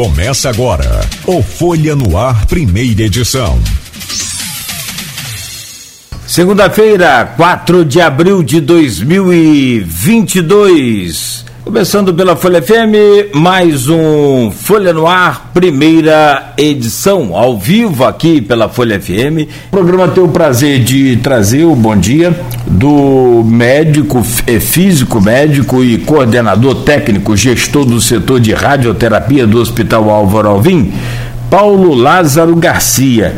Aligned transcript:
Começa 0.00 0.48
agora 0.48 1.02
o 1.26 1.42
Folha 1.42 1.94
no 1.94 2.16
Ar, 2.16 2.46
primeira 2.46 3.02
edição. 3.02 3.60
Segunda-feira, 6.26 7.34
4 7.36 7.84
de 7.84 8.00
abril 8.00 8.42
de 8.42 8.62
2022. 8.62 11.29
Começando 11.62 12.14
pela 12.14 12.34
Folha 12.36 12.60
FM, 12.62 13.34
mais 13.34 13.86
um 13.86 14.50
Folha 14.50 14.94
no 14.94 15.06
Ar, 15.06 15.50
primeira 15.52 16.54
edição, 16.56 17.36
ao 17.36 17.58
vivo 17.58 18.02
aqui 18.04 18.40
pela 18.40 18.66
Folha 18.66 18.98
FM. 18.98 19.46
O 19.68 19.70
programa 19.70 20.08
tem 20.08 20.24
o 20.24 20.28
prazer 20.28 20.82
de 20.82 21.16
trazer 21.18 21.64
o 21.64 21.76
bom 21.76 21.94
dia 21.94 22.34
do 22.66 23.44
médico, 23.44 24.24
é, 24.46 24.58
físico 24.58 25.20
médico 25.20 25.84
e 25.84 25.98
coordenador 25.98 26.76
técnico, 26.76 27.36
gestor 27.36 27.84
do 27.84 28.00
setor 28.00 28.40
de 28.40 28.54
radioterapia 28.54 29.46
do 29.46 29.60
Hospital 29.60 30.08
Álvaro 30.08 30.48
Alvim, 30.48 30.90
Paulo 31.50 31.94
Lázaro 31.94 32.56
Garcia. 32.56 33.36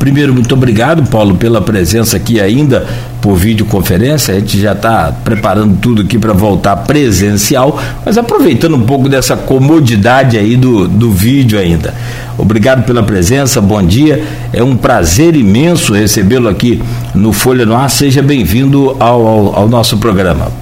Primeiro, 0.00 0.34
muito 0.34 0.54
obrigado, 0.54 1.08
Paulo, 1.08 1.36
pela 1.36 1.62
presença 1.62 2.16
aqui 2.16 2.40
ainda 2.40 2.86
por 3.24 3.36
videoconferência. 3.36 4.34
A 4.34 4.38
gente 4.38 4.60
já 4.60 4.72
está 4.72 5.10
preparando 5.10 5.78
tudo 5.80 6.02
aqui 6.02 6.18
para 6.18 6.34
voltar 6.34 6.76
presencial, 6.76 7.80
mas 8.04 8.18
aproveitando 8.18 8.76
um 8.76 8.84
pouco 8.84 9.08
dessa 9.08 9.34
comodidade 9.34 10.36
aí 10.36 10.58
do, 10.58 10.86
do 10.86 11.10
vídeo 11.10 11.58
ainda. 11.58 11.94
Obrigado 12.36 12.84
pela 12.84 13.02
presença, 13.02 13.62
bom 13.62 13.82
dia. 13.82 14.22
É 14.52 14.62
um 14.62 14.76
prazer 14.76 15.34
imenso 15.34 15.94
recebê-lo 15.94 16.50
aqui 16.50 16.82
no 17.14 17.32
Folha 17.32 17.64
no 17.64 17.74
Ar. 17.74 17.88
Seja 17.88 18.20
bem-vindo 18.20 18.94
ao, 19.00 19.26
ao, 19.26 19.56
ao 19.60 19.68
nosso 19.68 19.96
programa. 19.96 20.52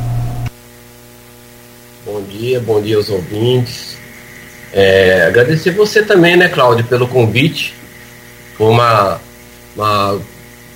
Bom 2.07 2.23
dia, 2.31 2.61
bom 2.61 2.81
dia 2.81 2.97
aos 2.97 3.11
ouvintes. 3.11 3.97
É, 4.73 5.27
agradecer 5.27 5.73
você 5.73 6.01
também, 6.01 6.37
né, 6.37 6.49
Cláudio, 6.49 6.85
pelo 6.85 7.09
convite. 7.09 7.75
Foi 8.57 8.69
uma 8.69 9.19
uma 9.75 10.19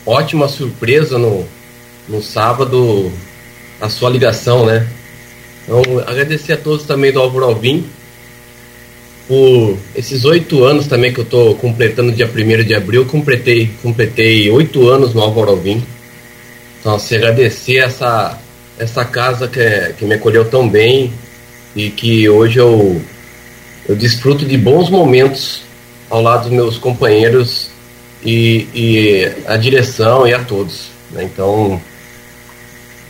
ótima 0.07 0.49
surpresa 0.49 1.19
no, 1.19 1.47
no 2.09 2.23
sábado 2.23 3.13
a 3.81 3.89
sua 3.89 4.11
ligação, 4.11 4.65
né? 4.65 4.87
Então, 5.65 5.83
agradecer 6.07 6.53
a 6.53 6.57
todos 6.57 6.85
também 6.85 7.13
do 7.13 7.21
Álvaro 7.21 7.47
Alvim 7.47 7.85
por 9.27 9.77
esses 9.95 10.25
oito 10.25 10.63
anos 10.65 10.87
também 10.87 11.13
que 11.13 11.19
eu 11.19 11.25
estou 11.25 11.57
completando 11.57 12.13
dia 12.13 12.31
1 12.33 12.65
de 12.65 12.75
abril, 12.75 13.05
completei 13.07 13.71
completei 13.83 14.49
oito 14.51 14.89
anos 14.89 15.13
no 15.13 15.21
Álvaro 15.21 15.51
Alvim. 15.51 15.85
Então, 16.81 16.95
assim, 16.95 17.17
agradecer 17.17 17.79
essa, 17.79 18.39
essa 18.79 19.05
casa 19.05 19.49
que, 19.49 19.95
que 19.99 20.05
me 20.05 20.15
acolheu 20.15 20.45
tão 20.45 20.69
bem 20.69 21.13
e 21.75 21.91
que 21.91 22.29
hoje 22.29 22.61
eu, 22.61 23.03
eu 23.89 23.97
desfruto 23.97 24.45
de 24.45 24.57
bons 24.57 24.89
momentos 24.89 25.63
ao 26.09 26.23
lado 26.23 26.45
dos 26.45 26.53
meus 26.53 26.79
companheiros 26.79 27.71
e, 28.25 28.69
e 28.73 29.33
a 29.47 29.57
direção 29.57 30.29
e 30.29 30.33
a 30.33 30.39
todos. 30.39 30.91
Né? 31.11 31.25
Então, 31.25 31.81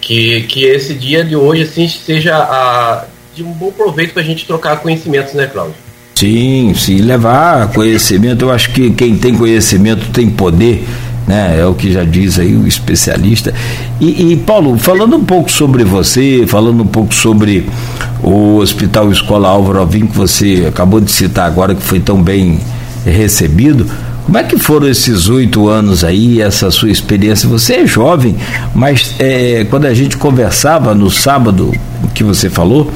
que, 0.07 0.43
que 0.43 0.65
esse 0.65 0.95
dia 0.95 1.25
de 1.25 1.35
hoje 1.35 1.63
assim 1.63 1.89
seja 1.89 2.37
a, 2.37 3.05
de 3.35 3.43
um 3.43 3.51
bom 3.51 3.73
proveito 3.73 4.13
para 4.13 4.23
a 4.23 4.25
gente 4.25 4.47
trocar 4.47 4.77
conhecimentos, 4.77 5.35
né, 5.35 5.49
Cláudio? 5.49 5.75
Sim, 6.15 6.73
sim, 6.77 6.99
levar 6.99 7.73
conhecimento. 7.73 8.45
Eu 8.45 8.53
acho 8.53 8.71
que 8.73 8.93
quem 8.93 9.17
tem 9.17 9.35
conhecimento 9.35 10.09
tem 10.13 10.31
poder, 10.31 10.87
né? 11.27 11.59
É 11.59 11.67
o 11.67 11.75
que 11.75 11.93
já 11.93 12.05
diz 12.05 12.39
aí 12.39 12.55
o 12.55 12.69
especialista. 12.69 13.53
E, 14.01 14.33
e, 14.33 14.37
Paulo, 14.37 14.79
falando 14.79 15.17
um 15.17 15.25
pouco 15.25 15.51
sobre 15.51 15.83
você, 15.83 16.45
falando 16.47 16.85
um 16.85 16.87
pouco 16.87 17.13
sobre 17.13 17.69
o 18.23 18.59
Hospital 18.59 19.11
Escola 19.11 19.49
Álvaro 19.49 19.81
Alvim, 19.81 20.07
que 20.07 20.17
você 20.17 20.67
acabou 20.69 21.01
de 21.01 21.11
citar 21.11 21.47
agora, 21.47 21.75
que 21.75 21.83
foi 21.83 21.99
tão 21.99 22.23
bem 22.23 22.61
recebido. 23.05 23.91
Como 24.27 24.39
é 24.39 24.43
que 24.43 24.59
foram 24.59 24.89
esses 24.89 25.29
oito 25.29 25.69
anos 25.69 26.03
aí, 26.03 26.43
essa 26.43 26.69
sua 26.73 26.91
experiência? 26.91 27.49
Você 27.49 27.75
é 27.75 27.87
jovem, 27.87 28.35
mas 28.75 29.15
é, 29.21 29.65
quando 29.71 29.87
a 29.87 29.95
gente 29.95 30.17
conversava 30.17 30.93
no 30.97 31.09
sábado, 31.09 31.73
que 32.13 32.25
você 32.25 32.51
falou, 32.51 32.91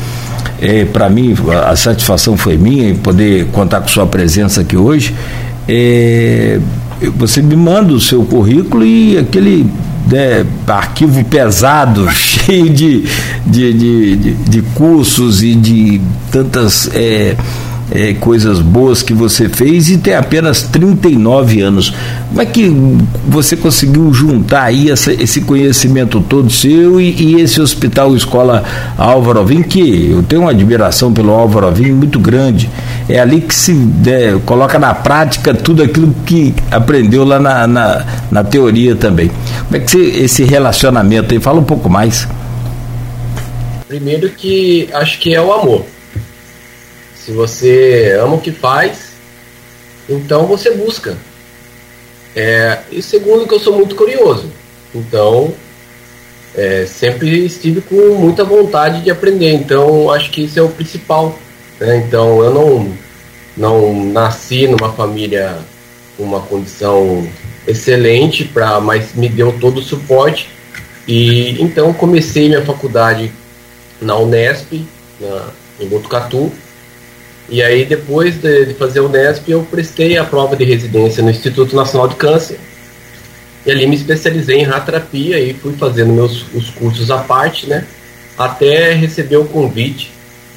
é, 0.60 0.84
para 0.84 1.08
mim 1.08 1.36
a 1.68 1.76
satisfação 1.76 2.36
foi 2.36 2.58
minha 2.58 2.90
em 2.90 2.96
poder 2.96 3.46
contar 3.52 3.80
com 3.80 3.86
sua 3.86 4.08
presença 4.08 4.62
aqui 4.62 4.76
hoje. 4.76 5.14
É, 5.68 6.58
você 7.16 7.40
me 7.40 7.54
manda 7.54 7.92
o 7.92 8.00
seu 8.00 8.24
currículo 8.24 8.84
e 8.84 9.16
aquele 9.16 9.70
né, 10.10 10.44
arquivo 10.66 11.24
pesado, 11.24 12.10
cheio 12.12 12.70
de, 12.70 13.04
de, 13.46 13.72
de, 13.72 14.16
de, 14.16 14.34
de 14.34 14.62
cursos 14.74 15.44
e 15.44 15.54
de 15.54 16.00
tantas. 16.32 16.90
É, 16.92 17.36
é, 17.90 18.14
coisas 18.14 18.60
boas 18.60 19.02
que 19.02 19.12
você 19.12 19.48
fez 19.48 19.88
e 19.88 19.98
tem 19.98 20.14
apenas 20.14 20.62
39 20.62 21.60
anos. 21.60 21.92
Como 22.28 22.40
é 22.40 22.46
que 22.46 22.70
você 23.26 23.56
conseguiu 23.56 24.12
juntar 24.14 24.64
aí 24.64 24.90
essa, 24.90 25.12
esse 25.12 25.40
conhecimento 25.40 26.20
todo 26.20 26.50
seu 26.50 27.00
e, 27.00 27.10
e, 27.10 27.40
esse 27.40 27.60
hospital 27.60 28.14
escola 28.14 28.62
Álvaro 28.96 29.40
Alvim, 29.40 29.62
que 29.62 30.10
eu 30.10 30.22
tenho 30.22 30.42
uma 30.42 30.50
admiração 30.52 31.12
pelo 31.12 31.32
Álvaro 31.32 31.66
Alvim 31.66 31.92
muito 31.92 32.18
grande. 32.18 32.70
É 33.08 33.18
ali 33.18 33.40
que 33.40 33.54
se 33.54 33.72
é, 34.06 34.38
coloca 34.44 34.78
na 34.78 34.94
prática 34.94 35.52
tudo 35.52 35.82
aquilo 35.82 36.14
que 36.24 36.54
aprendeu 36.70 37.24
lá 37.24 37.40
na, 37.40 37.66
na, 37.66 38.06
na 38.30 38.44
teoria 38.44 38.94
também. 38.94 39.30
Como 39.66 39.76
é 39.76 39.80
que 39.80 39.90
você, 39.90 39.98
esse 39.98 40.44
relacionamento 40.44 41.34
aí? 41.34 41.40
Fala 41.40 41.58
um 41.58 41.64
pouco 41.64 41.88
mais. 41.88 42.28
Primeiro 43.88 44.30
que 44.30 44.88
acho 44.92 45.18
que 45.18 45.34
é 45.34 45.42
o 45.42 45.52
amor 45.52 45.84
se 47.30 47.32
você 47.32 48.18
ama 48.20 48.34
o 48.34 48.40
que 48.40 48.50
faz, 48.50 49.12
então 50.08 50.46
você 50.46 50.72
busca. 50.72 51.16
É, 52.34 52.80
e 52.90 53.00
segundo, 53.00 53.46
que 53.46 53.54
eu 53.54 53.60
sou 53.60 53.76
muito 53.76 53.94
curioso. 53.94 54.50
Então, 54.92 55.54
é, 56.56 56.84
sempre 56.86 57.46
estive 57.46 57.82
com 57.82 58.16
muita 58.16 58.42
vontade 58.42 59.02
de 59.02 59.12
aprender. 59.12 59.52
Então, 59.52 60.10
acho 60.10 60.28
que 60.32 60.42
isso 60.42 60.58
é 60.58 60.62
o 60.62 60.70
principal. 60.70 61.38
Né? 61.78 61.98
Então, 61.98 62.42
eu 62.42 62.52
não, 62.52 62.92
não 63.56 64.04
nasci 64.06 64.66
numa 64.66 64.92
família 64.92 65.56
com 66.16 66.24
uma 66.24 66.40
condição 66.40 67.24
excelente, 67.64 68.44
pra, 68.44 68.80
mas 68.80 69.14
me 69.14 69.28
deu 69.28 69.56
todo 69.60 69.78
o 69.78 69.84
suporte. 69.84 70.48
E 71.06 71.62
então 71.62 71.92
comecei 71.92 72.48
minha 72.48 72.64
faculdade 72.64 73.30
na 74.02 74.16
Unesp, 74.16 74.84
na, 75.20 75.50
em 75.78 75.86
Botucatu, 75.86 76.52
e 77.50 77.60
aí, 77.60 77.84
depois 77.84 78.36
de, 78.40 78.74
fazer 78.74 79.00
o 79.00 79.08
Nesp, 79.08 79.48
eu 79.48 79.66
prestei 79.68 80.16
a 80.16 80.24
prova 80.24 80.54
de 80.54 80.64
residência 80.64 81.20
no 81.20 81.30
Instituto 81.30 81.74
Nacional 81.74 82.06
de 82.06 82.14
Câncer. 82.14 82.60
E 83.66 83.70
ali 83.72 83.88
me 83.88 83.96
especializei 83.96 84.58
em 84.58 84.62
radioterapia 84.62 85.40
e 85.40 85.52
fui 85.52 85.72
fazendo 85.72 86.12
meus 86.12 86.46
os 86.54 86.70
cursos 86.70 87.10
à 87.10 87.18
parte, 87.18 87.66
né? 87.66 87.84
Até 88.38 88.92
receber 88.92 89.36
o 89.36 89.44
convite 89.44 90.12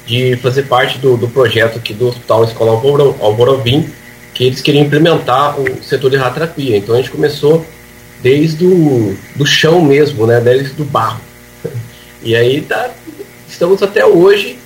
de 0.06 0.36
fazer 0.36 0.62
parte 0.64 0.98
do, 0.98 1.16
do 1.16 1.26
projeto 1.26 1.78
aqui 1.78 1.92
do 1.92 2.06
Hospital 2.06 2.44
Escola 2.44 2.70
Alvorovim, 2.70 3.90
que 4.32 4.44
eles 4.44 4.60
queriam 4.60 4.84
implementar 4.84 5.58
o 5.60 5.82
setor 5.82 6.10
de 6.10 6.16
radioterapia. 6.16 6.76
Então 6.76 6.94
a 6.94 6.98
gente 6.98 7.10
começou 7.10 7.66
desde 8.22 8.64
o 8.64 9.16
do 9.34 9.44
chão 9.44 9.82
mesmo, 9.82 10.26
né? 10.28 10.40
Desde 10.40 10.72
do 10.74 10.84
barro. 10.84 11.20
E 12.26 12.34
aí 12.34 12.62
tá, 12.62 12.90
estamos 13.46 13.82
até 13.82 14.06
hoje 14.06 14.58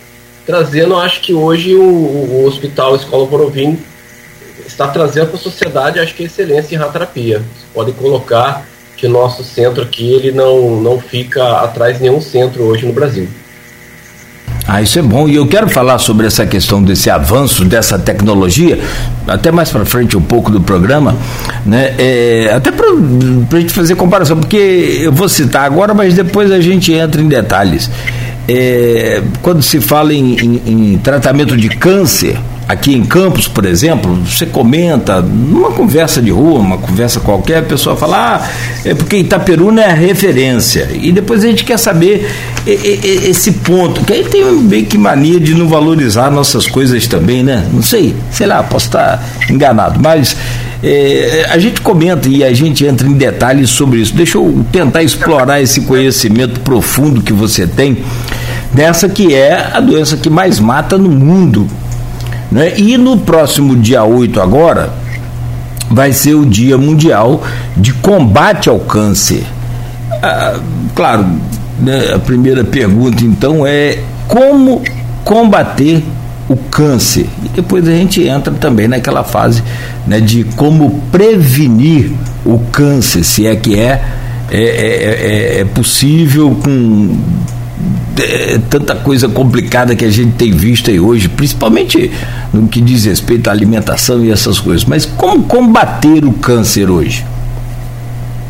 trazendo, 0.48 0.97
acho 0.97 1.20
que 1.20 1.34
hoje 1.34 1.75
o, 1.75 1.82
o 1.82 2.47
Hospital 2.47 2.97
Escola 2.97 3.26
Borovim 3.26 3.78
está 4.66 4.88
trazendo 4.88 5.26
para 5.26 5.36
a 5.36 5.42
sociedade, 5.42 6.00
acho 6.00 6.14
que 6.14 6.22
excelência 6.22 6.75
em 6.75 6.78
radioterapia. 6.78 7.41
Você 7.41 7.66
pode 7.75 7.92
colocar 7.92 8.66
que 8.97 9.06
o 9.06 9.10
nosso 9.10 9.44
centro 9.44 9.82
aqui 9.82 10.10
ele 10.10 10.32
não, 10.32 10.81
não 10.81 10.98
fica 10.98 11.59
atrás 11.59 11.98
de 11.98 12.04
nenhum 12.04 12.22
centro 12.22 12.62
hoje 12.62 12.86
no 12.86 12.94
Brasil. 12.94 13.28
Ah, 14.66 14.81
isso 14.81 14.98
é 14.98 15.03
bom. 15.03 15.28
E 15.28 15.34
eu 15.34 15.47
quero 15.47 15.68
falar 15.68 15.98
sobre 15.98 16.27
essa 16.27 16.47
questão 16.47 16.83
desse 16.83 17.10
avanço 17.10 17.65
dessa 17.66 17.98
tecnologia, 17.98 18.78
até 19.27 19.51
mais 19.51 19.71
para 19.71 19.84
frente 19.84 20.16
um 20.16 20.22
pouco 20.22 20.51
do 20.51 20.62
programa, 20.62 21.15
né? 21.65 21.94
É, 21.98 22.53
até 22.54 22.71
para 22.71 22.86
a 22.86 23.60
gente 23.60 23.72
fazer 23.72 23.97
comparação, 23.97 24.39
porque 24.39 25.01
eu 25.03 25.12
vou 25.12 25.28
citar 25.28 25.65
agora, 25.65 25.92
mas 25.92 26.15
depois 26.15 26.51
a 26.51 26.60
gente 26.60 26.92
entra 26.92 27.21
em 27.21 27.28
detalhes. 27.28 27.91
É, 28.48 29.22
quando 29.42 29.62
se 29.62 29.80
fala 29.80 30.12
em, 30.15 30.36
em, 30.39 30.92
em 30.95 30.98
tratamento 30.98 31.56
de 31.56 31.68
câncer, 31.68 32.39
aqui 32.68 32.95
em 32.95 33.04
Campos, 33.04 33.48
por 33.48 33.65
exemplo, 33.65 34.15
você 34.16 34.45
comenta, 34.45 35.22
numa 35.22 35.71
conversa 35.71 36.21
de 36.21 36.30
rua, 36.30 36.59
uma 36.60 36.77
conversa 36.77 37.18
qualquer, 37.18 37.59
a 37.59 37.62
pessoa 37.62 37.97
fala, 37.97 38.36
ah, 38.36 38.48
é 38.84 38.95
porque 38.95 39.16
Itaperuna 39.16 39.80
é 39.80 39.91
a 39.91 39.95
referência. 39.95 40.89
E 40.92 41.10
depois 41.10 41.42
a 41.42 41.48
gente 41.48 41.65
quer 41.65 41.78
saber 41.78 42.30
esse 42.66 43.53
ponto, 43.53 44.04
que 44.04 44.12
aí 44.12 44.24
tem 44.24 44.45
meio 44.45 44.84
que 44.84 44.98
mania 44.98 45.41
de 45.41 45.54
não 45.54 45.66
valorizar 45.66 46.30
nossas 46.30 46.66
coisas 46.66 47.06
também, 47.06 47.42
né? 47.42 47.66
Não 47.72 47.83
sei, 47.83 48.15
sei 48.30 48.47
lá, 48.47 48.62
posso 48.62 48.86
estar 48.86 49.27
enganado, 49.48 49.98
mas 49.98 50.36
é, 50.83 51.47
a 51.51 51.59
gente 51.59 51.80
comenta 51.80 52.28
e 52.28 52.45
a 52.45 52.53
gente 52.53 52.84
entra 52.84 53.07
em 53.07 53.15
detalhes 53.15 53.71
sobre 53.71 54.01
isso. 54.01 54.15
Deixa 54.15 54.39
eu 54.39 54.65
tentar 54.71 55.03
explorar 55.03 55.60
esse 55.60 55.83
conhecimento 55.83 56.60
profundo 56.60 57.22
que 57.22 57.33
você 57.33 57.66
tem 57.66 57.98
dessa 58.72 59.09
que 59.09 59.34
é 59.34 59.71
a 59.72 59.80
doença 59.80 60.16
que 60.16 60.30
mais 60.30 60.60
mata 60.60 60.97
no 60.97 61.10
mundo. 61.10 61.66
Né? 62.51 62.78
E 62.78 62.97
no 62.97 63.19
próximo 63.19 63.77
dia 63.77 64.04
8 64.04 64.41
agora, 64.41 64.92
vai 65.91 66.13
ser 66.13 66.34
o 66.34 66.45
Dia 66.45 66.78
Mundial 66.78 67.42
de 67.77 67.92
Combate 67.95 68.69
ao 68.69 68.78
Câncer. 68.78 69.45
Ah, 70.22 70.59
claro, 70.95 71.27
né, 71.78 72.13
a 72.15 72.19
primeira 72.19 72.65
pergunta 72.65 73.25
então 73.25 73.66
é 73.66 73.98
como 74.27 74.83
combater 75.25 76.03
o 76.48 76.56
câncer. 76.56 77.27
E 77.45 77.48
depois 77.48 77.86
a 77.86 77.92
gente 77.92 78.27
entra 78.27 78.53
também 78.54 78.89
naquela 78.89 79.22
fase 79.22 79.62
né, 80.06 80.21
de 80.21 80.45
como 80.56 81.03
prevenir 81.12 82.10
o 82.45 82.59
câncer, 82.72 83.22
se 83.22 83.47
é 83.47 83.54
que 83.54 83.78
é, 83.78 84.03
é, 84.50 84.60
é, 84.60 85.59
é, 85.59 85.60
é 85.60 85.65
possível 85.65 86.56
com 86.65 87.16
é, 88.18 88.59
tanta 88.71 88.97
coisa 88.97 89.28
complicada 89.28 89.95
que 89.95 90.04
a 90.04 90.10
gente 90.10 90.33
tem 90.33 90.50
visto 90.50 90.91
aí 90.91 90.98
hoje, 90.98 91.28
principalmente 91.28 92.10
no 92.53 92.66
que 92.66 92.80
diz 92.80 93.04
respeito 93.04 93.48
à 93.48 93.53
alimentação 93.53 94.24
e 94.24 94.30
essas 94.30 94.59
coisas. 94.59 94.84
Mas 94.84 95.04
como 95.04 95.44
combater 95.44 96.24
o 96.24 96.33
câncer 96.33 96.91
hoje? 96.91 97.24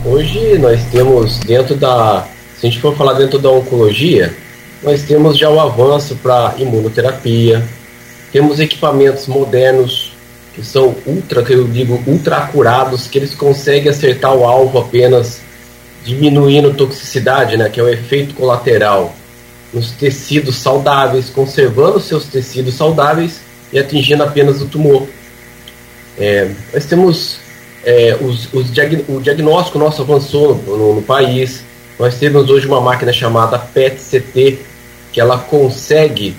Hoje 0.04 0.56
nós 0.58 0.80
temos 0.90 1.40
dentro 1.40 1.74
da, 1.74 2.24
se 2.58 2.66
a 2.66 2.70
gente 2.70 2.80
for 2.80 2.96
falar 2.96 3.14
dentro 3.14 3.38
da 3.38 3.50
oncologia, 3.50 4.34
nós 4.82 5.02
temos 5.02 5.36
já 5.36 5.50
o 5.50 5.58
avanço 5.58 6.16
para 6.22 6.54
imunoterapia, 6.58 7.64
temos 8.32 8.60
equipamentos 8.60 9.26
modernos 9.26 10.12
que 10.54 10.64
são 10.64 10.94
ultra, 11.06 11.42
que 11.42 11.52
eu 11.52 11.64
digo 11.69 12.02
ultra 12.06 12.40
curados, 12.48 13.06
que 13.06 13.19
eles 13.19 13.34
conseguem 13.34 13.90
acertar 13.90 14.34
o 14.34 14.44
alvo 14.44 14.78
apenas 14.78 15.40
diminuindo 16.04 16.75
toxicidade, 16.75 17.56
né, 17.56 17.69
que 17.69 17.78
é 17.78 17.82
o 17.82 17.88
efeito 17.88 18.34
colateral 18.34 19.14
nos 19.72 19.90
tecidos 19.92 20.56
saudáveis, 20.56 21.30
conservando 21.30 22.00
seus 22.00 22.25
tecidos 22.25 22.75
saudáveis 22.75 23.40
e 23.72 23.78
atingindo 23.78 24.22
apenas 24.22 24.62
o 24.62 24.66
tumor. 24.66 25.06
É, 26.19 26.50
nós 26.72 26.86
temos 26.86 27.38
é, 27.84 28.16
os, 28.20 28.52
os 28.52 28.70
o 29.08 29.20
diagnóstico 29.20 29.78
nosso 29.78 30.02
avançou 30.02 30.56
no, 30.66 30.94
no, 30.96 31.02
país. 31.02 31.62
Nós 31.98 32.16
temos 32.16 32.50
hoje 32.50 32.66
uma 32.66 32.80
máquina 32.80 33.12
chamada 33.12 33.58
PET-CT 33.58 34.58
que 35.12 35.20
ela 35.20 35.38
consegue 35.38 36.36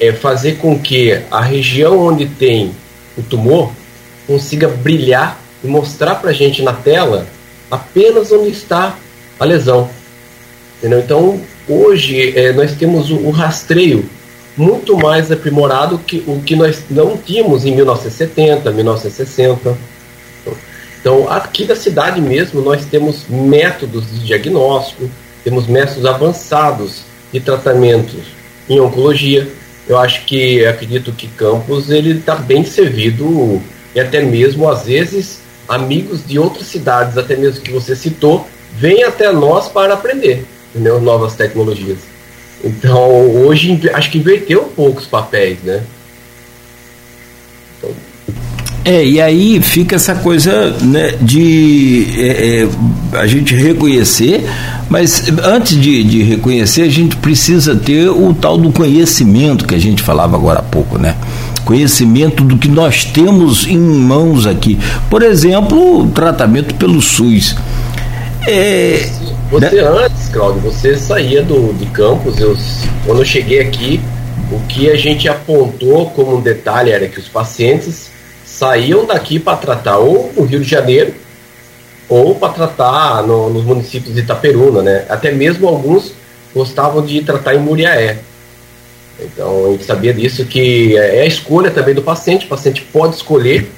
é, 0.00 0.12
fazer 0.12 0.56
com 0.56 0.78
que 0.78 1.20
a 1.30 1.40
região 1.40 1.98
onde 1.98 2.26
tem 2.26 2.72
o 3.16 3.22
tumor 3.22 3.70
consiga 4.26 4.66
brilhar 4.66 5.38
e 5.62 5.66
mostrar 5.66 6.16
para 6.16 6.30
a 6.30 6.32
gente 6.32 6.62
na 6.62 6.72
tela 6.72 7.26
apenas 7.70 8.32
onde 8.32 8.50
está 8.50 8.96
a 9.38 9.44
lesão. 9.44 9.88
Entendeu? 10.78 11.00
Então, 11.00 11.40
hoje 11.68 12.36
é, 12.36 12.52
nós 12.52 12.72
temos 12.74 13.10
o, 13.10 13.16
o, 13.16 13.30
rastreio 13.30 14.08
muito 14.56 14.96
mais 14.96 15.30
aprimorado 15.30 15.98
que 15.98 16.24
o 16.26 16.40
que 16.40 16.56
nós 16.56 16.82
não 16.90 17.16
tínhamos 17.16 17.64
em 17.64 17.74
1970, 17.74 18.70
1960. 18.70 19.76
Então, 21.00 21.30
aqui 21.30 21.64
da 21.64 21.76
cidade 21.76 22.20
mesmo, 22.20 22.60
nós 22.60 22.84
temos 22.84 23.26
métodos 23.28 24.10
de 24.10 24.26
diagnóstico, 24.26 25.10
temos 25.42 25.66
métodos 25.66 26.04
avançados 26.04 27.02
de 27.32 27.40
tratamentos 27.40 28.20
em 28.68 28.80
oncologia. 28.80 29.48
Eu 29.90 29.98
acho 29.98 30.24
que, 30.24 30.64
acredito 30.64 31.10
que 31.12 31.26
Campos 31.26 31.90
ele 31.90 32.18
está 32.18 32.36
bem 32.36 32.64
servido 32.64 33.60
e 33.94 33.98
até 33.98 34.22
mesmo, 34.22 34.68
às 34.68 34.84
vezes, 34.84 35.40
amigos 35.68 36.24
de 36.24 36.38
outras 36.38 36.66
cidades, 36.66 37.18
até 37.18 37.34
mesmo 37.34 37.60
que 37.60 37.72
você 37.72 37.96
citou, 37.96 38.48
vêm 38.76 39.02
até 39.02 39.32
nós 39.32 39.68
para 39.68 39.94
aprender 39.94 40.46
entendeu? 40.70 41.00
novas 41.00 41.34
tecnologias. 41.34 41.98
Então, 42.62 43.34
hoje, 43.44 43.80
acho 43.92 44.10
que 44.10 44.18
inverteu 44.18 44.64
um 44.64 44.68
pouco 44.68 45.00
os 45.00 45.06
papéis, 45.06 45.58
né? 45.62 45.82
Então... 47.78 48.09
É, 48.84 49.04
e 49.04 49.20
aí 49.20 49.60
fica 49.60 49.96
essa 49.96 50.14
coisa 50.14 50.70
né, 50.80 51.14
de 51.20 52.06
é, 52.16 52.62
é, 52.62 52.68
a 53.18 53.26
gente 53.26 53.54
reconhecer, 53.54 54.48
mas 54.88 55.28
antes 55.44 55.78
de, 55.78 56.02
de 56.02 56.22
reconhecer, 56.22 56.82
a 56.82 56.88
gente 56.88 57.14
precisa 57.16 57.76
ter 57.76 58.08
o 58.08 58.32
tal 58.32 58.56
do 58.56 58.72
conhecimento 58.72 59.66
que 59.66 59.74
a 59.74 59.78
gente 59.78 60.02
falava 60.02 60.36
agora 60.36 60.60
há 60.60 60.62
pouco, 60.62 60.98
né? 60.98 61.14
Conhecimento 61.62 62.42
do 62.42 62.56
que 62.56 62.68
nós 62.68 63.04
temos 63.04 63.66
em 63.66 63.78
mãos 63.78 64.46
aqui. 64.46 64.78
Por 65.10 65.22
exemplo, 65.22 66.00
o 66.00 66.08
tratamento 66.08 66.74
pelo 66.76 67.02
SUS. 67.02 67.54
É, 68.48 69.10
você 69.50 69.82
né? 69.82 69.88
antes, 69.88 70.28
Claudio, 70.28 70.62
você 70.62 70.96
saía 70.96 71.42
do, 71.42 71.74
de 71.74 71.84
campus, 71.86 72.40
eu, 72.40 72.56
quando 73.04 73.18
eu 73.18 73.24
cheguei 73.26 73.60
aqui, 73.60 74.00
o 74.50 74.58
que 74.60 74.90
a 74.90 74.96
gente 74.96 75.28
apontou 75.28 76.06
como 76.10 76.38
um 76.38 76.40
detalhe 76.40 76.90
era 76.90 77.06
que 77.06 77.20
os 77.20 77.28
pacientes 77.28 78.10
saíam 78.60 79.06
daqui 79.06 79.38
para 79.38 79.56
tratar 79.56 79.96
ou 79.96 80.30
no 80.36 80.44
Rio 80.44 80.60
de 80.60 80.68
Janeiro 80.68 81.14
ou 82.06 82.34
para 82.34 82.52
tratar 82.52 83.22
no, 83.22 83.48
nos 83.48 83.64
municípios 83.64 84.14
de 84.14 84.20
Itaperuna, 84.20 84.82
né? 84.82 85.06
Até 85.08 85.32
mesmo 85.32 85.66
alguns 85.66 86.12
gostavam 86.54 87.04
de 87.04 87.22
tratar 87.22 87.54
em 87.54 87.58
Muriaé. 87.58 88.18
Então 89.18 89.66
a 89.66 89.70
gente 89.70 89.84
sabia 89.84 90.12
disso 90.12 90.44
que 90.44 90.94
é 90.94 91.22
a 91.22 91.26
escolha 91.26 91.70
também 91.70 91.94
do 91.94 92.02
paciente, 92.02 92.44
o 92.44 92.48
paciente 92.50 92.82
pode 92.92 93.16
escolher, 93.16 93.70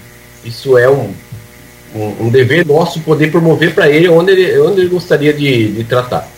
isso 0.45 0.77
é 0.77 0.91
um 0.91 1.13
um, 1.95 2.27
um 2.27 2.29
dever 2.31 2.67
nosso 2.67 3.01
poder 3.01 3.31
promover 3.31 3.75
para 3.75 3.89
ele 3.89 4.09
onde 4.09 4.33
ele, 4.33 4.59
onde 4.61 4.81
ele 4.81 4.89
gostaria 4.89 5.33
de, 5.33 5.69
de 5.69 5.85
tratar. 5.85 6.29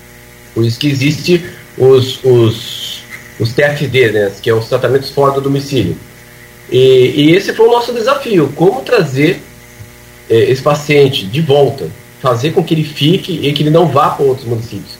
Por 0.54 0.64
isso 0.64 0.78
que 0.78 0.88
existe 0.88 1.44
os, 1.78 2.22
os, 2.24 3.04
os 3.38 3.52
TFD, 3.52 4.12
né, 4.12 4.32
que 4.42 4.50
é 4.50 4.54
os 4.54 4.68
tratamentos 4.68 5.10
fora 5.10 5.32
do 5.32 5.40
domicílio. 5.40 5.96
E, 6.70 7.12
e 7.16 7.34
esse 7.34 7.52
foi 7.52 7.66
o 7.68 7.70
nosso 7.70 7.92
desafio, 7.92 8.52
como 8.56 8.80
trazer 8.80 9.40
é, 10.28 10.50
esse 10.50 10.62
paciente 10.62 11.26
de 11.26 11.40
volta, 11.40 11.88
fazer 12.20 12.52
com 12.52 12.64
que 12.64 12.74
ele 12.74 12.84
fique 12.84 13.40
e 13.42 13.52
que 13.52 13.62
ele 13.62 13.70
não 13.70 13.86
vá 13.86 14.10
para 14.10 14.24
outros 14.24 14.46
municípios. 14.46 14.98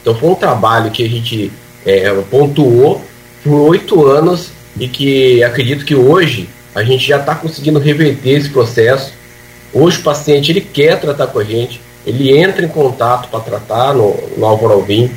Então 0.00 0.14
foi 0.14 0.30
um 0.30 0.34
trabalho 0.34 0.90
que 0.90 1.04
a 1.04 1.08
gente 1.08 1.50
é, 1.84 2.10
pontuou 2.30 3.02
por 3.42 3.54
oito 3.70 4.04
anos 4.06 4.50
e 4.78 4.86
que 4.86 5.42
acredito 5.42 5.84
que 5.84 5.94
hoje 5.94 6.48
a 6.74 6.82
gente 6.82 7.06
já 7.06 7.18
está 7.18 7.34
conseguindo 7.34 7.78
reverter 7.78 8.30
esse 8.30 8.50
processo 8.50 9.12
Hoje 9.78 9.98
o 9.98 10.02
paciente 10.02 10.50
ele 10.50 10.62
quer 10.62 10.98
tratar 10.98 11.26
com 11.26 11.38
a 11.38 11.44
gente, 11.44 11.80
ele 12.06 12.34
entra 12.34 12.64
em 12.64 12.68
contato 12.68 13.28
para 13.28 13.40
tratar 13.40 13.92
no, 13.92 14.16
no 14.36 14.46
Alvim. 14.46 15.10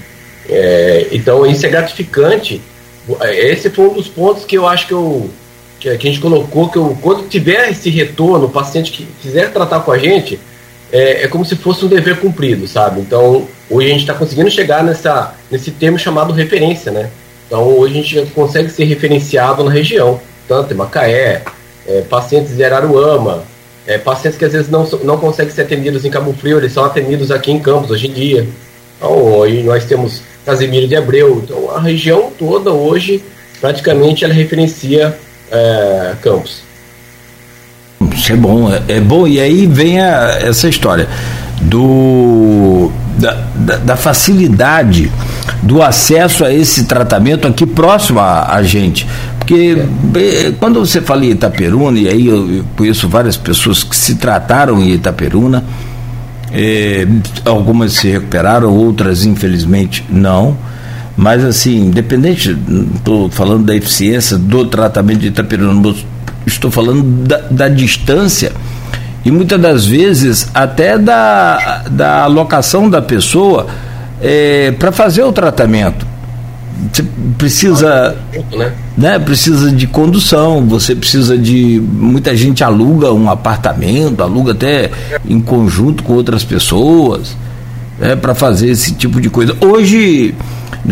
É, 0.50 1.08
então 1.14 1.46
isso 1.46 1.66
é 1.66 1.70
gratificante. 1.70 2.62
Esse 3.22 3.70
foi 3.70 3.88
um 3.88 3.94
dos 3.94 4.10
pontos 4.10 4.44
que 4.44 4.58
eu 4.58 4.68
acho 4.68 4.86
que, 4.86 4.94
eu, 4.94 5.30
que 5.80 5.90
a 5.90 5.98
gente 5.98 6.20
colocou, 6.20 6.70
que 6.70 6.78
eu, 6.78 6.98
quando 7.02 7.28
tiver 7.28 7.70
esse 7.70 7.90
retorno, 7.90 8.46
o 8.46 8.50
paciente 8.50 8.92
que 8.92 9.08
quiser 9.22 9.52
tratar 9.52 9.80
com 9.82 9.92
a 9.92 9.98
gente, 9.98 10.40
é, 10.92 11.24
é 11.24 11.28
como 11.28 11.46
se 11.46 11.56
fosse 11.56 11.86
um 11.86 11.88
dever 11.88 12.18
cumprido, 12.20 12.68
sabe? 12.68 13.00
Então 13.02 13.48
hoje 13.70 13.88
a 13.88 13.92
gente 13.92 14.02
está 14.02 14.14
conseguindo 14.14 14.50
chegar 14.50 14.84
nessa, 14.84 15.36
nesse 15.50 15.72
termo 15.72 15.98
chamado 15.98 16.34
referência, 16.34 16.92
né? 16.92 17.10
Então 17.48 17.64
hoje 17.64 18.00
a 18.00 18.02
gente 18.02 18.32
consegue 18.32 18.70
ser 18.70 18.84
referenciado 18.86 19.64
na 19.64 19.72
região, 19.72 20.20
tanto 20.48 20.74
em 20.74 20.78
Macaé, 20.78 21.44
é, 21.88 22.02
pacientes 22.02 22.56
de 22.56 22.64
Araruama, 22.64 23.44
é, 23.88 23.98
pacientes 23.98 24.38
que 24.38 24.46
às 24.46 24.52
vezes 24.54 24.70
não, 24.70 24.88
não 25.04 25.18
conseguem 25.18 25.54
ser 25.54 25.62
atendidos 25.62 26.06
em 26.06 26.10
Cabo 26.10 26.34
Frio, 26.34 26.58
eles 26.58 26.74
são 26.74 26.84
atendidos 26.84 27.32
aqui 27.32 27.52
em 27.52 27.60
Campos 27.60 27.90
hoje 27.90 28.08
em 28.08 28.14
dia. 28.14 28.48
Então, 28.98 29.42
aí 29.44 29.64
nós 29.64 29.86
temos 29.86 30.22
Casimiro 30.46 30.88
de 30.88 30.96
Abreu. 30.96 31.42
Então, 31.44 31.72
a 31.72 31.80
região 31.80 32.32
toda 32.38 32.72
hoje, 32.72 33.24
praticamente, 33.62 34.26
ela 34.26 34.34
referencia 34.34 35.18
é, 35.52 36.14
Campos. 36.22 36.62
Isso 38.14 38.32
é 38.32 38.36
bom, 38.36 38.72
é, 38.72 38.82
é 38.88 39.00
bom. 39.00 39.28
E 39.28 39.40
aí 39.40 39.66
vem 39.66 40.00
a, 40.00 40.40
essa 40.42 40.68
história 40.68 41.08
do 41.62 42.92
da, 43.18 43.38
da, 43.56 43.76
da, 43.78 43.96
facilidade 43.98 45.12
do 45.62 45.82
acesso 45.82 46.46
a 46.46 46.54
esse 46.54 46.86
tratamento 46.86 47.46
aqui 47.48 47.66
próximo 47.66 48.20
a, 48.20 48.56
a 48.56 48.64
gente. 48.64 49.06
Porque 49.38 49.84
é, 50.16 50.52
quando 50.60 50.80
você 50.80 51.02
fala 51.02 51.26
em 51.26 51.32
Itaperuna, 51.32 52.00
e 52.00 52.08
aí 52.08 52.28
eu, 52.28 52.50
eu 52.50 52.66
conheço 52.78 53.10
várias 53.10 53.36
pessoas 53.36 53.84
que 53.84 53.96
se 53.96 54.16
trataram 54.16 54.82
em 54.82 54.92
Itaperuna, 54.92 55.64
é, 56.52 57.06
algumas 57.44 57.94
se 57.94 58.10
recuperaram, 58.10 58.74
outras 58.74 59.26
infelizmente 59.26 60.06
não. 60.10 60.58
Mas 61.20 61.44
assim, 61.44 61.88
independente, 61.88 62.58
estou 62.96 63.30
falando 63.30 63.66
da 63.66 63.76
eficiência 63.76 64.38
do 64.38 64.66
tratamento 64.66 65.20
de 65.20 65.28
Itaperuna, 65.28 65.94
estou 66.48 66.72
falando 66.72 67.04
da, 67.28 67.42
da 67.52 67.68
distância 67.68 68.54
e 69.26 69.30
muitas 69.30 69.60
das 69.60 69.86
vezes 69.86 70.50
até 70.54 70.98
da, 70.98 71.84
da 71.92 72.24
alocação 72.24 72.90
da 72.90 73.02
pessoa 73.02 73.68
é, 74.22 74.72
para 74.80 74.94
fazer 74.94 75.24
o 75.24 75.34
tratamento. 75.34 76.08
Você 76.90 77.04
precisa, 77.38 78.16
né? 78.58 78.72
né? 78.98 79.20
Precisa 79.20 79.70
de 79.74 79.88
condução, 79.88 80.66
você 80.66 80.96
precisa 80.96 81.38
de. 81.38 81.82
Muita 81.82 82.34
gente 82.34 82.64
aluga 82.64 83.12
um 83.12 83.30
apartamento, 83.30 84.24
aluga 84.24 84.54
até 84.54 84.90
em 85.28 85.42
conjunto 85.42 86.02
com 86.02 86.14
outras 86.14 86.46
pessoas. 86.46 87.36
Né, 88.00 88.16
para 88.16 88.34
fazer 88.34 88.70
esse 88.70 88.94
tipo 88.94 89.20
de 89.20 89.30
coisa. 89.30 89.56
Hoje, 89.60 90.34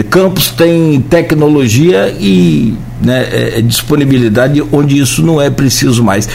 Campos 0.09 0.49
tem 0.49 1.01
tecnologia 1.01 2.15
e 2.19 2.75
né, 3.01 3.27
é, 3.31 3.59
é, 3.59 3.61
disponibilidade 3.61 4.61
onde 4.71 4.99
isso 4.99 5.23
não 5.23 5.41
é 5.41 5.49
preciso 5.49 6.03
mais. 6.03 6.27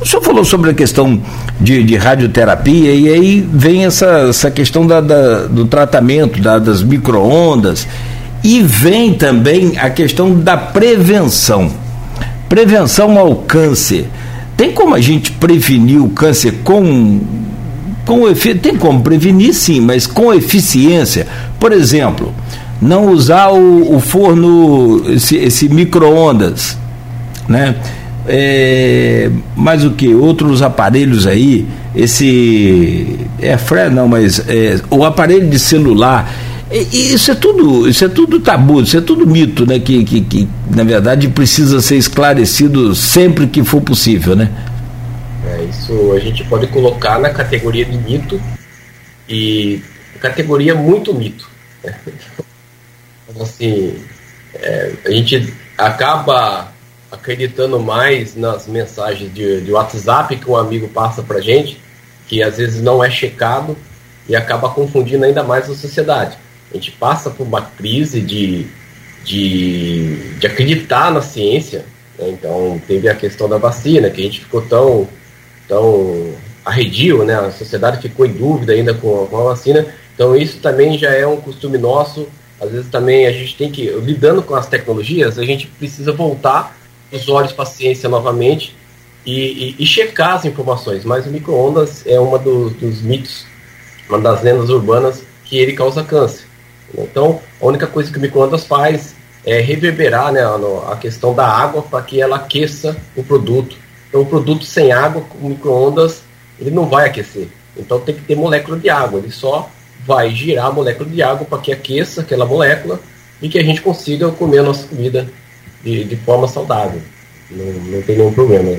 O 0.00 0.06
senhor 0.06 0.22
falou 0.22 0.44
sobre 0.44 0.70
a 0.70 0.74
questão 0.74 1.20
de, 1.60 1.82
de 1.82 1.96
radioterapia 1.96 2.94
e 2.94 3.08
aí 3.08 3.48
vem 3.52 3.84
essa, 3.84 4.28
essa 4.28 4.50
questão 4.50 4.86
da, 4.86 5.00
da 5.00 5.46
do 5.46 5.66
tratamento 5.66 6.40
da, 6.40 6.58
das 6.58 6.82
microondas 6.82 7.86
e 8.42 8.62
vem 8.62 9.12
também 9.12 9.76
a 9.78 9.90
questão 9.90 10.38
da 10.38 10.56
prevenção. 10.56 11.70
Prevenção 12.48 13.18
ao 13.18 13.36
câncer. 13.36 14.08
Tem 14.56 14.72
como 14.72 14.94
a 14.94 15.00
gente 15.00 15.32
prevenir 15.32 16.02
o 16.02 16.08
câncer 16.08 16.60
com 16.64 17.20
com 18.10 18.34
tem 18.60 18.74
como 18.74 19.02
prevenir 19.02 19.54
sim, 19.54 19.80
mas 19.80 20.04
com 20.04 20.34
eficiência. 20.34 21.28
Por 21.60 21.70
exemplo, 21.70 22.34
não 22.82 23.12
usar 23.12 23.50
o, 23.50 23.94
o 23.94 24.00
forno, 24.00 25.04
esse, 25.12 25.36
esse 25.36 25.68
micro-ondas, 25.68 26.76
né? 27.48 27.76
É, 28.26 29.30
mas 29.54 29.84
o 29.84 29.92
que? 29.92 30.12
Outros 30.12 30.60
aparelhos 30.60 31.24
aí, 31.24 31.68
esse. 31.94 33.16
É 33.40 33.56
Fred, 33.56 33.94
não, 33.94 34.08
mas 34.08 34.40
é, 34.48 34.80
o 34.90 35.04
aparelho 35.04 35.48
de 35.48 35.58
celular. 35.58 36.32
Isso 36.92 37.32
é 37.32 37.34
tudo, 37.34 37.88
isso 37.88 38.04
é 38.04 38.08
tudo 38.08 38.38
tabu, 38.38 38.80
isso 38.80 38.96
é 38.96 39.00
tudo 39.00 39.26
mito, 39.26 39.66
né? 39.66 39.78
Que, 39.78 40.04
que, 40.04 40.20
que 40.20 40.48
na 40.72 40.84
verdade 40.84 41.28
precisa 41.28 41.80
ser 41.80 41.96
esclarecido 41.96 42.94
sempre 42.94 43.48
que 43.48 43.64
for 43.64 43.80
possível, 43.80 44.36
né? 44.36 44.48
Isso 45.70 46.12
a 46.12 46.18
gente 46.18 46.44
pode 46.44 46.66
colocar 46.66 47.18
na 47.18 47.30
categoria 47.30 47.84
de 47.84 47.96
mito 47.96 48.40
e 49.28 49.80
categoria 50.20 50.74
muito 50.74 51.14
mito. 51.14 51.48
Né? 51.82 51.98
Então, 53.28 53.42
assim, 53.42 54.04
é, 54.54 54.92
a 55.04 55.10
gente 55.10 55.54
acaba 55.78 56.72
acreditando 57.10 57.78
mais 57.78 58.36
nas 58.36 58.66
mensagens 58.66 59.32
de, 59.32 59.60
de 59.60 59.72
WhatsApp 59.72 60.36
que 60.36 60.50
um 60.50 60.56
amigo 60.56 60.88
passa 60.88 61.22
pra 61.22 61.40
gente, 61.40 61.80
que 62.26 62.42
às 62.42 62.58
vezes 62.58 62.82
não 62.82 63.02
é 63.02 63.10
checado 63.10 63.76
e 64.28 64.34
acaba 64.36 64.70
confundindo 64.70 65.24
ainda 65.24 65.42
mais 65.42 65.70
a 65.70 65.74
sociedade. 65.74 66.36
A 66.70 66.74
gente 66.74 66.90
passa 66.92 67.30
por 67.30 67.46
uma 67.46 67.62
crise 67.62 68.20
de, 68.20 68.66
de, 69.24 70.36
de 70.38 70.46
acreditar 70.46 71.10
na 71.12 71.20
ciência. 71.20 71.84
Né? 72.18 72.30
Então, 72.30 72.80
teve 72.86 73.08
a 73.08 73.14
questão 73.14 73.48
da 73.48 73.58
vacina, 73.58 74.10
que 74.10 74.20
a 74.20 74.24
gente 74.24 74.40
ficou 74.40 74.62
tão, 74.62 75.08
tão 75.70 76.34
arredio, 76.64 77.24
né? 77.24 77.34
a 77.34 77.50
sociedade 77.50 78.02
ficou 78.02 78.26
em 78.26 78.32
dúvida 78.32 78.74
ainda 78.74 78.92
com, 78.92 79.26
com 79.26 79.38
a 79.38 79.44
vacina. 79.44 79.86
Então, 80.14 80.36
isso 80.36 80.58
também 80.58 80.98
já 80.98 81.10
é 81.10 81.26
um 81.26 81.38
costume 81.38 81.78
nosso 81.78 82.28
às 82.60 82.70
vezes 82.70 82.90
também 82.90 83.26
a 83.26 83.32
gente 83.32 83.56
tem 83.56 83.70
que, 83.70 83.86
lidando 83.86 84.42
com 84.42 84.54
as 84.54 84.66
tecnologias, 84.66 85.38
a 85.38 85.44
gente 85.44 85.66
precisa 85.66 86.12
voltar 86.12 86.76
os 87.10 87.26
olhos 87.28 87.52
para 87.52 87.62
a 87.62 87.66
ciência 87.66 88.08
novamente 88.08 88.76
e, 89.24 89.74
e, 89.78 89.82
e, 89.82 89.86
checar 89.86 90.34
as 90.34 90.44
informações. 90.44 91.04
Mas 91.04 91.26
o 91.26 91.30
micro-ondas 91.30 92.06
é 92.06 92.20
uma 92.20 92.38
dos, 92.38 92.74
dos 92.74 93.00
mitos, 93.00 93.46
uma 94.08 94.18
das 94.18 94.42
lendas 94.42 94.68
urbanas 94.68 95.24
que 95.44 95.58
ele 95.58 95.72
causa 95.72 96.04
câncer. 96.04 96.44
Então, 96.96 97.40
a 97.60 97.66
única 97.66 97.86
coisa 97.86 98.12
que 98.12 98.18
o 98.18 98.20
micro-ondas 98.20 98.66
faz 98.66 99.14
é 99.44 99.58
reverberar 99.58 100.30
né, 100.30 100.42
a 100.86 100.96
questão 100.96 101.34
da 101.34 101.46
água 101.48 101.80
para 101.80 102.02
que 102.02 102.20
ela 102.20 102.36
aqueça 102.36 102.94
o 103.16 103.24
produto. 103.24 103.74
Então, 104.10 104.20
o 104.20 104.26
produto 104.26 104.64
sem 104.64 104.92
água, 104.92 105.24
o 105.40 105.48
micro-ondas, 105.48 106.22
ele 106.60 106.70
não 106.70 106.86
vai 106.86 107.06
aquecer. 107.06 107.48
Então, 107.76 107.98
tem 108.00 108.14
que 108.14 108.22
ter 108.22 108.36
molécula 108.36 108.76
de 108.76 108.90
água. 108.90 109.20
Ele 109.20 109.30
só 109.30 109.70
vai 110.04 110.30
girar 110.30 110.66
a 110.66 110.72
molécula 110.72 111.08
de 111.08 111.22
água 111.22 111.46
para 111.46 111.58
que 111.58 111.72
aqueça 111.72 112.20
aquela 112.20 112.44
molécula 112.44 113.00
e 113.40 113.48
que 113.48 113.58
a 113.58 113.62
gente 113.62 113.80
consiga 113.80 114.30
comer 114.30 114.58
a 114.58 114.62
nossa 114.64 114.86
comida 114.86 115.28
de, 115.82 116.04
de 116.04 116.16
forma 116.16 116.48
saudável. 116.48 117.00
Não, 117.50 117.64
não 117.64 118.02
tem 118.02 118.18
nenhum 118.18 118.32
problema. 118.32 118.76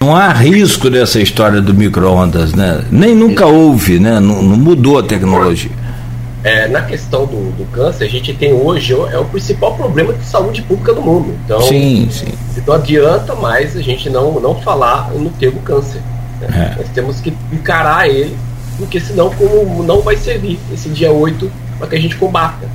Não 0.00 0.16
há 0.16 0.32
risco 0.32 0.88
dessa 0.88 1.20
história 1.20 1.60
do 1.60 1.74
micro-ondas, 1.74 2.54
né? 2.54 2.84
Nem 2.90 3.14
nunca 3.14 3.46
houve, 3.46 3.98
né? 3.98 4.20
Não, 4.20 4.42
não 4.42 4.56
mudou 4.56 4.98
a 4.98 5.02
tecnologia. 5.02 5.70
É, 6.44 6.68
na 6.68 6.82
questão 6.82 7.26
do, 7.26 7.50
do, 7.56 7.64
câncer, 7.72 8.04
a 8.04 8.08
gente 8.08 8.32
tem 8.32 8.52
hoje 8.52 8.92
é 8.92 9.18
o 9.18 9.24
principal 9.24 9.74
problema 9.74 10.12
de 10.12 10.24
saúde 10.24 10.62
pública 10.62 10.94
do 10.94 11.02
mundo. 11.02 11.36
Então, 11.44 11.60
sim, 11.62 12.08
sim. 12.12 12.32
não 12.64 12.74
adianta 12.74 13.34
mais 13.34 13.76
a 13.76 13.82
gente 13.82 14.08
não, 14.08 14.38
não 14.38 14.54
falar 14.54 15.10
no 15.10 15.30
termo 15.30 15.60
câncer. 15.62 16.00
Né? 16.40 16.74
É. 16.76 16.80
Nós 16.80 16.88
temos 16.90 17.20
que 17.20 17.34
encarar 17.52 18.08
ele 18.08 18.36
porque 18.78 19.00
senão 19.00 19.34
como 19.34 19.82
não 19.82 20.00
vai 20.00 20.16
servir 20.16 20.58
esse 20.72 20.88
dia 20.88 21.10
8 21.10 21.50
para 21.78 21.88
que 21.88 21.96
a 21.96 22.00
gente 22.00 22.16
combata. 22.16 22.68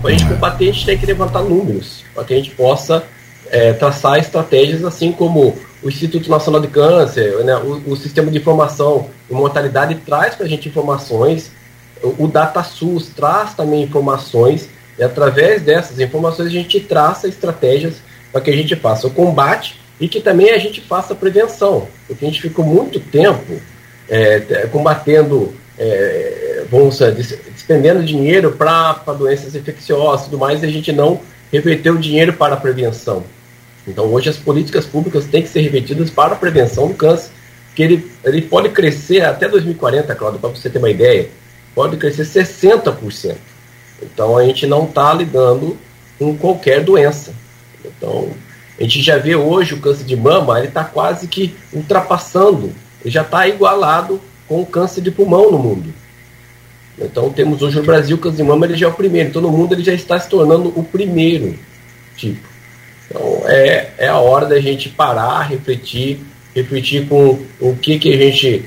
Para 0.00 0.10
a 0.10 0.12
gente 0.12 0.24
uhum. 0.24 0.34
combater, 0.34 0.68
a 0.68 0.72
gente 0.72 0.84
tem 0.84 0.98
que 0.98 1.06
levantar 1.06 1.42
números, 1.42 2.04
para 2.14 2.24
que 2.24 2.34
a 2.34 2.36
gente 2.36 2.50
possa 2.50 3.04
é, 3.50 3.72
traçar 3.72 4.18
estratégias 4.18 4.84
assim 4.84 5.12
como 5.12 5.56
o 5.82 5.88
Instituto 5.88 6.28
Nacional 6.28 6.60
de 6.60 6.68
Câncer, 6.68 7.44
né, 7.44 7.56
o, 7.56 7.92
o, 7.92 7.96
Sistema 7.96 8.30
de 8.30 8.38
Informação 8.38 9.08
e 9.30 9.34
Mortalidade 9.34 9.94
traz 10.06 10.34
para 10.34 10.46
a 10.46 10.48
gente 10.48 10.68
informações, 10.68 11.50
o, 12.02 12.26
DataSUS 12.26 13.08
traz 13.08 13.54
também 13.54 13.82
informações, 13.82 14.68
e 14.98 15.02
através 15.02 15.62
dessas 15.62 16.00
informações 16.00 16.48
a 16.48 16.50
gente 16.50 16.80
traça 16.80 17.28
estratégias 17.28 17.96
para 18.32 18.40
que 18.40 18.50
a 18.50 18.56
gente 18.56 18.74
faça 18.76 19.06
o 19.06 19.10
combate 19.10 19.80
e 20.00 20.08
que 20.08 20.20
também 20.20 20.50
a 20.50 20.58
gente 20.58 20.80
faça 20.80 21.12
a 21.12 21.16
prevenção, 21.16 21.88
porque 22.06 22.24
a 22.24 22.28
gente 22.28 22.40
ficou 22.40 22.64
muito 22.64 23.00
tempo 23.00 23.60
é, 24.08 24.40
combatendo, 24.70 25.54
é, 25.78 26.64
vamos 26.70 26.98
despendendo 26.98 28.04
dinheiro 28.04 28.52
para 28.52 28.92
doenças 29.18 29.54
infecciosas 29.54 30.26
e 30.26 30.30
tudo 30.30 30.38
mais, 30.38 30.62
e 30.62 30.66
a 30.66 30.70
gente 30.70 30.92
não 30.92 31.20
reverteu 31.52 31.94
o 31.94 31.98
dinheiro 31.98 32.32
para 32.32 32.54
a 32.54 32.58
prevenção. 32.58 33.24
Então, 33.86 34.04
hoje, 34.06 34.28
as 34.28 34.36
políticas 34.36 34.84
públicas 34.84 35.26
têm 35.26 35.42
que 35.42 35.48
ser 35.48 35.60
revertidas 35.60 36.10
para 36.10 36.34
a 36.34 36.36
prevenção 36.36 36.88
do 36.88 36.94
câncer, 36.94 37.30
que 37.74 37.82
ele, 37.82 38.10
ele 38.24 38.42
pode 38.42 38.70
crescer 38.70 39.24
até 39.24 39.48
2040, 39.48 40.14
Claudio, 40.14 40.40
para 40.40 40.50
você 40.50 40.68
ter 40.68 40.78
uma 40.78 40.90
ideia, 40.90 41.28
pode 41.76 41.96
crescer 41.96 42.24
60%. 42.24 43.36
Então, 44.02 44.36
a 44.36 44.44
gente 44.44 44.66
não 44.66 44.84
está 44.84 45.14
lidando 45.14 45.76
com 46.18 46.36
qualquer 46.36 46.82
doença. 46.82 47.32
Então, 47.84 48.30
a 48.76 48.82
gente 48.82 49.00
já 49.00 49.16
vê 49.16 49.36
hoje 49.36 49.74
o 49.74 49.80
câncer 49.80 50.04
de 50.04 50.16
mama, 50.16 50.58
ele 50.58 50.68
está 50.68 50.82
quase 50.82 51.28
que 51.28 51.54
ultrapassando 51.72 52.72
já 53.10 53.22
está 53.22 53.46
igualado 53.48 54.20
com 54.48 54.60
o 54.60 54.66
câncer 54.66 55.00
de 55.00 55.10
pulmão 55.10 55.50
no 55.50 55.58
mundo. 55.58 55.92
Então 56.98 57.30
temos 57.30 57.62
hoje 57.62 57.76
no 57.76 57.82
Brasil 57.82 58.16
o 58.16 58.20
câncer 58.20 58.38
de 58.38 58.42
mama 58.42 58.66
ele 58.66 58.76
já 58.76 58.86
é 58.86 58.88
o 58.88 58.94
primeiro, 58.94 59.28
então 59.28 59.42
no 59.42 59.50
mundo 59.50 59.74
ele 59.74 59.84
já 59.84 59.92
está 59.92 60.18
se 60.18 60.28
tornando 60.28 60.68
o 60.68 60.82
primeiro 60.82 61.58
tipo. 62.16 62.46
Então 63.06 63.42
é, 63.46 63.90
é 63.98 64.08
a 64.08 64.18
hora 64.18 64.46
da 64.46 64.60
gente 64.60 64.88
parar, 64.88 65.42
refletir, 65.42 66.20
refletir 66.54 67.06
com 67.06 67.38
o 67.60 67.76
que, 67.76 67.98
que 67.98 68.12
a 68.12 68.16
gente, 68.16 68.64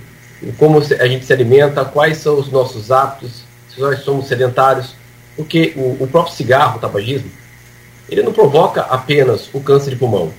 como 0.58 0.79
a 0.79 1.08
gente 1.08 1.25
se 1.25 1.34
alimenta, 1.34 1.84
quais 1.86 2.17
são 2.17 2.39
os 2.39 2.50
nossos 2.51 2.91
hábitos, 2.91 3.43
se 3.74 3.79
nós 3.79 4.00
somos 4.00 4.27
sedentários, 4.27 4.96
porque 5.36 5.74
o, 5.75 6.03
o 6.03 6.08
próprio 6.08 6.36
cigarro, 6.36 6.77
o 6.77 6.81
tabagismo, 6.81 7.29
ele 8.10 8.24
não 8.24 8.34
provoca 8.34 8.81
apenas 8.81 9.50
o 9.53 9.60
câncer 9.60 9.91
de 9.91 9.96
pulmão, 9.96 10.31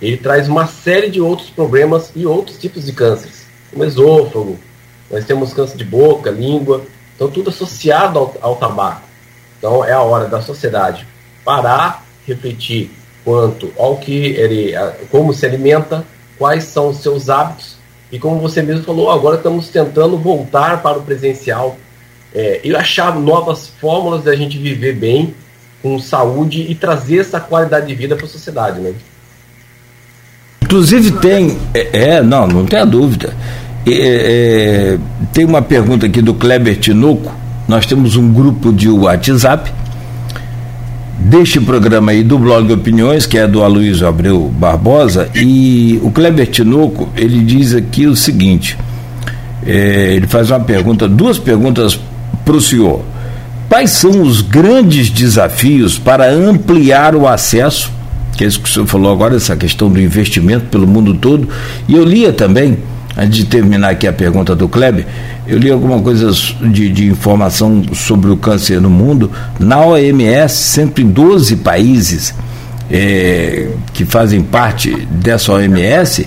ele 0.00 0.16
traz 0.16 0.48
uma 0.48 0.66
série 0.66 1.10
de 1.10 1.20
outros 1.20 1.50
problemas 1.50 2.10
e 2.14 2.26
outros 2.26 2.58
tipos 2.58 2.86
de 2.86 2.92
cânceres, 2.92 3.46
como 3.70 3.84
esôfago, 3.84 4.58
nós 5.10 5.24
temos 5.24 5.52
câncer 5.52 5.76
de 5.76 5.84
boca, 5.84 6.30
língua, 6.30 6.82
então 7.14 7.30
tudo 7.30 7.50
associado 7.50 8.18
ao, 8.18 8.34
ao 8.40 8.56
tabaco. 8.56 9.02
Então 9.58 9.84
é 9.84 9.92
a 9.92 10.00
hora 10.00 10.26
da 10.26 10.40
sociedade 10.40 11.06
parar, 11.44 12.04
refletir 12.26 12.90
quanto 13.24 13.72
ao 13.78 13.98
que 13.98 14.12
ele, 14.12 14.72
como 15.10 15.32
se 15.32 15.44
alimenta, 15.46 16.04
quais 16.38 16.64
são 16.64 16.88
os 16.88 16.98
seus 16.98 17.28
hábitos 17.28 17.71
e 18.12 18.18
como 18.18 18.38
você 18.38 18.60
mesmo 18.60 18.84
falou, 18.84 19.10
agora 19.10 19.36
estamos 19.36 19.68
tentando 19.68 20.18
voltar 20.18 20.82
para 20.82 20.98
o 20.98 21.02
presencial 21.02 21.78
é, 22.34 22.60
e 22.62 22.76
achar 22.76 23.18
novas 23.18 23.72
fórmulas 23.80 24.22
da 24.22 24.36
gente 24.36 24.58
viver 24.58 24.94
bem, 24.94 25.34
com 25.82 25.98
saúde 25.98 26.66
e 26.68 26.74
trazer 26.74 27.20
essa 27.20 27.40
qualidade 27.40 27.86
de 27.86 27.94
vida 27.94 28.14
para 28.14 28.26
a 28.26 28.28
sociedade, 28.28 28.80
né? 28.80 28.92
Inclusive 30.62 31.12
tem. 31.12 31.58
É, 31.74 32.16
é, 32.16 32.22
não, 32.22 32.46
não 32.46 32.66
tenha 32.66 32.84
dúvida. 32.84 33.34
É, 33.86 33.92
é, 34.94 34.98
tem 35.32 35.44
uma 35.44 35.60
pergunta 35.60 36.06
aqui 36.06 36.22
do 36.22 36.34
Kleber 36.34 36.78
Tinoco. 36.78 37.32
Nós 37.66 37.84
temos 37.84 38.14
um 38.14 38.32
grupo 38.32 38.72
de 38.72 38.88
WhatsApp 38.88 39.72
deste 41.24 41.60
programa 41.60 42.12
aí 42.12 42.22
do 42.22 42.38
blog 42.38 42.72
Opiniões, 42.72 43.26
que 43.26 43.38
é 43.38 43.46
do 43.46 43.62
Aloysio 43.62 44.06
Abreu 44.06 44.52
Barbosa, 44.58 45.28
e 45.34 46.00
o 46.02 46.10
Kleber 46.10 46.46
Tinoco, 46.46 47.08
ele 47.16 47.40
diz 47.44 47.74
aqui 47.74 48.06
o 48.06 48.16
seguinte, 48.16 48.76
é, 49.64 50.14
ele 50.14 50.26
faz 50.26 50.50
uma 50.50 50.60
pergunta, 50.60 51.08
duas 51.08 51.38
perguntas 51.38 51.98
para 52.44 52.56
o 52.56 52.60
senhor. 52.60 53.02
Quais 53.68 53.90
são 53.90 54.22
os 54.22 54.42
grandes 54.42 55.08
desafios 55.08 55.98
para 55.98 56.30
ampliar 56.30 57.14
o 57.14 57.26
acesso 57.26 57.90
que 58.36 58.44
é 58.44 58.46
isso 58.46 58.60
que 58.60 58.68
o 58.68 58.72
senhor 58.72 58.86
falou 58.86 59.12
agora, 59.12 59.36
essa 59.36 59.54
questão 59.56 59.90
do 59.90 60.00
investimento 60.00 60.66
pelo 60.66 60.86
mundo 60.86 61.14
todo. 61.14 61.48
E 61.86 61.94
eu 61.94 62.04
lia 62.04 62.32
também 62.32 62.78
antes 63.16 63.36
de 63.36 63.44
terminar 63.44 63.90
aqui 63.90 64.06
a 64.06 64.12
pergunta 64.12 64.54
do 64.54 64.68
Kleber, 64.68 65.06
eu 65.46 65.58
li 65.58 65.70
alguma 65.70 66.00
coisa 66.00 66.30
de, 66.70 66.88
de, 66.88 67.06
informação 67.08 67.82
sobre 67.92 68.30
o 68.30 68.36
câncer 68.36 68.80
no 68.80 68.90
mundo. 68.90 69.30
Na 69.58 69.84
OMS, 69.84 70.54
112 70.54 71.56
países 71.56 72.34
é, 72.90 73.68
que 73.92 74.04
fazem 74.04 74.42
parte 74.42 74.94
dessa 75.10 75.52
OMS, 75.52 76.26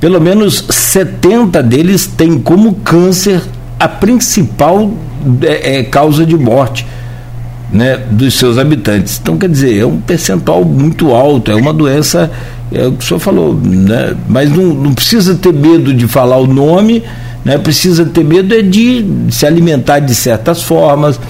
pelo 0.00 0.20
menos 0.20 0.64
70 0.68 1.62
deles 1.62 2.06
têm 2.06 2.38
como 2.38 2.74
câncer 2.74 3.42
a 3.78 3.88
principal 3.88 4.92
é, 5.42 5.82
causa 5.82 6.24
de 6.24 6.36
morte 6.36 6.86
né, 7.72 7.96
dos 8.10 8.34
seus 8.34 8.56
habitantes. 8.56 9.18
Então, 9.20 9.36
quer 9.36 9.48
dizer, 9.48 9.78
é 9.78 9.84
um 9.84 10.00
percentual 10.00 10.64
muito 10.64 11.12
alto, 11.12 11.50
é 11.50 11.54
uma 11.56 11.72
doença, 11.72 12.30
é 12.74 12.86
o 12.86 12.92
que 12.92 13.04
o 13.04 13.06
senhor 13.06 13.20
falou, 13.20 13.54
né, 13.54 14.14
mas 14.28 14.50
não, 14.50 14.74
não 14.74 14.94
precisa 14.94 15.34
ter 15.34 15.52
medo 15.52 15.92
de 15.92 16.06
falar 16.08 16.36
o 16.36 16.46
nome, 16.46 17.02
né, 17.44 17.58
precisa 17.58 18.04
ter 18.04 18.24
medo 18.24 18.54
é 18.54 18.62
de 18.62 19.04
se 19.30 19.46
alimentar 19.46 20.00
de 20.00 20.14
certas 20.14 20.62
formas, 20.62 21.20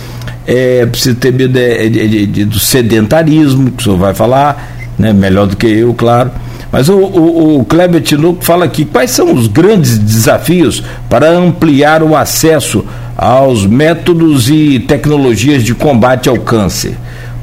é, 0.46 0.86
precisa 0.86 1.14
ter 1.14 1.32
medo 1.32 1.58
é, 1.58 1.88
de, 1.88 2.44
do 2.44 2.58
sedentarismo, 2.58 3.70
que 3.70 3.80
o 3.80 3.84
senhor 3.84 3.98
vai 3.98 4.14
falar, 4.14 4.92
né, 4.98 5.12
melhor 5.12 5.46
do 5.46 5.56
que 5.56 5.66
eu, 5.66 5.92
claro. 5.94 6.30
Mas 6.70 6.88
o, 6.88 6.96
o, 6.96 7.60
o 7.60 7.64
Kleber 7.64 8.02
Tinoco 8.02 8.44
fala 8.44 8.64
aqui 8.64 8.84
quais 8.84 9.10
são 9.10 9.32
os 9.32 9.46
grandes 9.46 9.96
desafios 9.96 10.82
para 11.08 11.30
ampliar 11.30 12.02
o 12.02 12.16
acesso 12.16 12.84
aos 13.16 13.64
métodos 13.64 14.50
e 14.50 14.80
tecnologias 14.80 15.62
de 15.62 15.72
combate 15.74 16.28
ao 16.28 16.36
câncer. 16.36 16.96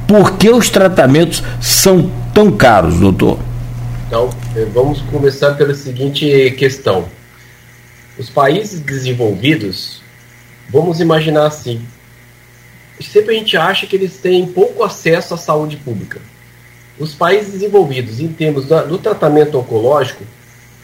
Por 0.05 0.33
que 0.33 0.49
os 0.49 0.69
tratamentos 0.69 1.41
são 1.61 2.09
tão 2.33 2.51
caros, 2.51 2.99
doutor? 2.99 3.39
Então, 4.11 4.29
eh, 4.57 4.65
vamos 4.65 4.99
começar 5.03 5.53
pela 5.53 5.73
seguinte 5.73 6.51
questão. 6.57 7.07
Os 8.19 8.29
países 8.29 8.81
desenvolvidos, 8.81 10.01
vamos 10.69 10.99
imaginar 10.99 11.45
assim, 11.45 11.81
sempre 12.99 13.33
a 13.33 13.39
gente 13.39 13.55
acha 13.55 13.87
que 13.87 13.95
eles 13.95 14.17
têm 14.17 14.45
pouco 14.45 14.83
acesso 14.83 15.33
à 15.33 15.37
saúde 15.37 15.77
pública. 15.77 16.19
Os 16.99 17.13
países 17.13 17.53
desenvolvidos, 17.53 18.19
em 18.19 18.27
termos 18.27 18.65
do 18.65 18.97
tratamento 18.97 19.57
oncológico, 19.57 20.25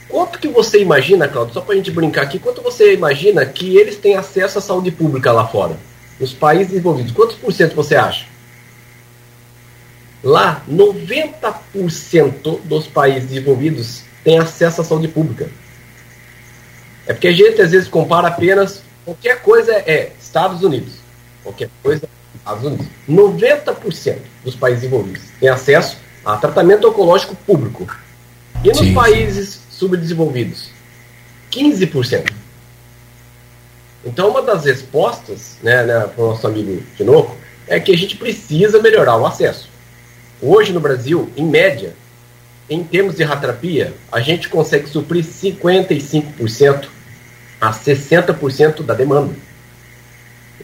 Quanto 0.08 0.40
que 0.40 0.48
você 0.48 0.82
imagina, 0.82 1.28
Claudio, 1.28 1.54
só 1.54 1.60
para 1.60 1.74
a 1.74 1.76
gente 1.76 1.92
brincar 1.92 2.22
aqui, 2.22 2.40
quanto 2.40 2.62
você 2.62 2.94
imagina 2.94 3.46
que 3.46 3.76
eles 3.76 3.98
têm 3.98 4.16
acesso 4.16 4.58
à 4.58 4.62
saúde 4.62 4.90
pública 4.90 5.34
lá 5.34 5.46
fora? 5.46 5.76
Nos 6.18 6.32
países 6.32 6.70
desenvolvidos, 6.70 7.12
quantos 7.12 7.36
por 7.36 7.52
cento 7.52 7.76
você 7.76 7.98
acha? 7.98 8.26
Lá, 10.24 10.64
90% 10.70 12.62
dos 12.64 12.88
países 12.88 13.30
desenvolvidos 13.30 14.02
têm 14.24 14.40
acesso 14.40 14.82
à 14.82 14.84
saúde 14.84 15.08
pública. 15.08 15.50
É 17.06 17.14
porque 17.14 17.28
a 17.28 17.32
gente 17.32 17.62
às 17.62 17.72
vezes 17.72 17.88
compara 17.88 18.28
apenas 18.28 18.84
qualquer 19.06 19.42
coisa 19.42 19.72
é 19.74 20.12
Estados 20.20 20.64
Unidos. 20.64 20.96
Qualquer 21.44 21.70
coisa 21.82 22.06
é 22.06 22.38
Estados 22.38 22.64
Unidos. 22.66 22.88
90% 23.10 24.18
dos 24.44 24.56
países 24.56 24.82
desenvolvidos 24.82 25.24
têm 25.40 25.50
acesso 25.50 25.98
a 26.26 26.36
tratamento 26.36 26.90
oncológico 26.90 27.36
público. 27.36 27.88
E 28.64 28.68
nos 28.70 28.80
Sim. 28.80 28.94
países 28.94 29.62
subdesenvolvidos? 29.70 30.70
15%. 31.52 32.34
Então, 34.06 34.30
uma 34.30 34.42
das 34.42 34.66
respostas 34.66 35.58
né, 35.62 35.84
né, 35.84 36.00
para 36.02 36.24
o 36.24 36.30
nosso 36.30 36.46
amigo 36.48 36.82
Tinoco 36.96 37.36
é 37.68 37.80
que 37.80 37.92
a 37.92 37.98
gente 37.98 38.16
precisa 38.16 38.82
melhorar 38.82 39.18
o 39.18 39.26
acesso. 39.26 39.67
Hoje 40.42 40.72
no 40.72 40.80
Brasil, 40.80 41.32
em 41.36 41.46
média, 41.46 41.96
em 42.70 42.84
termos 42.84 43.16
de 43.16 43.24
ratrapia, 43.24 43.94
a 44.12 44.20
gente 44.20 44.50
consegue 44.50 44.88
suprir 44.88 45.24
55% 45.24 46.88
a 47.60 47.72
60% 47.72 48.84
da 48.84 48.94
demanda. 48.94 49.34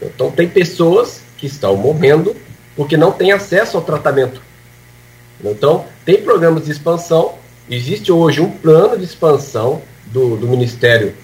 Então, 0.00 0.30
tem 0.30 0.48
pessoas 0.48 1.20
que 1.38 1.46
estão 1.46 1.76
morrendo 1.76 2.36
porque 2.76 2.96
não 2.96 3.12
têm 3.12 3.32
acesso 3.32 3.76
ao 3.76 3.82
tratamento. 3.82 4.40
Então, 5.42 5.86
tem 6.04 6.22
programas 6.22 6.64
de 6.64 6.72
expansão 6.72 7.38
Existe 7.68 8.12
hoje 8.12 8.42
um 8.42 8.50
plano 8.50 8.98
de 8.98 9.04
expansão 9.04 9.80
do, 10.06 10.36
do 10.36 10.46
Ministério 10.46 11.14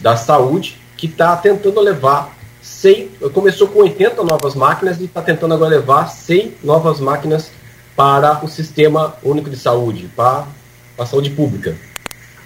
da 0.00 0.16
Saúde 0.16 0.80
que 0.96 1.06
está 1.06 1.36
tentando 1.36 1.78
levar 1.78 2.34
100, 2.62 3.10
começou 3.34 3.68
com 3.68 3.80
80 3.80 4.22
novas 4.24 4.54
máquinas 4.54 4.98
e 4.98 5.04
está 5.04 5.20
tentando 5.20 5.52
agora 5.52 5.70
levar 5.70 6.06
100 6.06 6.54
novas 6.64 7.00
máquinas 7.00 7.50
para 7.96 8.44
o 8.44 8.48
Sistema 8.48 9.16
Único 9.22 9.50
de 9.50 9.56
Saúde, 9.56 10.10
para 10.14 10.46
a 10.98 11.06
saúde 11.06 11.30
pública. 11.30 11.76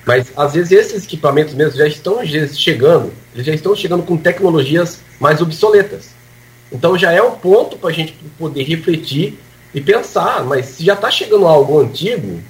Mas 0.06 0.32
às 0.36 0.52
vezes 0.54 0.72
esses 0.72 1.04
equipamentos 1.04 1.54
mesmo 1.54 1.78
já 1.78 1.86
estão 1.86 2.20
chegando, 2.24 3.12
eles 3.34 3.46
já 3.46 3.54
estão 3.54 3.74
chegando 3.74 4.02
com 4.02 4.16
tecnologias 4.16 5.00
mais 5.18 5.40
obsoletas. 5.40 6.10
Então 6.70 6.98
já 6.98 7.12
é 7.12 7.22
um 7.22 7.32
ponto 7.32 7.76
para 7.78 7.90
a 7.90 7.92
gente 7.92 8.12
poder 8.38 8.64
refletir 8.64 9.38
e 9.72 9.80
pensar, 9.80 10.44
mas 10.44 10.66
se 10.66 10.84
já 10.84 10.94
está 10.94 11.10
chegando 11.10 11.46
algo 11.46 11.80
antigo, 11.80 12.40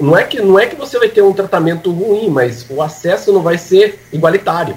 não 0.00 0.16
é 0.16 0.24
que 0.24 0.40
não 0.40 0.58
é 0.58 0.66
que 0.66 0.76
você 0.76 0.98
vai 0.98 1.08
ter 1.08 1.22
um 1.22 1.32
tratamento 1.32 1.90
ruim, 1.90 2.28
mas 2.28 2.66
o 2.68 2.82
acesso 2.82 3.32
não 3.32 3.42
vai 3.42 3.58
ser 3.58 3.98
igualitário. 4.12 4.76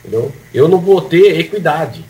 Entendeu? 0.00 0.32
Eu 0.52 0.68
não 0.68 0.78
vou 0.78 1.00
ter 1.00 1.38
equidade. 1.38 2.04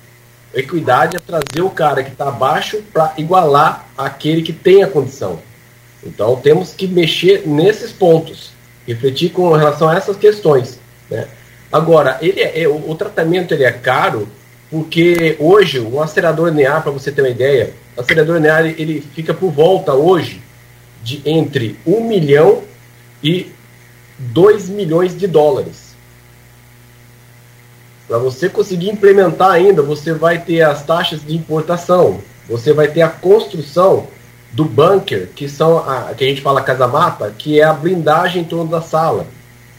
Equidade 0.54 1.16
é 1.16 1.20
trazer 1.20 1.62
o 1.62 1.70
cara 1.70 2.02
que 2.02 2.10
está 2.10 2.28
abaixo 2.28 2.82
para 2.92 3.14
igualar 3.16 3.88
aquele 3.96 4.42
que 4.42 4.52
tem 4.52 4.82
a 4.82 4.86
condição. 4.86 5.40
Então 6.04 6.36
temos 6.36 6.72
que 6.74 6.86
mexer 6.86 7.46
nesses 7.46 7.92
pontos, 7.92 8.50
refletir 8.86 9.30
com 9.30 9.50
relação 9.52 9.88
a 9.88 9.96
essas 9.96 10.16
questões. 10.16 10.78
Né? 11.10 11.26
Agora, 11.72 12.18
ele 12.20 12.40
é, 12.40 12.68
o, 12.68 12.90
o, 12.90 12.94
tratamento 12.94 13.54
ele 13.54 13.64
é 13.64 13.72
caro 13.72 14.28
porque 14.70 15.36
hoje 15.38 15.80
um 15.80 16.00
acelerador 16.02 16.48
linear, 16.48 16.82
para 16.82 16.92
você 16.92 17.10
ter 17.10 17.22
uma 17.22 17.30
ideia, 17.30 17.72
o 17.96 18.00
acelerador 18.00 18.36
linear 18.36 18.66
ele 18.66 19.00
fica 19.14 19.32
por 19.32 19.50
volta 19.50 19.94
hoje 19.94 20.42
de 21.02 21.22
entre 21.24 21.78
1 21.86 22.04
milhão 22.04 22.62
e 23.22 23.50
2 24.18 24.68
milhões 24.68 25.16
de 25.16 25.26
dólares. 25.26 25.81
Para 28.08 28.18
você 28.18 28.48
conseguir 28.48 28.90
implementar 28.90 29.50
ainda, 29.50 29.82
você 29.82 30.12
vai 30.12 30.38
ter 30.38 30.62
as 30.62 30.84
taxas 30.84 31.24
de 31.24 31.34
importação, 31.34 32.18
você 32.48 32.72
vai 32.72 32.88
ter 32.88 33.02
a 33.02 33.08
construção 33.08 34.06
do 34.52 34.64
bunker, 34.64 35.30
que 35.34 35.48
são 35.48 35.78
a 35.78 36.12
que 36.14 36.24
a 36.24 36.28
gente 36.28 36.42
fala 36.42 36.60
casa-mata, 36.60 37.32
que 37.36 37.60
é 37.60 37.64
a 37.64 37.72
blindagem 37.72 38.42
em 38.42 38.44
torno 38.44 38.70
da 38.70 38.82
sala. 38.82 39.26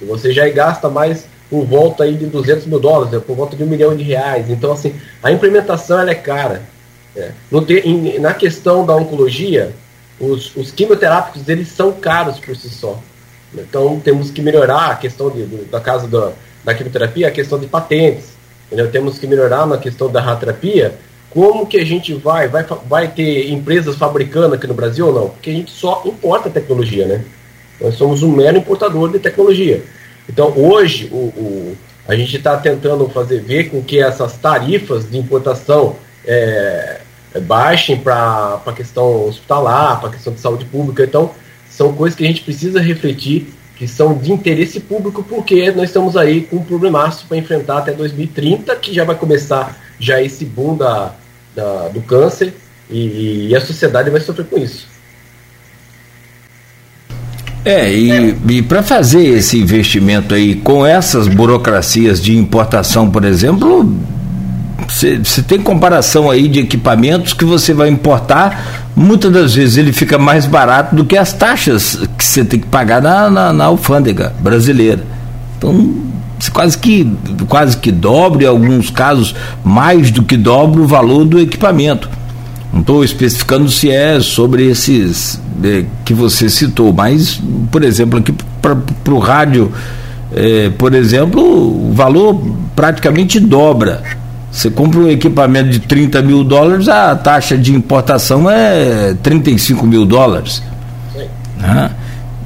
E 0.02 0.06
você 0.06 0.34
já 0.34 0.48
gasta 0.50 0.90
mais 0.90 1.28
por 1.50 1.66
volta 1.66 2.04
aí 2.04 2.16
de 2.16 2.26
200 2.26 2.66
mil 2.66 2.80
dólares, 2.80 3.14
né, 3.14 3.20
por 3.20 3.36
volta 3.36 3.56
de 3.56 3.64
um 3.64 3.68
milhão 3.68 3.96
de 3.96 4.04
reais. 4.04 4.50
Então, 4.50 4.72
assim, 4.72 4.96
a 5.22 5.32
implementação 5.32 6.00
ela 6.00 6.10
é 6.10 6.16
cara. 6.16 6.64
É. 7.16 7.32
No, 7.52 7.64
em, 7.70 8.18
na 8.18 8.34
questão 8.34 8.84
da 8.84 8.96
oncologia, 8.96 9.72
os, 10.20 10.56
os 10.56 10.72
quimioterápicos 10.72 11.48
eles 11.48 11.68
são 11.68 11.92
caros 11.92 12.40
por 12.40 12.56
si 12.56 12.70
só. 12.70 13.00
Então 13.54 14.00
temos 14.00 14.32
que 14.32 14.42
melhorar 14.42 14.92
a 14.92 14.96
questão 14.96 15.30
de, 15.30 15.46
de, 15.46 15.66
da 15.66 15.80
casa 15.80 16.08
da, 16.08 16.32
da 16.64 16.74
quimioterapia, 16.74 17.28
a 17.28 17.32
questão 17.32 17.60
de 17.60 17.68
patentes. 17.68 18.34
Entendeu? 18.68 18.90
Temos 18.92 19.20
que 19.20 19.28
melhorar 19.28 19.68
na 19.68 19.78
questão 19.78 20.12
da 20.12 20.22
radioterapia. 20.22 20.96
Como 21.30 21.66
que 21.66 21.78
a 21.78 21.86
gente 21.86 22.14
vai, 22.14 22.48
vai, 22.48 22.66
vai 22.88 23.08
ter 23.08 23.50
empresas 23.50 23.96
fabricando 23.96 24.56
aqui 24.56 24.68
no 24.68 24.74
Brasil 24.74 25.08
ou 25.08 25.14
não? 25.14 25.30
Porque 25.30 25.50
a 25.50 25.54
gente 25.54 25.72
só 25.72 26.04
importa 26.06 26.50
tecnologia, 26.50 27.06
né? 27.06 27.24
Nós 27.82 27.96
somos 27.96 28.24
um 28.24 28.32
mero 28.32 28.58
importador 28.58 29.12
de 29.12 29.20
tecnologia. 29.20 29.84
Então 30.30 30.54
hoje 30.56 31.10
o, 31.12 31.18
o 31.18 31.78
a 32.08 32.16
gente 32.16 32.36
está 32.36 32.58
tentando 32.58 33.08
fazer 33.10 33.42
ver 33.42 33.70
com 33.70 33.82
que 33.82 34.00
essas 34.00 34.34
tarifas 34.38 35.10
de 35.10 35.18
importação 35.18 35.96
é, 36.26 37.00
baixem 37.42 37.98
para 37.98 38.62
a 38.66 38.74
questão 38.74 39.28
hospitalar, 39.28 40.00
para 40.00 40.10
a 40.10 40.12
questão 40.12 40.34
de 40.34 40.40
saúde 40.40 40.66
pública. 40.66 41.04
Então, 41.04 41.32
são 41.70 41.94
coisas 41.94 42.18
que 42.18 42.24
a 42.24 42.28
gente 42.28 42.42
precisa 42.42 42.82
refletir, 42.82 43.54
que 43.84 43.88
são 43.90 44.18
de 44.18 44.32
interesse 44.32 44.80
público, 44.80 45.22
porque 45.28 45.70
nós 45.72 45.90
estamos 45.90 46.16
aí 46.16 46.42
com 46.42 46.56
um 46.56 46.64
problemaço 46.64 47.26
para 47.28 47.36
enfrentar 47.36 47.80
até 47.80 47.92
2030, 47.92 48.74
que 48.78 48.94
já 48.94 49.04
vai 49.04 49.14
começar 49.14 49.78
já 50.00 50.22
esse 50.22 50.46
boom 50.46 50.78
da, 50.78 51.12
da 51.54 51.90
do 51.90 52.02
câncer, 52.02 52.54
e, 52.90 53.50
e, 53.50 53.56
a 53.56 53.60
sociedade 53.60 54.10
vai 54.10 54.22
sofrer 54.22 54.46
com 54.46 54.58
isso. 54.58 54.88
É, 57.66 57.94
e, 57.94 58.38
e 58.50 58.62
para 58.62 58.82
fazer 58.82 59.26
esse 59.26 59.60
investimento 59.60 60.34
aí 60.34 60.56
com 60.56 60.86
essas 60.86 61.28
burocracias 61.28 62.22
de 62.22 62.38
importação, 62.38 63.12
por 63.12 63.26
exemplo, 63.26 63.98
você 64.88 65.42
tem 65.46 65.62
comparação 65.62 66.32
aí 66.32 66.48
de 66.48 66.60
equipamentos 66.60 67.34
que 67.34 67.44
você 67.44 67.74
vai 67.74 67.90
importar, 67.90 68.83
muitas 68.96 69.32
das 69.32 69.56
vezes 69.56 69.78
ele 69.78 69.92
fica 69.94 70.18
mais 70.18 70.46
barato 70.46 70.96
do 70.96 71.06
que 71.06 71.18
as 71.18 71.34
taxas 71.34 72.00
que 72.18 72.24
você 72.24 72.44
tem 72.46 72.60
que 72.60 72.68
pagar 72.68 73.02
na, 73.02 73.30
na, 73.30 73.54
na 73.54 73.66
alfândega 73.66 74.34
brasileira. 74.40 75.04
Então, 75.58 75.96
quase 76.52 76.78
que, 76.78 77.12
quase 77.48 77.78
que 77.78 77.92
dobre, 77.92 78.46
em 78.46 78.48
alguns 78.48 78.90
casos, 78.90 79.36
mais 79.64 80.12
do 80.12 80.24
que 80.24 80.38
dobra 80.38 80.82
o 80.82 80.88
valor 80.88 81.26
do 81.26 81.40
equipamento. 81.40 82.10
Não 82.72 82.82
estou 82.82 83.04
especificando 83.04 83.70
se 83.70 83.92
é 83.92 84.20
sobre 84.20 84.68
esses 84.68 85.40
é, 85.64 85.86
que 86.04 86.14
você 86.14 86.50
citou, 86.50 86.92
mas, 86.92 87.40
por 87.72 87.84
exemplo, 87.84 88.20
aqui 88.20 88.34
para 88.62 89.14
o 89.14 89.20
rádio 89.20 89.72
é, 90.36 90.72
por 90.72 90.94
exemplo, 90.94 91.42
o 91.42 91.94
valor 91.94 92.42
praticamente 92.76 93.40
dobra. 93.40 94.02
Você 94.54 94.70
compra 94.70 95.00
um 95.00 95.10
equipamento 95.10 95.72
de 95.72 95.80
30 95.80 96.22
mil 96.22 96.44
dólares, 96.44 96.88
a 96.88 97.16
taxa 97.16 97.58
de 97.58 97.74
importação 97.74 98.48
é 98.48 99.16
35 99.24 99.84
mil 99.84 100.06
dólares. 100.06 100.62
Né? 101.58 101.90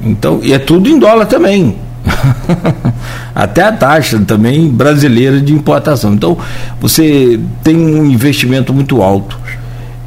Então, 0.02 0.40
e 0.42 0.54
é 0.54 0.58
tudo 0.58 0.88
em 0.88 0.98
dólar 0.98 1.26
também. 1.26 1.76
Até 3.34 3.62
a 3.62 3.72
taxa 3.72 4.18
também 4.26 4.70
brasileira 4.70 5.38
de 5.38 5.52
importação. 5.52 6.14
Então, 6.14 6.38
você 6.80 7.38
tem 7.62 7.76
um 7.76 8.06
investimento 8.06 8.72
muito 8.72 9.02
alto. 9.02 9.38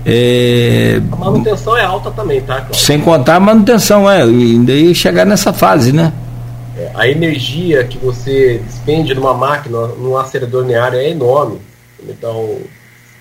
É... 0.04 1.00
A 1.12 1.16
manutenção 1.16 1.78
é 1.78 1.86
alta 1.86 2.10
também, 2.10 2.42
tá? 2.42 2.56
Cláudio? 2.56 2.76
Sem 2.80 3.00
contar 3.00 3.36
a 3.36 3.40
manutenção, 3.40 4.10
é. 4.10 4.26
E 4.26 4.58
daí 4.66 4.96
chegar 4.96 5.24
nessa 5.24 5.54
fase, 5.54 5.92
né? 5.92 6.12
É, 6.76 6.90
a 6.96 7.08
energia 7.08 7.84
que 7.84 8.00
você 8.00 8.60
despende 8.66 9.14
numa 9.14 9.36
máquina, 9.36 9.86
num 10.00 10.18
acelerador 10.18 10.64
linear 10.64 10.96
é 10.96 11.12
enorme. 11.12 11.60
Então, 12.08 12.60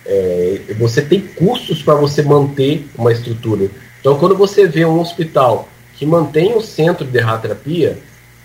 é, 0.07 0.61
você 0.79 1.03
tem 1.03 1.21
custos 1.21 1.83
para 1.83 1.95
você 1.95 2.23
manter 2.23 2.87
uma 2.97 3.13
estrutura. 3.13 3.71
Então, 4.01 4.19
quando 4.19 4.37
você 4.37 4.67
vê 4.67 4.85
um 4.85 5.01
hospital 5.01 5.69
que 5.97 6.07
mantém 6.07 6.57
o 6.57 6.61
centro 6.61 7.05
de 7.05 7.19
radioterapia, 7.19 7.99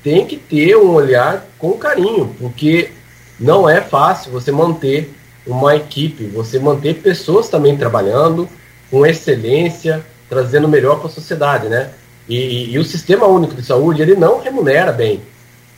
tem 0.03 0.25
que 0.25 0.37
ter 0.37 0.75
um 0.75 0.93
olhar 0.93 1.47
com 1.57 1.71
carinho, 1.73 2.35
porque 2.39 2.91
não 3.39 3.67
é 3.67 3.81
fácil 3.81 4.31
você 4.31 4.51
manter 4.51 5.11
uma 5.47 5.75
equipe, 5.75 6.25
você 6.25 6.59
manter 6.59 6.95
pessoas 6.95 7.49
também 7.49 7.77
trabalhando 7.77 8.47
com 8.91 9.05
excelência, 9.05 10.05
trazendo 10.29 10.67
melhor 10.67 10.99
para 10.99 11.07
a 11.07 11.11
sociedade, 11.11 11.67
né? 11.67 11.91
E, 12.27 12.73
e, 12.73 12.79
o 12.79 12.83
sistema 12.83 13.27
único 13.27 13.53
de 13.53 13.63
saúde 13.63 14.01
ele 14.01 14.15
não 14.15 14.41
remunera 14.41 14.91
bem. 14.91 15.21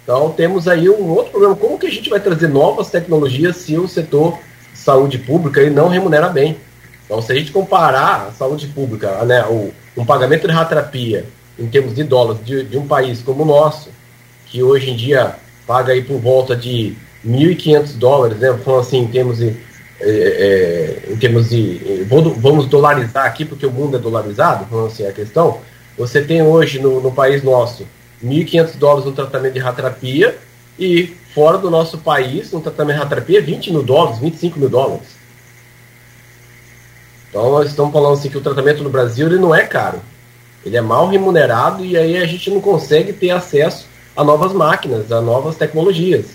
Então 0.03 0.31
temos 0.31 0.67
aí 0.67 0.89
um 0.89 1.09
outro 1.09 1.31
problema. 1.31 1.55
Como 1.55 1.77
que 1.77 1.87
a 1.87 1.91
gente 1.91 2.09
vai 2.09 2.19
trazer 2.19 2.47
novas 2.47 2.89
tecnologias 2.89 3.57
se 3.57 3.77
o 3.77 3.87
setor 3.87 4.37
saúde 4.77 5.17
pública 5.17 5.61
ele 5.61 5.71
não 5.71 5.87
remunera 5.87 6.29
bem? 6.29 6.57
Então 7.05 7.21
se 7.21 7.31
a 7.31 7.35
gente 7.35 7.51
comparar 7.51 8.27
a 8.27 8.31
saúde 8.31 8.67
pública, 8.67 9.23
né, 9.25 9.45
o, 9.45 9.71
um 9.95 10.05
pagamento 10.05 10.47
de 10.47 10.53
radioterapia 10.53 11.25
em 11.57 11.67
termos 11.67 11.95
de 11.95 12.03
dólares 12.03 12.45
de, 12.45 12.63
de 12.63 12.77
um 12.77 12.87
país 12.87 13.21
como 13.21 13.43
o 13.43 13.45
nosso, 13.45 13.89
que 14.45 14.61
hoje 14.61 14.91
em 14.91 14.95
dia 14.95 15.35
paga 15.65 15.93
aí 15.93 16.03
por 16.03 16.19
volta 16.19 16.55
de 16.55 16.95
1.500 17.25 17.97
dólares, 17.97 18.37
né, 18.37 18.57
falando 18.63 18.81
assim 18.81 18.99
em 18.99 19.07
termos 19.07 19.37
de, 19.37 19.55
é, 19.99 21.03
é, 21.09 21.11
em 21.11 21.17
termos 21.17 21.49
de 21.49 22.05
vou, 22.07 22.33
vamos 22.35 22.67
dolarizar 22.67 23.25
aqui 23.25 23.43
porque 23.43 23.65
o 23.65 23.71
mundo 23.71 23.97
é 23.97 23.99
dolarizado, 23.99 24.65
falando 24.65 24.87
assim 24.87 25.05
a 25.05 25.11
questão, 25.11 25.59
você 25.97 26.21
tem 26.21 26.41
hoje 26.41 26.79
no, 26.79 27.01
no 27.01 27.11
país 27.11 27.41
nosso 27.43 27.87
1.500 28.23 28.77
dólares 28.77 29.05
no 29.05 29.11
tratamento 29.11 29.53
de 29.53 29.59
radioterapia 29.59 30.37
e 30.77 31.15
fora 31.37 31.59
do 31.59 31.69
nosso 31.69 31.99
país, 31.99 32.51
no 32.51 32.59
tratamento 32.59 32.95
de 32.95 33.03
radioterapia, 33.03 33.39
20 33.43 33.71
mil 33.71 33.83
dólares, 33.83 34.17
25 34.17 34.59
mil 34.59 34.69
dólares. 34.69 35.05
Então 37.29 37.51
nós 37.51 37.69
estamos 37.69 37.93
falando 37.93 38.13
assim 38.13 38.27
que 38.27 38.39
o 38.39 38.41
tratamento 38.41 38.81
no 38.81 38.89
Brasil 38.89 39.27
ele 39.27 39.37
não 39.37 39.53
é 39.53 39.61
caro. 39.61 40.01
Ele 40.65 40.75
é 40.75 40.81
mal 40.81 41.07
remunerado 41.07 41.85
e 41.85 41.95
aí 41.95 42.17
a 42.17 42.25
gente 42.25 42.49
não 42.49 42.59
consegue 42.59 43.13
ter 43.13 43.29
acesso 43.29 43.85
a 44.15 44.23
novas 44.23 44.51
máquinas, 44.51 45.11
a 45.11 45.21
novas 45.21 45.55
tecnologias. 45.55 46.25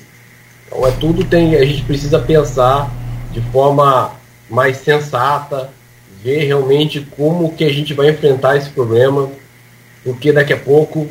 Então 0.69 0.87
é 0.87 0.93
tudo 0.93 1.25
tem, 1.25 1.57
a 1.57 1.65
gente 1.65 1.83
precisa 1.83 2.21
pensar 2.21 2.89
de 3.33 3.41
forma 3.51 4.13
mais 4.49 4.77
sensata, 4.77 5.71
ver 6.23 6.45
realmente 6.45 7.01
como 7.17 7.53
que 7.57 7.65
a 7.65 7.73
gente 7.73 7.93
vai 7.93 8.09
enfrentar 8.11 8.57
esse 8.57 8.71
problema, 8.71 9.29
porque 10.05 10.33
daqui 10.33 10.53
a 10.53 10.61
pouco 10.61 11.09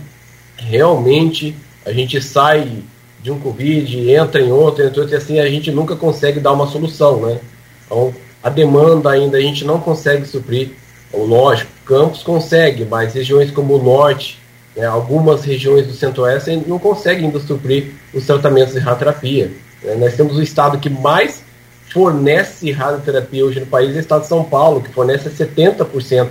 realmente 0.55 1.53
a 1.85 1.91
gente 1.91 2.21
sai 2.21 2.85
de 3.21 3.31
um 3.31 3.39
Covid, 3.39 4.11
entra 4.11 4.41
em 4.41 4.51
outro, 4.51 4.83
entra 4.83 4.99
em 4.99 5.01
outro, 5.01 5.15
e 5.15 5.17
assim 5.17 5.39
a 5.39 5.47
gente 5.47 5.71
nunca 5.71 5.95
consegue 5.95 6.39
dar 6.39 6.53
uma 6.53 6.67
solução, 6.67 7.21
né? 7.21 7.39
Então, 7.85 8.13
a 8.41 8.49
demanda 8.49 9.11
ainda 9.11 9.37
a 9.37 9.41
gente 9.41 9.63
não 9.63 9.79
consegue 9.79 10.25
suprir. 10.25 10.71
Então, 11.09 11.25
lógico, 11.25 11.71
Campos 11.85 12.23
consegue, 12.23 12.85
mas 12.85 13.13
regiões 13.13 13.51
como 13.51 13.75
o 13.75 13.83
Norte, 13.83 14.39
né, 14.75 14.85
algumas 14.85 15.43
regiões 15.43 15.85
do 15.85 15.93
Centro-Oeste 15.93 16.63
não 16.65 16.79
conseguem 16.79 17.25
ainda 17.25 17.39
suprir 17.39 17.91
os 18.13 18.25
tratamentos 18.25 18.73
de 18.73 18.79
radioterapia. 18.79 19.51
Né? 19.83 19.95
Nós 19.95 20.15
temos 20.15 20.37
o 20.37 20.41
estado 20.41 20.79
que 20.79 20.89
mais 20.89 21.43
fornece 21.91 22.71
radioterapia 22.71 23.45
hoje 23.45 23.59
no 23.59 23.65
país, 23.65 23.93
é 23.93 23.97
o 23.97 23.99
estado 23.99 24.21
de 24.21 24.27
São 24.27 24.43
Paulo, 24.43 24.81
que 24.81 24.89
fornece 24.89 25.29
70%. 25.29 26.29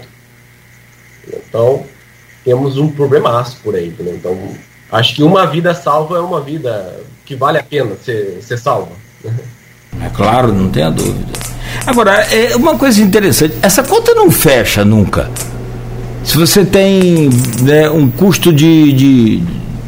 Então, 1.29 1.85
temos 2.45 2.79
um 2.79 2.91
problemaço 2.91 3.59
por 3.63 3.75
aí. 3.75 3.95
Né? 3.99 4.13
Então, 4.15 4.37
acho 4.91 5.15
que 5.15 5.23
uma 5.23 5.47
vida 5.47 5.75
salva 5.75 6.17
é 6.17 6.21
uma 6.21 6.41
vida 6.41 7.01
que 7.25 7.35
vale 7.35 7.59
a 7.59 7.63
pena 7.63 7.93
ser, 8.05 8.41
ser 8.43 8.59
salva. 8.59 8.93
É 10.03 10.09
claro, 10.15 10.53
não 10.53 10.69
tenha 10.69 10.91
dúvida. 10.91 11.33
Agora, 11.87 12.13
é 12.13 12.57
uma 12.57 12.77
coisa 12.77 13.01
interessante, 13.01 13.55
essa 13.63 13.83
conta 13.83 14.15
não 14.15 14.31
fecha 14.31 14.85
nunca. 14.85 15.31
Se 16.25 16.37
você 16.37 16.65
tem 16.65 17.31
né, 17.63 17.89
um 17.89 18.11
custo 18.11 18.53
de, 18.53 18.93
de 18.93 19.43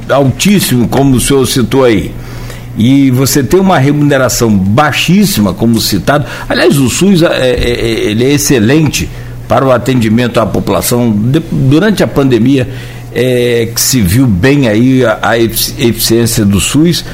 altíssimo, 0.08 0.88
como 0.88 1.16
o 1.16 1.20
senhor 1.20 1.46
citou 1.46 1.84
aí, 1.84 2.14
e 2.76 3.10
você 3.10 3.42
tem 3.42 3.60
uma 3.60 3.78
remuneração 3.78 4.50
baixíssima, 4.50 5.52
como 5.52 5.80
citado. 5.80 6.24
Aliás, 6.48 6.78
o 6.78 6.88
SUS 6.88 7.22
é, 7.22 7.26
é, 7.26 7.50
é, 7.50 7.90
ele 8.10 8.24
é 8.24 8.32
excelente 8.32 9.08
para 9.46 9.64
o 9.64 9.70
atendimento 9.70 10.40
à 10.40 10.46
população. 10.46 11.12
De, 11.12 11.40
durante 11.40 12.02
a 12.02 12.06
pandemia, 12.06 12.66
é, 13.14 13.68
que 13.74 13.80
se 13.80 14.00
viu 14.00 14.26
bem 14.26 14.68
aí 14.68 15.04
a, 15.04 15.18
a 15.22 15.38
eficiência 15.38 16.44
do 16.44 16.60
SUS, 16.60 17.04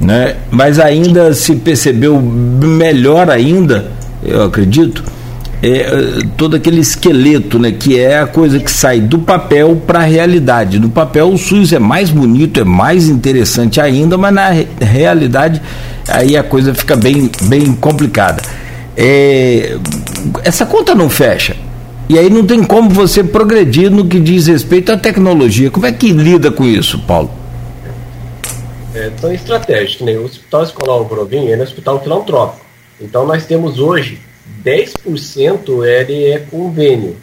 né? 0.00 0.36
mas 0.50 0.78
ainda 0.78 1.32
se 1.34 1.56
percebeu 1.56 2.20
melhor 2.20 3.30
ainda, 3.30 3.90
eu 4.22 4.44
acredito, 4.44 5.02
é, 5.62 6.18
todo 6.36 6.56
aquele 6.56 6.80
esqueleto, 6.80 7.58
né, 7.58 7.72
que 7.72 7.98
é 7.98 8.20
a 8.20 8.26
coisa 8.26 8.58
que 8.58 8.70
sai 8.70 9.00
do 9.00 9.18
papel 9.18 9.80
para 9.86 10.00
a 10.00 10.04
realidade. 10.04 10.78
No 10.78 10.90
papel 10.90 11.30
o 11.32 11.38
SUS 11.38 11.72
é 11.72 11.78
mais 11.78 12.10
bonito, 12.10 12.60
é 12.60 12.64
mais 12.64 13.08
interessante 13.08 13.80
ainda, 13.80 14.18
mas 14.18 14.34
na 14.34 14.50
realidade 14.80 15.62
aí 16.08 16.36
a 16.36 16.42
coisa 16.42 16.74
fica 16.74 16.94
bem, 16.94 17.30
bem 17.42 17.72
complicada. 17.74 18.42
É, 18.96 19.76
essa 20.44 20.64
conta 20.66 20.94
não 20.94 21.08
fecha. 21.08 21.56
E 22.08 22.18
aí 22.18 22.30
não 22.30 22.46
tem 22.46 22.62
como 22.62 22.88
você 22.88 23.24
progredir 23.24 23.90
no 23.90 24.06
que 24.06 24.20
diz 24.20 24.46
respeito 24.46 24.92
à 24.92 24.96
tecnologia. 24.96 25.70
Como 25.70 25.86
é 25.86 25.92
que 25.92 26.12
lida 26.12 26.52
com 26.52 26.64
isso, 26.64 27.00
Paulo? 27.00 27.30
É 28.94 29.10
tão 29.20 29.32
estratégico, 29.32 30.04
né? 30.04 30.12
O 30.12 30.24
Hospital 30.24 30.62
Escolar 30.62 31.04
Provim 31.04 31.48
é 31.48 31.56
um 31.56 31.62
hospital 31.62 32.00
filantrópico. 32.00 32.64
Então 33.00 33.26
nós 33.26 33.44
temos 33.44 33.78
hoje 33.80 34.20
10% 34.64 35.84
ele 35.84 36.24
é 36.26 36.38
convênio. 36.38 37.16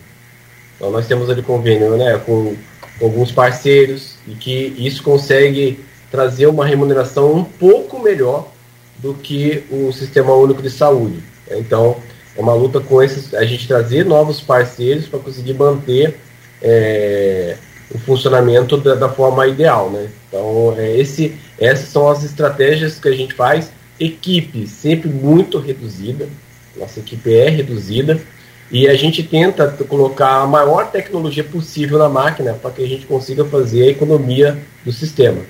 Então 0.75 0.91
nós 0.91 1.07
temos 1.07 1.29
ali 1.29 1.41
convênio 1.41 1.95
né, 1.95 2.19
com 2.25 2.53
alguns 3.01 3.31
parceiros 3.31 4.15
e 4.27 4.31
que 4.35 4.75
isso 4.77 5.01
consegue 5.01 5.79
trazer 6.11 6.47
uma 6.47 6.65
remuneração 6.65 7.33
um 7.33 7.43
pouco 7.43 7.99
melhor 7.99 8.49
do 8.97 9.13
que 9.13 9.63
o 9.71 9.91
Sistema 9.91 10.33
Único 10.33 10.61
de 10.61 10.69
Saúde. 10.69 11.23
Então, 11.49 11.97
é 12.35 12.41
uma 12.41 12.53
luta 12.53 12.79
com 12.79 13.01
esses, 13.01 13.33
a 13.33 13.45
gente 13.45 13.67
trazer 13.67 14.05
novos 14.05 14.41
parceiros 14.41 15.07
para 15.07 15.19
conseguir 15.19 15.53
manter 15.53 16.19
é, 16.61 17.57
o 17.93 17.97
funcionamento 17.99 18.77
da, 18.77 18.95
da, 18.95 19.09
forma 19.09 19.45
ideal, 19.47 19.89
né? 19.89 20.09
Então, 20.27 20.75
é, 20.77 20.97
esse, 20.97 21.35
essas 21.59 21.89
são 21.89 22.09
as 22.09 22.23
estratégias 22.23 22.99
que 22.99 23.07
a 23.07 23.15
gente 23.15 23.33
faz. 23.33 23.71
Equipe 23.99 24.67
sempre 24.67 25.09
muito 25.09 25.59
reduzida, 25.59 26.27
nossa 26.75 26.99
equipe 26.99 27.33
é 27.33 27.49
reduzida 27.49 28.19
e 28.71 28.87
a 28.87 28.95
gente 28.95 29.21
tenta 29.21 29.67
colocar 29.87 30.41
a 30.41 30.47
maior 30.47 30.89
tecnologia 30.89 31.43
possível 31.43 31.99
na 31.99 32.09
máquina 32.09 32.53
para 32.53 32.71
que 32.71 32.83
a 32.83 32.87
gente 32.87 33.05
consiga 33.05 33.45
fazer 33.45 33.83
a 33.83 33.91
economia 33.91 34.57
do 34.83 34.91
sistema. 34.91 35.41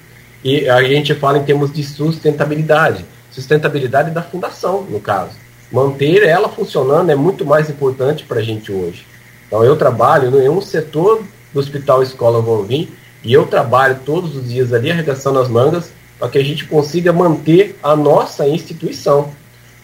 E 0.43 0.67
a 0.67 0.83
gente 0.83 1.15
fala 1.15 1.37
em 1.37 1.43
termos 1.43 1.71
de 1.71 1.83
sustentabilidade, 1.83 3.05
sustentabilidade 3.31 4.11
da 4.11 4.21
fundação, 4.21 4.81
no 4.81 4.99
caso. 4.99 5.42
Manter 5.73 6.21
ela 6.21 6.47
funcionando 6.47 7.09
é 7.09 7.15
muito 7.15 7.43
mais 7.43 7.67
importante 7.67 8.23
para 8.25 8.39
a 8.39 8.43
gente 8.43 8.71
hoje. 8.71 9.07
Então 9.47 9.63
eu 9.63 9.75
trabalho 9.75 10.39
em 10.39 10.47
um 10.47 10.61
setor 10.61 11.23
do 11.51 11.59
Hospital 11.59 12.03
Escola 12.03 12.39
Volvim 12.39 12.89
e 13.23 13.33
eu 13.33 13.47
trabalho 13.47 13.99
todos 14.05 14.35
os 14.35 14.47
dias 14.47 14.71
ali 14.71 14.91
arregaçando 14.91 15.39
as 15.39 15.47
mangas 15.47 15.91
para 16.19 16.29
que 16.29 16.37
a 16.37 16.43
gente 16.43 16.65
consiga 16.65 17.11
manter 17.11 17.75
a 17.81 17.95
nossa 17.95 18.47
instituição. 18.47 19.31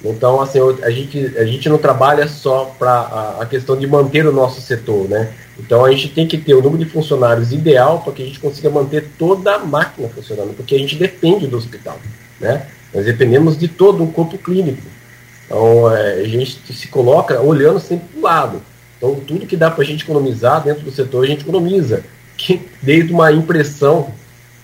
Então, 0.05 0.39
assim, 0.39 0.59
a 0.83 0.91
gente, 0.91 1.37
a 1.37 1.43
gente 1.43 1.67
não 1.67 1.77
trabalha 1.77 2.27
só 2.27 2.65
para 2.77 2.91
a, 2.91 3.41
a, 3.41 3.45
questão 3.47 3.75
de 3.75 3.85
manter 3.85 4.25
o 4.25 4.31
nosso 4.31 4.61
setor, 4.61 5.09
né? 5.09 5.33
Então, 5.57 5.83
a 5.83 5.91
gente 5.91 6.07
tem 6.09 6.25
que 6.25 6.37
ter 6.37 6.53
o 6.53 6.61
número 6.61 6.85
de 6.85 6.89
funcionários 6.89 7.51
ideal 7.51 7.99
para 7.99 8.13
que 8.13 8.23
a 8.23 8.25
gente 8.25 8.39
consiga 8.39 8.69
manter 8.69 9.09
toda 9.17 9.55
a 9.55 9.59
máquina 9.59 10.07
funcionando, 10.07 10.55
porque 10.55 10.75
a 10.75 10.79
gente 10.79 10.95
depende 10.95 11.47
do 11.47 11.57
hospital, 11.57 11.99
né? 12.39 12.67
Nós 12.93 13.03
dependemos 13.03 13.57
de 13.57 13.67
todo 13.67 14.01
um 14.01 14.09
corpo 14.09 14.37
clínico. 14.37 14.83
Então, 15.49 15.91
é, 15.91 16.21
a 16.21 16.27
gente 16.27 16.61
se 16.71 16.87
coloca 16.89 17.41
olhando 17.41 17.79
sempre 17.79 18.07
para 18.09 18.19
o 18.19 18.21
lado. 18.21 18.61
Então, 18.97 19.15
tudo 19.15 19.47
que 19.47 19.57
dá 19.57 19.71
para 19.71 19.83
a 19.83 19.85
gente 19.85 20.03
economizar 20.03 20.63
dentro 20.63 20.83
do 20.83 20.91
setor, 20.91 21.23
a 21.23 21.27
gente 21.27 21.41
economiza. 21.41 22.03
Que, 22.37 22.61
desde 22.83 23.11
uma 23.11 23.31
impressão, 23.31 24.13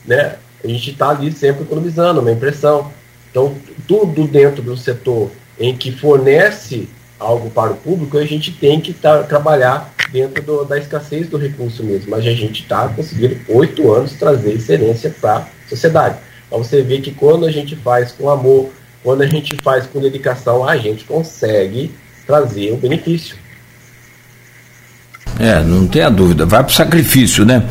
né? 0.06 0.36
a 0.64 0.68
gente 0.68 0.92
está 0.92 1.10
ali 1.10 1.32
sempre 1.32 1.64
economizando, 1.64 2.22
uma 2.22 2.32
impressão. 2.32 2.92
Então, 3.32 3.56
tudo 3.88 4.28
dentro 4.28 4.62
do 4.62 4.78
setor 4.78 5.32
em 5.60 5.76
que 5.76 5.92
fornece 5.92 6.88
algo 7.20 7.50
para 7.50 7.72
o 7.72 7.78
público, 7.78 8.18
a 8.20 8.26
gente 8.26 8.52
tem 8.52 8.80
que 8.80 8.94
tá, 8.94 9.24
trabalhar 9.24 9.94
dentro 10.12 10.44
do, 10.44 10.66
da 10.66 10.78
escassez 10.78 11.28
do 11.28 11.38
recurso 11.38 11.84
mesmo. 11.84 12.12
Mas 12.12 12.20
a 12.20 12.32
gente 12.32 12.62
está 12.62 12.88
conseguindo, 12.90 13.40
oito 13.50 13.92
anos, 13.92 14.14
trazer 14.14 14.54
excelência 14.54 15.14
para 15.20 15.38
a 15.38 15.48
sociedade. 15.68 16.18
Então 16.48 16.64
você 16.64 16.82
vê 16.82 17.00
que 17.00 17.12
quando 17.12 17.46
a 17.46 17.52
gente 17.52 17.76
faz 17.76 18.12
com 18.12 18.30
amor, 18.30 18.70
quando 19.06 19.22
a 19.22 19.28
gente 19.28 19.56
faz 19.62 19.86
com 19.86 20.02
dedicação, 20.02 20.68
a 20.68 20.76
gente 20.78 21.06
consegue 21.06 21.92
trazer 22.26 22.72
o 22.72 22.76
benefício. 22.76 23.38
É, 25.40 25.62
não 25.62 25.88
tenha 25.88 26.10
dúvida, 26.10 26.44
vai 26.44 26.64
para 26.64 26.72
o 26.72 26.74
sacrifício, 26.74 27.46
né? 27.46 27.64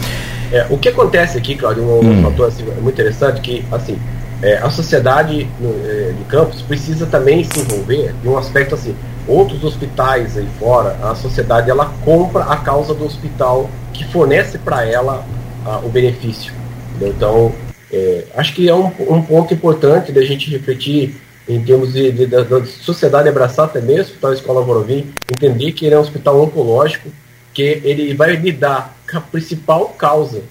É, 0.53 0.65
o 0.71 0.79
que 0.79 0.89
acontece 0.89 1.37
aqui, 1.37 1.57
Claudio, 1.57 1.83
um, 1.83 2.21
hum. 2.21 2.23
fator 2.23 2.47
assim, 2.47 2.63
muito 2.63 2.93
interessante, 2.93 3.41
que 3.41 3.65
assim, 3.73 3.99
é, 4.41 4.59
a 4.59 4.71
sociedade 4.71 5.49
é, 5.85 6.13
de 6.17 6.25
campus 6.29 6.63
precisa 6.63 7.05
também 7.07 7.43
se 7.43 7.59
envolver 7.59 8.15
em 8.23 8.29
um 8.29 8.39
aspecto 8.39 8.77
assim, 8.77 8.95
outros 9.27 9.65
hospitais 9.65 10.37
aí 10.37 10.47
fora, 10.61 10.97
a 11.03 11.17
sociedade 11.17 11.69
ela 11.69 11.93
compra 12.05 12.45
a 12.45 12.59
causa 12.59 12.95
do 12.95 13.05
hospital 13.05 13.69
que 13.93 14.05
fornece 14.05 14.57
para 14.57 14.87
ela 14.87 15.27
a, 15.67 15.79
o 15.79 15.89
benefício. 15.89 16.53
Entendeu? 16.95 17.15
Então, 17.17 17.53
é, 17.93 18.25
acho 18.37 18.55
que 18.55 18.69
é 18.69 18.75
um, 18.75 18.87
um, 19.09 19.23
ponto 19.23 19.53
importante 19.53 20.13
da 20.13 20.23
gente 20.23 20.51
refletir 20.51 21.24
em 21.49 21.63
termos 21.63 21.93
de, 21.93 22.11
de, 22.11 22.27
da, 22.27 22.65
sociedade 22.65 23.29
abraçar 23.29 23.71
também 23.71 23.99
o 23.99 24.03
Hospital 24.03 24.33
Escola 24.33 24.63
Vorovim, 24.63 25.13
entender 25.31 25.73
que 25.73 25.85
ele 25.85 25.95
é 25.95 25.99
um 25.99 26.03
hospital 26.03 26.41
oncológico, 26.43 27.11
que 27.53 27.63
ele 27.85 28.15
vai 28.15 28.35
lidar 28.37 28.97
com 29.11 29.19
a 29.19 29.21
principal 29.21 29.89
causa 29.91 30.43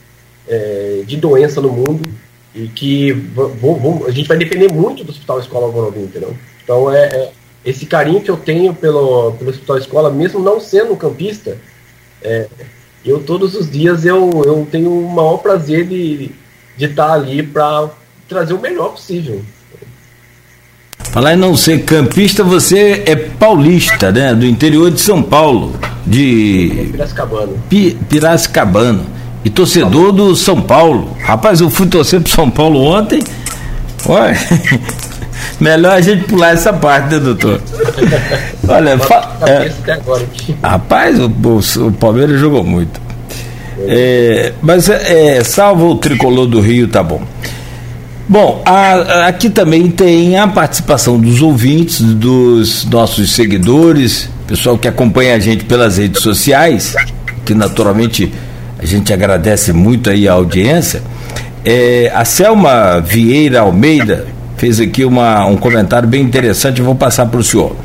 é, 0.48 1.04
de 1.06 1.18
doença 1.18 1.60
no 1.60 1.70
mundo 1.70 2.08
e 2.54 2.68
que 2.68 3.12
vou, 3.12 3.50
vou, 3.76 4.06
a 4.08 4.12
gente 4.12 4.28
vai 4.28 4.38
depender 4.38 4.72
muito 4.72 5.04
do 5.04 5.12
Hospital 5.12 5.40
Escola 5.40 5.72
Vorovim, 5.72 6.04
entendeu? 6.04 6.36
Então 6.64 6.94
é, 6.94 7.06
é, 7.06 7.32
esse 7.66 7.86
carinho 7.86 8.22
que 8.22 8.30
eu 8.30 8.38
tenho 8.38 8.74
pelo, 8.74 9.32
pelo 9.34 9.50
Hospital 9.50 9.78
Escola, 9.80 10.12
mesmo 10.12 10.40
não 10.40 10.60
sendo 10.60 10.96
campista, 10.96 11.58
é, 12.22 12.48
eu 13.04 13.24
todos 13.24 13.56
os 13.56 13.70
dias 13.70 14.06
eu, 14.06 14.30
eu 14.46 14.68
tenho 14.72 14.92
o 14.92 15.12
maior 15.12 15.38
prazer 15.38 15.88
de, 15.88 16.32
de 16.78 16.86
estar 16.86 17.12
ali 17.12 17.42
para 17.42 17.90
trazer 18.30 18.54
o 18.54 18.62
melhor 18.62 18.92
possível. 18.92 19.44
Falar 21.14 21.36
em 21.36 21.38
não 21.38 21.56
ser 21.56 21.84
campista, 21.84 22.44
você 22.44 23.04
é 23.06 23.16
paulista, 23.16 24.12
né? 24.12 24.34
Do 24.34 24.48
interior 24.48 24.90
de 24.90 25.00
São 25.00 25.22
Paulo. 25.22 25.76
De. 26.08 26.90
Piracicabano. 26.92 27.54
Pi, 27.70 27.98
Piracicabano. 28.10 29.06
E 29.46 29.50
torcedor 29.52 30.12
do 30.12 30.36
São 30.36 30.60
Paulo. 30.60 31.16
Rapaz, 31.24 31.62
eu 31.62 31.70
fui 31.70 31.86
torcer 31.86 32.20
pro 32.20 32.32
São 32.32 32.50
Paulo 32.50 32.82
ontem. 32.82 33.24
Olha. 34.08 34.36
Melhor 35.62 35.94
a 35.94 36.02
gente 36.02 36.24
pular 36.24 36.54
essa 36.54 36.74
parte, 36.74 37.14
né, 37.14 37.20
doutor? 37.20 37.62
Olha, 38.68 38.98
fa... 38.98 39.38
é... 39.46 39.72
rapaz, 40.64 41.20
o, 41.20 41.26
o, 41.28 41.88
o 41.90 41.92
Palmeiras 41.92 42.40
jogou 42.40 42.64
muito. 42.64 43.00
É, 43.82 44.52
mas 44.64 44.90
é, 44.90 45.44
salvo 45.44 45.92
o 45.92 45.96
tricolor 45.96 46.48
do 46.48 46.60
Rio, 46.60 46.88
tá 46.88 47.04
bom. 47.04 47.22
Bom, 48.28 48.62
a, 48.66 49.28
aqui 49.28 49.50
também 49.50 49.92
tem 49.92 50.38
a 50.38 50.48
participação 50.48 51.20
dos 51.20 51.42
ouvintes, 51.42 52.00
dos 52.02 52.86
nossos 52.86 53.34
seguidores, 53.34 54.30
pessoal 54.48 54.78
que 54.78 54.88
acompanha 54.88 55.36
a 55.36 55.40
gente 55.40 55.66
pelas 55.66 55.98
redes 55.98 56.22
sociais, 56.22 56.96
que 57.46 57.54
naturalmente 57.54 58.32
a 58.80 58.86
gente 58.86 59.12
agradece 59.14 59.74
muito 59.74 60.10
aí 60.10 60.28
a 60.28 60.34
audiência. 60.34 61.04
É, 61.66 62.12
a 62.16 62.24
Selma 62.24 63.00
Vieira 63.02 63.62
Almeida 63.62 64.26
fez 64.58 64.80
aqui 64.80 65.04
uma, 65.04 65.46
um 65.46 65.58
comentário 65.58 66.08
bem 66.08 66.22
interessante, 66.22 66.80
eu 66.80 66.86
vou 66.86 66.96
passar 66.96 67.26
para 67.26 67.40
o 67.40 67.44
senhor, 67.44 67.76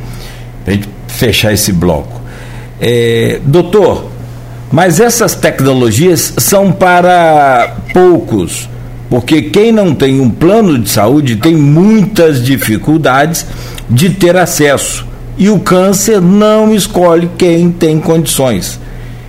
para 0.64 0.72
a 0.72 0.76
gente 0.76 0.88
fechar 1.08 1.52
esse 1.52 1.72
bloco. 1.72 2.20
É, 2.80 3.40
doutor, 3.44 4.08
mas 4.70 5.00
essas 5.00 5.34
tecnologias 5.34 6.34
são 6.38 6.70
para 6.70 7.76
poucos, 7.92 8.68
porque 9.08 9.42
quem 9.42 9.72
não 9.72 9.94
tem 9.94 10.20
um 10.20 10.28
plano 10.28 10.78
de 10.78 10.90
saúde 10.90 11.36
tem 11.36 11.56
muitas 11.56 12.44
dificuldades 12.44 13.46
de 13.88 14.10
ter 14.10 14.36
acesso. 14.36 15.06
E 15.36 15.48
o 15.48 15.58
câncer 15.60 16.20
não 16.20 16.74
escolhe 16.74 17.30
quem 17.38 17.70
tem 17.70 17.98
condições. 18.00 18.78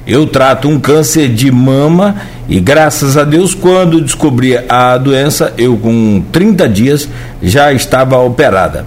Eu 0.05 0.25
trato 0.25 0.67
um 0.67 0.79
câncer 0.79 1.29
de 1.29 1.51
mama 1.51 2.15
e 2.49 2.59
graças 2.59 3.15
a 3.15 3.23
Deus, 3.23 3.53
quando 3.53 4.01
descobri 4.01 4.57
a 4.67 4.97
doença, 4.97 5.53
eu 5.55 5.77
com 5.77 6.23
30 6.31 6.67
dias 6.67 7.07
já 7.43 7.71
estava 7.71 8.17
operada. 8.17 8.85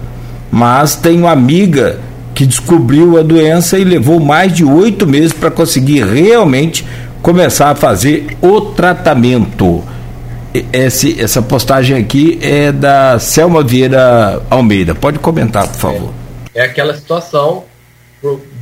Mas 0.51 0.97
tenho 0.97 1.25
amiga 1.25 1.97
que 2.35 2.45
descobriu 2.45 3.17
a 3.17 3.23
doença 3.23 3.79
e 3.79 3.85
levou 3.85 4.19
mais 4.19 4.51
de 4.53 4.65
oito 4.65 5.07
meses 5.07 5.31
para 5.31 5.49
conseguir 5.49 6.03
realmente 6.03 6.85
começar 7.21 7.69
a 7.69 7.75
fazer 7.75 8.35
o 8.41 8.59
tratamento. 8.59 9.81
Esse, 10.71 11.19
essa 11.19 11.41
postagem 11.41 11.97
aqui 11.97 12.37
é 12.41 12.71
da 12.71 13.17
Selma 13.17 13.63
Vieira 13.63 14.39
Almeida. 14.51 14.93
Pode 14.93 15.17
comentar, 15.17 15.67
por 15.67 15.79
favor. 15.79 16.13
É, 16.53 16.59
é 16.59 16.65
aquela 16.65 16.95
situação, 16.95 17.63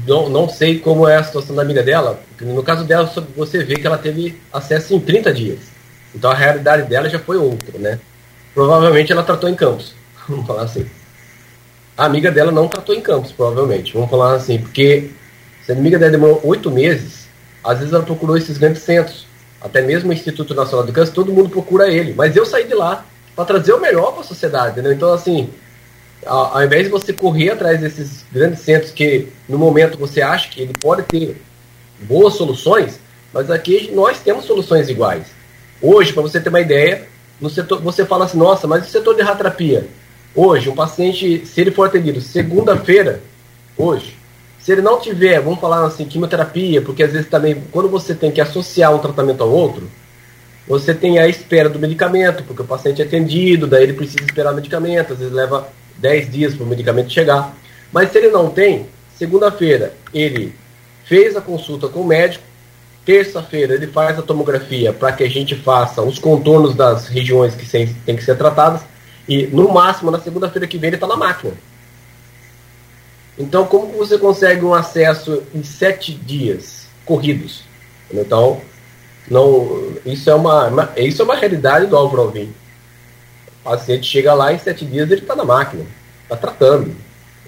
não, 0.08 0.30
não 0.30 0.48
sei 0.48 0.80
como 0.80 1.06
é 1.06 1.18
a 1.18 1.24
situação 1.24 1.54
da 1.54 1.62
amiga 1.62 1.84
dela, 1.84 2.22
no 2.40 2.64
caso 2.64 2.86
dela 2.86 3.12
você 3.36 3.64
vê 3.64 3.76
que 3.76 3.86
ela 3.86 3.98
teve 3.98 4.40
acesso 4.54 4.94
em 4.94 5.00
30 5.02 5.34
dias. 5.34 5.60
Então 6.16 6.32
a 6.32 6.34
realidade 6.34 6.88
dela 6.88 7.10
já 7.10 7.20
foi 7.20 7.36
outra, 7.38 7.78
né? 7.78 8.00
Provavelmente 8.54 9.12
ela 9.12 9.24
tratou 9.24 9.50
em 9.50 9.56
campos, 9.56 9.94
vamos 10.30 10.48
falar 10.48 10.64
assim. 10.64 10.86
A 11.98 12.06
amiga 12.06 12.32
dela 12.32 12.54
não 12.54 12.70
tratou 12.70 12.96
em 12.96 13.02
campos, 13.02 13.34
provavelmente. 13.34 13.94
Vamos 13.94 14.10
falar 14.10 14.36
assim, 14.36 14.60
porque 14.60 15.12
se 15.66 15.74
a 15.74 15.76
amiga 15.76 16.00
dela 16.00 16.12
demorou 16.12 16.40
oito 16.46 16.72
meses, 16.72 17.28
às 17.64 17.80
vezes 17.80 17.94
ela 17.94 18.04
procurou 18.04 18.38
esses 18.38 18.58
grandes 18.58 18.82
centros. 18.82 19.28
Até 19.62 19.82
mesmo 19.82 20.10
o 20.10 20.14
Instituto 20.14 20.56
Nacional 20.56 20.86
do 20.86 20.94
Câncer, 20.94 21.14
todo 21.14 21.34
mundo 21.34 21.50
procura 21.50 21.92
ele. 21.92 22.14
Mas 22.14 22.36
eu 22.36 22.46
saí 22.46 22.66
de 22.66 22.74
lá 22.74 23.06
para 23.36 23.46
trazer 23.46 23.74
o 23.74 23.80
melhor 23.80 24.12
para 24.12 24.22
a 24.22 24.26
sociedade. 24.26 24.82
Né? 24.82 24.94
Então, 24.94 25.14
assim, 25.14 25.50
ao, 26.26 26.58
ao, 26.58 26.64
invés 26.64 26.86
de 26.86 26.90
você 26.90 27.14
correr 27.14 27.52
atrás 27.52 27.80
desses 27.80 28.26
grandes 28.32 28.62
centros 28.62 28.92
que 28.92 29.28
no 29.48 29.58
momento 29.58 29.98
você 29.98 30.22
acha 30.22 30.50
que 30.50 30.62
ele 30.62 30.74
pode 30.74 31.04
ter 31.04 31.42
boas 32.02 32.34
soluções, 32.34 33.00
mas 33.32 33.52
aqui 33.52 33.92
nós 33.94 34.20
temos 34.20 34.46
soluções 34.46 34.90
iguais. 34.90 35.28
Hoje, 35.82 36.12
para 36.12 36.22
você 36.22 36.40
ter 36.40 36.50
uma 36.50 36.60
ideia, 36.60 37.08
no 37.40 37.50
setor, 37.50 37.82
você 37.82 38.06
fala 38.06 38.26
assim, 38.26 38.38
nossa, 38.38 38.68
mas 38.68 38.88
o 38.88 38.90
setor 38.90 39.16
de 39.16 39.22
radioterapia, 39.22 39.88
Hoje, 40.34 40.70
um 40.70 40.76
paciente, 40.76 41.46
se 41.46 41.60
ele 41.60 41.72
for 41.72 41.88
atendido 41.88 42.22
segunda-feira, 42.22 43.22
hoje, 43.78 44.16
se 44.62 44.72
ele 44.72 44.82
não 44.82 45.00
tiver, 45.00 45.42
vamos 45.42 45.60
falar 45.60 45.86
assim, 45.86 46.06
quimioterapia, 46.06 46.82
porque 46.82 47.02
às 47.02 47.12
vezes 47.12 47.28
também, 47.28 47.64
quando 47.72 47.90
você 47.90 48.14
tem 48.14 48.30
que 48.32 48.40
associar 48.40 48.94
um 48.94 49.00
tratamento 49.00 49.42
ao 49.42 49.50
outro, 49.50 49.90
você 50.68 50.94
tem 50.94 51.18
a 51.18 51.28
espera 51.28 51.68
do 51.68 51.80
medicamento, 51.80 52.44
porque 52.44 52.62
o 52.62 52.66
paciente 52.66 53.02
é 53.02 53.06
atendido, 53.06 53.66
daí 53.66 53.84
ele 53.84 53.94
precisa 53.94 54.24
esperar 54.24 54.54
o 54.54 54.56
medicamento, 54.56 55.14
às 55.14 55.20
vezes 55.20 55.34
leva 55.34 55.68
10 55.98 56.32
dias 56.32 56.54
para 56.54 56.64
o 56.64 56.68
medicamento 56.68 57.12
chegar. 57.12 57.56
Mas 57.92 58.12
se 58.12 58.20
ele 58.20 58.30
não 58.30 58.50
tem, 58.50 58.86
segunda-feira 59.18 59.94
ele 60.14 60.54
fez 61.06 61.36
a 61.36 61.42
consulta 61.42 61.88
com 61.88 62.02
o 62.02 62.08
médico, 62.08 62.44
terça-feira 63.04 63.74
ele 63.74 63.88
faz 63.88 64.20
a 64.20 64.22
tomografia 64.22 64.94
para 64.94 65.12
que 65.12 65.24
a 65.24 65.30
gente 65.30 65.56
faça 65.56 66.04
os 66.04 66.20
contornos 66.20 66.76
das 66.76 67.08
regiões 67.08 67.56
que 67.56 67.66
têm 68.06 68.16
que 68.16 68.24
ser 68.24 68.38
tratadas, 68.38 68.82
e 69.28 69.48
no 69.48 69.74
máximo, 69.74 70.12
na 70.12 70.20
segunda-feira 70.20 70.68
que 70.68 70.78
vem, 70.78 70.90
ele 70.90 70.98
está 70.98 71.08
na 71.08 71.18
máquina. 71.18 71.54
Então, 73.38 73.66
como 73.66 73.88
você 73.98 74.18
consegue 74.18 74.64
um 74.66 74.74
acesso 74.74 75.44
em 75.54 75.64
sete 75.64 76.14
dias 76.14 76.88
corridos? 77.06 77.64
Então, 78.14 78.62
não, 79.30 79.94
isso, 80.06 80.30
é 80.30 80.36
uma, 80.36 80.68
uma 80.68 80.94
isso 80.98 81.22
é 81.22 81.26
uma 81.26 81.36
realidade 81.36 81.88
do 81.88 81.96
Álvaro 81.96 82.24
Alvim. 82.24 82.54
O 83.62 83.64
paciente 83.64 84.08
chega 84.08 84.34
lá 84.34 84.54
em 84.54 84.60
sete 84.60 84.86
dias 84.86 85.10
ele 85.10 85.22
está 85.22 85.36
na 85.36 85.46
máquina, 85.46 85.86
está 86.24 86.36
tratando. 86.36 86.96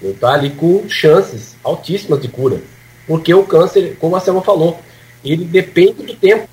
Está 0.02 0.34
ali 0.34 0.50
com 0.50 0.88
chances 0.90 1.56
altíssimas 1.64 2.22
de 2.22 2.28
cura. 2.28 2.62
Porque 3.08 3.34
o 3.34 3.44
câncer, 3.44 3.98
como 4.00 4.16
a 4.16 4.20
Selma 4.20 4.42
falou, 4.42 4.80
ele 5.24 5.46
depende 5.46 6.04
do 6.04 6.16
tempo. 6.16 6.48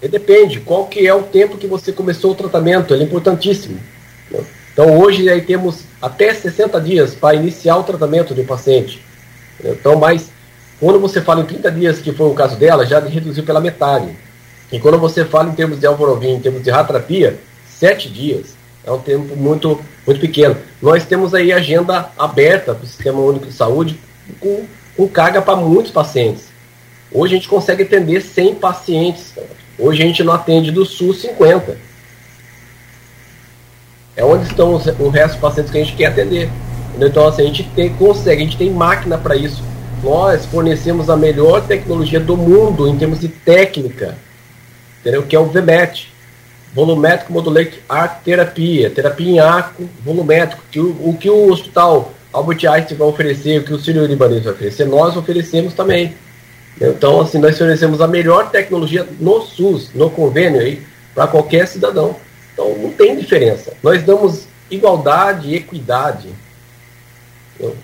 Ele 0.00 0.12
depende. 0.12 0.60
Qual 0.60 0.86
que 0.86 1.06
é 1.06 1.14
o 1.14 1.22
tempo 1.22 1.56
que 1.56 1.66
você 1.66 1.92
começou 1.92 2.32
o 2.32 2.34
tratamento? 2.34 2.92
Ele 2.92 3.04
é 3.04 3.06
importantíssimo. 3.06 3.80
Então 4.74 4.98
hoje 4.98 5.30
aí 5.30 5.40
temos 5.40 5.84
até 6.02 6.34
60 6.34 6.80
dias 6.80 7.14
para 7.14 7.36
iniciar 7.36 7.76
o 7.76 7.84
tratamento 7.84 8.34
do 8.34 8.44
paciente. 8.44 9.00
Então, 9.64 9.96
mas 9.96 10.30
quando 10.80 10.98
você 10.98 11.20
fala 11.20 11.42
em 11.42 11.46
30 11.46 11.70
dias, 11.70 11.98
que 12.00 12.12
foi 12.12 12.28
o 12.28 12.34
caso 12.34 12.56
dela, 12.56 12.84
já 12.84 12.98
reduziu 12.98 13.44
pela 13.44 13.60
metade. 13.60 14.14
E 14.72 14.80
quando 14.80 14.98
você 14.98 15.24
fala 15.24 15.48
em 15.48 15.54
termos 15.54 15.78
de 15.78 15.86
alvorovim, 15.86 16.34
em 16.34 16.40
termos 16.40 16.62
de 16.62 16.70
radioterapia, 16.70 17.38
7 17.78 18.08
dias. 18.08 18.54
É 18.84 18.90
um 18.90 18.98
tempo 18.98 19.36
muito, 19.36 19.80
muito 20.04 20.20
pequeno. 20.20 20.56
Nós 20.82 21.06
temos 21.06 21.32
aí 21.34 21.52
agenda 21.52 22.10
aberta 22.18 22.74
para 22.74 22.84
o 22.84 22.86
Sistema 22.86 23.20
Único 23.20 23.46
de 23.46 23.52
Saúde 23.52 23.98
com, 24.40 24.64
com 24.96 25.08
carga 25.08 25.40
para 25.40 25.56
muitos 25.56 25.92
pacientes. 25.92 26.48
Hoje 27.12 27.34
a 27.34 27.36
gente 27.36 27.48
consegue 27.48 27.84
atender 27.84 28.20
100 28.20 28.56
pacientes. 28.56 29.32
Hoje 29.78 30.02
a 30.02 30.06
gente 30.06 30.24
não 30.24 30.32
atende 30.32 30.70
do 30.70 30.84
SUS 30.84 31.20
50. 31.20 31.78
É 34.16 34.24
onde 34.24 34.46
estão 34.46 34.74
os, 34.74 34.86
o 34.98 35.08
resto 35.08 35.32
dos 35.32 35.40
pacientes 35.40 35.70
que 35.72 35.78
a 35.78 35.84
gente 35.84 35.96
quer 35.96 36.06
atender. 36.06 36.50
Entendeu? 36.90 37.08
Então, 37.08 37.26
assim, 37.26 37.42
a 37.42 37.46
gente 37.46 37.64
tem, 37.74 37.92
consegue, 37.94 38.42
a 38.42 38.44
gente 38.44 38.56
tem 38.56 38.70
máquina 38.70 39.18
para 39.18 39.36
isso. 39.36 39.62
Nós 40.02 40.44
fornecemos 40.46 41.08
a 41.08 41.16
melhor 41.16 41.66
tecnologia 41.66 42.20
do 42.20 42.36
mundo 42.36 42.86
em 42.88 42.96
termos 42.96 43.20
de 43.20 43.28
técnica, 43.28 44.16
entendeu? 45.00 45.22
que 45.22 45.34
é 45.34 45.38
o 45.38 45.46
VMET, 45.46 46.12
Volumétrico 46.74 47.32
Modulate 47.32 47.80
Arc 47.88 48.22
Terapia, 48.24 48.90
terapia 48.90 49.30
em 49.30 49.38
arco 49.38 49.84
volumétrico, 50.04 50.62
que 50.70 50.80
o, 50.80 50.90
o 51.08 51.16
que 51.16 51.30
o 51.30 51.50
hospital 51.50 52.12
Albert 52.32 52.66
Einstein 52.68 52.98
vai 52.98 53.06
oferecer, 53.06 53.60
o 53.60 53.64
que 53.64 53.72
o 53.72 53.78
Sírio 53.78 54.04
Libanês 54.04 54.42
vai 54.42 54.52
oferecer, 54.52 54.84
nós 54.84 55.16
oferecemos 55.16 55.72
também. 55.72 56.14
Então, 56.80 57.20
assim, 57.20 57.38
nós 57.38 57.54
oferecemos 57.54 58.00
a 58.00 58.08
melhor 58.08 58.50
tecnologia 58.50 59.06
no 59.20 59.40
SUS, 59.42 59.90
no 59.94 60.10
convênio 60.10 60.60
aí, 60.60 60.82
para 61.14 61.28
qualquer 61.28 61.68
cidadão. 61.68 62.16
Então, 62.64 62.82
não 62.82 62.90
tem 62.90 63.16
diferença. 63.16 63.74
Nós 63.82 64.02
damos 64.02 64.46
igualdade 64.70 65.50
e 65.50 65.56
equidade. 65.56 66.28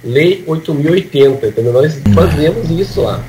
Lei 0.03 0.43
8080, 0.47 1.47
entendeu? 1.47 1.73
Nós 1.73 2.01
fazemos 2.15 2.71
isso 2.71 3.03
lá. 3.03 3.23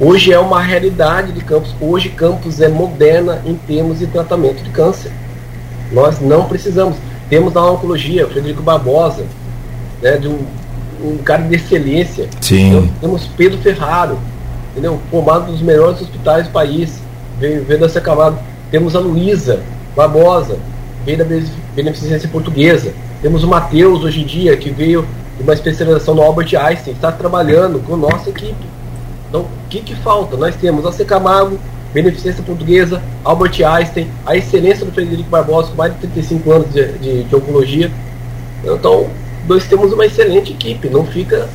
Hoje 0.00 0.32
é 0.32 0.38
uma 0.38 0.60
realidade 0.60 1.32
de 1.32 1.44
Campos. 1.44 1.74
Hoje 1.80 2.08
Campos 2.08 2.60
é 2.60 2.68
moderna 2.68 3.42
em 3.46 3.54
termos 3.54 3.98
de 4.00 4.06
tratamento 4.06 4.62
de 4.62 4.70
câncer. 4.70 5.12
Nós 5.92 6.20
não 6.20 6.48
precisamos. 6.48 6.96
Temos 7.28 7.52
na 7.52 7.64
oncologia, 7.64 8.26
Frederico 8.26 8.62
Barbosa, 8.62 9.24
né, 10.02 10.16
de 10.16 10.28
um, 10.28 10.44
um 11.02 11.18
cara 11.18 11.42
de 11.42 11.54
excelência. 11.54 12.28
Sim. 12.40 12.68
Então, 12.68 12.88
temos 13.00 13.26
Pedro 13.36 13.58
Ferraro, 13.58 14.18
entendeu? 14.72 15.00
Formado 15.10 15.50
dos 15.50 15.62
melhores 15.62 16.02
hospitais 16.02 16.46
do 16.46 16.52
país, 16.52 17.00
veio, 17.38 17.64
veio 17.64 17.80
dessa 17.80 18.00
camada. 18.00 18.36
Temos 18.70 18.96
a 18.96 18.98
Luísa 18.98 19.62
Barbosa, 19.96 20.58
veio 21.04 21.18
da 21.18 21.24
Beneficência 21.74 22.28
Portuguesa. 22.28 22.92
Temos 23.22 23.44
o 23.44 23.48
Matheus, 23.48 24.02
hoje 24.02 24.22
em 24.22 24.26
dia, 24.26 24.56
que 24.56 24.70
veio 24.70 25.06
de 25.36 25.42
uma 25.42 25.52
especialização 25.52 26.14
no 26.14 26.22
Albert 26.22 26.54
Einstein, 26.54 26.94
está 26.94 27.10
trabalhando 27.12 27.80
com 27.80 27.96
nossa 27.96 28.30
equipe. 28.30 28.66
Então, 29.28 29.42
o 29.42 29.68
que, 29.68 29.80
que 29.80 29.94
falta? 29.96 30.36
Nós 30.36 30.54
temos 30.56 30.86
a 30.86 30.92
Secamago, 30.92 31.58
Beneficência 31.92 32.42
Portuguesa, 32.42 33.02
Albert 33.24 33.60
Einstein, 33.64 34.08
a 34.26 34.36
excelência 34.36 34.84
do 34.84 34.92
Frederico 34.92 35.28
Barbosa, 35.28 35.70
com 35.70 35.76
mais 35.76 35.92
de 35.92 36.00
35 36.00 36.52
anos 36.52 36.72
de, 36.72 36.92
de, 36.98 37.22
de 37.24 37.36
oncologia. 37.36 37.90
Então, 38.64 39.08
nós 39.48 39.66
temos 39.66 39.92
uma 39.92 40.06
excelente 40.06 40.52
equipe, 40.52 40.88
não 40.88 41.04
fica 41.04 41.48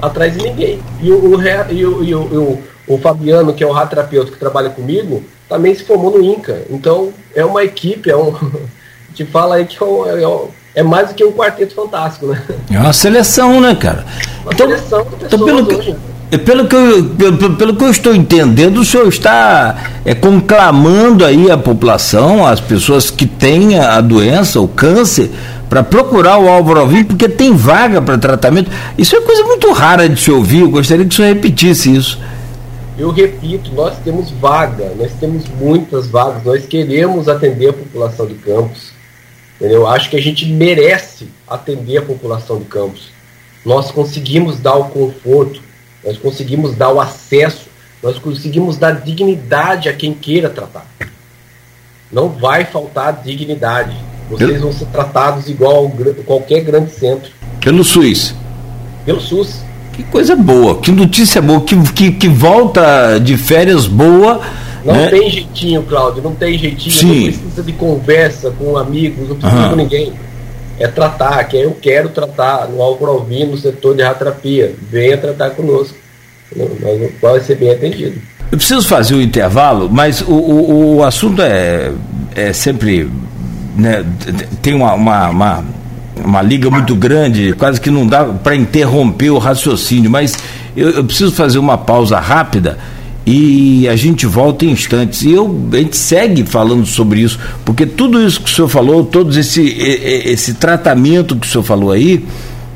atrás 0.00 0.34
de 0.34 0.42
ninguém. 0.42 0.80
E 1.00 1.10
o, 1.10 1.34
o, 1.34 1.42
e 1.70 1.84
o, 1.84 2.04
e 2.04 2.14
o, 2.14 2.62
o, 2.86 2.98
Fabiano, 2.98 3.52
que 3.52 3.62
é 3.62 3.66
o 3.66 3.72
radioterapeuta 3.72 4.32
que 4.32 4.38
trabalha 4.38 4.70
comigo, 4.70 5.22
também 5.48 5.74
se 5.74 5.84
formou 5.84 6.10
no 6.10 6.22
INCA. 6.22 6.62
Então, 6.70 7.12
é 7.34 7.44
uma 7.44 7.64
equipe, 7.64 8.10
é 8.10 8.16
um. 8.16 8.32
te 9.14 9.24
fala 9.24 9.56
aí 9.56 9.64
que 9.64 9.76
é, 10.74 10.82
mais 10.82 11.08
do 11.08 11.14
que 11.14 11.24
um 11.24 11.32
quarteto 11.32 11.74
fantástico, 11.74 12.26
né? 12.26 12.42
É 12.70 12.78
uma 12.78 12.92
seleção, 12.92 13.60
né, 13.60 13.74
cara? 13.74 14.04
Uma 14.42 14.52
então, 14.52 14.66
seleção 14.66 15.02
de 15.02 15.24
então, 15.24 15.38
pessoas 15.38 15.60
então, 15.60 15.78
hoje. 15.78 15.96
Pelo 16.44 16.66
que, 16.66 16.74
eu, 16.74 17.04
pelo, 17.10 17.54
pelo, 17.54 17.76
que 17.76 17.84
eu 17.84 17.90
estou 17.90 18.12
entendendo, 18.12 18.78
o 18.78 18.84
senhor 18.84 19.06
está 19.06 19.76
é, 20.04 20.16
conclamando 20.16 21.24
aí 21.24 21.48
a 21.48 21.56
população, 21.56 22.44
as 22.44 22.60
pessoas 22.60 23.08
que 23.08 23.24
têm 23.24 23.78
a 23.78 24.00
doença, 24.00 24.60
o 24.60 24.66
câncer, 24.66 25.30
para 25.68 25.84
procurar 25.84 26.38
o 26.38 26.48
Álvaro 26.48 26.80
Alvim, 26.80 27.04
porque 27.04 27.28
tem 27.28 27.54
vaga 27.54 28.02
para 28.02 28.18
tratamento. 28.18 28.68
Isso 28.98 29.14
é 29.14 29.20
coisa 29.20 29.44
muito 29.44 29.70
rara 29.72 30.08
de 30.08 30.20
se 30.20 30.30
ouvir, 30.32 30.62
eu 30.62 30.70
gostaria 30.70 31.04
que 31.04 31.12
o 31.12 31.14
senhor 31.14 31.28
repetisse 31.28 31.94
isso. 31.94 32.18
Eu 32.98 33.10
repito, 33.10 33.72
nós 33.72 33.94
temos 34.04 34.30
vaga, 34.32 34.92
nós 34.98 35.12
temos 35.20 35.44
muitas 35.60 36.08
vagas, 36.08 36.42
nós 36.44 36.64
queremos 36.66 37.28
atender 37.28 37.70
a 37.70 37.72
população 37.72 38.26
de 38.26 38.34
Campos. 38.34 38.93
Eu 39.60 39.86
acho 39.86 40.10
que 40.10 40.16
a 40.16 40.22
gente 40.22 40.46
merece 40.46 41.28
atender 41.46 41.98
a 41.98 42.02
população 42.02 42.58
de 42.58 42.64
Campos. 42.64 43.08
Nós 43.64 43.90
conseguimos 43.90 44.58
dar 44.58 44.74
o 44.74 44.84
conforto, 44.84 45.62
nós 46.04 46.18
conseguimos 46.18 46.74
dar 46.74 46.90
o 46.90 47.00
acesso, 47.00 47.66
nós 48.02 48.18
conseguimos 48.18 48.76
dar 48.76 49.00
dignidade 49.00 49.88
a 49.88 49.92
quem 49.94 50.12
queira 50.12 50.50
tratar. 50.50 50.86
Não 52.12 52.28
vai 52.28 52.64
faltar 52.64 53.22
dignidade. 53.24 53.96
Vocês 54.28 54.60
vão 54.60 54.72
ser 54.72 54.86
tratados 54.86 55.48
igual 55.48 55.86
a 55.86 56.24
qualquer 56.24 56.62
grande 56.62 56.90
centro. 56.92 57.30
Pelo 57.60 57.82
SUS. 57.82 58.34
Pelo 59.04 59.20
SUS. 59.20 59.62
Que 59.92 60.02
coisa 60.02 60.34
boa, 60.34 60.80
que 60.80 60.90
notícia 60.90 61.40
boa, 61.40 61.60
que, 61.60 61.76
que, 61.92 62.12
que 62.12 62.28
volta 62.28 63.18
de 63.18 63.36
férias 63.36 63.86
boa. 63.86 64.40
Não 64.84 64.94
né? 64.94 65.08
tem 65.08 65.30
jeitinho, 65.30 65.82
Cláudio, 65.82 66.22
não 66.22 66.34
tem 66.34 66.58
jeitinho. 66.58 66.94
Sim. 66.94 67.06
Não 67.06 67.32
precisa 67.32 67.62
de 67.62 67.72
conversa 67.72 68.50
com 68.50 68.76
amigos, 68.76 69.28
não 69.28 69.36
precisa 69.36 69.62
uhum. 69.62 69.70
com 69.70 69.76
ninguém 69.76 70.12
é 70.78 70.88
tratar, 70.88 71.44
que 71.44 71.56
eu 71.56 71.76
quero 71.80 72.08
tratar 72.08 72.68
no 72.68 72.82
Alprovim, 72.82 73.44
no 73.44 73.56
setor 73.56 73.94
de 73.94 74.02
radioterapia. 74.02 74.74
Venha 74.90 75.16
tratar 75.16 75.50
conosco. 75.50 75.96
Nós 76.56 77.10
vai 77.20 77.40
ser 77.40 77.56
bem 77.56 77.70
atendido. 77.70 78.20
Eu 78.50 78.58
preciso 78.58 78.86
fazer 78.86 79.14
o 79.14 79.18
um 79.18 79.20
intervalo, 79.20 79.88
mas 79.90 80.20
o, 80.20 80.32
o, 80.32 80.96
o, 80.96 81.04
assunto 81.04 81.42
é, 81.42 81.90
é 82.34 82.52
sempre. 82.52 83.08
Né, 83.76 84.04
tem 84.62 84.74
uma, 84.74 84.94
uma, 84.94 85.28
uma, 85.30 85.64
uma, 86.24 86.42
liga 86.42 86.70
muito 86.70 86.94
grande, 86.94 87.52
quase 87.54 87.80
que 87.80 87.90
não 87.90 88.06
dá 88.06 88.24
para 88.24 88.54
interromper 88.54 89.30
o 89.30 89.38
raciocínio, 89.38 90.08
mas 90.08 90.36
eu, 90.76 90.90
eu 90.90 91.04
preciso 91.04 91.32
fazer 91.32 91.58
uma 91.58 91.76
pausa 91.76 92.20
rápida 92.20 92.78
e 93.26 93.88
a 93.88 93.96
gente 93.96 94.26
volta 94.26 94.64
em 94.64 94.70
instantes. 94.70 95.22
E 95.22 95.32
eu, 95.32 95.68
a 95.72 95.76
gente 95.76 95.96
segue 95.96 96.44
falando 96.44 96.86
sobre 96.86 97.20
isso, 97.20 97.38
porque 97.64 97.86
tudo 97.86 98.24
isso 98.24 98.40
que 98.40 98.50
o 98.50 98.54
senhor 98.54 98.68
falou, 98.68 99.04
todo 99.04 99.38
esse, 99.38 99.62
esse 99.62 100.54
tratamento 100.54 101.36
que 101.36 101.46
o 101.46 101.50
senhor 101.50 101.64
falou 101.64 101.90
aí, 101.90 102.24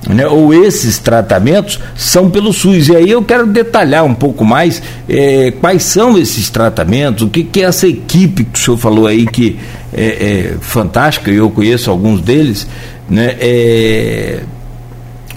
né, 0.09 0.27
ou 0.27 0.55
esses 0.55 0.99
tratamentos 0.99 1.79
são 1.95 2.31
pelo 2.31 2.53
SUS. 2.53 2.89
E 2.89 2.97
aí 2.97 3.11
eu 3.11 3.23
quero 3.23 3.47
detalhar 3.47 4.05
um 4.05 4.15
pouco 4.15 4.45
mais 4.45 4.83
é, 5.09 5.53
quais 5.61 5.83
são 5.83 6.17
esses 6.17 6.49
tratamentos, 6.49 7.23
o 7.23 7.29
que, 7.29 7.45
que 7.45 7.61
é 7.61 7.65
essa 7.65 7.87
equipe 7.87 8.45
que 8.45 8.59
o 8.59 8.63
senhor 8.63 8.79
falou 8.79 9.07
aí 9.07 9.27
que 9.27 9.59
é, 9.93 10.05
é 10.05 10.57
fantástica, 10.61 11.31
eu 11.31 11.51
conheço 11.51 11.91
alguns 11.91 12.23
deles, 12.23 12.67
né, 13.09 13.37
é, 13.39 14.41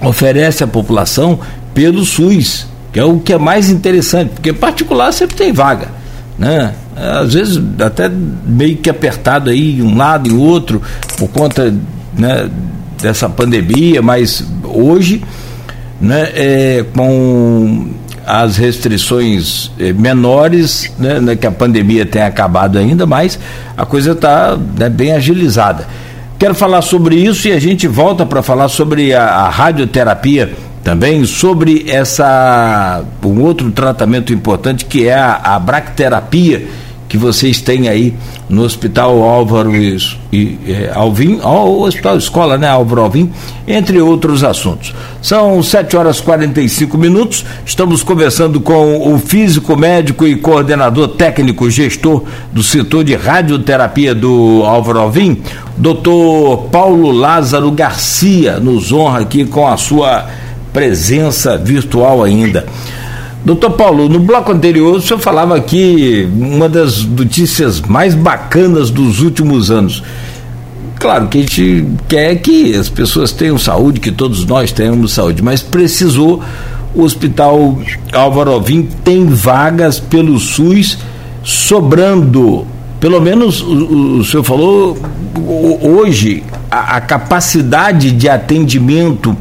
oferece 0.02 0.64
à 0.64 0.68
população 0.68 1.40
pelo 1.74 2.06
SUS 2.06 2.71
que 2.92 3.00
é 3.00 3.06
o 3.06 3.20
que 3.20 3.34
é 3.34 3.38
mais 3.38 3.70
interessante, 3.70 4.32
porque 4.32 4.52
particular 4.52 5.12
sempre 5.12 5.36
tem 5.36 5.54
vaga, 5.54 5.88
né? 6.38 6.74
Às 6.96 7.34
vezes 7.34 7.62
até 7.80 8.10
meio 8.10 8.78
que 8.78 8.90
apertado 8.90 9.50
aí 9.50 9.82
um 9.82 9.96
lado 9.96 10.30
e 10.30 10.34
outro 10.34 10.82
por 11.18 11.30
conta 11.30 11.74
né, 12.18 12.50
dessa 13.02 13.30
pandemia, 13.30 14.02
mas 14.02 14.46
hoje, 14.64 15.24
né, 16.00 16.30
é, 16.36 16.86
com 16.94 17.90
as 18.26 18.58
restrições 18.58 19.72
é, 19.80 19.94
menores, 19.94 20.92
né, 21.00 21.20
né, 21.20 21.36
que 21.36 21.48
a 21.48 21.52
pandemia 21.52 22.06
tem 22.06 22.22
acabado 22.22 22.78
ainda, 22.78 23.06
mas 23.06 23.40
a 23.76 23.86
coisa 23.86 24.12
está 24.12 24.58
né, 24.78 24.90
bem 24.90 25.14
agilizada. 25.14 25.88
Quero 26.38 26.54
falar 26.54 26.82
sobre 26.82 27.16
isso 27.16 27.48
e 27.48 27.52
a 27.52 27.60
gente 27.60 27.88
volta 27.88 28.26
para 28.26 28.42
falar 28.42 28.68
sobre 28.68 29.14
a, 29.14 29.24
a 29.24 29.50
radioterapia 29.50 30.52
também 30.84 31.26
sobre 31.26 31.86
essa 31.88 33.04
um 33.24 33.42
outro 33.42 33.72
tratamento 33.72 34.34
importante 34.34 34.86
que 34.86 35.08
é 35.08 35.14
a, 35.14 35.36
a 35.56 35.60
bracterapia 35.60 36.68
que 37.12 37.18
vocês 37.18 37.60
têm 37.60 37.90
aí 37.90 38.14
no 38.48 38.64
Hospital 38.64 39.22
Álvaro 39.22 39.76
e, 39.76 39.98
e 40.32 40.58
é, 40.66 40.94
Alvim, 40.96 41.42
o 41.44 41.82
Hospital 41.82 42.16
Escola, 42.16 42.58
né, 42.58 42.70
Álvaro 42.70 43.02
Alvim, 43.02 43.30
entre 43.68 44.00
outros 44.00 44.46
assuntos. 44.46 44.96
São 45.22 45.62
7 45.62 45.98
horas 45.98 46.20
e 46.20 46.24
45 46.24 46.98
minutos. 46.98 47.44
Estamos 47.66 48.02
conversando 48.02 48.62
com 48.62 49.14
o 49.14 49.20
físico 49.20 49.76
médico 49.76 50.26
e 50.26 50.38
coordenador 50.38 51.10
técnico 51.10 51.70
gestor 51.70 52.24
do 52.54 52.64
setor 52.64 53.04
de 53.04 53.14
radioterapia 53.14 54.16
do 54.16 54.64
Álvaro 54.64 55.00
Alvim, 55.00 55.42
doutor 55.76 56.70
Paulo 56.72 57.12
Lázaro 57.12 57.70
Garcia, 57.72 58.58
nos 58.58 58.94
honra 58.94 59.20
aqui 59.20 59.44
com 59.44 59.68
a 59.68 59.76
sua 59.76 60.30
presença 60.74 61.58
virtual 61.58 62.24
ainda. 62.24 62.66
Doutor 63.44 63.72
Paulo, 63.72 64.08
no 64.08 64.20
bloco 64.20 64.52
anterior 64.52 64.96
o 64.96 65.02
senhor 65.02 65.20
falava 65.20 65.56
aqui 65.56 66.30
uma 66.32 66.70
das 66.70 67.04
notícias 67.04 67.82
mais 67.82 68.14
bacanas 68.14 68.92
dos 68.92 69.20
últimos 69.20 69.72
anos. 69.72 70.04
Claro 71.00 71.28
que 71.28 71.40
a 71.40 71.42
gente 71.42 71.88
quer 72.08 72.36
que 72.36 72.76
as 72.76 72.88
pessoas 72.88 73.32
tenham 73.32 73.58
saúde, 73.58 74.00
que 74.00 74.12
todos 74.12 74.46
nós 74.46 74.72
tenhamos 74.72 75.14
saúde, 75.14 75.42
mas 75.42 75.64
precisou. 75.64 76.44
O 76.94 77.04
Hospital 77.04 77.80
Álvaro 78.14 78.52
Alvim 78.52 78.84
tem 79.04 79.26
vagas 79.26 80.00
pelo 80.00 80.38
SUS 80.40 80.98
sobrando. 81.44 82.68
Pelo 83.00 83.20
menos 83.20 83.62
o, 83.62 84.20
o 84.20 84.26
senhor 84.26 84.44
falou, 84.44 84.96
hoje 85.82 86.44
a, 86.70 86.98
a 86.98 87.02
capacidade 87.02 88.12
de 88.12 88.30
atendimento 88.30 89.36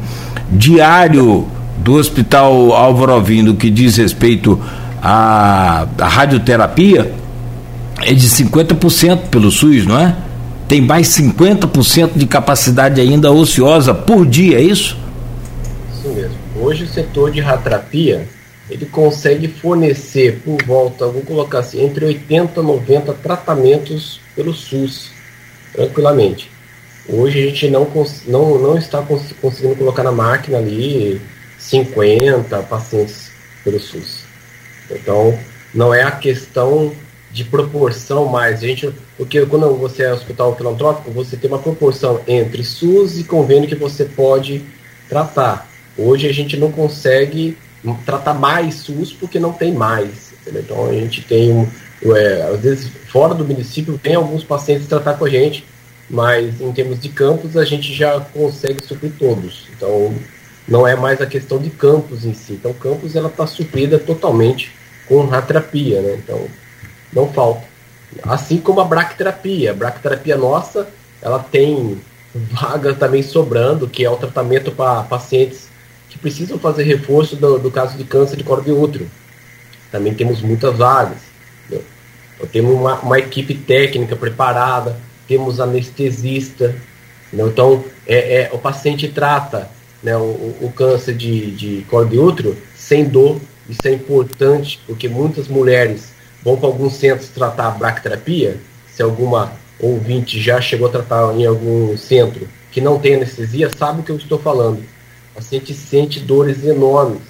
diário 0.50 1.46
do 1.78 1.94
Hospital 1.94 2.72
Álvaro 2.72 3.12
Alvim 3.12 3.42
no 3.42 3.54
que 3.54 3.70
diz 3.70 3.96
respeito 3.96 4.60
à, 5.02 5.86
à 5.98 6.08
radioterapia 6.08 7.12
é 8.02 8.12
de 8.12 8.28
50% 8.28 9.28
pelo 9.28 9.50
SUS, 9.50 9.86
não 9.86 9.98
é? 9.98 10.16
tem 10.70 10.80
mais 10.80 11.08
50% 11.08 12.12
de 12.14 12.26
capacidade 12.26 13.00
ainda 13.00 13.32
ociosa 13.32 13.92
por 13.92 14.24
dia, 14.24 14.56
é 14.56 14.62
isso? 14.62 14.96
Isso 15.92 16.08
mesmo. 16.10 16.36
Hoje 16.60 16.84
o 16.84 16.86
setor 16.86 17.32
de 17.32 17.40
ratrapia 17.40 18.28
ele 18.70 18.86
consegue 18.86 19.48
fornecer 19.48 20.40
por 20.44 20.64
volta, 20.64 21.08
vou 21.08 21.22
colocar 21.22 21.58
assim, 21.58 21.84
entre 21.84 22.04
80 22.04 22.60
e 22.60 22.62
90 22.62 23.12
tratamentos 23.14 24.20
pelo 24.36 24.54
SUS, 24.54 25.10
tranquilamente. 25.72 26.48
Hoje 27.12 27.42
a 27.42 27.46
gente 27.46 27.68
não, 27.68 27.90
não, 28.26 28.58
não 28.58 28.78
está 28.78 29.02
conseguindo 29.40 29.74
colocar 29.74 30.04
na 30.04 30.12
máquina 30.12 30.58
ali 30.58 31.20
50 31.58 32.62
pacientes 32.62 33.32
pelo 33.64 33.80
SUS. 33.80 34.20
Então, 34.88 35.36
não 35.74 35.92
é 35.92 36.02
a 36.02 36.12
questão 36.12 36.92
de 37.32 37.44
proporção 37.44 38.26
mais. 38.26 38.62
A 38.62 38.66
gente, 38.66 38.92
porque 39.16 39.44
quando 39.46 39.74
você 39.76 40.04
é 40.04 40.12
hospital 40.12 40.54
filantrópico, 40.56 41.10
você 41.10 41.36
tem 41.36 41.50
uma 41.50 41.58
proporção 41.58 42.20
entre 42.28 42.62
SUS 42.62 43.18
e 43.18 43.24
convênio 43.24 43.68
que 43.68 43.74
você 43.74 44.04
pode 44.04 44.64
tratar. 45.08 45.68
Hoje 45.98 46.28
a 46.28 46.32
gente 46.32 46.56
não 46.56 46.70
consegue 46.70 47.58
tratar 48.06 48.34
mais 48.34 48.76
SUS 48.76 49.12
porque 49.12 49.38
não 49.40 49.52
tem 49.52 49.72
mais. 49.72 50.32
Entendeu? 50.42 50.62
Então 50.62 50.86
a 50.86 50.92
gente 50.92 51.22
tem, 51.22 51.52
um, 51.52 51.68
é, 52.14 52.42
às 52.42 52.60
vezes, 52.60 52.90
fora 53.08 53.34
do 53.34 53.44
município, 53.44 53.98
tem 53.98 54.14
alguns 54.14 54.44
pacientes 54.44 54.86
tratar 54.86 55.14
com 55.14 55.24
a 55.24 55.30
gente, 55.30 55.64
mas 56.10 56.60
em 56.60 56.72
termos 56.72 56.98
de 56.98 57.08
campos 57.08 57.56
a 57.56 57.64
gente 57.64 57.94
já 57.94 58.18
consegue 58.20 58.84
suprir 58.84 59.12
todos. 59.16 59.68
Então 59.76 60.12
não 60.66 60.86
é 60.86 60.96
mais 60.96 61.20
a 61.20 61.26
questão 61.26 61.58
de 61.58 61.70
campos 61.70 62.24
em 62.24 62.34
si. 62.34 62.54
Então 62.54 62.72
campos 62.74 63.14
ela 63.14 63.28
está 63.28 63.46
suprida 63.46 63.98
totalmente 63.98 64.72
com 65.06 65.24
radioterapia, 65.24 66.02
né? 66.02 66.16
Então 66.22 66.48
não 67.12 67.32
falta. 67.32 67.62
Assim 68.24 68.58
como 68.58 68.80
a 68.80 68.84
braquiterapia. 68.84 69.70
A 69.70 69.74
braquiterapia 69.74 70.36
nossa, 70.36 70.88
ela 71.22 71.38
tem 71.38 72.00
vagas 72.34 72.98
também 72.98 73.22
sobrando, 73.22 73.88
que 73.88 74.04
é 74.04 74.10
o 74.10 74.16
tratamento 74.16 74.72
para 74.72 75.02
pacientes 75.04 75.68
que 76.08 76.18
precisam 76.18 76.58
fazer 76.58 76.82
reforço 76.82 77.36
do, 77.36 77.58
do 77.58 77.70
caso 77.70 77.96
de 77.96 78.04
câncer 78.04 78.36
de 78.36 78.44
colo 78.44 78.62
de 78.62 78.72
útero. 78.72 79.08
Também 79.92 80.12
temos 80.12 80.42
muitas 80.42 80.76
vagas. 80.76 81.18
Né? 81.68 81.78
Então, 82.34 82.48
temos 82.48 82.74
uma, 82.74 82.94
uma, 83.00 83.18
equipe 83.18 83.54
técnica 83.54 84.16
preparada, 84.16 84.96
temos 85.30 85.60
anestesista. 85.60 86.74
Né? 87.32 87.44
Então, 87.46 87.84
é, 88.06 88.42
é, 88.42 88.50
o 88.52 88.58
paciente 88.58 89.06
trata 89.06 89.70
né, 90.02 90.16
o, 90.16 90.56
o, 90.60 90.72
câncer 90.74 91.14
de, 91.14 91.52
de 91.52 91.86
colo 91.88 92.08
de 92.08 92.18
útero 92.18 92.56
sem 92.74 93.04
dor. 93.04 93.40
Isso 93.68 93.86
é 93.86 93.92
importante, 93.92 94.80
porque 94.84 95.08
muitas 95.08 95.46
mulheres 95.46 96.12
vão 96.42 96.56
para 96.56 96.66
alguns 96.66 96.94
centros 96.94 97.28
tratar 97.28 97.68
a 97.68 97.70
braquiterapia. 97.70 98.56
Se 98.92 99.02
alguma 99.02 99.52
ouvinte 99.78 100.40
já 100.40 100.60
chegou 100.60 100.88
a 100.88 100.90
tratar 100.90 101.32
em 101.36 101.46
algum 101.46 101.96
centro 101.96 102.48
que 102.72 102.80
não 102.80 102.98
tem 102.98 103.14
anestesia, 103.14 103.70
sabe 103.78 104.00
o 104.00 104.02
que 104.02 104.10
eu 104.10 104.16
estou 104.16 104.38
falando 104.38 104.82
o 105.32 105.34
paciente 105.36 105.72
sente 105.74 106.20
dores 106.20 106.64
enormes. 106.64 107.22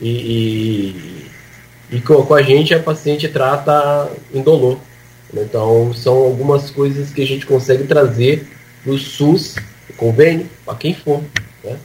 E, 0.00 0.08
e, 0.08 1.96
e 1.96 2.00
com, 2.00 2.22
com, 2.24 2.34
a 2.34 2.42
gente, 2.42 2.74
a 2.74 2.80
paciente 2.80 3.28
trata 3.28 4.10
indolor. 4.32 4.78
Então, 5.34 5.92
são 5.94 6.14
algumas 6.14 6.70
coisas 6.70 7.10
que 7.10 7.22
a 7.22 7.26
gente 7.26 7.46
consegue 7.46 7.84
trazer 7.84 8.46
do 8.84 8.98
SUS, 8.98 9.54
do 9.86 9.94
convênio, 9.96 10.48
para 10.64 10.74
quem 10.74 10.94
for, 10.94 11.22
né? 11.64 11.76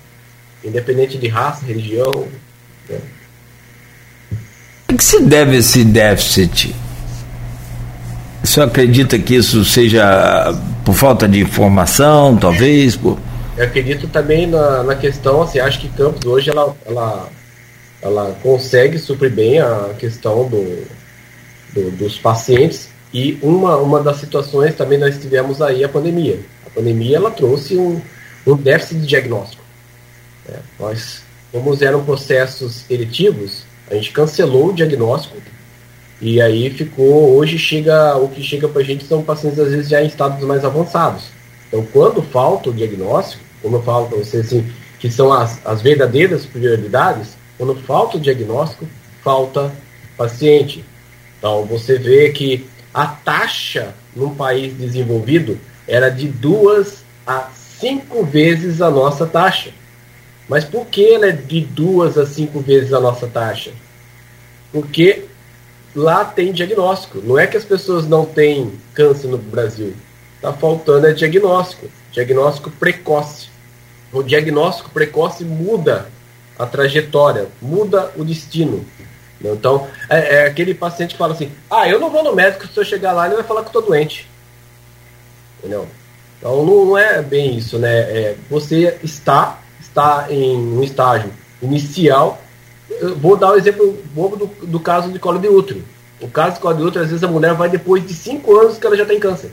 independente 0.63 1.17
de 1.17 1.27
raça, 1.27 1.65
religião. 1.65 2.27
Né? 2.89 2.99
A 4.89 4.93
que 4.93 5.03
se 5.03 5.21
deve 5.21 5.57
esse 5.57 5.85
déficit? 5.85 6.75
O 8.43 8.47
senhor 8.47 8.67
acredita 8.67 9.17
que 9.17 9.35
isso 9.35 9.63
seja 9.63 10.53
por 10.83 10.93
falta 10.93 11.27
de 11.27 11.39
informação, 11.39 12.35
talvez? 12.37 12.95
Por 12.95 13.17
eu 13.57 13.63
acredito 13.63 14.07
também 14.07 14.45
na, 14.45 14.83
na 14.83 14.95
questão, 14.95 15.41
assim, 15.41 15.59
acho 15.59 15.79
que 15.79 15.89
Campos 15.89 16.23
hoje 16.25 16.51
ela, 16.51 16.75
ela, 16.85 17.27
ela 17.99 18.37
consegue 18.43 18.99
suprir 18.99 19.31
bem 19.31 19.59
a 19.59 19.95
questão 19.97 20.47
do, 20.47 20.85
do, 21.73 21.89
dos 21.97 22.19
pacientes 22.19 22.87
e 23.17 23.39
uma, 23.41 23.77
uma 23.77 23.99
das 23.99 24.17
situações 24.17 24.75
também 24.75 24.99
nós 24.99 25.17
tivemos 25.17 25.59
aí 25.59 25.83
a 25.83 25.89
pandemia. 25.89 26.39
A 26.63 26.69
pandemia 26.69 27.17
ela 27.17 27.31
trouxe 27.31 27.75
um, 27.75 27.99
um 28.45 28.55
déficit 28.55 28.99
de 28.99 29.07
diagnóstico. 29.07 29.63
É, 30.47 30.59
nós, 30.79 31.23
como 31.51 31.75
eram 31.83 32.05
processos 32.05 32.85
eletivos, 32.87 33.63
a 33.89 33.95
gente 33.95 34.11
cancelou 34.11 34.67
o 34.67 34.73
diagnóstico 34.73 35.35
e 36.21 36.39
aí 36.39 36.69
ficou, 36.69 37.35
hoje 37.35 37.57
chega, 37.57 38.15
o 38.17 38.29
que 38.29 38.43
chega 38.43 38.69
para 38.69 38.83
a 38.83 38.85
gente 38.85 39.03
são 39.07 39.23
pacientes 39.23 39.57
às 39.57 39.71
vezes 39.71 39.89
já 39.89 39.99
em 39.99 40.05
estados 40.05 40.39
mais 40.45 40.63
avançados. 40.63 41.23
Então, 41.69 41.83
quando 41.91 42.21
falta 42.21 42.69
o 42.69 42.73
diagnóstico, 42.73 43.43
como 43.63 43.77
eu 43.77 43.81
falo 43.81 44.09
para 44.09 44.19
você, 44.19 44.37
assim, 44.37 44.63
que 44.99 45.09
são 45.09 45.33
as, 45.33 45.59
as 45.65 45.81
verdadeiras 45.81 46.45
prioridades, 46.45 47.29
quando 47.57 47.73
falta 47.77 48.17
o 48.17 48.19
diagnóstico, 48.19 48.87
falta 49.23 49.73
paciente. 50.15 50.85
Então, 51.39 51.65
você 51.65 51.97
vê 51.97 52.29
que 52.29 52.76
a 52.93 53.07
taxa 53.07 53.93
num 54.15 54.33
país 54.33 54.73
desenvolvido 54.73 55.59
era 55.87 56.09
de 56.09 56.27
duas 56.27 57.03
a 57.25 57.49
cinco 57.79 58.23
vezes 58.23 58.81
a 58.81 58.89
nossa 58.89 59.25
taxa. 59.25 59.71
Mas 60.49 60.63
por 60.63 60.85
que 60.85 61.13
ela 61.13 61.27
é 61.27 61.31
de 61.31 61.61
duas 61.61 62.17
a 62.17 62.25
cinco 62.25 62.59
vezes 62.59 62.93
a 62.93 62.99
nossa 62.99 63.27
taxa? 63.27 63.71
Porque 64.71 65.25
lá 65.95 66.23
tem 66.23 66.51
diagnóstico. 66.51 67.21
Não 67.23 67.37
é 67.37 67.47
que 67.47 67.57
as 67.57 67.65
pessoas 67.65 68.07
não 68.07 68.25
têm 68.25 68.73
câncer 68.93 69.27
no 69.27 69.37
Brasil. 69.37 69.93
Está 70.35 70.53
faltando 70.53 71.07
é 71.07 71.13
diagnóstico, 71.13 71.87
diagnóstico 72.11 72.69
precoce. 72.71 73.49
O 74.13 74.23
diagnóstico 74.23 74.89
precoce 74.89 75.43
muda 75.43 76.07
a 76.57 76.65
trajetória, 76.65 77.47
muda 77.61 78.11
o 78.15 78.23
destino. 78.23 78.85
Então, 79.39 79.87
é, 80.09 80.35
é, 80.35 80.47
aquele 80.47 80.73
paciente 80.73 81.11
que 81.11 81.17
fala 81.17 81.33
assim: 81.33 81.51
ah, 81.69 81.87
eu 81.87 81.99
não 81.99 82.09
vou 82.09 82.23
no 82.23 82.35
médico, 82.35 82.67
se 82.67 82.79
eu 82.79 82.83
chegar 82.83 83.13
lá, 83.13 83.27
ele 83.27 83.35
vai 83.35 83.43
falar 83.43 83.61
que 83.61 83.67
estou 83.67 83.81
doente. 83.81 84.27
Entendeu? 85.59 85.87
Então, 86.37 86.65
não, 86.65 86.85
não, 86.85 86.97
é 86.97 87.21
bem 87.21 87.57
isso, 87.57 87.77
né? 87.77 87.99
É, 87.99 88.35
você 88.49 88.97
está, 89.03 89.59
está 89.79 90.27
em 90.29 90.55
um 90.55 90.83
estágio 90.83 91.31
inicial. 91.61 92.39
Eu 92.89 93.15
vou 93.15 93.35
dar 93.35 93.51
o 93.51 93.53
um 93.53 93.57
exemplo 93.57 93.97
bobo 94.13 94.35
do, 94.35 94.45
do 94.65 94.79
caso 94.79 95.11
de 95.11 95.19
colo 95.19 95.39
de 95.39 95.47
útero. 95.47 95.83
O 96.21 96.27
caso 96.27 96.55
de 96.55 96.61
colo 96.61 96.75
de 96.75 96.83
útero, 96.83 97.03
às 97.03 97.11
vezes 97.11 97.23
a 97.23 97.27
mulher 97.27 97.53
vai 97.53 97.69
depois 97.69 98.05
de 98.05 98.13
5 98.13 98.59
anos 98.59 98.77
que 98.77 98.87
ela 98.87 98.95
já 98.95 99.05
tem 99.05 99.19
câncer. 99.19 99.51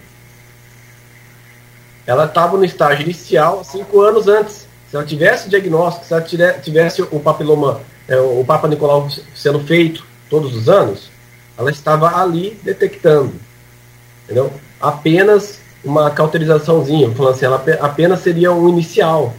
Ela 2.06 2.26
estava 2.26 2.56
no 2.56 2.64
estágio 2.64 3.02
inicial 3.02 3.64
cinco 3.64 4.00
anos 4.00 4.28
antes. 4.28 4.66
Se 4.90 4.96
ela 4.96 5.04
tivesse 5.04 5.48
diagnóstico, 5.48 6.04
se 6.06 6.12
ela 6.12 6.22
tivesse 6.60 7.02
o 7.02 7.18
papiloma, 7.18 7.80
é, 8.08 8.16
o 8.16 8.44
Papa 8.44 8.68
Nicolau 8.68 9.08
sendo 9.34 9.60
feito 9.60 10.04
todos 10.28 10.54
os 10.54 10.68
anos, 10.68 11.10
ela 11.56 11.70
estava 11.70 12.20
ali 12.20 12.58
detectando. 12.62 13.32
Entendeu? 14.24 14.52
Apenas 14.80 15.60
uma 15.84 16.10
cauterizaçãozinha, 16.10 17.10
falando 17.12 17.34
assim, 17.34 17.44
ela 17.44 17.64
apenas 17.80 18.20
seria 18.20 18.52
um 18.52 18.68
inicial. 18.68 19.34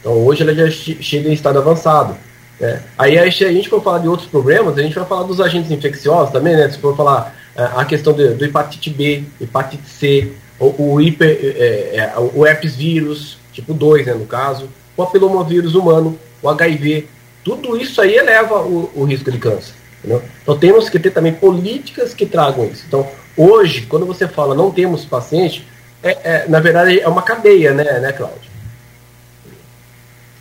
Então 0.00 0.12
hoje 0.24 0.42
ela 0.42 0.54
já 0.54 0.70
chega 0.70 1.28
em 1.28 1.32
estado 1.32 1.58
avançado. 1.58 2.16
Né? 2.58 2.82
Aí 2.98 3.18
a 3.18 3.28
gente 3.28 3.68
for 3.68 3.82
falar 3.82 3.98
de 3.98 4.08
outros 4.08 4.28
problemas, 4.28 4.78
a 4.78 4.82
gente 4.82 4.94
vai 4.94 5.04
falar 5.04 5.24
dos 5.24 5.40
agentes 5.40 5.70
infecciosos 5.70 6.32
também, 6.32 6.56
né? 6.56 6.68
Se 6.70 6.78
for 6.78 6.96
falar 6.96 7.34
é, 7.56 7.62
a 7.76 7.84
questão 7.84 8.12
do, 8.12 8.34
do 8.34 8.44
hepatite 8.44 8.90
B, 8.90 9.24
hepatite 9.40 9.88
C, 9.88 10.32
o, 10.58 10.94
o, 10.94 11.00
hiper, 11.00 11.28
é, 11.28 11.96
é, 11.96 12.14
o 12.18 12.46
herpes 12.46 12.76
vírus, 12.76 13.38
tipo 13.52 13.74
2, 13.74 14.06
né, 14.06 14.14
no 14.14 14.26
caso, 14.26 14.68
o 14.96 15.04
papilomavírus 15.04 15.74
humano, 15.74 16.18
o 16.42 16.48
HIV, 16.48 17.08
tudo 17.44 17.76
isso 17.76 18.00
aí 18.00 18.16
eleva 18.16 18.62
o, 18.62 18.90
o 18.94 19.04
risco 19.04 19.30
de 19.30 19.38
câncer. 19.38 19.74
Entendeu? 19.98 20.22
Então 20.42 20.58
temos 20.58 20.88
que 20.88 20.98
ter 20.98 21.10
também 21.10 21.32
políticas 21.32 22.14
que 22.14 22.26
tragam 22.26 22.64
isso. 22.66 22.84
Então, 22.88 23.06
hoje, 23.36 23.82
quando 23.82 24.06
você 24.06 24.26
fala 24.26 24.54
não 24.54 24.70
temos 24.70 25.04
paciente, 25.04 25.66
é, 26.02 26.18
é, 26.24 26.48
na 26.48 26.60
verdade 26.60 27.00
é 27.00 27.08
uma 27.08 27.22
cadeia, 27.22 27.72
né, 27.72 28.00
né 28.00 28.12
Cláudio? 28.12 28.50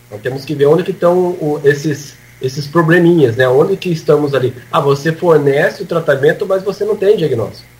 Então 0.07 0.19
temos 0.19 0.45
que 0.45 0.53
ver 0.53 0.65
onde 0.65 0.83
que 0.83 0.91
estão 0.91 1.17
o, 1.17 1.61
esses, 1.63 2.15
esses 2.41 2.67
probleminhas, 2.67 3.35
né? 3.35 3.47
Onde 3.47 3.77
que 3.77 3.89
estamos 3.89 4.35
ali? 4.35 4.53
Ah, 4.71 4.79
você 4.79 5.11
fornece 5.11 5.81
o 5.81 5.85
tratamento, 5.85 6.45
mas 6.45 6.61
você 6.61 6.83
não 6.83 6.95
tem 6.95 7.17
diagnóstico. 7.17 7.72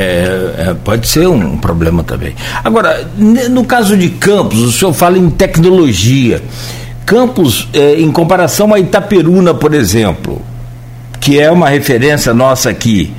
É, 0.00 0.70
é, 0.70 0.74
pode 0.82 1.06
ser 1.06 1.28
um 1.28 1.58
problema 1.58 2.02
também. 2.02 2.34
Agora, 2.64 3.06
no 3.18 3.66
caso 3.66 3.94
de 3.98 4.08
Campos, 4.08 4.58
o 4.60 4.72
senhor 4.72 4.94
fala 4.94 5.18
em 5.18 5.28
tecnologia. 5.28 6.40
Campos, 7.04 7.68
é, 7.74 8.00
em 8.00 8.10
comparação 8.10 8.72
a 8.72 8.80
Itaperuna, 8.80 9.52
por 9.52 9.74
exemplo, 9.74 10.40
que 11.20 11.38
é 11.38 11.50
uma 11.50 11.68
referência 11.68 12.32
nossa 12.32 12.70
aqui, 12.70 13.12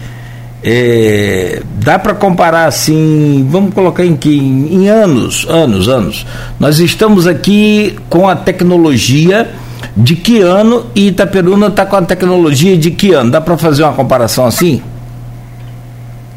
é, 0.63 1.61
dá 1.75 1.99
para 1.99 2.15
comparar 2.15 2.65
assim, 2.65 3.47
vamos 3.47 3.75
colocar 3.75 4.03
em 4.03 4.15
que 4.15 4.35
em 4.35 4.89
anos, 4.89 5.45
anos, 5.47 5.87
anos. 5.87 6.25
Nós 6.59 6.79
estamos 6.79 7.27
aqui 7.27 7.95
com 8.09 8.27
a 8.27 8.35
tecnologia 8.35 9.51
de 9.95 10.15
que 10.15 10.39
ano 10.39 10.87
e 10.95 11.09
Itaperuna 11.09 11.67
está 11.67 11.85
com 11.85 11.95
a 11.95 12.01
tecnologia 12.01 12.75
de 12.75 12.89
que 12.89 13.13
ano? 13.13 13.29
Dá 13.29 13.39
para 13.39 13.55
fazer 13.55 13.83
uma 13.83 13.93
comparação 13.93 14.47
assim? 14.47 14.81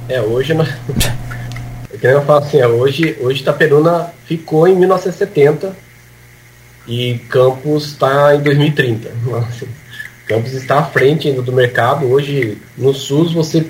É, 0.09 0.21
hoje 0.21 0.53
nós. 0.53 0.69
Eu 2.03 2.23
falo 2.23 2.45
assim, 2.45 2.59
é, 2.59 2.67
hoje, 2.67 3.17
hoje 3.21 3.41
Itaperuna 3.41 4.13
ficou 4.27 4.69
em 4.69 4.77
1970 4.77 5.75
e 6.87 7.19
Campos 7.31 7.87
está 7.87 8.35
em 8.35 8.43
2030. 8.43 9.11
Assim, 9.49 9.67
Campos 10.27 10.53
está 10.53 10.81
à 10.81 10.85
frente 10.85 11.29
ainda 11.29 11.41
do 11.41 11.53
mercado. 11.53 12.05
Hoje, 12.07 12.59
no 12.77 12.93
SUS, 12.93 13.33
você, 13.33 13.67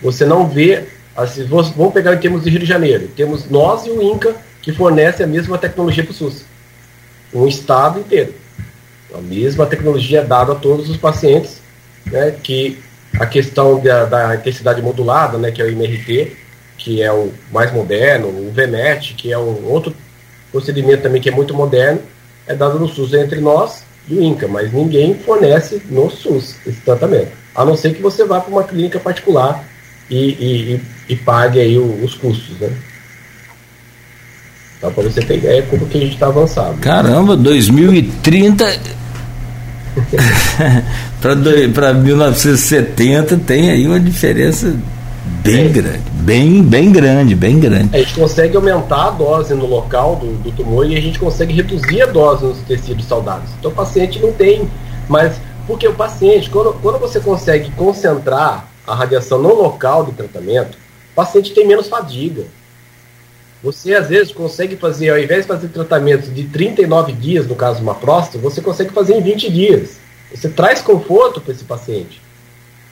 você 0.00 0.24
não 0.24 0.46
vê. 0.46 0.84
Assim, 1.16 1.44
vamos 1.44 1.92
pegar 1.92 2.14
em 2.14 2.18
termos 2.18 2.44
de 2.44 2.50
Rio 2.50 2.60
de 2.60 2.66
Janeiro. 2.66 3.08
Temos 3.16 3.50
nós 3.50 3.84
e 3.86 3.90
o 3.90 4.00
INCA 4.00 4.36
que 4.62 4.72
fornecem 4.72 5.24
a 5.24 5.28
mesma 5.28 5.58
tecnologia 5.58 6.04
para 6.04 6.12
o 6.12 6.14
SUS. 6.14 6.44
Um 7.34 7.48
estado 7.48 7.98
inteiro. 7.98 8.32
A 9.12 9.20
mesma 9.20 9.66
tecnologia 9.66 10.22
dada 10.22 10.52
a 10.52 10.56
todos 10.56 10.88
os 10.88 10.96
pacientes, 10.96 11.60
né, 12.06 12.36
que 12.42 12.78
a 13.18 13.26
questão 13.26 13.80
da, 13.80 14.04
da 14.04 14.34
intensidade 14.36 14.80
modulada, 14.80 15.38
né, 15.38 15.50
que 15.50 15.60
é 15.60 15.64
o 15.64 15.68
MRT, 15.68 16.36
que 16.76 17.02
é 17.02 17.12
o 17.12 17.32
mais 17.52 17.72
moderno, 17.72 18.28
o 18.28 18.52
VMET, 18.52 19.14
que 19.14 19.32
é 19.32 19.38
um 19.38 19.64
outro 19.66 19.94
procedimento 20.52 21.02
também 21.02 21.20
que 21.20 21.28
é 21.28 21.32
muito 21.32 21.52
moderno, 21.54 22.00
é 22.46 22.54
dado 22.54 22.78
no 22.78 22.88
SUS 22.88 23.12
entre 23.14 23.40
nós 23.40 23.82
e 24.08 24.14
o 24.14 24.22
INCA, 24.22 24.48
mas 24.48 24.72
ninguém 24.72 25.14
fornece 25.14 25.82
no 25.90 26.08
SUS 26.10 26.56
esse 26.66 26.80
tratamento. 26.80 27.32
A 27.54 27.64
não 27.64 27.76
ser 27.76 27.94
que 27.94 28.00
você 28.00 28.24
vá 28.24 28.40
para 28.40 28.50
uma 28.50 28.64
clínica 28.64 29.00
particular 29.00 29.64
e, 30.08 30.16
e, 30.16 30.74
e, 30.74 30.80
e 31.10 31.16
pague 31.16 31.60
aí 31.60 31.76
os 31.76 32.14
custos, 32.14 32.58
né? 32.60 32.70
Então, 34.78 34.92
para 34.92 35.02
você 35.02 35.20
ter 35.20 35.38
ideia 35.38 35.62
como 35.62 35.86
que 35.86 35.98
a 35.98 36.00
gente 36.00 36.14
está 36.14 36.28
avançado. 36.28 36.78
Caramba, 36.78 37.36
2030 37.36 38.64
para 41.74 41.92
1970 41.94 43.36
tem 43.38 43.70
aí 43.70 43.86
uma 43.86 44.00
diferença 44.00 44.74
bem 45.42 45.66
é. 45.66 45.68
grande, 45.68 46.10
bem, 46.12 46.62
bem 46.62 46.92
grande, 46.92 47.34
bem 47.34 47.58
grande. 47.58 47.90
A 47.94 47.98
gente 47.98 48.14
consegue 48.14 48.56
aumentar 48.56 49.08
a 49.08 49.10
dose 49.10 49.54
no 49.54 49.66
local 49.66 50.16
do, 50.16 50.34
do 50.42 50.52
tumor 50.52 50.88
e 50.90 50.96
a 50.96 51.00
gente 51.00 51.18
consegue 51.18 51.52
reduzir 51.52 52.02
a 52.02 52.06
dose 52.06 52.44
nos 52.44 52.58
tecidos 52.58 53.04
saudáveis. 53.06 53.50
Então 53.58 53.70
o 53.70 53.74
paciente 53.74 54.18
não 54.18 54.32
tem, 54.32 54.68
mas 55.08 55.34
porque 55.66 55.86
o 55.86 55.94
paciente, 55.94 56.48
quando, 56.48 56.72
quando 56.80 56.98
você 56.98 57.20
consegue 57.20 57.70
concentrar 57.72 58.68
a 58.86 58.94
radiação 58.94 59.38
no 59.38 59.54
local 59.54 60.04
do 60.04 60.12
tratamento, 60.12 60.78
o 61.12 61.14
paciente 61.14 61.52
tem 61.52 61.66
menos 61.66 61.88
fadiga. 61.88 62.44
Você 63.62 63.94
às 63.94 64.08
vezes 64.08 64.32
consegue 64.32 64.76
fazer, 64.76 65.10
ao 65.10 65.18
invés 65.18 65.42
de 65.42 65.48
fazer 65.48 65.68
tratamento 65.68 66.30
de 66.30 66.44
39 66.44 67.12
dias, 67.12 67.46
no 67.46 67.56
caso 67.56 67.78
de 67.78 67.82
uma 67.82 67.94
próstata, 67.94 68.38
você 68.38 68.60
consegue 68.60 68.92
fazer 68.92 69.14
em 69.14 69.22
20 69.22 69.50
dias. 69.50 69.98
Você 70.32 70.48
traz 70.48 70.80
conforto 70.80 71.40
para 71.40 71.52
esse 71.52 71.64
paciente. 71.64 72.20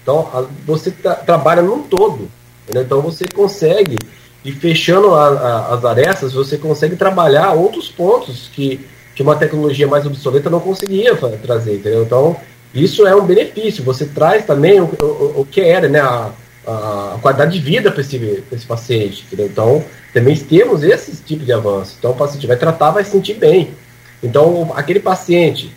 Então, 0.02 0.28
a, 0.32 0.44
você 0.64 0.90
tra 0.90 1.14
trabalha 1.14 1.62
num 1.62 1.82
todo. 1.82 2.28
Entendeu? 2.64 2.82
Então, 2.82 3.00
você 3.00 3.26
consegue, 3.32 3.96
e 4.44 4.50
fechando 4.50 5.14
a, 5.14 5.28
a, 5.28 5.74
as 5.74 5.84
arestas, 5.84 6.32
você 6.32 6.56
consegue 6.58 6.96
trabalhar 6.96 7.52
outros 7.52 7.88
pontos 7.88 8.50
que, 8.52 8.84
que 9.14 9.22
uma 9.22 9.36
tecnologia 9.36 9.86
mais 9.86 10.04
obsoleta 10.04 10.50
não 10.50 10.58
conseguia 10.58 11.14
trazer. 11.42 11.76
Entendeu? 11.76 12.02
Então, 12.02 12.36
isso 12.74 13.06
é 13.06 13.14
um 13.14 13.24
benefício. 13.24 13.84
Você 13.84 14.04
traz 14.06 14.44
também 14.44 14.80
o, 14.80 14.84
o, 15.00 15.40
o 15.42 15.46
que 15.48 15.60
era 15.60 15.88
né, 15.88 16.00
a, 16.66 17.18
qualidade 17.20 17.58
de 17.58 17.64
vida 17.64 17.90
para 17.90 18.00
esse, 18.00 18.44
esse 18.50 18.66
paciente. 18.66 19.24
Entendeu? 19.26 19.46
Então, 19.46 19.84
também 20.12 20.36
temos 20.36 20.82
esse 20.82 21.16
tipo 21.22 21.44
de 21.44 21.52
avanço. 21.52 21.96
Então, 21.98 22.10
o 22.10 22.16
paciente 22.16 22.46
vai 22.46 22.56
tratar, 22.56 22.90
vai 22.90 23.04
se 23.04 23.10
sentir 23.10 23.34
bem. 23.34 23.70
Então, 24.22 24.72
aquele 24.74 25.00
paciente 25.00 25.72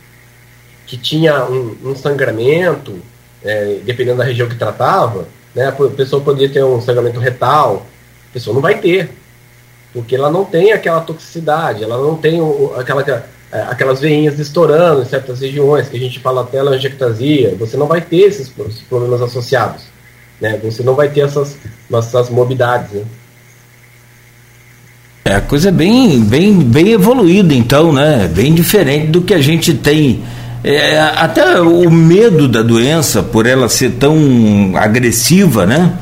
que 0.85 0.97
tinha 0.97 1.45
um, 1.45 1.77
um 1.83 1.95
sangramento, 1.95 2.99
é, 3.43 3.79
dependendo 3.85 4.17
da 4.17 4.23
região 4.23 4.49
que 4.49 4.55
tratava, 4.55 5.27
né, 5.53 5.67
a 5.67 5.71
pessoa 5.71 6.21
poderia 6.21 6.49
ter 6.49 6.63
um 6.63 6.81
sangramento 6.81 7.19
retal, 7.19 7.85
a 8.29 8.33
pessoa 8.33 8.53
não 8.53 8.61
vai 8.61 8.79
ter, 8.79 9.11
porque 9.93 10.15
ela 10.15 10.31
não 10.31 10.45
tem 10.45 10.71
aquela 10.71 11.01
toxicidade, 11.01 11.83
ela 11.83 11.97
não 11.97 12.15
tem 12.15 12.41
o, 12.41 12.73
aquela, 12.75 13.03
é, 13.51 13.61
aquelas 13.63 13.99
veinhas 13.99 14.39
estourando 14.39 15.01
em 15.01 15.05
certas 15.05 15.41
regiões, 15.41 15.89
que 15.89 15.97
a 15.97 15.99
gente 15.99 16.19
fala 16.19 16.45
telangiectasia, 16.45 17.55
você 17.55 17.75
não 17.77 17.87
vai 17.87 18.01
ter 18.01 18.21
esses, 18.21 18.51
esses 18.67 18.81
problemas 18.81 19.21
associados, 19.21 19.83
né, 20.41 20.59
você 20.63 20.83
não 20.83 20.95
vai 20.95 21.09
ter 21.09 21.21
essas, 21.21 21.57
essas 21.91 22.29
morbidades, 22.29 22.91
né. 22.91 23.03
É 25.25 25.35
a 25.35 25.41
coisa 25.41 25.71
bem, 25.71 26.21
bem, 26.21 26.59
bem 26.59 26.89
evoluída, 26.89 27.53
então, 27.53 27.93
né? 27.93 28.27
Bem 28.33 28.51
diferente 28.51 29.07
do 29.07 29.21
que 29.21 29.33
a 29.33 29.39
gente 29.39 29.75
tem. 29.75 30.23
É, 30.63 30.99
até 30.99 31.61
o 31.61 31.89
medo 31.91 32.47
da 32.47 32.63
doença, 32.63 33.21
por 33.21 33.45
ela 33.45 33.69
ser 33.69 33.91
tão 33.91 34.71
agressiva, 34.75 35.67
né? 35.67 35.93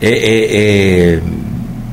É, 0.00 0.08
é, 0.08 1.16
é 1.16 1.22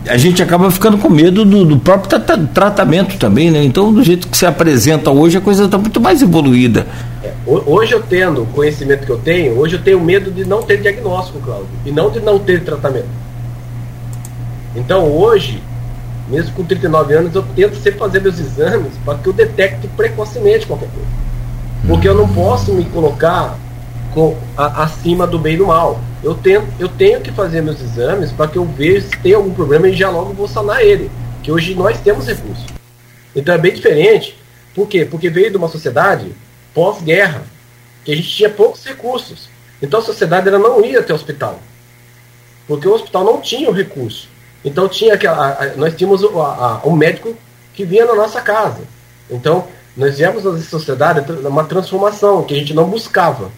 a 0.08 0.18
gente 0.18 0.42
acaba 0.42 0.70
ficando 0.70 0.98
com 0.98 1.10
medo 1.10 1.46
do, 1.46 1.66
do 1.66 1.78
próprio 1.78 2.20
tra 2.20 2.38
tratamento 2.38 3.18
também, 3.18 3.50
né? 3.50 3.64
Então, 3.64 3.94
do 3.94 4.04
jeito 4.04 4.28
que 4.28 4.38
se 4.38 4.46
apresenta 4.46 5.12
hoje, 5.12 5.38
a 5.38 5.42
coisa 5.42 5.66
está 5.66 5.78
muito 5.78 6.02
mais 6.02 6.22
evoluída. 6.22 6.86
É, 7.24 7.32
hoje 7.46 7.94
eu 7.94 8.02
tendo 8.02 8.44
o 8.44 8.46
conhecimento 8.48 9.06
que 9.06 9.12
eu 9.12 9.18
tenho, 9.18 9.58
hoje 9.58 9.76
eu 9.76 9.82
tenho 9.82 10.00
medo 10.02 10.32
de 10.32 10.46
não 10.46 10.62
ter 10.62 10.82
diagnóstico, 10.82 11.40
Cláudio, 11.40 11.70
e 11.86 11.92
não 11.92 12.10
de 12.10 12.20
não 12.20 12.38
ter 12.38 12.64
tratamento. 12.64 13.08
Então, 14.76 15.10
hoje, 15.10 15.62
mesmo 16.30 16.54
com 16.54 16.64
39 16.64 17.14
anos, 17.14 17.36
eu 17.36 17.44
tento 17.56 17.76
sempre 17.76 18.00
fazer 18.00 18.22
meus 18.22 18.40
exames 18.40 18.94
para 19.06 19.18
que 19.18 19.28
eu 19.28 19.34
detecte 19.34 19.88
precocemente 19.96 20.66
qualquer 20.66 20.90
coisa. 20.90 21.24
Porque 21.88 22.08
eu 22.08 22.16
não 22.16 22.28
posso 22.28 22.74
me 22.74 22.86
colocar 22.86 23.58
com, 24.14 24.36
a, 24.58 24.84
acima 24.84 25.28
do 25.28 25.38
bem 25.38 25.56
e 25.56 25.58
do 25.58 25.68
mal. 25.68 26.00
Eu, 26.24 26.34
tento, 26.36 26.68
eu 26.80 26.88
tenho 26.88 27.20
que 27.20 27.32
fazer 27.32 27.62
meus 27.62 27.82
exames 27.82 28.32
para 28.32 28.48
que 28.48 28.58
eu 28.58 28.66
veja 28.66 29.08
se 29.08 29.18
tem 29.18 29.34
algum 29.34 29.54
problema 29.54 29.90
e 29.90 29.94
já 29.94 30.10
logo 30.10 30.34
vou 30.34 30.48
sanar 30.48 30.82
ele. 30.82 31.12
Que 31.44 31.52
hoje 31.52 31.76
nós 31.76 32.00
temos 32.00 32.28
recursos. 32.28 32.66
Então 33.36 33.54
é 33.54 33.58
bem 33.58 33.74
diferente. 33.74 34.38
Por 34.74 34.88
quê? 34.88 35.06
Porque 35.06 35.30
veio 35.30 35.52
de 35.52 35.58
uma 35.58 35.68
sociedade 35.68 36.32
pós-guerra, 36.74 37.44
que 38.06 38.14
a 38.14 38.16
gente 38.16 38.30
tinha 38.30 38.50
poucos 38.50 38.84
recursos. 38.86 39.50
Então 39.82 40.00
a 40.00 40.04
sociedade 40.04 40.48
ela 40.48 40.58
não 40.58 40.84
ia 40.84 41.02
até 41.02 41.12
o 41.12 41.16
hospital. 41.16 41.60
Porque 42.68 42.88
o 42.88 42.94
hospital 42.94 43.26
não 43.26 43.42
tinha 43.42 43.70
o 43.70 43.74
recurso. 43.74 44.30
Então 44.64 44.88
tinha 44.88 45.16
aquela, 45.16 45.74
nós 45.76 45.94
tínhamos 45.94 46.24
o, 46.24 46.42
a, 46.42 46.80
o 46.86 46.96
médico 46.96 47.36
que 47.74 47.84
vinha 47.84 48.06
na 48.06 48.16
nossa 48.16 48.40
casa. 48.40 48.82
Então 49.30 49.68
nós 49.96 50.18
viemos 50.18 50.46
a 50.46 50.58
sociedade 50.60 51.30
uma 51.46 51.66
transformação 51.66 52.44
que 52.44 52.54
a 52.54 52.58
gente 52.58 52.74
não 52.74 52.86
buscava, 52.86 53.52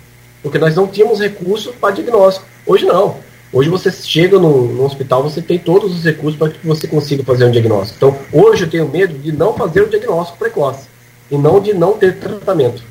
porque 0.45 0.59
nós 0.59 0.75
não 0.75 0.85
tínhamos 0.85 1.19
recurso 1.19 1.73
para 1.81 1.95
diagnóstico. 1.95 2.45
Hoje 2.67 2.85
não. 2.85 3.15
Hoje 3.51 3.67
você 3.67 3.91
chega 3.91 4.37
no, 4.37 4.67
no 4.73 4.85
hospital, 4.85 5.23
você 5.23 5.41
tem 5.41 5.57
todos 5.57 5.91
os 5.91 6.03
recursos 6.03 6.37
para 6.37 6.49
que 6.49 6.59
você 6.63 6.87
consiga 6.87 7.23
fazer 7.23 7.45
um 7.45 7.51
diagnóstico. 7.51 7.97
Então 7.97 8.15
hoje 8.31 8.65
eu 8.65 8.69
tenho 8.69 8.87
medo 8.87 9.17
de 9.17 9.31
não 9.31 9.55
fazer 9.55 9.81
o 9.81 9.89
diagnóstico 9.89 10.37
precoce 10.37 10.85
e 11.31 11.35
não 11.35 11.59
de 11.59 11.73
não 11.73 11.93
ter 11.93 12.19
tratamento. 12.19 12.83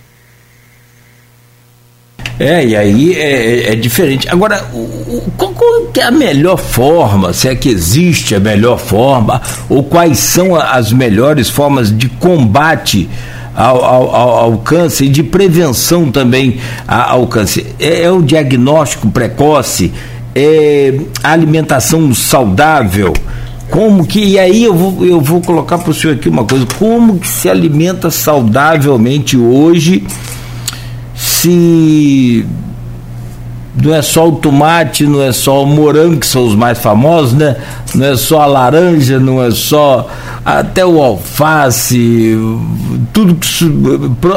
É, 2.41 2.67
e 2.67 2.75
aí 2.75 3.15
é, 3.15 3.69
é, 3.69 3.73
é 3.73 3.77
diferente. 3.77 4.29
Agora, 4.29 4.61
o, 4.75 5.23
qual, 5.39 5.53
qual 5.53 5.93
é 5.97 6.03
a 6.03 6.11
melhor 6.11 6.57
forma, 6.57 7.33
se 7.33 7.47
é 7.47 7.55
que 7.55 7.69
existe 7.69 8.35
a 8.35 8.41
melhor 8.41 8.81
forma, 8.81 9.41
ou 9.69 9.85
quais 9.85 10.19
são 10.19 10.57
as 10.57 10.93
melhores 10.93 11.49
formas 11.49 11.97
de 11.97 12.09
combate 12.09 13.09
ao, 13.55 13.85
ao, 13.85 14.37
ao 14.37 14.59
câncer 14.59 15.07
e 15.07 15.09
de 15.09 15.23
prevenção 15.23 16.11
também 16.11 16.59
ao 16.87 17.27
câncer? 17.27 17.75
É, 17.79 18.03
é 18.03 18.11
o 18.11 18.23
diagnóstico 18.23 19.11
precoce? 19.11 19.93
É 20.35 20.99
alimentação 21.23 22.13
saudável? 22.15 23.13
Como 23.71 24.07
que, 24.07 24.21
e 24.21 24.39
aí 24.39 24.65
eu 24.65 24.75
vou, 24.75 25.05
eu 25.05 25.21
vou 25.21 25.41
colocar 25.41 25.79
para 25.79 25.91
o 25.91 25.95
senhor 25.95 26.15
aqui 26.15 26.29
uma 26.29 26.45
coisa, 26.45 26.67
como 26.79 27.19
que 27.19 27.27
se 27.27 27.49
alimenta 27.49 28.11
saudavelmente 28.11 29.37
hoje 29.37 30.07
se 31.15 32.45
não 33.83 33.95
é 33.95 34.03
só 34.03 34.29
o 34.29 34.33
tomate, 34.33 35.07
não 35.07 35.23
é 35.23 35.33
só 35.33 35.63
o 35.63 35.67
morango, 35.67 36.21
que 36.21 36.27
são 36.27 36.47
os 36.47 36.55
mais 36.55 36.79
famosos, 36.79 37.35
né? 37.35 37.57
Não 37.95 38.07
é 38.07 38.17
só 38.17 38.43
a 38.43 38.47
laranja, 38.47 39.19
não 39.19 39.43
é 39.43 39.51
só 39.51 40.09
até 40.45 40.85
o 40.85 41.03
alface, 41.03 42.37
tudo 43.13 43.37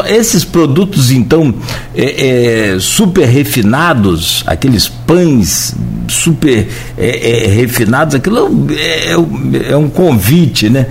esses 0.07 0.45
produtos 0.45 1.11
então 1.11 1.53
é, 1.93 2.75
é, 2.75 2.79
super 2.79 3.25
refinados, 3.25 4.41
aqueles 4.47 4.87
pães 4.87 5.75
super 6.07 6.67
é, 6.97 7.45
é 7.45 7.47
refinados, 7.47 8.15
aquilo 8.15 8.67
é, 8.71 9.11
é, 9.11 9.71
é, 9.71 9.75
um 9.75 9.89
convite, 9.89 10.69
né? 10.69 10.87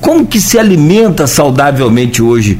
Como 0.00 0.24
que 0.26 0.40
se 0.40 0.58
alimenta 0.58 1.26
saudavelmente 1.26 2.22
hoje? 2.22 2.58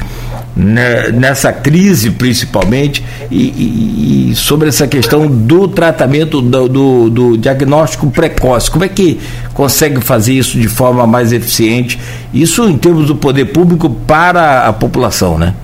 Né, 0.57 1.11
nessa 1.13 1.53
crise 1.53 2.13
principalmente 2.13 3.05
e, 3.31 3.37
e, 3.37 4.31
e, 4.31 4.35
sobre 4.35 4.71
essa 4.71 4.89
questão 4.89 5.27
do 5.27 5.69
tratamento 5.69 6.41
do, 6.41 6.67
do, 6.67 7.11
do, 7.11 7.37
diagnóstico 7.37 8.11
precoce. 8.11 8.71
Como 8.71 8.83
é 8.83 8.89
que 8.89 9.21
consegue 9.53 10.01
fazer 10.01 10.33
isso 10.33 10.59
de 10.59 10.67
forma 10.67 11.07
mais 11.07 11.31
eficiente? 11.31 12.01
Isso 12.33 12.67
em 12.67 12.79
termos 12.79 13.09
do 13.09 13.15
poder 13.15 13.45
público 13.53 13.91
para 13.91 14.67
a 14.67 14.73
população, 14.73 15.37
né? 15.39 15.55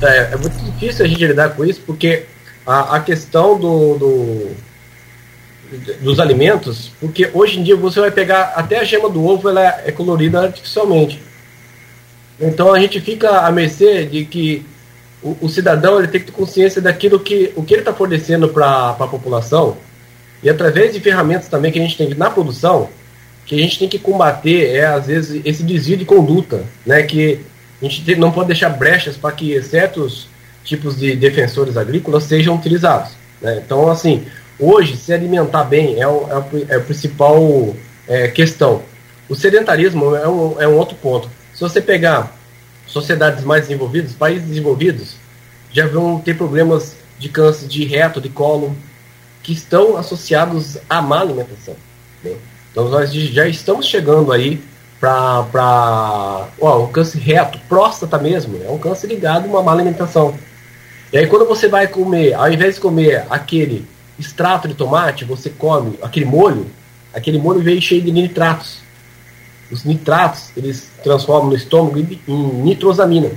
É, 0.00 0.28
é 0.32 0.36
muito 0.36 0.58
difícil 0.64 1.04
a 1.04 1.08
gente 1.08 1.26
lidar 1.26 1.48
com 1.48 1.64
isso 1.64 1.80
porque 1.84 2.24
a, 2.64 2.96
a 2.96 3.00
questão 3.00 3.58
do, 3.58 3.98
do, 3.98 4.56
dos 6.00 6.20
alimentos, 6.20 6.92
porque 7.00 7.30
hoje 7.32 7.58
em 7.58 7.62
dia 7.62 7.76
você 7.76 8.00
vai 8.00 8.10
pegar 8.10 8.52
até 8.56 8.78
a 8.78 8.84
gema 8.84 9.08
do 9.08 9.24
ovo, 9.24 9.48
ela 9.48 9.82
é 9.84 9.92
colorida 9.92 10.42
artificialmente. 10.42 11.20
Então 12.40 12.72
a 12.72 12.80
gente 12.80 13.00
fica 13.00 13.40
à 13.40 13.52
mercê 13.52 14.04
de 14.04 14.24
que 14.24 14.64
o, 15.22 15.36
o 15.42 15.48
cidadão 15.48 15.98
ele 15.98 16.08
tem 16.08 16.20
que 16.20 16.26
ter 16.26 16.32
consciência 16.32 16.82
daquilo 16.82 17.20
que 17.20 17.52
o 17.56 17.62
que 17.62 17.74
ele 17.74 17.82
está 17.82 17.92
fornecendo 17.92 18.48
para 18.48 18.90
a 18.90 19.06
população 19.06 19.76
e 20.42 20.50
através 20.50 20.92
de 20.92 21.00
ferramentas 21.00 21.48
também 21.48 21.72
que 21.72 21.78
a 21.78 21.82
gente 21.82 21.96
tem 21.96 22.10
na 22.14 22.28
produção, 22.30 22.90
que 23.46 23.54
a 23.54 23.58
gente 23.58 23.78
tem 23.78 23.88
que 23.88 23.98
combater 23.98 24.76
é 24.76 24.84
às 24.84 25.06
vezes 25.06 25.40
esse 25.44 25.62
desvio 25.62 25.96
de 25.96 26.04
conduta, 26.04 26.64
né? 26.84 27.02
Que 27.02 27.40
a 27.80 27.88
gente 27.88 28.14
não 28.16 28.30
pode 28.30 28.48
deixar 28.48 28.68
brechas 28.70 29.16
para 29.16 29.32
que 29.32 29.60
certos 29.62 30.28
tipos 30.62 30.98
de 30.98 31.14
defensores 31.16 31.76
agrícolas 31.76 32.24
sejam 32.24 32.56
utilizados. 32.56 33.12
Né? 33.40 33.62
Então, 33.64 33.90
assim, 33.90 34.24
hoje 34.58 34.96
se 34.96 35.12
alimentar 35.12 35.64
bem 35.64 36.00
é, 36.00 36.06
o, 36.06 36.26
é, 36.68 36.74
é 36.74 36.76
a 36.76 36.80
principal 36.80 37.74
é, 38.08 38.28
questão. 38.28 38.82
O 39.28 39.34
sedentarismo 39.34 40.14
é 40.14 40.28
um, 40.28 40.60
é 40.60 40.68
um 40.68 40.76
outro 40.76 40.96
ponto. 40.96 41.28
Se 41.54 41.60
você 41.60 41.80
pegar 41.80 42.36
sociedades 42.86 43.44
mais 43.44 43.62
desenvolvidas, 43.62 44.12
países 44.12 44.48
desenvolvidos, 44.48 45.16
já 45.72 45.86
vão 45.86 46.20
ter 46.20 46.36
problemas 46.36 46.96
de 47.18 47.28
câncer 47.28 47.68
de 47.68 47.84
reto, 47.84 48.20
de 48.20 48.28
colo, 48.28 48.76
que 49.42 49.52
estão 49.52 49.96
associados 49.96 50.78
à 50.88 51.00
má 51.00 51.20
alimentação. 51.20 51.76
Né? 52.22 52.32
Então 52.70 52.88
nós 52.88 53.12
já 53.12 53.46
estamos 53.46 53.86
chegando 53.86 54.32
aí 54.32 54.60
para 55.00 56.48
o 56.58 56.88
câncer 56.88 57.18
reto, 57.18 57.58
próstata 57.68 58.18
mesmo, 58.18 58.60
é 58.64 58.70
um 58.70 58.78
câncer 58.78 59.06
ligado 59.06 59.44
a 59.44 59.48
uma 59.48 59.62
má 59.62 59.72
alimentação. 59.72 60.34
E 61.12 61.18
aí 61.18 61.26
quando 61.26 61.46
você 61.46 61.68
vai 61.68 61.86
comer, 61.86 62.34
ao 62.34 62.50
invés 62.50 62.76
de 62.76 62.80
comer 62.80 63.26
aquele 63.30 63.86
extrato 64.18 64.66
de 64.66 64.74
tomate, 64.74 65.24
você 65.24 65.50
come 65.50 65.98
aquele 66.02 66.26
molho, 66.26 66.66
aquele 67.12 67.38
molho 67.38 67.60
veio 67.60 67.80
cheio 67.82 68.02
de 68.02 68.10
nitratos. 68.10 68.83
Os 69.70 69.84
nitratos, 69.84 70.50
eles 70.56 70.90
transformam 71.02 71.50
no 71.50 71.56
estômago 71.56 71.98
em 71.98 72.62
nitrosamina. 72.62 73.30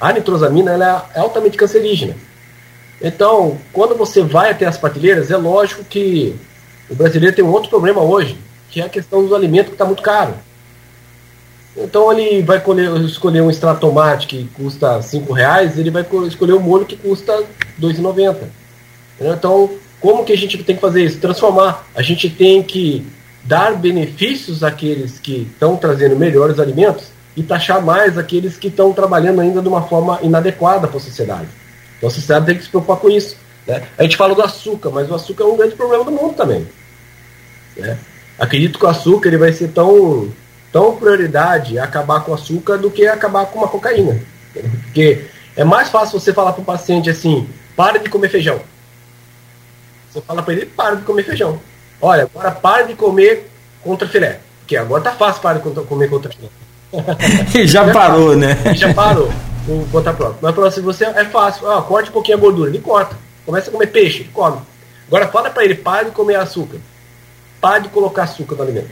A 0.00 0.12
nitrosamina 0.12 0.72
ela 0.72 1.10
é 1.14 1.20
altamente 1.20 1.56
cancerígena. 1.56 2.16
Então, 3.00 3.58
quando 3.72 3.94
você 3.94 4.22
vai 4.22 4.50
até 4.50 4.66
as 4.66 4.78
prateleiras, 4.78 5.30
é 5.30 5.36
lógico 5.36 5.84
que 5.84 6.34
o 6.88 6.94
brasileiro 6.94 7.36
tem 7.36 7.44
um 7.44 7.50
outro 7.50 7.68
problema 7.68 8.00
hoje, 8.00 8.38
que 8.70 8.80
é 8.80 8.84
a 8.84 8.88
questão 8.88 9.22
dos 9.22 9.32
alimentos 9.32 9.68
que 9.68 9.74
está 9.74 9.84
muito 9.84 10.02
caro. 10.02 10.34
Então 11.76 12.10
ele 12.10 12.42
vai 12.42 12.62
escolher 13.04 13.42
um 13.42 13.50
extrato 13.50 13.80
tomate 13.80 14.26
que 14.26 14.48
custa 14.54 15.02
cinco 15.02 15.32
reais, 15.32 15.78
ele 15.78 15.90
vai 15.90 16.06
escolher 16.26 16.54
um 16.54 16.60
molho 16.60 16.86
que 16.86 16.96
custa 16.96 17.36
R$ 17.36 17.46
2,90. 17.78 18.36
Então, 19.20 19.70
como 20.00 20.24
que 20.24 20.32
a 20.32 20.36
gente 20.36 20.62
tem 20.62 20.74
que 20.74 20.80
fazer 20.80 21.04
isso? 21.04 21.20
Transformar. 21.20 21.86
A 21.94 22.00
gente 22.00 22.30
tem 22.30 22.62
que 22.62 23.06
dar 23.46 23.74
benefícios 23.74 24.62
àqueles 24.62 25.18
que 25.18 25.48
estão 25.52 25.76
trazendo 25.76 26.16
melhores 26.16 26.58
alimentos 26.58 27.06
e 27.36 27.42
taxar 27.42 27.82
mais 27.82 28.16
aqueles 28.18 28.56
que 28.56 28.68
estão 28.68 28.92
trabalhando 28.92 29.40
ainda 29.40 29.60
de 29.60 29.68
uma 29.68 29.82
forma 29.82 30.18
inadequada 30.22 30.88
para 30.88 30.96
a 30.96 31.00
sociedade. 31.00 31.48
Então 31.96 32.08
a 32.08 32.12
sociedade 32.12 32.46
tem 32.46 32.56
que 32.56 32.64
se 32.64 32.70
preocupar 32.70 32.96
com 32.96 33.10
isso. 33.10 33.36
Né? 33.66 33.82
A 33.96 34.02
gente 34.02 34.16
fala 34.16 34.34
do 34.34 34.42
açúcar, 34.42 34.90
mas 34.90 35.10
o 35.10 35.14
açúcar 35.14 35.44
é 35.44 35.46
um 35.46 35.56
grande 35.56 35.74
problema 35.74 36.04
do 36.04 36.10
mundo 36.10 36.34
também. 36.34 36.66
Né? 37.76 37.98
Acredito 38.38 38.78
que 38.78 38.84
o 38.84 38.88
açúcar 38.88 39.28
ele 39.28 39.38
vai 39.38 39.52
ser 39.52 39.68
tão, 39.68 40.30
tão 40.72 40.96
prioridade 40.96 41.78
acabar 41.78 42.20
com 42.20 42.32
o 42.32 42.34
açúcar 42.34 42.78
do 42.78 42.90
que 42.90 43.06
acabar 43.06 43.46
com 43.46 43.58
uma 43.58 43.68
cocaína. 43.68 44.20
Porque 44.52 45.24
é 45.54 45.64
mais 45.64 45.88
fácil 45.88 46.18
você 46.18 46.32
falar 46.32 46.52
para 46.52 46.62
o 46.62 46.64
paciente 46.64 47.10
assim, 47.10 47.48
pare 47.76 47.98
de 47.98 48.08
comer 48.08 48.28
feijão. 48.28 48.60
Você 50.10 50.20
fala 50.22 50.42
para 50.42 50.54
ele, 50.54 50.66
para 50.66 50.96
de 50.96 51.02
comer 51.02 51.22
feijão. 51.22 51.60
Olha, 52.00 52.24
agora 52.24 52.50
pare 52.50 52.88
de 52.88 52.94
comer 52.94 53.50
contra 53.82 54.08
filé. 54.08 54.40
Porque 54.60 54.76
agora 54.76 55.02
tá 55.02 55.12
fácil 55.12 55.42
para 55.42 55.58
de 55.58 55.86
comer 55.86 56.10
contra 56.10 56.30
filé. 56.30 56.48
já 57.66 57.92
parou, 57.92 58.36
né? 58.36 58.56
Já 58.74 58.94
parou 58.94 59.30
com 59.66 59.84
conta 59.86 60.12
própria. 60.12 60.38
Mas 60.40 60.54
para 60.54 60.70
se 60.70 60.80
você 60.80 61.04
é 61.04 61.24
fácil, 61.24 61.70
ah, 61.70 61.82
corte 61.82 62.10
um 62.10 62.12
pouquinho 62.12 62.38
a 62.38 62.40
gordura, 62.40 62.70
ele 62.70 62.78
corta. 62.78 63.16
Começa 63.44 63.68
a 63.68 63.72
comer 63.72 63.88
peixe, 63.88 64.20
ele 64.20 64.30
come. 64.32 64.58
Agora 65.08 65.28
fala 65.28 65.50
para 65.50 65.64
ele, 65.64 65.74
pare 65.74 66.06
de 66.06 66.10
comer 66.12 66.36
açúcar. 66.36 66.78
Pare 67.60 67.84
de 67.84 67.88
colocar 67.88 68.24
açúcar 68.24 68.56
no 68.56 68.62
alimento. 68.62 68.90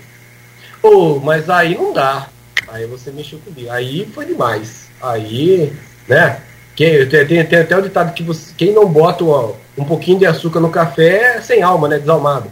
Oh, 0.82 1.18
mas 1.20 1.48
aí 1.48 1.76
não 1.76 1.92
dá. 1.92 2.28
Aí 2.68 2.86
você 2.86 3.10
mexeu 3.10 3.38
comigo. 3.38 3.70
Aí 3.70 4.06
foi 4.14 4.26
demais. 4.26 4.88
Aí, 5.00 5.72
né? 6.08 6.40
Quem, 6.76 7.08
tem, 7.08 7.26
tem, 7.26 7.46
tem 7.46 7.58
até 7.60 7.76
o 7.76 7.82
ditado 7.82 8.12
que 8.12 8.22
você, 8.22 8.52
quem 8.56 8.72
não 8.72 8.86
bota 8.86 9.24
ó, 9.24 9.52
um 9.78 9.84
pouquinho 9.84 10.18
de 10.18 10.26
açúcar 10.26 10.60
no 10.60 10.70
café 10.70 11.36
é 11.36 11.40
sem 11.40 11.62
alma, 11.62 11.88
né? 11.88 11.98
Desalmado. 11.98 12.50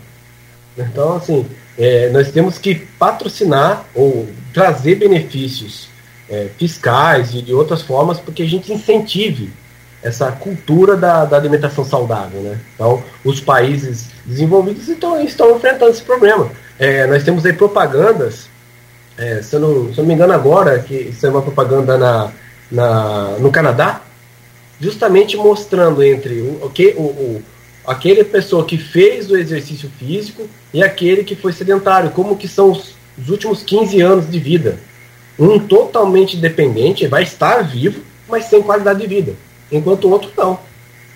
Então, 0.77 1.17
assim, 1.17 1.47
é, 1.79 2.09
nós 2.11 2.31
temos 2.31 2.59
que 2.59 2.75
patrocinar 2.75 3.85
ou 3.95 4.29
trazer 4.53 4.97
benefícios 4.97 5.89
é, 6.29 6.49
fiscais 6.59 7.35
e 7.35 7.43
de 7.43 7.53
outras 7.53 7.83
formas 7.83 8.19
porque 8.19 8.43
a 8.43 8.49
gente 8.49 8.73
incentive 8.73 9.53
essa 10.03 10.33
cultura 10.33 10.97
da, 10.97 11.25
da 11.25 11.37
alimentação 11.37 11.85
saudável. 11.85 12.41
Né? 12.41 12.59
Então, 12.75 13.03
os 13.25 13.41
países 13.41 14.09
desenvolvidos 14.27 14.89
estão, 14.89 15.21
estão 15.23 15.57
enfrentando 15.57 15.93
esse 15.93 16.03
problema. 16.03 16.51
É, 16.79 17.07
nós 17.07 17.23
temos 17.23 17.47
aí 17.47 17.53
propagandas, 17.53 18.49
é, 19.17 19.41
se, 19.43 19.55
eu 19.55 19.61
não, 19.61 19.93
se 19.93 19.99
eu 19.99 20.03
não 20.03 20.09
me 20.09 20.15
engano 20.15 20.33
agora, 20.33 20.79
que 20.81 20.95
isso 20.95 21.25
é 21.25 21.31
uma 21.31 21.43
propaganda 21.43 21.97
na, 21.97 22.33
na, 22.71 23.37
no 23.39 23.53
Canadá, 23.53 24.01
justamente 24.81 25.37
mostrando 25.37 26.03
entre 26.03 26.41
o, 26.41 26.69
que, 26.69 26.95
o, 26.97 27.03
o, 27.03 27.43
aquele 27.87 28.25
pessoa 28.25 28.65
que 28.65 28.79
fez 28.79 29.31
o 29.31 29.37
exercício 29.37 29.91
físico 29.99 30.49
e 30.73 30.83
aquele 30.83 31.25
que 31.25 31.35
foi 31.35 31.53
sedentário, 31.53 32.11
como 32.11 32.37
que 32.37 32.49
são 32.49 32.71
os, 32.71 32.95
os 33.19 33.29
últimos 33.29 33.63
15 33.63 34.01
anos 34.01 34.31
de 34.31 34.39
vida. 34.39 34.79
Um 35.39 35.59
totalmente 35.59 36.37
dependente 36.37 37.07
vai 37.07 37.23
estar 37.23 37.63
vivo, 37.63 38.01
mas 38.29 38.45
sem 38.45 38.63
qualidade 38.63 39.01
de 39.01 39.07
vida. 39.07 39.35
Enquanto 39.71 40.05
o 40.07 40.11
outro 40.11 40.31
não. 40.37 40.59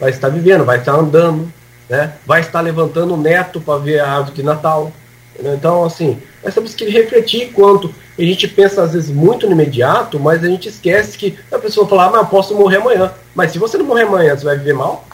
Vai 0.00 0.10
estar 0.10 0.28
vivendo, 0.28 0.64
vai 0.64 0.78
estar 0.78 0.94
andando, 0.94 1.52
né? 1.88 2.12
vai 2.26 2.40
estar 2.40 2.60
levantando 2.60 3.14
o 3.14 3.16
neto 3.16 3.60
para 3.60 3.78
ver 3.78 4.00
a 4.00 4.10
árvore 4.10 4.36
de 4.36 4.42
Natal. 4.42 4.92
Então, 5.38 5.84
assim, 5.84 6.18
nós 6.42 6.54
temos 6.54 6.74
que 6.74 6.86
refletir 6.86 7.52
quanto 7.52 7.94
a 8.18 8.22
gente 8.22 8.48
pensa 8.48 8.82
às 8.82 8.94
vezes 8.94 9.10
muito 9.10 9.46
no 9.46 9.52
imediato, 9.52 10.18
mas 10.18 10.42
a 10.42 10.48
gente 10.48 10.68
esquece 10.68 11.18
que 11.18 11.38
a 11.52 11.58
pessoa 11.58 11.86
fala, 11.86 12.06
ah, 12.06 12.10
mas 12.10 12.20
eu 12.22 12.26
posso 12.26 12.54
morrer 12.54 12.78
amanhã. 12.78 13.12
Mas 13.34 13.52
se 13.52 13.58
você 13.58 13.76
não 13.76 13.84
morrer 13.84 14.04
amanhã, 14.04 14.34
você 14.36 14.44
vai 14.44 14.56
viver 14.56 14.72
mal? 14.72 15.04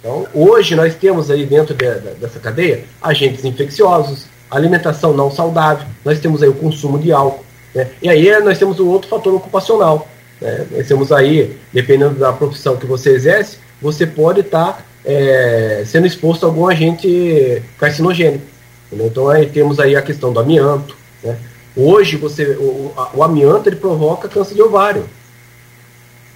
Então, 0.00 0.26
hoje 0.32 0.74
nós 0.76 0.94
temos 0.94 1.30
aí 1.30 1.44
dentro 1.44 1.74
de, 1.74 1.84
de, 1.84 2.14
dessa 2.20 2.38
cadeia 2.38 2.84
agentes 3.02 3.44
infecciosos, 3.44 4.26
alimentação 4.50 5.12
não 5.12 5.30
saudável, 5.30 5.86
nós 6.04 6.20
temos 6.20 6.42
aí 6.42 6.48
o 6.48 6.54
consumo 6.54 6.98
de 6.98 7.12
álcool. 7.12 7.44
Né? 7.74 7.88
E 8.00 8.08
aí 8.08 8.40
nós 8.40 8.58
temos 8.58 8.78
um 8.80 8.88
outro 8.88 9.08
fator 9.08 9.34
ocupacional. 9.34 10.08
Né? 10.40 10.66
Nós 10.70 10.86
temos 10.86 11.10
aí, 11.12 11.56
dependendo 11.72 12.14
da 12.14 12.32
profissão 12.32 12.76
que 12.76 12.86
você 12.86 13.10
exerce, 13.10 13.58
você 13.80 14.06
pode 14.06 14.40
estar 14.40 14.72
tá, 14.74 14.82
é, 15.04 15.82
sendo 15.86 16.06
exposto 16.06 16.44
a 16.44 16.48
algum 16.48 16.66
agente 16.66 17.62
carcinogênico. 17.78 18.44
Né? 18.92 19.06
Então 19.06 19.28
aí 19.28 19.46
temos 19.46 19.78
aí 19.80 19.96
a 19.96 20.02
questão 20.02 20.32
do 20.32 20.40
amianto. 20.40 20.96
Né? 21.22 21.36
Hoje 21.76 22.16
você, 22.16 22.56
o, 22.56 22.92
o, 23.14 23.22
amianto 23.22 23.68
ele 23.68 23.76
provoca 23.76 24.28
câncer 24.28 24.54
de 24.54 24.62
ovário. 24.62 25.04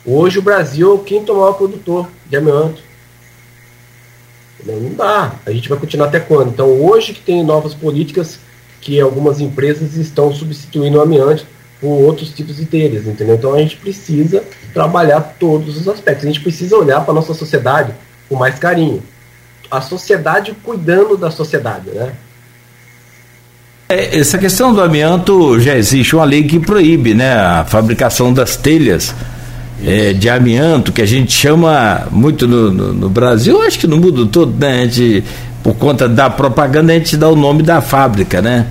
Hoje 0.05 0.39
o 0.39 0.43
Brasil 0.43 0.91
é 0.91 0.95
o 0.95 0.99
quinto 0.99 1.35
maior 1.35 1.55
produtor 1.55 2.09
de 2.27 2.37
amianto. 2.37 2.83
Não 4.65 4.95
dá. 4.95 5.35
A 5.45 5.51
gente 5.51 5.69
vai 5.69 5.79
continuar 5.79 6.07
até 6.07 6.21
quando? 6.21 6.51
Então, 6.51 6.69
hoje 6.69 7.13
que 7.13 7.21
tem 7.21 7.45
novas 7.45 7.75
políticas 7.75 8.39
que 8.81 9.01
algumas 9.01 9.41
empresas 9.41 9.97
estão 9.97 10.33
substituindo 10.33 10.99
o 10.99 11.03
amiante 11.03 11.47
por 11.81 11.89
outros 11.89 12.31
tipos 12.31 12.57
de 12.57 12.67
telhas, 12.67 13.07
entendeu? 13.07 13.35
Então, 13.35 13.55
a 13.55 13.59
gente 13.59 13.77
precisa 13.77 14.43
trabalhar 14.73 15.37
todos 15.39 15.77
os 15.77 15.89
aspectos. 15.89 16.25
A 16.25 16.29
gente 16.29 16.41
precisa 16.41 16.77
olhar 16.77 17.01
para 17.01 17.11
a 17.11 17.15
nossa 17.15 17.35
sociedade 17.35 17.93
com 18.29 18.37
mais 18.37 18.59
carinho. 18.59 19.03
A 19.71 19.81
sociedade 19.81 20.55
cuidando 20.63 21.17
da 21.17 21.31
sociedade, 21.31 21.91
né? 21.91 22.13
É, 23.89 24.19
essa 24.19 24.39
questão 24.39 24.73
do 24.73 24.81
amianto 24.81 25.61
já 25.61 25.77
existe 25.77 26.17
uma 26.17 26.25
lei 26.25 26.45
que 26.45 26.59
proíbe, 26.59 27.13
né, 27.13 27.35
a 27.35 27.65
fabricação 27.67 28.33
das 28.33 28.57
telhas 28.57 29.15
é, 29.85 30.13
de 30.13 30.29
amianto, 30.29 30.93
que 30.93 31.03
a 31.03 31.07
gente 31.07 31.33
chama 31.33 32.07
muito 32.11 32.47
no, 32.47 32.71
no, 32.71 32.93
no, 32.93 33.09
Brasil, 33.09 33.61
acho 33.63 33.79
que 33.79 33.87
no 33.87 33.97
mundo 33.97 34.27
todo, 34.27 34.53
né? 34.59 34.83
A 34.83 34.85
gente, 34.87 35.25
por 35.63 35.75
conta 35.75 36.09
da 36.09 36.31
propaganda, 36.31 36.93
a 36.93 36.97
gente 36.97 37.17
dá 37.17 37.29
o 37.29 37.37
nome 37.37 37.63
da 37.63 37.81
fábrica, 37.81 38.41
né? 38.41 38.67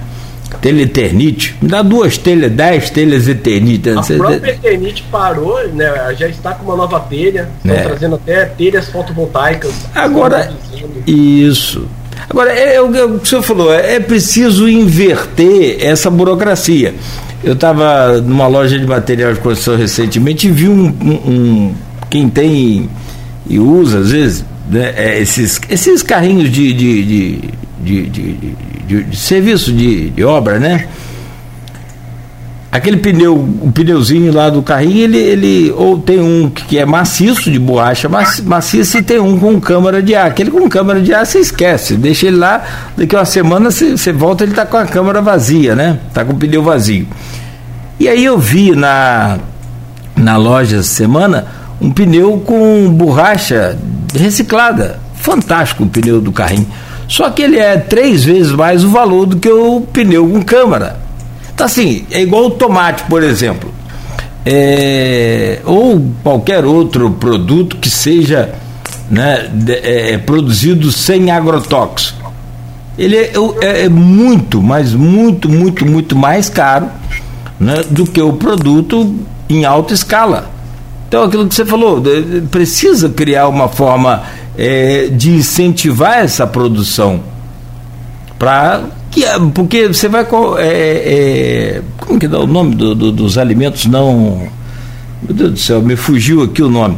Telha 0.60 0.82
Eternite. 0.82 1.56
Me 1.62 1.70
dá 1.70 1.82
duas 1.82 2.18
telhas, 2.18 2.52
dez 2.52 2.90
telhas 2.90 3.28
Eternite. 3.28 3.90
A 3.90 4.02
própria 4.02 4.52
Eternite 4.52 5.04
parou, 5.10 5.66
né? 5.70 6.16
Já 6.18 6.28
está 6.28 6.54
com 6.54 6.66
uma 6.66 6.76
nova 6.76 7.00
telha, 7.00 7.50
estão 7.58 7.76
é. 7.76 7.84
trazendo 7.84 8.16
até 8.16 8.46
telhas 8.46 8.90
fotovoltaicas. 8.90 9.74
Agora, 9.96 10.54
isso. 11.08 11.88
Agora, 12.30 12.52
é, 12.54 12.76
é, 12.76 12.82
o 12.82 12.92
que 12.92 13.00
o 13.00 13.26
senhor 13.26 13.42
falou, 13.42 13.74
é, 13.74 13.96
é 13.96 14.00
preciso 14.00 14.70
inverter 14.70 15.84
essa 15.84 16.10
burocracia. 16.10 16.94
Eu 17.44 17.54
estava 17.54 18.22
numa 18.22 18.48
loja 18.48 18.78
de 18.78 18.86
material 18.86 19.34
de 19.34 19.40
construção 19.40 19.76
recentemente 19.76 20.48
e 20.48 20.52
vi 20.52 20.68
um, 20.68 20.86
um, 21.02 21.12
um, 21.12 21.76
quem 22.10 22.30
tem 22.30 22.90
e 23.48 23.60
usa, 23.60 24.00
às 24.00 24.12
vezes, 24.12 24.46
né, 24.70 24.94
é, 24.96 25.20
esses, 25.20 25.60
esses 25.70 26.04
carrinhos 26.04 26.52
de, 26.52 26.72
de, 26.74 27.04
de, 27.04 27.42
de, 27.84 28.10
de, 28.10 28.34
de, 28.88 29.04
de 29.04 29.18
serviço 29.18 29.72
de, 29.74 30.12
de 30.12 30.24
obra, 30.24 30.60
né? 30.60 30.88
aquele 32.72 32.98
pneu, 32.98 33.36
o 33.36 33.72
pneuzinho 33.72 34.32
lá 34.34 34.50
do 34.50 34.62
carrinho, 34.62 35.04
ele, 35.04 35.18
ele 35.18 35.72
ou 35.72 36.00
tem 36.00 36.22
um 36.22 36.50
que 36.50 36.80
é 36.80 36.86
maciço, 36.86 37.52
de 37.52 37.60
borracha 37.60 38.08
maciça, 38.44 39.00
e 39.00 39.04
tem 39.04 39.20
um 39.20 39.38
com 39.38 39.60
câmara 39.60 40.02
de 40.02 40.16
ar. 40.16 40.28
Aquele 40.28 40.50
com 40.50 40.70
câmara 40.70 41.02
de 41.02 41.14
ar 41.14 41.26
você 41.26 41.40
esquece, 41.40 41.96
deixa 41.96 42.28
ele 42.28 42.38
lá, 42.38 42.64
daqui 42.96 43.16
a 43.16 43.20
uma 43.20 43.26
semana 43.26 43.70
você, 43.70 43.98
você 43.98 44.14
volta, 44.14 44.46
ele 44.46 44.54
está 44.54 44.66
com 44.66 44.78
a 44.78 44.86
câmara 44.86 45.22
vazia, 45.22 45.76
né? 45.76 46.00
Está 46.08 46.24
com 46.24 46.32
o 46.32 46.38
pneu 46.38 46.64
vazio. 46.64 47.06
E 48.02 48.10
aí 48.10 48.26
eu 48.26 48.40
vi 48.40 48.72
na, 48.72 49.38
na 50.16 50.36
loja 50.36 50.82
semana 50.82 51.46
um 51.80 51.92
pneu 51.92 52.42
com 52.44 52.90
borracha 52.90 53.78
reciclada. 54.16 55.00
Fantástico 55.14 55.84
o 55.84 55.88
pneu 55.88 56.20
do 56.20 56.32
carrinho. 56.32 56.66
Só 57.08 57.30
que 57.30 57.44
ele 57.44 57.60
é 57.60 57.78
três 57.78 58.24
vezes 58.24 58.54
mais 58.54 58.84
o 58.84 58.90
valor 58.90 59.28
do 59.28 59.38
que 59.38 59.48
o 59.48 59.82
pneu 59.82 60.28
com 60.28 60.42
câmara. 60.42 60.98
Então, 61.54 61.68
assim, 61.68 62.04
é 62.10 62.24
igual 62.24 62.48
o 62.48 62.50
tomate, 62.50 63.04
por 63.04 63.22
exemplo. 63.22 63.72
É, 64.44 65.60
ou 65.64 66.04
qualquer 66.24 66.66
outro 66.66 67.12
produto 67.12 67.78
que 67.78 67.88
seja 67.88 68.52
né, 69.12 69.48
de, 69.54 69.74
é, 69.74 70.18
produzido 70.18 70.92
sem 70.92 71.30
agrotóxico. 71.30 72.34
Ele 72.98 73.16
é, 73.16 73.32
é, 73.62 73.86
é, 73.86 73.90
muito, 73.90 74.60
mas 74.60 74.92
muito, 74.92 75.48
muito, 75.48 75.86
muito 75.86 76.16
mais 76.16 76.50
caro 76.50 76.90
né, 77.62 77.84
do 77.92 78.06
que 78.06 78.20
o 78.20 78.34
produto 78.34 79.16
em 79.48 79.66
alta 79.66 79.94
escala. 79.94 80.50
Então, 81.08 81.24
aquilo 81.24 81.48
que 81.48 81.54
você 81.54 81.64
falou, 81.64 82.02
precisa 82.50 83.08
criar 83.10 83.48
uma 83.48 83.68
forma 83.68 84.24
é, 84.58 85.08
de 85.08 85.30
incentivar 85.32 86.18
essa 86.20 86.48
produção 86.48 87.22
para 88.40 88.82
que 89.12 89.24
porque 89.54 89.88
você 89.88 90.08
vai 90.08 90.26
é, 90.58 90.64
é, 90.64 91.82
como 92.00 92.20
que 92.20 92.28
dá 92.28 92.40
o 92.40 92.48
nome 92.48 92.76
do, 92.76 92.96
do, 92.96 93.12
dos 93.12 93.38
alimentos 93.38 93.86
não 93.86 94.48
meu 95.22 95.36
Deus 95.36 95.52
do 95.52 95.60
céu 95.60 95.82
me 95.82 95.96
fugiu 95.96 96.42
aqui 96.44 96.64
o 96.64 96.70
nome 96.70 96.98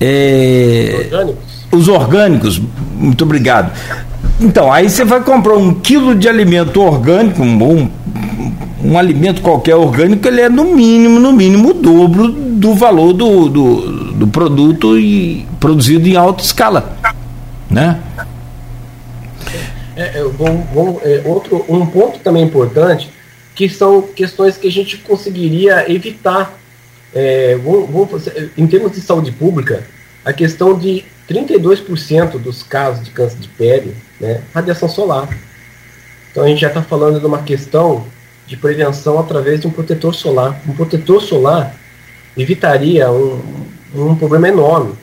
é, 0.00 1.08
orgânicos. 1.10 1.44
os 1.72 1.88
orgânicos 1.88 2.62
muito 2.94 3.24
obrigado 3.24 3.72
então 4.40 4.72
aí 4.72 4.88
você 4.88 5.04
vai 5.04 5.20
comprar 5.20 5.56
um 5.56 5.74
quilo 5.74 6.14
de 6.14 6.28
alimento 6.28 6.80
orgânico 6.80 7.42
um, 7.42 7.62
um, 7.64 8.47
um 8.82 8.98
alimento 8.98 9.42
qualquer 9.42 9.74
orgânico 9.74 10.26
ele 10.28 10.40
é 10.40 10.48
no 10.48 10.64
mínimo 10.64 11.18
no 11.18 11.32
mínimo 11.32 11.70
o 11.70 11.74
dobro 11.74 12.28
do 12.28 12.74
valor 12.74 13.12
do, 13.12 13.48
do, 13.48 14.12
do 14.12 14.26
produto 14.28 14.98
e 14.98 15.46
produzido 15.58 16.08
em 16.08 16.16
alta 16.16 16.42
escala 16.42 16.96
né 17.68 18.00
é, 19.98 20.20
é, 20.20 20.24
bom, 20.28 20.56
bom, 20.72 21.00
é, 21.02 21.22
outro, 21.24 21.64
um 21.68 21.84
ponto 21.84 22.20
também 22.20 22.44
importante, 22.44 23.10
que 23.52 23.68
são 23.68 24.00
questões 24.00 24.56
que 24.56 24.68
a 24.68 24.70
gente 24.70 24.96
conseguiria 24.98 25.92
evitar. 25.92 26.56
É, 27.12 27.58
em 28.56 28.66
termos 28.66 28.92
de 28.92 29.00
saúde 29.00 29.32
pública, 29.32 29.82
a 30.24 30.32
questão 30.32 30.78
de 30.78 31.04
32% 31.28 32.38
dos 32.38 32.62
casos 32.62 33.04
de 33.04 33.10
câncer 33.10 33.38
de 33.38 33.48
pele, 33.48 33.96
né, 34.20 34.42
radiação 34.54 34.88
solar. 34.88 35.28
Então 36.30 36.44
a 36.44 36.48
gente 36.48 36.60
já 36.60 36.68
está 36.68 36.82
falando 36.82 37.18
de 37.18 37.26
uma 37.26 37.42
questão 37.42 38.06
de 38.48 38.56
prevenção 38.56 39.20
através 39.20 39.60
de 39.60 39.68
um 39.68 39.70
protetor 39.70 40.14
solar. 40.14 40.60
Um 40.66 40.72
protetor 40.72 41.22
solar 41.22 41.76
evitaria 42.36 43.10
um, 43.12 43.40
um 43.94 44.16
problema 44.16 44.48
enorme. 44.48 44.94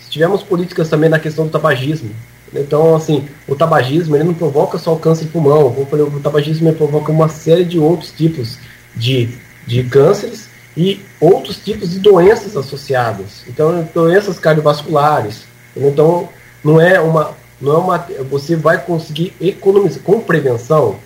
Se 0.00 0.10
tivermos 0.10 0.42
políticas 0.42 0.88
também 0.88 1.10
na 1.10 1.18
questão 1.18 1.44
do 1.44 1.50
tabagismo, 1.50 2.10
então, 2.54 2.96
assim, 2.96 3.28
o 3.46 3.54
tabagismo 3.54 4.16
ele 4.16 4.24
não 4.24 4.32
provoca 4.32 4.78
só 4.78 4.94
o 4.94 4.98
câncer 4.98 5.24
de 5.24 5.30
pulmão. 5.30 5.66
O 5.66 6.20
tabagismo 6.20 6.72
provoca 6.72 7.12
uma 7.12 7.28
série 7.28 7.64
de 7.64 7.78
outros 7.78 8.12
tipos 8.12 8.56
de, 8.94 9.28
de 9.66 9.84
cânceres 9.84 10.48
e 10.76 11.00
outros 11.20 11.58
tipos 11.58 11.90
de 11.90 11.98
doenças 11.98 12.56
associadas. 12.56 13.44
Então, 13.46 13.86
doenças 13.92 14.38
cardiovasculares. 14.38 15.44
Então, 15.76 16.28
não 16.64 16.80
é 16.80 16.98
uma, 16.98 17.32
não 17.60 17.72
é 17.72 17.76
uma, 17.76 18.06
você 18.30 18.56
vai 18.56 18.82
conseguir 18.82 19.34
economizar 19.40 20.02
com 20.02 20.20
prevenção. 20.20 20.96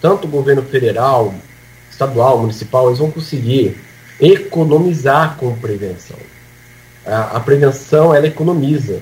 Tanto 0.00 0.26
o 0.26 0.30
governo 0.30 0.62
federal, 0.62 1.34
estadual, 1.90 2.38
municipal, 2.40 2.86
eles 2.86 2.98
vão 2.98 3.10
conseguir 3.10 3.76
economizar 4.20 5.36
com 5.36 5.54
prevenção. 5.56 6.16
A, 7.06 7.36
a 7.36 7.40
prevenção 7.40 8.14
ela 8.14 8.26
economiza. 8.26 9.00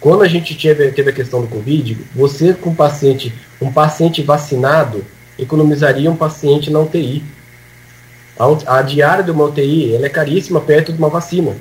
Quando 0.00 0.22
a 0.22 0.28
gente 0.28 0.54
teve, 0.54 0.90
teve 0.92 1.10
a 1.10 1.14
questão 1.14 1.40
do 1.40 1.48
Covid, 1.48 1.98
você 2.14 2.52
com 2.52 2.74
paciente, 2.74 3.32
um 3.60 3.72
paciente 3.72 4.22
vacinado 4.22 5.04
economizaria 5.38 6.10
um 6.10 6.16
paciente 6.16 6.70
na 6.70 6.80
UTI. 6.80 7.22
A, 8.38 8.78
a 8.78 8.82
diária 8.82 9.24
de 9.24 9.30
uma 9.30 9.44
UTI 9.44 9.94
ela 9.94 10.06
é 10.06 10.10
caríssima 10.10 10.60
perto 10.60 10.92
de 10.92 10.98
uma 10.98 11.08
vacina. 11.08 11.56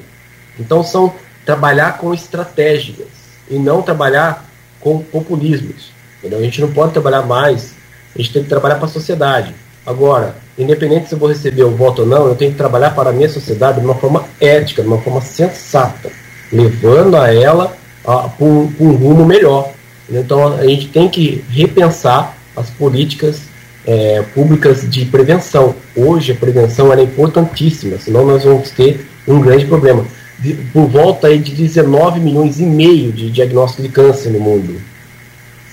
Então 0.60 0.84
são 0.84 1.14
trabalhar 1.46 1.98
com 1.98 2.14
estratégias 2.14 3.08
e 3.50 3.56
não 3.56 3.82
trabalhar 3.82 4.46
com 4.80 5.00
populismos. 5.00 5.92
Entendeu? 6.20 6.40
A 6.40 6.44
gente 6.44 6.62
não 6.62 6.72
pode 6.72 6.94
trabalhar 6.94 7.24
mais, 7.24 7.74
a 8.16 8.22
gente 8.22 8.34
tem 8.34 8.44
que 8.44 8.50
trabalhar 8.50 8.76
para 8.76 8.86
a 8.86 8.90
sociedade. 8.90 9.54
Agora, 9.86 10.36
independente 10.58 11.10
se 11.10 11.16
eu 11.16 11.20
vou 11.20 11.28
receber 11.28 11.64
o 11.64 11.76
voto 11.76 12.04
ou 12.04 12.08
não, 12.08 12.28
eu 12.28 12.36
tenho 12.36 12.52
que 12.52 12.58
trabalhar 12.58 12.92
para 12.92 13.10
a 13.10 13.14
minha 13.14 13.28
sociedade 13.28 13.80
de 13.80 13.86
uma 13.86 13.96
forma 13.96 14.26
ética, 14.40 14.82
de 14.82 14.88
uma 14.88 15.00
forma 15.00 15.22
sensata, 15.22 16.10
levando 16.52 17.18
a 17.18 17.34
ela 17.34 17.76
uh, 18.06 18.30
por, 18.38 18.72
um 18.80 18.92
rumo 18.96 19.26
melhor. 19.26 19.72
Então 20.10 20.54
a 20.54 20.66
gente 20.66 20.88
tem 20.88 21.10
que 21.10 21.44
repensar 21.50 22.38
as 22.56 22.70
políticas 22.70 23.42
é, 23.86 24.22
públicas 24.34 24.90
de 24.90 25.06
prevenção. 25.06 25.76
Hoje 25.96 26.32
a 26.32 26.36
prevenção 26.36 26.94
é 26.94 27.02
importantíssima, 27.02 27.98
senão 27.98 28.26
nós 28.26 28.44
vamos 28.44 28.70
ter 28.72 29.06
um 29.28 29.42
grande 29.42 29.66
problema. 29.66 30.06
De, 30.40 30.54
por 30.54 30.88
volta 30.88 31.28
aí 31.28 31.40
de 31.40 31.54
19 31.54 32.20
milhões 32.20 32.60
e 32.60 32.64
meio 32.64 33.12
de 33.12 33.30
diagnósticos 33.30 33.86
de 33.86 33.92
câncer 33.92 34.30
no 34.30 34.40
mundo. 34.40 34.82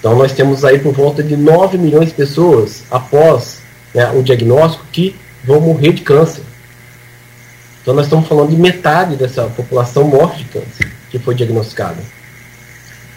Então 0.01 0.16
nós 0.16 0.32
temos 0.32 0.64
aí 0.64 0.78
por 0.78 0.94
volta 0.94 1.22
de 1.22 1.36
9 1.36 1.76
milhões 1.76 2.09
de 2.09 2.14
pessoas 2.14 2.82
após 2.90 3.61
né, 3.94 4.11
o 4.12 4.22
diagnóstico 4.22 4.84
que 4.90 5.14
vão 5.44 5.61
morrer 5.61 5.92
de 5.92 6.01
câncer. 6.01 6.42
Então 7.82 7.94
nós 7.94 8.07
estamos 8.07 8.26
falando 8.26 8.51
de 8.51 8.57
metade 8.57 9.14
dessa 9.14 9.44
população 9.44 10.05
morre 10.05 10.38
de 10.38 10.44
câncer 10.44 10.90
que 11.11 11.18
foi 11.18 11.34
diagnosticada. 11.34 11.98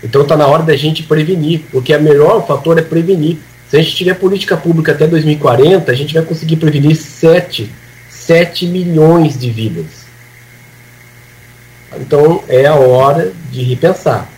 Então 0.04 0.24
está 0.24 0.36
na 0.36 0.46
hora 0.46 0.64
da 0.64 0.76
gente 0.76 1.04
prevenir, 1.04 1.62
porque 1.72 1.96
o 1.96 2.02
melhor 2.02 2.46
fator 2.46 2.78
é 2.78 2.82
prevenir. 2.82 3.38
Se 3.70 3.78
a 3.78 3.82
gente 3.82 3.96
tiver 3.96 4.16
política 4.16 4.58
pública 4.58 4.92
até 4.92 5.08
2040, 5.08 5.90
a 5.90 5.96
gente 5.96 6.14
vai 6.14 6.24
conseguir 6.24 6.58
prevenir 6.58 6.96
7, 6.98 7.72
7 8.10 8.68
milhões 8.68 9.40
de 9.40 9.50
vidas. 9.50 10.04
Então 11.98 12.44
é 12.50 12.66
a 12.66 12.76
hora 12.76 13.32
de 13.50 13.64
repensar. 13.64 14.33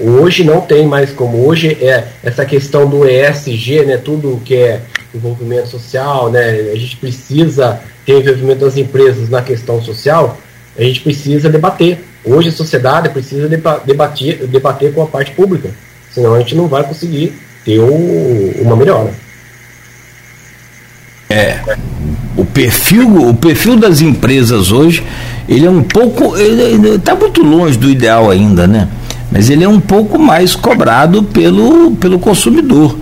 Hoje 0.00 0.44
não 0.44 0.60
tem 0.60 0.86
mais 0.86 1.10
como. 1.12 1.46
Hoje 1.46 1.78
é 1.80 2.04
essa 2.22 2.44
questão 2.44 2.88
do 2.88 3.08
ESG, 3.08 3.84
né, 3.86 3.96
tudo 3.96 4.40
que 4.44 4.54
é 4.54 4.80
envolvimento 5.14 5.68
social, 5.68 6.30
né, 6.30 6.70
a 6.72 6.76
gente 6.76 6.96
precisa 6.96 7.80
ter 8.04 8.20
envolvimento 8.20 8.64
das 8.64 8.76
empresas 8.76 9.28
na 9.28 9.42
questão 9.42 9.82
social, 9.82 10.38
a 10.78 10.82
gente 10.82 11.00
precisa 11.00 11.48
debater. 11.48 12.04
Hoje 12.24 12.50
a 12.50 12.52
sociedade 12.52 13.08
precisa 13.08 13.48
debater, 13.48 14.46
debater 14.46 14.92
com 14.92 15.02
a 15.02 15.06
parte 15.06 15.30
pública, 15.32 15.70
senão 16.12 16.34
a 16.34 16.38
gente 16.40 16.54
não 16.54 16.68
vai 16.68 16.84
conseguir 16.84 17.32
ter 17.64 17.78
uma 17.78 18.76
melhora. 18.76 19.12
É, 21.30 21.60
o 22.36 22.44
perfil, 22.44 23.28
o 23.28 23.34
perfil 23.34 23.76
das 23.76 24.00
empresas 24.00 24.72
hoje, 24.72 25.02
ele 25.48 25.64
é 25.64 25.70
um 25.70 25.82
pouco, 25.82 26.36
ele 26.36 26.96
está 26.96 27.14
muito 27.14 27.42
longe 27.42 27.78
do 27.78 27.88
ideal 27.88 28.30
ainda, 28.30 28.66
né? 28.66 28.88
Mas 29.30 29.48
ele 29.48 29.64
é 29.64 29.68
um 29.68 29.80
pouco 29.80 30.18
mais 30.18 30.56
cobrado 30.56 31.22
pelo, 31.22 31.92
pelo 31.92 32.18
consumidor. 32.18 32.96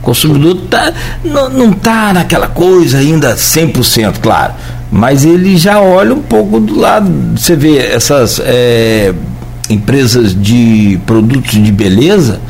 O 0.00 0.02
consumidor 0.02 0.56
tá, 0.70 0.92
não 1.24 1.70
está 1.70 2.12
naquela 2.12 2.48
coisa 2.48 2.98
ainda 2.98 3.34
100%, 3.34 4.18
claro 4.20 4.54
mas 4.94 5.24
ele 5.24 5.56
já 5.56 5.80
olha 5.80 6.14
um 6.14 6.22
pouco 6.22 6.60
do 6.60 6.78
lado. 6.78 7.10
Você 7.36 7.56
vê 7.56 7.78
essas 7.78 8.40
é, 8.44 9.12
empresas 9.68 10.40
de 10.40 11.00
produtos 11.04 11.50
de 11.50 11.72
beleza, 11.72 12.40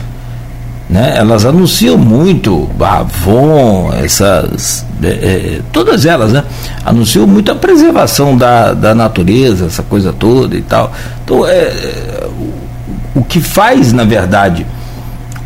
né? 0.91 1.15
Elas 1.17 1.47
anunciam 1.47 1.97
muito, 1.97 2.69
Avon, 2.79 3.91
essas, 3.95 4.85
é, 5.03 5.07
é, 5.07 5.61
todas 5.73 6.05
elas, 6.05 6.33
né? 6.33 6.45
Anunciam 6.85 7.27
muito 7.27 7.51
a 7.51 7.55
preservação 7.55 8.37
da, 8.37 8.75
da 8.75 8.95
natureza, 8.95 9.65
essa 9.65 9.83
coisa 9.83 10.13
toda 10.13 10.55
e 10.55 10.61
tal. 10.61 10.93
Então, 11.25 11.47
é, 11.47 11.73
o, 13.15 13.23
que 13.23 13.41
faz, 13.41 13.93
na 13.93 14.05
verdade, 14.05 14.67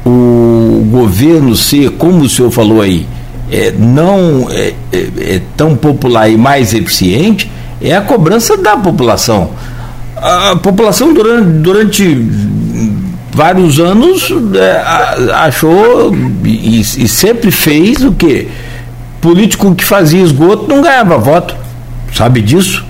o 0.04 0.86
governo 0.90 1.54
ser, 1.56 1.90
como 1.92 2.22
o 2.22 2.28
senhor 2.28 2.50
falou 2.50 2.80
aí, 2.80 3.06
é, 3.50 3.72
não 3.72 4.48
é, 4.50 4.74
é, 4.92 5.08
é, 5.18 5.42
tão 5.56 5.74
popular 5.76 6.28
e 6.28 6.36
mais 6.36 6.74
eficiente 6.74 7.50
é 7.80 7.94
a 7.94 8.00
cobrança 8.00 8.56
da 8.56 8.76
população. 8.76 9.50
A 10.16 10.56
população 10.56 11.14
durante, 11.14 11.48
durante 11.60 12.28
vários 13.30 13.78
anos 13.78 14.32
é, 14.54 14.82
achou 15.34 16.12
e, 16.44 16.80
e, 16.80 17.08
sempre 17.08 17.50
fez 17.50 18.02
o 18.02 18.12
quê? 18.12 18.48
Político 19.20 19.74
que 19.74 19.84
fazia 19.84 20.20
esgoto 20.22 20.66
não 20.68 20.82
ganhava 20.82 21.16
voto. 21.18 21.54
Sabe 22.12 22.40
disso? 22.40 22.84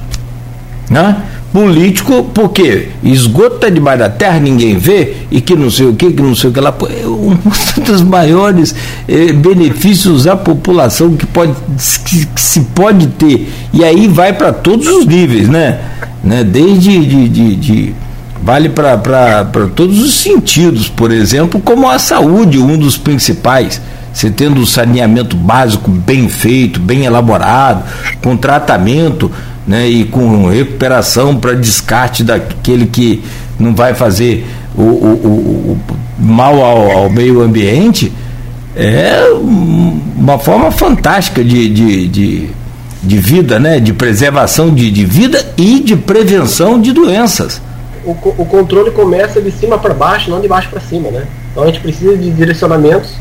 Né? 0.88 1.16
Político, 1.52 2.24
porque 2.34 2.88
esgoto 3.02 3.56
está 3.56 3.68
debaixo 3.68 4.00
da 4.00 4.10
terra, 4.10 4.38
ninguém 4.38 4.76
vê, 4.76 5.16
e 5.30 5.40
que 5.40 5.54
não 5.56 5.70
sei 5.70 5.86
o 5.86 5.94
que, 5.94 6.12
que 6.12 6.22
não 6.22 6.34
sei 6.34 6.50
o 6.50 6.52
que 6.52 6.60
lá. 6.60 6.74
É 6.90 7.06
um 7.06 7.36
dos 7.84 8.02
maiores 8.02 8.74
eh, 9.08 9.32
benefícios 9.32 10.26
à 10.26 10.36
população 10.36 11.16
que, 11.16 11.26
pode, 11.26 11.54
que, 12.04 12.26
que, 12.26 12.40
se 12.40 12.60
pode 12.60 13.06
ter. 13.08 13.50
E 13.72 13.84
aí 13.84 14.06
vai 14.06 14.32
para 14.32 14.52
todos 14.52 14.86
os 14.86 15.06
níveis, 15.06 15.48
né? 15.48 15.80
né? 16.22 16.44
Desde 16.44 16.98
de, 17.04 17.28
de, 17.28 17.56
de 17.56 17.94
vale 18.42 18.68
para 18.68 19.44
todos 19.74 20.00
os 20.00 20.14
sentidos, 20.20 20.88
por 20.88 21.10
exemplo, 21.10 21.60
como 21.60 21.88
a 21.88 21.98
saúde, 21.98 22.58
um 22.58 22.76
dos 22.78 22.96
principais. 22.96 23.80
Você 24.12 24.30
tendo 24.30 24.60
o 24.60 24.66
saneamento 24.66 25.36
básico 25.36 25.90
bem 25.90 26.28
feito, 26.28 26.80
bem 26.80 27.04
elaborado, 27.04 27.84
com 28.22 28.36
tratamento, 28.36 29.30
né, 29.68 29.86
e 29.86 30.06
com 30.06 30.48
recuperação 30.48 31.36
para 31.36 31.52
descarte 31.52 32.24
daquele 32.24 32.86
que 32.86 33.22
não 33.60 33.74
vai 33.74 33.92
fazer 33.92 34.46
o, 34.74 34.82
o, 34.82 35.12
o, 35.72 35.80
mal 36.18 36.64
ao, 36.64 36.90
ao, 36.90 37.10
meio 37.10 37.42
ambiente, 37.42 38.10
é 38.74 39.28
uma 39.34 40.38
forma 40.38 40.70
fantástica 40.70 41.44
de, 41.44 41.68
de, 41.68 42.08
de, 42.08 42.50
de 43.02 43.18
vida, 43.18 43.58
né, 43.58 43.78
de 43.78 43.92
preservação 43.92 44.74
de, 44.74 44.90
de 44.90 45.04
vida 45.04 45.52
e 45.58 45.80
de 45.80 45.96
prevenção 45.96 46.80
de 46.80 46.90
doenças. 46.92 47.60
O, 48.06 48.12
o 48.12 48.46
controle 48.46 48.90
começa 48.90 49.38
de 49.38 49.50
cima 49.50 49.76
para 49.76 49.92
baixo, 49.92 50.30
não 50.30 50.40
de 50.40 50.48
baixo 50.48 50.70
para 50.70 50.80
cima, 50.80 51.10
né? 51.10 51.26
Então 51.52 51.62
a 51.62 51.66
gente 51.66 51.80
precisa 51.80 52.16
de 52.16 52.30
direcionamentos 52.30 53.16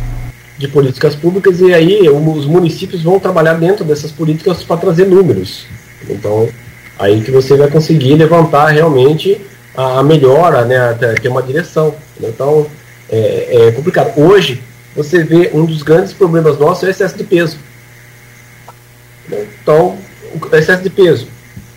de 0.57 0.67
políticas 0.67 1.13
públicas 1.13 1.59
e 1.59 1.73
aí 1.73 2.07
os 2.07 2.45
municípios 2.45 3.03
vão 3.03 3.19
trabalhar 3.19 3.55
dentro 3.55 3.83
dessas 3.83 4.11
políticas 4.11 4.63
para 4.63 4.77
trazer 4.77 5.05
números. 5.05 5.65
Então, 6.09 6.49
aí 6.97 7.21
que 7.21 7.31
você 7.31 7.55
vai 7.55 7.69
conseguir 7.69 8.15
levantar 8.15 8.67
realmente 8.67 9.39
a, 9.75 10.01
melhora, 10.01 10.65
né, 10.65 10.93
ter 11.21 11.29
uma 11.29 11.43
direção. 11.43 11.95
Então, 12.21 12.65
é, 13.09 13.67
é, 13.67 13.71
complicado. 13.71 14.19
Hoje, 14.19 14.61
você 14.95 15.23
vê 15.23 15.51
um 15.53 15.65
dos 15.65 15.83
grandes 15.83 16.13
problemas 16.13 16.57
nossos 16.57 16.83
é 16.83 16.87
o 16.87 16.89
excesso 16.89 17.15
de 17.15 17.23
peso. 17.23 17.57
Então, 19.61 19.97
o 20.33 20.55
excesso 20.55 20.81
de 20.81 20.89
peso. 20.89 21.27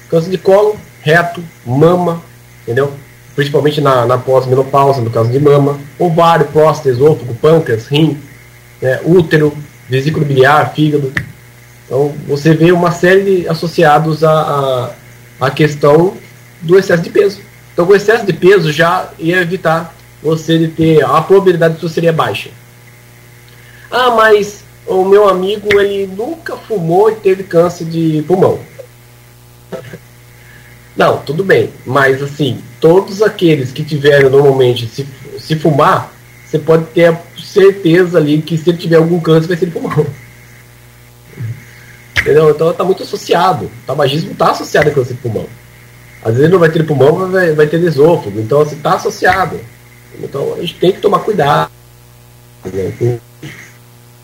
Câncer 0.09 0.31
de 0.31 0.39
colo, 0.39 0.77
reto, 1.03 1.43
mama, 1.65 2.23
entendeu? 2.63 2.93
Principalmente 3.37 3.81
na, 3.81 4.07
na 4.07 4.19
pós-menopausa, 4.19 5.01
no 5.01 5.11
caso 5.11 5.31
de 5.31 5.39
mama, 5.39 5.79
ovário, 5.99 6.47
próstata, 6.47 6.89
esôfago, 6.89 7.35
pâncreas, 7.35 7.87
rim, 7.87 8.19
né, 8.81 9.01
útero, 9.05 9.57
vesículo 9.89 10.25
biliar, 10.25 10.73
fígado. 10.75 11.13
Então, 11.91 12.15
você 12.25 12.55
vê 12.55 12.71
uma 12.71 12.93
série 12.93 13.41
de 13.41 13.49
associados 13.49 14.23
à, 14.23 14.95
à 15.41 15.51
questão 15.51 16.17
do 16.63 16.79
excesso 16.79 17.03
de 17.03 17.11
peso. 17.11 17.41
Então, 17.73 17.85
o 17.85 17.97
excesso 17.97 18.25
de 18.25 18.33
peso 18.33 18.71
já 18.71 19.11
ia 19.19 19.41
evitar 19.41 19.93
você 20.23 20.57
de 20.57 20.69
ter 20.69 21.05
a 21.05 21.21
probabilidade 21.21 21.75
disso 21.75 21.89
seria 21.89 22.13
baixa. 22.13 22.51
Ah, 23.91 24.13
mas 24.13 24.63
o 24.87 25.05
meu 25.05 25.29
amigo 25.29 25.81
ele 25.81 26.07
nunca 26.07 26.57
fumou 26.57 27.11
e 27.11 27.17
teve 27.17 27.43
câncer 27.43 27.87
de 27.87 28.23
pulmão. 28.23 28.61
Não, 30.97 31.19
tudo 31.19 31.43
bem, 31.43 31.71
mas 31.85 32.23
assim, 32.23 32.63
todos 32.81 33.21
aqueles 33.21 33.73
que 33.73 33.83
tiveram 33.83 34.31
normalmente 34.31 34.87
se, 34.87 35.05
se 35.41 35.57
fumar, 35.57 36.13
você 36.47 36.57
pode 36.57 36.85
ter 36.87 37.07
a 37.07 37.21
certeza 37.37 38.17
ali 38.17 38.41
que 38.43 38.57
se 38.57 38.71
ele 38.71 38.79
tiver 38.79 38.97
algum 38.97 39.19
câncer 39.19 39.49
vai 39.49 39.57
ser 39.57 39.67
de 39.67 39.73
pulmão. 39.73 40.07
Entendeu? 42.21 42.51
Então 42.51 42.71
está 42.71 42.85
muito 42.85 43.03
associado. 43.03 43.67
O 43.67 43.87
tabagismo 43.87 44.33
está 44.33 44.51
associado 44.51 44.89
a 44.89 44.93
câncer 44.93 45.15
de 45.15 45.21
pulmão. 45.21 45.47
Às 46.23 46.35
vezes 46.35 46.51
não 46.51 46.59
vai 46.59 46.69
ter 46.69 46.87
pulmão, 46.87 47.31
vai, 47.31 47.53
vai 47.53 47.67
ter 47.67 47.81
esôfago. 47.81 48.39
Então, 48.39 48.61
assim, 48.61 48.77
está 48.77 48.95
associado. 48.95 49.59
Então, 50.23 50.55
a 50.55 50.61
gente 50.61 50.75
tem 50.75 50.93
que 50.93 51.01
tomar 51.01 51.21
cuidado. 51.21 51.71
Né? 52.65 52.93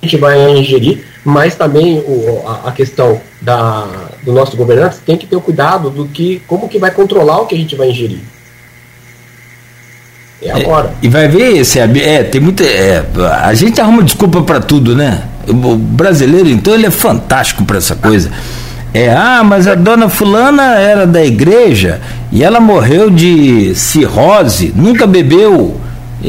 A 0.03 0.05
gente 0.05 0.19
vai 0.19 0.51
ingerir, 0.59 1.05
mas 1.25 1.55
também 1.55 1.99
o, 2.01 2.47
a, 2.47 2.69
a, 2.69 2.73
questão 2.73 3.21
da, 3.41 3.89
do 4.23 4.33
nosso 4.33 4.57
governante 4.57 4.99
tem 4.99 5.17
que 5.17 5.27
ter 5.27 5.37
o 5.37 5.41
cuidado 5.41 5.89
do 5.89 6.07
que, 6.07 6.41
como 6.47 6.69
que 6.69 6.79
vai 6.79 6.91
controlar 6.91 7.41
o 7.41 7.47
que 7.47 7.55
a 7.55 7.59
gente 7.59 7.75
vai 7.75 7.91
ingerir. 7.91 8.21
É 10.47 10.63
agora. 10.63 10.89
É, 10.89 11.07
e 11.07 11.09
vai 11.09 11.29
ver, 11.29 11.57
esse, 11.59 11.79
é, 11.79 12.23
tem 12.23 12.41
muita. 12.41 12.65
É, 12.65 13.05
a 13.43 13.55
gente 13.55 13.81
arruma 13.81 14.03
desculpa 14.03 14.43
para 14.43 14.61
tudo, 14.61 14.95
né? 14.95 15.23
O 15.49 15.77
brasileiro, 15.77 16.49
então, 16.49 16.75
ele 16.75 16.87
é 16.87 16.91
fantástico 16.91 17.65
para 17.65 17.79
essa 17.79 17.95
coisa. 17.95 18.31
É, 18.93 19.11
ah, 19.11 19.43
mas 19.45 19.69
a 19.69 19.75
dona 19.75 20.09
fulana 20.09 20.75
era 20.77 21.07
da 21.07 21.25
igreja 21.25 22.01
e 22.33 22.43
ela 22.43 22.61
morreu 22.61 23.11
de 23.11 23.75
cirrose, 23.75 24.73
nunca 24.75 25.07
bebeu. 25.07 25.81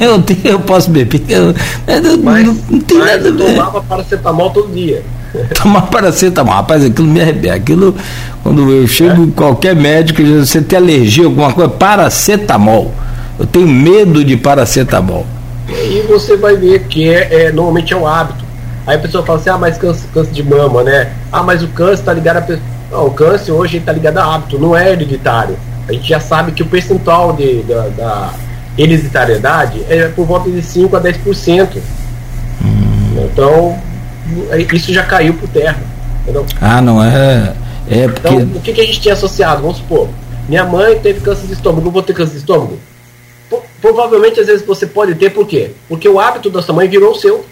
Eu, 0.00 0.22
tenho, 0.22 0.40
eu 0.44 0.60
posso 0.60 0.90
beber. 0.90 1.22
Eu, 1.28 1.54
eu, 1.86 2.18
mas, 2.22 2.46
não, 2.46 2.56
não 2.70 2.80
tem 2.80 2.98
nada 2.98 3.14
a 3.14 3.32
ver. 3.32 3.32
tomava 3.32 3.80
paracetamol 3.82 4.50
todo 4.50 4.72
dia. 4.72 5.02
Tomar 5.60 5.82
paracetamol, 5.82 6.54
rapaz, 6.54 6.84
aquilo 6.84 7.08
me 7.08 7.20
arrebenta. 7.20 7.54
Aquilo, 7.54 7.96
quando 8.42 8.70
eu 8.70 8.86
chego 8.86 9.24
é. 9.24 9.30
qualquer 9.34 9.74
médico, 9.74 10.22
você 10.22 10.60
tem 10.60 10.78
alergia, 10.78 11.24
alguma 11.24 11.52
coisa, 11.52 11.70
paracetamol. 11.70 12.92
Eu 13.38 13.46
tenho 13.46 13.68
medo 13.68 14.24
de 14.24 14.36
paracetamol. 14.36 15.26
E 15.68 16.04
você 16.08 16.36
vai 16.36 16.56
ver 16.56 16.84
que 16.84 17.08
é, 17.08 17.46
é 17.46 17.52
normalmente 17.52 17.92
é 17.92 17.96
um 17.96 18.06
hábito. 18.06 18.44
Aí 18.86 18.96
a 18.96 18.98
pessoa 18.98 19.24
fala 19.24 19.38
assim, 19.38 19.50
ah, 19.50 19.58
mas 19.58 19.78
câncer, 19.78 20.08
câncer 20.12 20.32
de 20.32 20.42
mama, 20.42 20.82
né? 20.82 21.12
Ah, 21.30 21.42
mas 21.42 21.62
o 21.62 21.68
câncer 21.68 22.00
está 22.00 22.12
ligado 22.12 22.38
a. 22.38 22.58
Não, 22.90 23.06
o 23.06 23.10
câncer 23.10 23.52
hoje 23.52 23.78
está 23.78 23.92
ligado 23.92 24.18
a 24.18 24.34
hábito, 24.34 24.58
não 24.58 24.76
é 24.76 24.92
hereditário. 24.92 25.56
A 25.88 25.92
gente 25.92 26.08
já 26.08 26.20
sabe 26.20 26.52
que 26.52 26.62
o 26.62 26.66
percentual 26.66 27.32
de, 27.32 27.62
da, 27.62 27.88
da 27.88 28.32
hereditariedade 28.76 29.82
é 29.88 30.08
por 30.08 30.26
volta 30.26 30.50
de 30.50 30.62
5 30.62 30.94
a 30.96 31.00
10%. 31.00 31.78
Hum. 32.62 33.28
Então, 33.30 33.78
é, 34.50 34.60
isso 34.74 34.92
já 34.92 35.04
caiu 35.04 35.34
por 35.34 35.48
terra. 35.48 35.78
Entendeu? 36.22 36.44
Ah, 36.60 36.80
não 36.80 37.02
é. 37.02 37.54
É 37.88 38.08
porque... 38.08 38.28
Então, 38.28 38.56
o 38.56 38.60
que, 38.60 38.72
que 38.72 38.80
a 38.80 38.84
gente 38.84 39.00
tinha 39.00 39.14
associado? 39.14 39.62
Vamos 39.62 39.78
supor, 39.78 40.08
minha 40.48 40.64
mãe 40.64 40.98
teve 40.98 41.20
câncer 41.20 41.46
de 41.46 41.54
estômago, 41.54 41.84
não 41.84 41.92
vou 41.92 42.02
ter 42.02 42.14
câncer 42.14 42.32
de 42.32 42.38
estômago? 42.38 42.78
Provavelmente, 43.80 44.40
às 44.40 44.46
vezes, 44.46 44.64
você 44.64 44.86
pode 44.86 45.14
ter, 45.14 45.30
por 45.30 45.46
quê? 45.46 45.70
Porque 45.88 46.08
o 46.08 46.20
hábito 46.20 46.50
da 46.50 46.62
sua 46.62 46.74
mãe 46.74 46.88
virou 46.88 47.12
o 47.12 47.14
seu. 47.14 47.44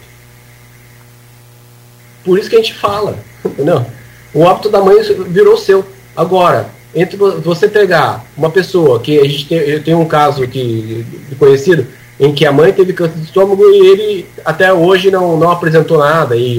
Por 2.25 2.39
isso 2.39 2.49
que 2.49 2.57
a 2.57 2.59
gente 2.59 2.75
fala, 2.75 3.19
entendeu? 3.45 3.85
O 4.33 4.47
hábito 4.47 4.69
da 4.69 4.81
mãe 4.81 5.03
virou 5.29 5.57
seu. 5.57 5.85
Agora, 6.17 6.69
entre 6.95 7.17
você 7.17 7.69
pegar 7.69 8.25
uma 8.37 8.51
pessoa 8.51 9.01
que 9.01 9.19
a 9.19 9.25
gente 9.25 9.47
tem, 9.47 9.59
eu 9.59 9.83
tenho 9.83 10.01
um 10.01 10.07
caso 10.07 10.43
aqui 10.43 11.05
conhecido 11.39 11.87
em 12.19 12.35
que 12.35 12.45
a 12.45 12.53
mãe 12.53 12.73
teve 12.73 12.93
câncer 12.93 13.17
de 13.17 13.25
estômago 13.25 13.65
e 13.71 13.87
ele 13.87 14.27
até 14.45 14.73
hoje 14.73 15.11
não, 15.11 15.37
não 15.39 15.51
apresentou 15.51 15.99
nada 15.99 16.37
e 16.37 16.59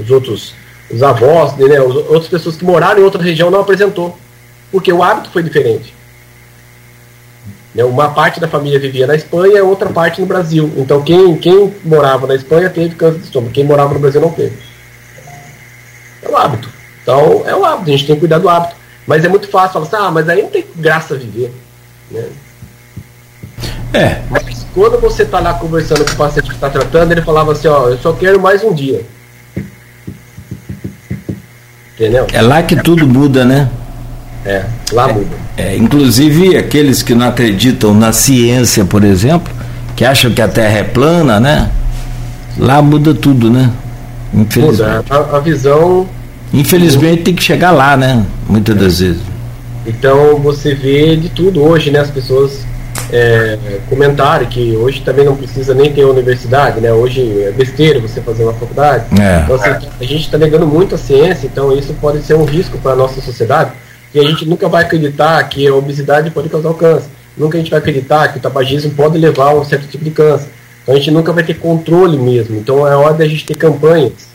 os 0.00 0.10
outros 0.10 0.54
os 0.92 1.02
avós, 1.02 1.56
né, 1.56 1.76
as 1.76 1.94
outras 1.94 2.28
pessoas 2.28 2.56
que 2.56 2.64
moraram 2.64 3.00
em 3.00 3.04
outra 3.04 3.22
região 3.22 3.50
não 3.50 3.60
apresentou, 3.60 4.18
porque 4.72 4.92
o 4.92 5.02
hábito 5.02 5.30
foi 5.30 5.42
diferente. 5.42 5.94
Né, 7.74 7.84
uma 7.84 8.08
parte 8.10 8.40
da 8.40 8.48
família 8.48 8.80
vivia 8.80 9.06
na 9.06 9.14
Espanha, 9.14 9.64
outra 9.64 9.88
parte 9.90 10.20
no 10.20 10.26
Brasil. 10.26 10.72
Então 10.76 11.02
quem, 11.02 11.36
quem 11.36 11.74
morava 11.84 12.26
na 12.26 12.34
Espanha 12.34 12.68
teve 12.68 12.94
câncer 12.94 13.18
de 13.18 13.24
estômago, 13.24 13.52
quem 13.52 13.64
morava 13.64 13.94
no 13.94 14.00
Brasil 14.00 14.20
não 14.20 14.30
teve. 14.30 14.58
É 16.22 16.28
o 16.28 16.36
hábito. 16.36 16.68
Então, 17.02 17.42
é 17.46 17.54
o 17.54 17.64
hábito, 17.64 17.88
a 17.88 17.92
gente 17.92 18.06
tem 18.06 18.14
que 18.14 18.20
cuidar 18.20 18.38
do 18.38 18.48
hábito. 18.48 18.76
Mas 19.06 19.24
é 19.24 19.28
muito 19.28 19.48
fácil 19.48 19.72
falar 19.72 19.86
assim, 19.86 19.96
ah, 19.96 20.10
mas 20.10 20.28
aí 20.28 20.42
não 20.42 20.50
tem 20.50 20.64
graça 20.76 21.16
viver. 21.16 21.52
Né? 22.10 22.28
É. 23.92 24.22
Mas 24.30 24.66
quando 24.74 25.00
você 25.00 25.22
está 25.22 25.40
lá 25.40 25.54
conversando 25.54 26.04
com 26.04 26.12
o 26.12 26.16
paciente 26.16 26.48
que 26.48 26.54
está 26.54 26.70
tratando, 26.70 27.10
ele 27.10 27.22
falava 27.22 27.52
assim, 27.52 27.68
ó, 27.68 27.88
eu 27.88 27.98
só 27.98 28.12
quero 28.12 28.40
mais 28.40 28.62
um 28.62 28.72
dia. 28.72 29.04
Entendeu? 31.94 32.26
É 32.32 32.40
lá 32.40 32.62
que 32.62 32.76
tudo 32.82 33.06
muda, 33.06 33.44
né? 33.44 33.68
É, 34.44 34.64
lá 34.92 35.10
é, 35.10 35.12
muda. 35.12 35.36
É, 35.56 35.76
inclusive 35.76 36.56
aqueles 36.56 37.02
que 37.02 37.14
não 37.14 37.28
acreditam 37.28 37.92
na 37.92 38.12
ciência, 38.12 38.84
por 38.84 39.04
exemplo, 39.04 39.52
que 39.94 40.04
acham 40.04 40.30
que 40.32 40.40
a 40.40 40.48
Terra 40.48 40.78
é 40.78 40.84
plana, 40.84 41.38
né? 41.38 41.70
Lá 42.58 42.80
muda 42.80 43.14
tudo, 43.14 43.50
né? 43.50 43.70
Infelizmente. 44.32 45.12
A, 45.12 45.36
a 45.36 45.40
visão. 45.40 46.08
Infelizmente 46.52 47.22
tem 47.22 47.34
que 47.34 47.42
chegar 47.42 47.70
lá, 47.70 47.96
né? 47.96 48.24
Muitas 48.48 48.76
é. 48.76 48.78
das 48.78 49.00
vezes. 49.00 49.22
Então 49.86 50.36
você 50.36 50.74
vê 50.74 51.16
de 51.16 51.28
tudo 51.28 51.62
hoje, 51.62 51.90
né? 51.90 52.00
As 52.00 52.10
pessoas 52.10 52.64
é, 53.12 53.58
comentarem 53.88 54.48
que 54.48 54.76
hoje 54.76 55.00
também 55.00 55.24
não 55.24 55.36
precisa 55.36 55.74
nem 55.74 55.92
ter 55.92 56.04
universidade, 56.04 56.80
né? 56.80 56.92
Hoje 56.92 57.20
é 57.42 57.50
besteira 57.50 58.00
você 58.00 58.20
fazer 58.20 58.44
uma 58.44 58.52
faculdade. 58.52 59.04
É. 59.20 59.42
Então, 59.44 59.56
assim, 59.56 59.88
a 60.00 60.04
gente 60.04 60.22
está 60.22 60.38
negando 60.38 60.66
muito 60.66 60.94
a 60.94 60.98
ciência, 60.98 61.46
então 61.46 61.76
isso 61.76 61.94
pode 62.00 62.22
ser 62.22 62.34
um 62.34 62.44
risco 62.44 62.78
para 62.78 62.92
a 62.92 62.96
nossa 62.96 63.20
sociedade. 63.20 63.72
E 64.14 64.18
a 64.18 64.22
gente 64.24 64.46
nunca 64.46 64.68
vai 64.68 64.82
acreditar 64.82 65.42
que 65.44 65.66
a 65.66 65.74
obesidade 65.74 66.30
pode 66.30 66.48
causar 66.48 66.70
o 66.70 66.74
câncer. 66.74 67.10
nunca 67.36 67.56
a 67.56 67.60
gente 67.60 67.70
vai 67.70 67.78
acreditar 67.78 68.28
que 68.28 68.38
o 68.38 68.40
tabagismo 68.40 68.90
pode 68.92 69.16
levar 69.16 69.50
a 69.50 69.54
um 69.54 69.64
certo 69.64 69.86
tipo 69.86 70.04
de 70.04 70.10
câncer. 70.10 70.48
Então 70.82 70.94
a 70.94 70.98
gente 70.98 71.10
nunca 71.10 71.32
vai 71.32 71.44
ter 71.44 71.54
controle 71.54 72.18
mesmo. 72.18 72.56
Então 72.56 72.86
é 72.86 72.96
hora 72.96 73.14
da 73.14 73.26
gente 73.26 73.46
ter 73.46 73.56
campanhas 73.56 74.28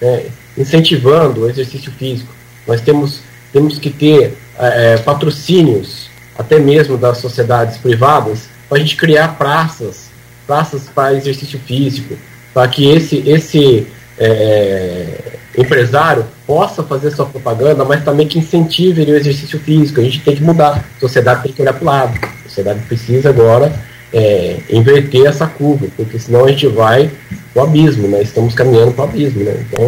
né, 0.00 0.26
incentivando 0.56 1.42
o 1.42 1.50
exercício 1.50 1.90
físico. 1.92 2.32
Nós 2.66 2.80
temos, 2.80 3.20
temos 3.52 3.78
que 3.78 3.90
ter 3.90 4.36
é, 4.58 4.96
patrocínios, 4.98 6.08
até 6.38 6.58
mesmo 6.58 6.96
das 6.96 7.18
sociedades 7.18 7.78
privadas, 7.78 8.48
para 8.68 8.78
a 8.78 8.80
gente 8.80 8.96
criar 8.96 9.36
praças, 9.36 10.10
praças 10.46 10.82
para 10.94 11.14
exercício 11.14 11.58
físico, 11.58 12.16
para 12.52 12.68
que 12.68 12.88
esse, 12.90 13.22
esse 13.28 13.86
é, 14.18 15.36
empresário 15.56 16.24
possa 16.46 16.82
fazer 16.82 17.10
sua 17.10 17.26
propaganda, 17.26 17.84
mas 17.84 18.04
também 18.04 18.26
que 18.26 18.38
incentive 18.38 19.02
o 19.02 19.16
exercício 19.16 19.58
físico. 19.58 20.00
A 20.00 20.04
gente 20.04 20.20
tem 20.20 20.36
que 20.36 20.42
mudar. 20.42 20.84
A 20.96 21.00
sociedade 21.00 21.42
tem 21.42 21.52
que 21.52 21.60
olhar 21.60 21.72
para 21.72 21.82
o 21.82 21.86
lado. 21.86 22.18
A 22.22 22.48
sociedade 22.48 22.80
precisa 22.86 23.30
agora 23.30 23.72
é, 24.12 24.56
inverter 24.70 25.26
essa 25.26 25.46
curva, 25.46 25.86
porque 25.96 26.18
senão 26.18 26.44
a 26.44 26.48
gente 26.48 26.66
vai 26.68 27.10
para 27.52 27.64
o 27.64 27.66
abismo, 27.66 28.08
né? 28.08 28.22
Estamos 28.22 28.54
caminhando 28.54 28.92
para 28.92 29.06
o 29.06 29.08
abismo, 29.08 29.42
né? 29.42 29.54
Então 29.68 29.84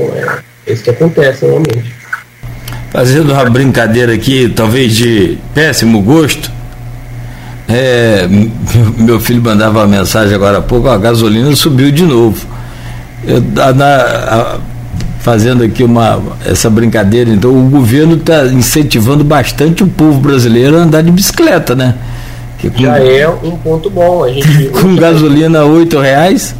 é 0.66 0.72
isso 0.72 0.82
que 0.82 0.90
acontece 0.90 1.44
normalmente. 1.44 1.94
Fazendo 2.90 3.32
uma 3.32 3.44
brincadeira 3.48 4.12
aqui, 4.14 4.48
talvez 4.48 4.96
de 4.96 5.38
péssimo 5.54 6.02
gosto, 6.02 6.50
é, 7.68 8.26
meu 8.98 9.20
filho 9.20 9.42
mandava 9.42 9.78
uma 9.78 9.86
mensagem 9.86 10.34
agora 10.34 10.59
há 10.59 10.62
pouco, 10.62 10.88
a 10.88 10.98
gasolina 10.98 11.54
subiu 11.54 11.90
de 11.92 12.04
novo. 12.04 12.46
Eu, 13.26 13.40
na, 13.74 14.59
fazendo 15.18 15.64
aqui 15.64 15.82
uma, 15.82 16.22
essa 16.46 16.70
brincadeira, 16.70 17.30
então 17.30 17.50
o 17.50 17.68
governo 17.68 18.16
está 18.16 18.46
incentivando 18.46 19.24
bastante 19.24 19.82
o 19.82 19.86
povo 19.86 20.20
brasileiro 20.20 20.76
a 20.78 20.82
andar 20.82 21.02
de 21.02 21.10
bicicleta, 21.10 21.74
né? 21.74 21.94
Que 22.58 22.70
com, 22.70 22.80
Já 22.80 22.98
é 22.98 23.28
um 23.28 23.56
ponto 23.56 23.88
bom. 23.88 24.24
A 24.24 24.32
gente, 24.32 24.68
com 24.70 24.96
gasolina 24.96 25.64
oito 25.64 25.98
reais? 25.98 26.54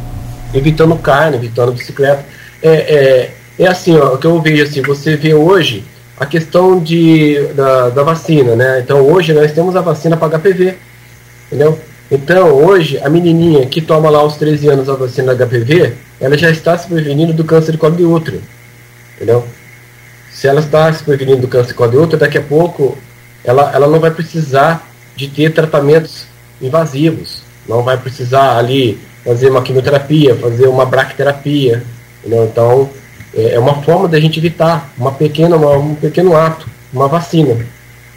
Evitando 0.53 0.95
carne, 0.95 1.37
evitando 1.37 1.71
bicicleta. 1.71 2.25
É, 2.61 2.69
é, 2.69 3.31
é 3.63 3.67
assim, 3.67 3.97
ó, 3.97 4.13
o 4.13 4.17
que 4.17 4.27
eu 4.27 4.41
vejo 4.41 4.63
assim, 4.63 4.81
você 4.81 5.15
vê 5.15 5.33
hoje 5.33 5.83
a 6.19 6.25
questão 6.25 6.79
de, 6.79 7.39
da, 7.55 7.89
da 7.89 8.03
vacina, 8.03 8.55
né? 8.55 8.81
Então 8.83 9.01
hoje 9.01 9.33
nós 9.33 9.51
temos 9.51 9.75
a 9.75 9.81
vacina 9.81 10.17
para 10.17 10.37
HPV, 10.37 10.75
entendeu? 11.47 11.79
Então 12.11 12.49
hoje 12.51 12.99
a 13.01 13.09
menininha 13.09 13.65
que 13.65 13.81
toma 13.81 14.09
lá 14.09 14.19
aos 14.19 14.35
13 14.35 14.67
anos 14.67 14.89
a 14.89 14.95
vacina 14.95 15.33
da 15.33 15.45
HPV, 15.45 15.93
ela 16.19 16.37
já 16.37 16.49
está 16.49 16.77
se 16.77 16.87
prevenindo 16.87 17.33
do 17.33 17.43
câncer 17.43 17.71
de 17.71 17.77
colo 17.77 17.95
de 17.95 18.03
útero, 18.03 18.41
entendeu? 19.15 19.47
Se 20.31 20.47
ela 20.47 20.59
está 20.59 20.91
se 20.91 21.03
prevenindo 21.03 21.41
do 21.41 21.47
câncer 21.47 21.69
de 21.69 21.73
colo 21.73 21.91
de 21.91 21.97
útero, 21.97 22.19
daqui 22.19 22.37
a 22.37 22.41
pouco 22.41 22.97
ela, 23.43 23.71
ela 23.73 23.87
não 23.87 23.99
vai 23.99 24.11
precisar 24.11 24.87
de 25.15 25.27
ter 25.27 25.53
tratamentos 25.53 26.25
invasivos, 26.61 27.41
não 27.67 27.83
vai 27.83 27.97
precisar 27.97 28.57
ali 28.57 28.99
fazer 29.23 29.49
uma 29.49 29.61
quimioterapia, 29.61 30.35
fazer 30.35 30.67
uma 30.67 30.85
braquiterapia, 30.85 31.83
entendeu? 32.19 32.45
Então 32.45 32.89
é, 33.33 33.55
é 33.55 33.59
uma 33.59 33.81
forma 33.81 34.07
da 34.07 34.19
gente 34.19 34.39
evitar 34.39 34.91
uma 34.97 35.11
pequena, 35.11 35.55
uma, 35.55 35.77
um 35.77 35.95
pequeno 35.95 36.35
ato, 36.35 36.69
uma 36.91 37.07
vacina. 37.07 37.65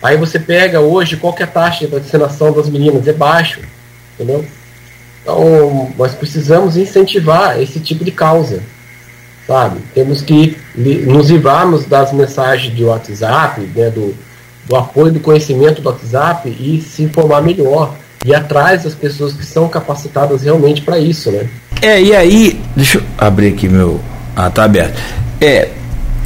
Aí 0.02 0.16
você 0.16 0.38
pega 0.38 0.80
hoje 0.80 1.16
qual 1.16 1.34
é 1.38 1.44
a 1.44 1.46
taxa 1.46 1.86
de 1.86 1.92
vacinação 1.92 2.52
das 2.52 2.68
meninas, 2.68 3.06
é 3.06 3.12
baixo, 3.12 3.60
entendeu? 4.14 4.44
Então, 5.22 5.90
nós 5.96 6.14
precisamos 6.14 6.76
incentivar 6.76 7.60
esse 7.60 7.78
tipo 7.78 8.04
de 8.04 8.10
causa, 8.10 8.60
sabe? 9.46 9.80
Temos 9.94 10.20
que 10.20 10.56
nos 10.74 11.30
livrarmos 11.30 11.86
das 11.86 12.12
mensagens 12.12 12.74
de 12.74 12.84
WhatsApp, 12.84 13.60
né, 13.74 13.90
do, 13.90 14.14
do 14.66 14.76
apoio 14.76 15.12
do 15.12 15.20
conhecimento 15.20 15.80
do 15.80 15.88
WhatsApp 15.88 16.48
e 16.48 16.80
se 16.82 17.04
informar 17.04 17.40
melhor 17.40 17.94
e 18.24 18.34
atrás 18.34 18.84
das 18.84 18.94
pessoas 18.94 19.32
que 19.32 19.44
são 19.44 19.68
capacitadas 19.68 20.42
realmente 20.42 20.82
para 20.82 20.98
isso, 20.98 21.30
né? 21.30 21.48
É, 21.80 22.00
e 22.00 22.14
aí, 22.14 22.60
deixa 22.76 22.98
eu 22.98 23.02
abrir 23.18 23.54
aqui 23.54 23.68
meu, 23.68 24.00
ah, 24.36 24.50
tá 24.50 24.64
aberto. 24.64 25.00
É, 25.40 25.68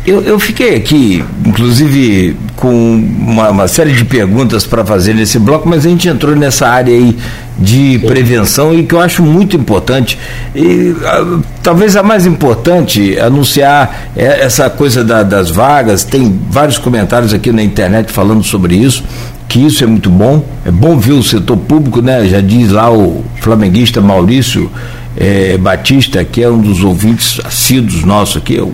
eu, 0.06 0.22
eu 0.22 0.38
fiquei 0.38 0.76
aqui, 0.76 1.24
inclusive, 1.44 2.36
com 2.54 2.70
uma, 2.70 3.50
uma 3.50 3.68
série 3.68 3.92
de 3.92 4.04
perguntas 4.04 4.64
para 4.64 4.84
fazer 4.84 5.14
nesse 5.14 5.38
bloco, 5.38 5.68
mas 5.68 5.84
a 5.84 5.88
gente 5.88 6.08
entrou 6.08 6.36
nessa 6.36 6.68
área 6.68 6.94
aí 6.94 7.16
de 7.58 7.98
prevenção 8.06 8.72
e 8.72 8.84
que 8.84 8.94
eu 8.94 9.00
acho 9.00 9.22
muito 9.22 9.56
importante. 9.56 10.16
E 10.54 10.94
a, 11.04 11.40
talvez 11.62 11.96
a 11.96 12.02
mais 12.02 12.24
importante, 12.24 13.18
anunciar 13.18 14.10
é, 14.16 14.44
essa 14.44 14.70
coisa 14.70 15.02
da, 15.02 15.22
das 15.22 15.50
vagas, 15.50 16.04
tem 16.04 16.38
vários 16.48 16.78
comentários 16.78 17.34
aqui 17.34 17.50
na 17.50 17.62
internet 17.62 18.12
falando 18.12 18.44
sobre 18.44 18.76
isso 18.76 19.02
que 19.48 19.64
isso 19.64 19.84
é 19.84 19.86
muito 19.86 20.10
bom. 20.10 20.44
É 20.64 20.70
bom 20.70 20.96
ver 20.98 21.12
o 21.12 21.22
setor 21.22 21.56
público, 21.56 22.02
né? 22.02 22.26
Já 22.26 22.40
diz 22.40 22.70
lá 22.70 22.90
o 22.92 23.24
flamenguista 23.40 24.00
Maurício 24.00 24.70
é, 25.16 25.56
Batista, 25.56 26.24
que 26.24 26.42
é 26.42 26.48
um 26.48 26.60
dos 26.60 26.82
ouvintes 26.82 27.40
assíduos 27.44 28.04
nossos 28.04 28.36
aqui, 28.38 28.58
é 28.58 28.62
o 28.62 28.72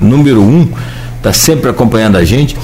número 0.00 0.40
um, 0.40 0.68
está 1.16 1.32
sempre 1.32 1.68
acompanhando 1.70 2.16
a 2.16 2.24
gente. 2.24 2.56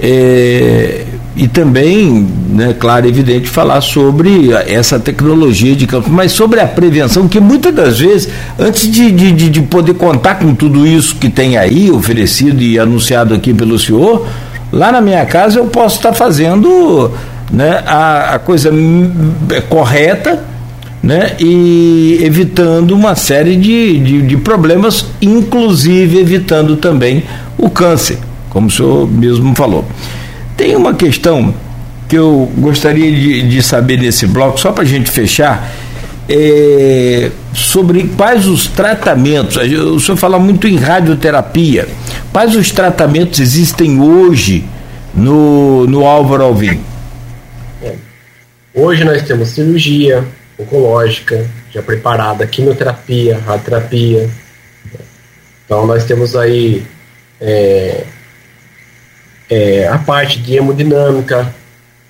É, 0.00 1.04
e 1.36 1.48
também, 1.48 2.28
né, 2.50 2.76
claro, 2.78 3.08
evidente, 3.08 3.48
falar 3.48 3.80
sobre 3.80 4.52
essa 4.52 5.00
tecnologia 5.00 5.74
de 5.74 5.86
campo, 5.86 6.08
mas 6.08 6.30
sobre 6.30 6.60
a 6.60 6.66
prevenção, 6.66 7.26
que 7.26 7.40
muitas 7.40 7.74
das 7.74 7.98
vezes, 7.98 8.28
antes 8.58 8.88
de, 8.90 9.10
de, 9.10 9.32
de 9.32 9.62
poder 9.62 9.94
contar 9.94 10.36
com 10.36 10.54
tudo 10.54 10.86
isso 10.86 11.16
que 11.16 11.28
tem 11.28 11.56
aí 11.56 11.90
oferecido 11.90 12.62
e 12.62 12.78
anunciado 12.78 13.34
aqui 13.34 13.52
pelo 13.52 13.78
senhor, 13.78 14.26
lá 14.70 14.92
na 14.92 15.00
minha 15.00 15.24
casa 15.26 15.58
eu 15.58 15.64
posso 15.64 15.96
estar 15.96 16.12
fazendo 16.12 17.10
né, 17.50 17.82
a, 17.84 18.34
a 18.34 18.38
coisa 18.38 18.70
correta 19.68 20.53
né, 21.04 21.36
e 21.38 22.18
evitando 22.22 22.92
uma 22.92 23.14
série 23.14 23.56
de, 23.56 23.98
de, 23.98 24.22
de, 24.22 24.36
problemas, 24.38 25.04
inclusive 25.20 26.18
evitando 26.18 26.76
também 26.76 27.22
o 27.58 27.68
câncer, 27.68 28.16
como 28.48 28.68
o 28.68 28.70
senhor 28.70 29.06
mesmo 29.06 29.54
falou. 29.54 29.84
Tem 30.56 30.74
uma 30.74 30.94
questão 30.94 31.52
que 32.08 32.16
eu 32.16 32.50
gostaria 32.56 33.12
de, 33.12 33.42
de 33.46 33.62
saber 33.62 33.98
nesse 33.98 34.26
bloco, 34.26 34.58
só 34.58 34.72
para 34.72 34.82
a 34.82 34.86
gente 34.86 35.10
fechar, 35.10 35.70
é, 36.26 37.30
sobre 37.52 38.04
quais 38.16 38.46
os 38.46 38.66
tratamentos, 38.66 39.58
o 39.58 40.00
senhor 40.00 40.16
fala 40.16 40.38
muito 40.38 40.66
em 40.66 40.76
radioterapia, 40.76 41.86
quais 42.32 42.56
os 42.56 42.70
tratamentos 42.70 43.40
existem 43.40 44.00
hoje 44.00 44.64
no, 45.14 45.86
no 45.86 46.06
Álvaro 46.06 46.44
Alvim? 46.44 46.80
Hoje 48.74 49.04
nós 49.04 49.22
temos 49.22 49.50
cirurgia, 49.50 50.24
oncológica, 50.58 51.48
já 51.70 51.82
preparada, 51.82 52.46
quimioterapia, 52.46 53.38
radioterapia. 53.38 54.30
Então 55.64 55.86
nós 55.86 56.04
temos 56.04 56.36
aí 56.36 56.86
é, 57.40 58.04
é, 59.50 59.88
a 59.88 59.98
parte 59.98 60.38
de 60.38 60.56
hemodinâmica. 60.56 61.54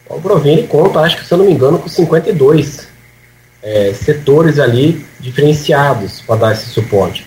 O 0.09 0.21
Provini 0.21 0.67
conta, 0.67 1.01
acho 1.01 1.17
que 1.17 1.25
se 1.25 1.33
eu 1.33 1.39
não 1.39 1.47
me 1.47 1.53
engano, 1.53 1.79
com 1.79 1.89
52 1.89 2.89
é, 3.63 3.93
setores 3.95 4.59
ali 4.59 5.05
diferenciados 5.19 6.21
para 6.21 6.37
dar 6.37 6.53
esse 6.53 6.67
suporte. 6.67 7.27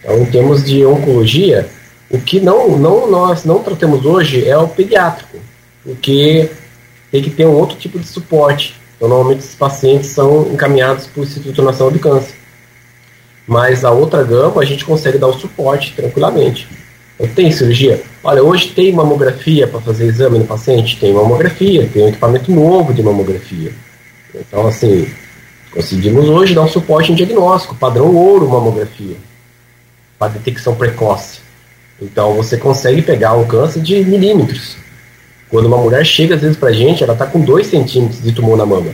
Então, 0.00 0.18
em 0.18 0.26
termos 0.26 0.64
de 0.64 0.84
oncologia, 0.84 1.68
o 2.10 2.18
que 2.20 2.40
não, 2.40 2.76
não 2.76 3.10
nós 3.10 3.44
não 3.44 3.62
tratamos 3.62 4.04
hoje 4.04 4.48
é 4.48 4.56
o 4.56 4.68
pediátrico, 4.68 5.38
porque 5.82 6.50
tem 7.10 7.22
que 7.22 7.30
ter 7.30 7.46
um 7.46 7.52
outro 7.52 7.76
tipo 7.76 7.98
de 7.98 8.06
suporte 8.06 8.74
então, 8.96 9.08
normalmente, 9.08 9.40
esses 9.40 9.54
pacientes 9.54 10.10
são 10.10 10.50
encaminhados 10.52 11.06
para 11.06 11.20
o 11.20 11.24
Instituto 11.24 11.62
Nacional 11.62 11.92
de 11.92 11.98
Câncer. 11.98 12.34
Mas 13.46 13.84
a 13.84 13.90
outra 13.90 14.24
gama, 14.24 14.60
a 14.60 14.64
gente 14.64 14.84
consegue 14.84 15.18
dar 15.18 15.28
o 15.28 15.38
suporte 15.38 15.92
tranquilamente. 15.94 16.66
Então, 17.14 17.34
tem 17.34 17.52
cirurgia? 17.52 18.02
Olha, 18.24 18.42
hoje 18.42 18.68
tem 18.68 18.92
mamografia 18.92 19.68
para 19.68 19.80
fazer 19.80 20.06
exame 20.06 20.38
no 20.38 20.46
paciente? 20.46 20.98
Tem 20.98 21.12
mamografia, 21.12 21.88
tem 21.92 22.04
um 22.04 22.08
equipamento 22.08 22.50
novo 22.50 22.92
de 22.92 23.02
mamografia. 23.02 23.72
Então, 24.34 24.66
assim, 24.66 25.06
conseguimos 25.72 26.28
hoje 26.28 26.54
dar 26.54 26.62
um 26.62 26.68
suporte 26.68 27.12
em 27.12 27.14
diagnóstico, 27.14 27.74
padrão 27.74 28.14
ouro 28.14 28.48
mamografia, 28.48 29.16
para 30.18 30.32
detecção 30.32 30.74
precoce. 30.74 31.40
Então, 32.00 32.34
você 32.34 32.56
consegue 32.56 33.02
pegar 33.02 33.34
um 33.34 33.46
câncer 33.46 33.80
de 33.80 34.04
milímetros 34.04 34.76
quando 35.48 35.66
uma 35.66 35.78
mulher 35.78 36.04
chega, 36.04 36.34
às 36.34 36.40
vezes, 36.40 36.56
pra 36.56 36.72
gente, 36.72 37.04
ela 37.04 37.14
tá 37.14 37.26
com 37.26 37.40
2 37.40 37.66
centímetros 37.66 38.22
de 38.22 38.32
tumor 38.32 38.56
na 38.56 38.66
mama. 38.66 38.92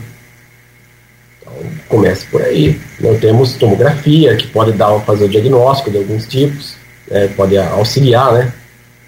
Então, 1.40 1.54
começa 1.88 2.26
por 2.30 2.42
aí. 2.42 2.80
Nós 3.00 3.18
temos 3.20 3.54
tomografia, 3.54 4.36
que 4.36 4.46
pode 4.48 4.72
dar, 4.72 4.98
fazer 5.00 5.24
o 5.24 5.28
diagnóstico 5.28 5.90
de 5.90 5.98
alguns 5.98 6.26
tipos, 6.26 6.74
né, 7.10 7.28
pode 7.28 7.56
auxiliar, 7.56 8.32
né? 8.32 8.52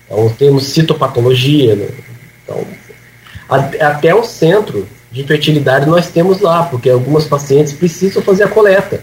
Então, 0.06 0.28
temos 0.30 0.64
citopatologia. 0.64 1.76
Né? 1.76 1.88
Então, 2.44 2.66
até 3.48 4.14
o 4.14 4.24
centro 4.24 4.86
de 5.12 5.22
fertilidade 5.24 5.86
nós 5.86 6.08
temos 6.10 6.40
lá, 6.40 6.64
porque 6.64 6.90
algumas 6.90 7.24
pacientes 7.26 7.72
precisam 7.72 8.22
fazer 8.22 8.44
a 8.44 8.48
coleta. 8.48 9.00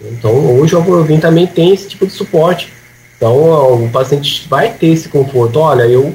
Então, 0.00 0.58
hoje 0.58 0.74
o 0.74 0.78
Alvorovim 0.78 1.18
também 1.18 1.46
tem 1.46 1.72
esse 1.72 1.88
tipo 1.88 2.06
de 2.06 2.12
suporte. 2.12 2.70
Então, 3.16 3.84
o 3.84 3.88
paciente 3.90 4.46
vai 4.48 4.72
ter 4.74 4.88
esse 4.88 5.08
conforto. 5.08 5.58
Olha, 5.58 5.84
eu 5.84 6.14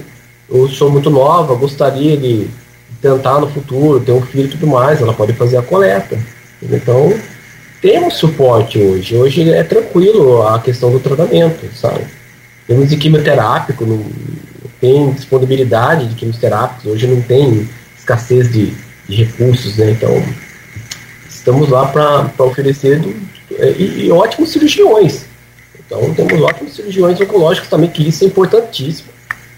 eu 0.52 0.68
sou 0.68 0.91
muito 0.91 1.10
nova, 1.10 1.56
gostaria 1.56 2.18
de 2.18 2.47
tentar 3.02 3.39
no 3.39 3.49
futuro 3.49 4.02
ter 4.02 4.12
um 4.12 4.22
filho 4.22 4.45
e 4.45 4.49
tudo 4.49 4.68
mais, 4.68 5.02
ela 5.02 5.14
pode 5.14 5.34
fazer 5.34 5.58
a 5.58 5.62
coleta. 5.62 6.20
Então, 6.62 7.14
temos 7.82 8.16
suporte 8.16 8.78
hoje. 8.78 9.16
Hoje 9.16 9.49
é 9.49 9.64
tranquilo 9.64 10.45
a 10.45 10.60
questão 10.60 10.91
do 10.91 10.99
tratamento, 10.99 11.66
sabe? 11.74 12.06
Temos 12.68 12.89
de 12.89 12.97
quimioterápico, 12.97 13.86
não 13.86 14.06
tem 14.80 15.12
disponibilidade 15.14 16.08
de 16.08 16.16
quimioterápicos, 16.16 16.86
hoje 16.91 17.08
não 17.08 17.22
tem 17.22 17.68
escassez 17.97 18.52
de, 18.52 18.74
de 19.08 19.16
recursos, 19.16 19.78
né? 19.78 19.91
Então, 19.91 20.12
estamos 21.30 21.70
lá 21.70 21.88
para 21.88 22.45
oferecer 22.45 22.99
do, 22.99 23.16
e, 23.49 24.06
e 24.06 24.12
ótimos 24.12 24.52
cirurgiões. 24.52 25.26
Então, 25.80 26.14
temos 26.14 26.41
ótimos 26.41 26.76
cirurgiões 26.76 27.20
oncológicos 27.20 27.70
também, 27.70 27.89
que 27.89 28.08
isso 28.08 28.24
é 28.24 28.28
importantíssimo 28.28 29.11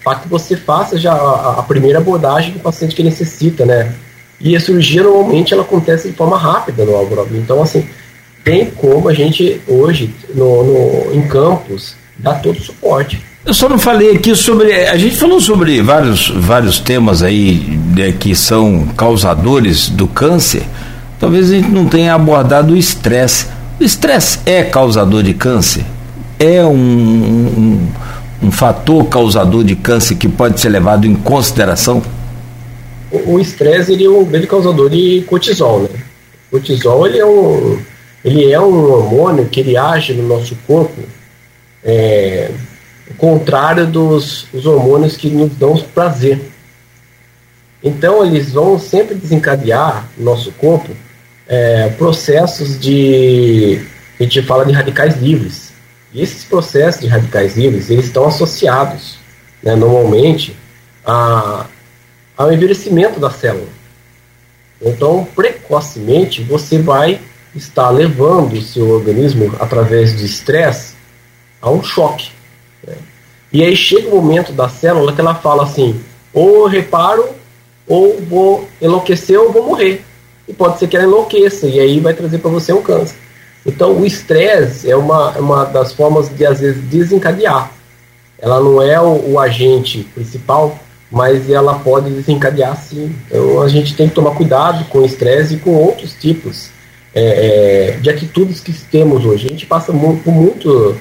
para 0.04 0.18
que 0.18 0.28
você 0.28 0.54
faça 0.54 0.98
já 0.98 1.14
a, 1.14 1.60
a, 1.60 1.62
primeira 1.62 1.98
abordagem 1.98 2.52
do 2.52 2.60
paciente 2.60 2.94
que 2.94 3.02
necessita, 3.02 3.64
né? 3.64 3.94
E 4.38 4.54
a 4.54 4.60
cirurgia 4.60 5.02
normalmente 5.02 5.54
ela 5.54 5.62
acontece 5.62 6.10
de 6.10 6.14
forma 6.14 6.36
rápida 6.36 6.84
no 6.84 6.94
algoritmo. 6.94 7.38
Então, 7.38 7.62
assim, 7.62 7.88
tem 8.44 8.66
como 8.66 9.08
a 9.08 9.14
gente 9.14 9.62
hoje, 9.66 10.14
no, 10.34 10.62
no, 10.62 11.14
em 11.14 11.26
campos, 11.26 11.96
dar 12.18 12.42
todo 12.42 12.58
o 12.58 12.62
suporte. 12.62 13.24
Eu 13.46 13.54
só 13.54 13.68
não 13.68 13.78
falei 13.78 14.12
aqui 14.12 14.34
sobre. 14.36 14.72
A 14.72 14.96
gente 14.98 15.16
falou 15.16 15.40
sobre 15.40 15.80
vários, 15.80 16.28
vários 16.28 16.78
temas 16.78 17.22
aí 17.22 17.78
né, 17.96 18.12
que 18.12 18.34
são 18.34 18.86
causadores 18.96 19.88
do 19.88 20.06
câncer. 20.06 20.62
Talvez 21.18 21.50
a 21.50 21.54
gente 21.54 21.70
não 21.70 21.86
tenha 21.86 22.14
abordado 22.14 22.74
o 22.74 22.76
estresse. 22.76 23.46
O 23.80 23.84
estresse 23.84 24.40
é 24.44 24.62
causador 24.64 25.22
de 25.22 25.32
câncer? 25.32 25.84
É 26.38 26.64
um, 26.64 26.70
um 26.70 27.88
um 28.42 28.50
fator 28.50 29.04
causador 29.06 29.64
de 29.64 29.76
câncer 29.76 30.16
que 30.16 30.28
pode 30.28 30.60
ser 30.60 30.68
levado 30.68 31.06
em 31.06 31.14
consideração? 31.14 32.02
O 33.10 33.38
estresse 33.38 33.92
ele 33.92 34.04
é 34.04 34.10
um 34.10 34.24
grande 34.24 34.46
causador 34.46 34.90
de 34.90 35.22
cortisol, 35.26 35.80
né? 35.80 35.88
O 36.48 36.52
cortisol 36.52 37.06
ele 37.06 37.18
é 37.18 37.26
um 37.26 37.78
ele 38.24 38.50
é 38.50 38.58
um 38.58 38.90
hormônio 38.90 39.46
que 39.46 39.60
ele 39.60 39.76
age 39.76 40.14
no 40.14 40.26
nosso 40.26 40.56
corpo 40.66 41.02
é, 41.84 42.50
contrário 43.18 43.86
dos 43.86 44.46
hormônios 44.64 45.16
que 45.16 45.28
nos 45.28 45.52
dão 45.52 45.76
prazer. 45.94 46.40
Então 47.82 48.24
eles 48.24 48.52
vão 48.52 48.78
sempre 48.78 49.14
desencadear 49.14 50.08
no 50.16 50.24
nosso 50.24 50.50
corpo 50.52 50.90
é, 51.46 51.88
processos 51.90 52.80
de 52.80 53.84
a 54.18 54.22
gente 54.22 54.42
fala 54.42 54.64
de 54.64 54.72
radicais 54.72 55.20
livres 55.20 55.63
e 56.14 56.22
esses 56.22 56.44
processos 56.44 57.00
de 57.00 57.08
radicais 57.08 57.56
livres, 57.56 57.90
eles 57.90 58.06
estão 58.06 58.24
associados, 58.26 59.18
né, 59.60 59.74
normalmente, 59.74 60.56
a, 61.04 61.66
ao 62.36 62.52
envelhecimento 62.52 63.18
da 63.18 63.30
célula. 63.30 63.68
Então, 64.80 65.26
precocemente, 65.34 66.42
você 66.42 66.78
vai 66.78 67.20
estar 67.54 67.90
levando 67.90 68.52
o 68.52 68.62
seu 68.62 68.90
organismo, 68.90 69.54
através 69.58 70.16
de 70.16 70.24
estresse, 70.24 70.94
a 71.60 71.70
um 71.70 71.82
choque. 71.82 72.30
Né? 72.86 72.94
E 73.52 73.64
aí 73.64 73.74
chega 73.74 74.08
o 74.08 74.22
momento 74.22 74.52
da 74.52 74.68
célula 74.68 75.12
que 75.12 75.20
ela 75.20 75.34
fala 75.34 75.64
assim, 75.64 76.00
ou 76.32 76.66
reparo, 76.66 77.28
ou 77.88 78.20
vou 78.20 78.68
enlouquecer, 78.80 79.38
ou 79.38 79.52
vou 79.52 79.64
morrer. 79.64 80.04
E 80.46 80.52
pode 80.52 80.78
ser 80.78 80.86
que 80.86 80.96
ela 80.96 81.06
enlouqueça, 81.06 81.66
e 81.66 81.80
aí 81.80 81.98
vai 81.98 82.14
trazer 82.14 82.38
para 82.38 82.50
você 82.50 82.72
um 82.72 82.82
câncer. 82.82 83.16
Então, 83.66 83.98
o 83.98 84.04
estresse 84.04 84.90
é 84.90 84.96
uma, 84.96 85.30
uma 85.38 85.64
das 85.64 85.92
formas 85.92 86.28
de, 86.28 86.44
às 86.44 86.60
vezes, 86.60 86.82
desencadear. 86.84 87.72
Ela 88.38 88.60
não 88.60 88.82
é 88.82 89.00
o, 89.00 89.32
o 89.32 89.40
agente 89.40 90.04
principal, 90.14 90.78
mas 91.10 91.48
ela 91.48 91.78
pode 91.78 92.10
desencadear 92.10 92.76
sim. 92.76 93.14
Então, 93.26 93.62
a 93.62 93.68
gente 93.68 93.94
tem 93.94 94.08
que 94.08 94.14
tomar 94.14 94.32
cuidado 94.32 94.84
com 94.86 94.98
o 94.98 95.06
estresse 95.06 95.54
e 95.54 95.58
com 95.58 95.70
outros 95.70 96.12
tipos 96.14 96.68
é, 97.14 97.92
é, 97.94 97.96
de 98.00 98.10
atitudes 98.10 98.60
que 98.60 98.72
temos 98.72 99.24
hoje. 99.24 99.46
A 99.46 99.50
gente 99.50 99.66
passa 99.66 99.92
por 99.92 100.32
muito, 100.32 100.96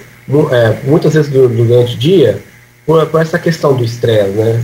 é, 0.52 0.78
muitas 0.86 1.14
vezes 1.14 1.30
durante 1.30 1.96
o 1.96 1.98
dia 1.98 2.42
por, 2.86 3.06
por 3.08 3.22
essa 3.22 3.40
questão 3.40 3.76
do 3.76 3.84
estresse, 3.84 4.30
né? 4.30 4.64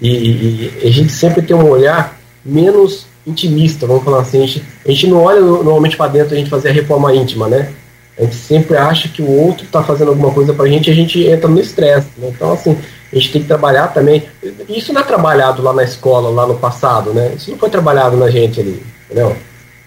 E, 0.00 0.08
e, 0.08 0.86
a 0.86 0.90
gente 0.90 1.12
sempre 1.12 1.42
tem 1.42 1.56
um 1.56 1.68
olhar 1.68 2.18
menos 2.44 3.06
intimista, 3.28 3.86
vamos 3.86 4.04
falar 4.04 4.20
assim. 4.20 4.38
A 4.42 4.46
gente, 4.46 4.64
a 4.86 4.90
gente 4.90 5.06
não 5.06 5.22
olha 5.22 5.40
normalmente 5.40 5.96
para 5.96 6.10
dentro 6.10 6.34
a 6.34 6.38
gente 6.38 6.50
fazer 6.50 6.70
a 6.70 6.72
reforma 6.72 7.14
íntima, 7.14 7.48
né? 7.48 7.72
A 8.18 8.22
gente 8.22 8.34
sempre 8.34 8.76
acha 8.76 9.08
que 9.08 9.22
o 9.22 9.30
outro 9.30 9.64
está 9.64 9.82
fazendo 9.82 10.08
alguma 10.08 10.32
coisa 10.32 10.52
para 10.52 10.64
a 10.64 10.68
gente 10.68 10.88
e 10.88 10.92
a 10.92 10.94
gente 10.94 11.24
entra 11.24 11.48
no 11.48 11.60
estresse. 11.60 12.08
Né? 12.16 12.32
Então, 12.34 12.52
assim, 12.52 12.76
a 13.12 13.16
gente 13.16 13.30
tem 13.30 13.42
que 13.42 13.48
trabalhar 13.48 13.88
também. 13.88 14.24
Isso 14.68 14.92
não 14.92 15.00
é 15.00 15.04
trabalhado 15.04 15.62
lá 15.62 15.72
na 15.72 15.84
escola, 15.84 16.28
lá 16.28 16.46
no 16.46 16.56
passado, 16.56 17.14
né? 17.14 17.32
Isso 17.36 17.50
não 17.50 17.58
foi 17.58 17.70
trabalhado 17.70 18.16
na 18.16 18.28
gente 18.28 18.60
ali, 18.60 18.82
entendeu? 19.06 19.36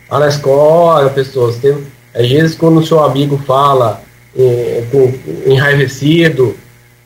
Lá 0.09 0.19
na 0.19 0.27
escola, 0.27 1.09
pessoas, 1.09 1.57
tem, 1.57 1.77
às 2.13 2.29
vezes 2.29 2.55
quando 2.55 2.79
o 2.79 2.85
seu 2.85 3.03
amigo 3.03 3.37
fala 3.45 4.01
é, 4.37 4.83
com, 4.91 5.13
enraivecido, 5.45 6.55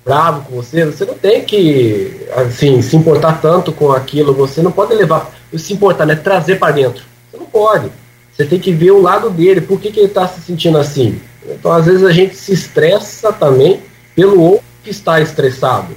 bravo 0.05 0.43
com 0.43 0.55
você, 0.55 0.85
você 0.85 1.03
não 1.05 1.15
tem 1.15 1.43
que, 1.43 2.27
assim, 2.35 2.81
se 2.81 2.95
importar 2.95 3.41
tanto 3.41 3.71
com 3.71 3.91
aquilo, 3.91 4.33
você 4.33 4.61
não 4.61 4.71
pode 4.71 4.93
levar 4.93 5.33
se 5.59 5.73
importar, 5.73 6.05
né? 6.05 6.15
Trazer 6.15 6.57
para 6.57 6.73
dentro. 6.73 7.03
Você 7.31 7.37
não 7.37 7.45
pode. 7.45 7.91
Você 8.31 8.45
tem 8.45 8.59
que 8.59 8.71
ver 8.71 8.91
o 8.91 9.01
lado 9.01 9.29
dele, 9.29 9.61
por 9.61 9.79
que, 9.79 9.91
que 9.91 9.99
ele 9.99 10.07
está 10.07 10.27
se 10.27 10.41
sentindo 10.41 10.77
assim. 10.77 11.21
Então, 11.47 11.71
às 11.71 11.85
vezes, 11.85 12.03
a 12.03 12.11
gente 12.11 12.35
se 12.35 12.53
estressa 12.53 13.31
também 13.31 13.81
pelo 14.15 14.41
outro 14.41 14.65
que 14.83 14.89
está 14.89 15.21
estressado. 15.21 15.95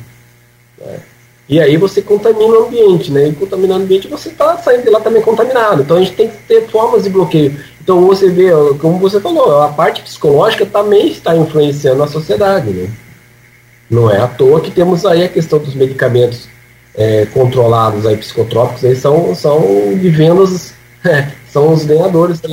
Né? 0.78 1.00
E 1.48 1.58
aí 1.58 1.78
você 1.78 2.02
contamina 2.02 2.58
o 2.58 2.66
ambiente, 2.66 3.10
né? 3.10 3.28
E 3.28 3.32
contaminando 3.32 3.80
o 3.80 3.84
ambiente, 3.84 4.06
você 4.06 4.28
está 4.28 4.58
saindo 4.58 4.82
de 4.82 4.90
lá 4.90 5.00
também 5.00 5.22
contaminado. 5.22 5.82
Então 5.82 5.96
a 5.96 6.00
gente 6.00 6.12
tem 6.12 6.28
que 6.28 6.36
ter 6.46 6.68
formas 6.68 7.04
de 7.04 7.10
bloqueio. 7.10 7.58
Então 7.80 8.06
você 8.06 8.28
vê, 8.28 8.50
como 8.78 8.98
você 8.98 9.18
falou, 9.18 9.62
a 9.62 9.68
parte 9.68 10.02
psicológica 10.02 10.66
também 10.66 11.08
está 11.08 11.34
influenciando 11.34 12.02
a 12.02 12.06
sociedade, 12.06 12.68
né? 12.68 12.90
Não 13.88 14.10
é 14.10 14.20
à 14.20 14.26
toa 14.26 14.60
que 14.60 14.70
temos 14.70 15.06
aí 15.06 15.24
a 15.24 15.28
questão 15.28 15.58
dos 15.58 15.74
medicamentos 15.74 16.46
é, 16.98 17.26
controlados 17.32 18.04
aí, 18.04 18.16
psicotrópicos, 18.16 18.84
aí 18.84 18.96
são, 18.96 19.32
são 19.34 19.60
de 19.94 20.10
vendas, 20.10 20.74
é, 21.06 21.28
são 21.50 21.72
os 21.72 21.84
ganhadores, 21.84 22.40
tá 22.40 22.48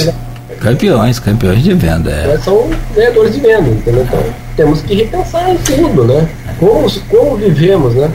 Campeões, 0.60 1.20
campeões 1.20 1.64
de 1.64 1.74
venda. 1.74 2.12
É. 2.12 2.38
São 2.38 2.70
ganhadores 2.96 3.34
de 3.34 3.42
venda, 3.42 3.68
entendeu? 3.70 4.04
Então 4.04 4.24
temos 4.56 4.82
que 4.82 4.96
repensar 4.96 5.52
em 5.52 5.58
tudo, 5.58 6.06
né? 6.06 6.30
Como, 6.60 6.90
como 7.10 7.36
vivemos, 7.36 7.96
né? 7.96 8.10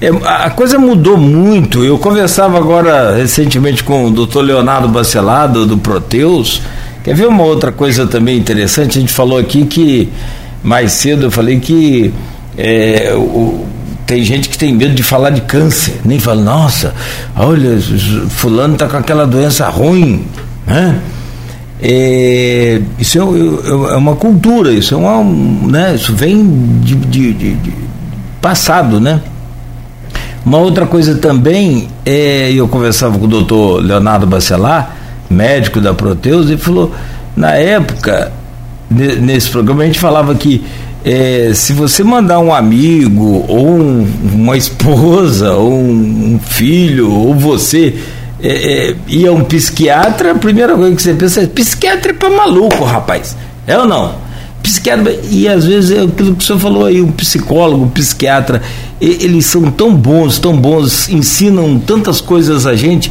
É, 0.00 0.08
a 0.24 0.50
coisa 0.50 0.78
mudou 0.78 1.16
muito. 1.16 1.84
Eu 1.84 1.98
conversava 1.98 2.56
agora 2.56 3.14
recentemente 3.16 3.84
com 3.84 4.06
o 4.06 4.10
doutor 4.10 4.42
Leonardo 4.42 4.88
Bacelado, 4.88 5.66
do 5.66 5.76
Proteus. 5.76 6.62
Quer 7.04 7.14
ver 7.14 7.26
uma 7.26 7.42
outra 7.42 7.70
coisa 7.70 8.06
também 8.06 8.38
interessante? 8.38 8.98
A 8.98 9.00
gente 9.00 9.12
falou 9.12 9.38
aqui 9.38 9.66
que 9.66 10.08
mais 10.62 10.92
cedo 10.92 11.26
eu 11.26 11.30
falei 11.30 11.58
que 11.58 12.14
é, 12.56 13.12
o, 13.14 13.66
tem 14.06 14.22
gente 14.24 14.48
que 14.48 14.58
tem 14.58 14.74
medo 14.74 14.94
de 14.94 15.02
falar 15.02 15.30
de 15.30 15.40
câncer, 15.42 16.00
nem 16.04 16.18
fala, 16.18 16.42
nossa, 16.42 16.94
olha, 17.36 17.78
fulano 18.28 18.74
está 18.74 18.88
com 18.88 18.96
aquela 18.96 19.26
doença 19.26 19.68
ruim, 19.68 20.26
né? 20.66 21.00
É, 21.84 22.80
isso 22.98 23.18
é, 23.18 23.92
é, 23.92 23.96
uma 23.96 24.14
cultura, 24.14 24.72
isso 24.72 24.94
é 24.94 24.96
uma, 24.96 25.24
né, 25.68 25.96
isso 25.96 26.14
vem 26.14 26.80
de, 26.80 26.94
de, 26.94 27.32
de, 27.32 27.54
de 27.54 27.72
passado, 28.40 29.00
né? 29.00 29.20
Uma 30.44 30.58
outra 30.58 30.86
coisa 30.86 31.16
também, 31.16 31.88
é, 32.04 32.52
eu 32.52 32.68
conversava 32.68 33.18
com 33.18 33.24
o 33.24 33.28
doutor 33.28 33.82
Leonardo 33.82 34.26
Bacelar, 34.26 34.96
médico 35.30 35.80
da 35.80 35.94
Proteus, 35.94 36.50
e 36.50 36.56
falou, 36.56 36.92
na 37.36 37.52
época, 37.52 38.32
nesse 38.90 39.50
programa 39.50 39.82
a 39.82 39.86
gente 39.86 39.98
falava 39.98 40.34
que 40.34 40.64
é, 41.04 41.52
se 41.54 41.72
você 41.72 42.04
mandar 42.04 42.38
um 42.38 42.54
amigo, 42.54 43.44
ou 43.48 43.68
um, 43.68 44.06
uma 44.34 44.56
esposa, 44.56 45.52
ou 45.56 45.72
um, 45.72 46.34
um 46.34 46.38
filho, 46.38 47.10
ou 47.12 47.34
você 47.34 47.94
é, 48.42 48.48
é, 48.90 48.96
ir 49.08 49.26
a 49.26 49.32
um 49.32 49.44
psiquiatra, 49.44 50.32
a 50.32 50.34
primeira 50.34 50.74
coisa 50.74 50.94
que 50.94 51.02
você 51.02 51.14
pensa 51.14 51.42
é: 51.42 51.46
psiquiatra 51.46 52.12
é 52.12 52.14
para 52.14 52.30
maluco, 52.30 52.84
rapaz. 52.84 53.36
É 53.66 53.78
ou 53.78 53.86
não? 53.86 54.14
Psiquiatra, 54.62 55.18
e 55.28 55.48
às 55.48 55.64
vezes 55.64 55.90
é 55.90 56.02
aquilo 56.02 56.36
que 56.36 56.42
o 56.42 56.46
senhor 56.46 56.58
falou 56.60 56.86
aí, 56.86 57.02
um 57.02 57.10
psicólogo, 57.10 57.84
um 57.84 57.88
psiquiatra, 57.88 58.62
eles 59.00 59.46
são 59.46 59.70
tão 59.72 59.92
bons, 59.92 60.38
tão 60.38 60.56
bons, 60.56 61.08
ensinam 61.08 61.80
tantas 61.80 62.20
coisas 62.20 62.64
a 62.64 62.76
gente 62.76 63.10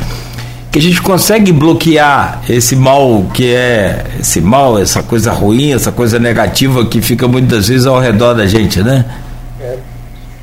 que 0.72 0.80
a 0.80 0.82
gente 0.82 1.02
consegue 1.02 1.52
bloquear 1.52 2.42
esse 2.50 2.78
mal 2.78 3.26
que 3.34 3.54
é 3.54 4.06
esse 4.20 4.40
mal, 4.40 4.80
essa 4.80 5.04
coisa 5.04 5.32
ruim, 5.32 5.74
essa 5.74 5.92
coisa 5.92 6.18
negativa 6.18 6.86
que 6.86 7.02
fica 7.02 7.28
muitas 7.28 7.68
vezes 7.68 7.86
ao 7.86 8.00
redor 8.00 8.34
da 8.34 8.48
gente, 8.48 8.82
né? 8.82 9.06
É. 9.60 9.78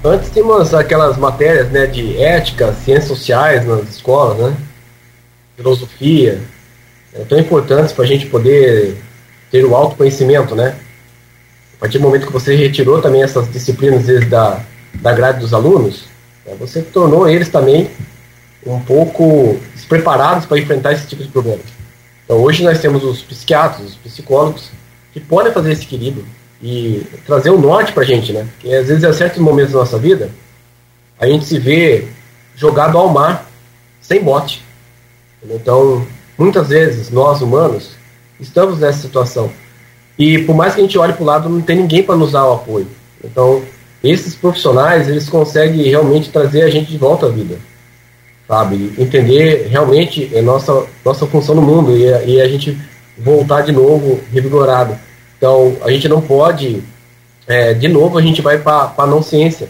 Antes 0.04 0.30
tínhamos 0.30 0.74
aquelas 0.74 1.16
matérias 1.16 1.70
né, 1.70 1.86
de 1.86 2.16
ética, 2.22 2.74
ciências 2.84 3.08
sociais 3.08 3.66
nas 3.66 3.88
escolas, 3.88 4.38
né? 4.38 4.54
Filosofia, 5.56 6.40
é, 7.14 7.20
tão 7.24 7.38
importantes 7.38 7.92
para 7.92 8.04
a 8.04 8.06
gente 8.06 8.26
poder 8.26 8.96
ter 9.50 9.64
o 9.64 9.74
autoconhecimento, 9.74 10.54
né? 10.54 10.74
A 11.76 11.80
partir 11.80 11.98
do 11.98 12.02
momento 12.02 12.26
que 12.26 12.32
você 12.32 12.54
retirou 12.54 13.00
também 13.00 13.22
essas 13.22 13.50
disciplinas 13.50 14.04
da, 14.28 14.60
da 14.94 15.12
grade 15.12 15.40
dos 15.40 15.54
alunos, 15.54 16.04
né, 16.44 16.52
você 16.58 16.82
tornou 16.82 17.28
eles 17.28 17.48
também 17.48 17.90
um 18.66 18.80
pouco 18.80 19.58
despreparados 19.74 20.46
para 20.46 20.58
enfrentar 20.58 20.92
esse 20.92 21.06
tipo 21.06 21.22
de 21.22 21.28
problema. 21.28 21.60
Então, 22.24 22.38
hoje 22.42 22.62
nós 22.62 22.80
temos 22.80 23.02
os 23.04 23.22
psiquiatras, 23.22 23.88
os 23.88 23.94
psicólogos, 23.96 24.70
que 25.12 25.20
podem 25.20 25.52
fazer 25.52 25.72
esse 25.72 25.84
equilíbrio 25.84 26.24
e 26.62 27.06
trazer 27.26 27.50
o 27.50 27.58
norte 27.58 27.92
para 27.92 28.02
a 28.02 28.06
gente, 28.06 28.32
né? 28.32 28.46
Porque 28.52 28.74
às 28.74 28.88
vezes, 28.88 29.04
em 29.04 29.12
certos 29.12 29.40
momentos 29.40 29.72
da 29.72 29.78
nossa 29.78 29.98
vida, 29.98 30.30
a 31.18 31.26
gente 31.26 31.46
se 31.46 31.58
vê 31.58 32.08
jogado 32.56 32.98
ao 32.98 33.08
mar 33.08 33.48
sem 34.00 34.22
bote. 34.22 34.62
Então, 35.42 36.06
muitas 36.36 36.68
vezes, 36.68 37.10
nós 37.10 37.40
humanos, 37.40 37.90
estamos 38.40 38.78
nessa 38.80 39.00
situação. 39.00 39.50
E 40.18 40.38
por 40.38 40.54
mais 40.54 40.74
que 40.74 40.80
a 40.80 40.84
gente 40.84 40.98
olhe 40.98 41.12
para 41.12 41.22
o 41.22 41.26
lado, 41.26 41.48
não 41.48 41.60
tem 41.60 41.76
ninguém 41.76 42.02
para 42.02 42.16
nos 42.16 42.32
dar 42.32 42.44
o 42.44 42.54
apoio. 42.54 42.88
Então, 43.24 43.62
esses 44.02 44.34
profissionais, 44.34 45.08
eles 45.08 45.28
conseguem 45.28 45.82
realmente 45.88 46.30
trazer 46.30 46.62
a 46.62 46.70
gente 46.70 46.90
de 46.90 46.98
volta 46.98 47.26
à 47.26 47.28
vida. 47.28 47.58
Sabe? 48.48 48.94
Entender 48.98 49.68
realmente 49.70 50.30
a 50.34 50.40
nossa, 50.40 50.86
nossa 51.04 51.26
função 51.26 51.54
no 51.54 51.60
mundo 51.60 51.94
e, 51.94 52.04
e 52.04 52.40
a 52.40 52.48
gente 52.48 52.76
voltar 53.16 53.60
de 53.60 53.72
novo 53.72 54.20
revigorado. 54.32 54.96
Então, 55.36 55.76
a 55.84 55.90
gente 55.90 56.08
não 56.08 56.22
pode, 56.22 56.82
é, 57.46 57.74
de 57.74 57.88
novo, 57.88 58.16
a 58.16 58.22
gente 58.22 58.40
vai 58.40 58.58
para 58.58 58.94
a 58.96 59.06
não 59.06 59.22
ciência, 59.22 59.68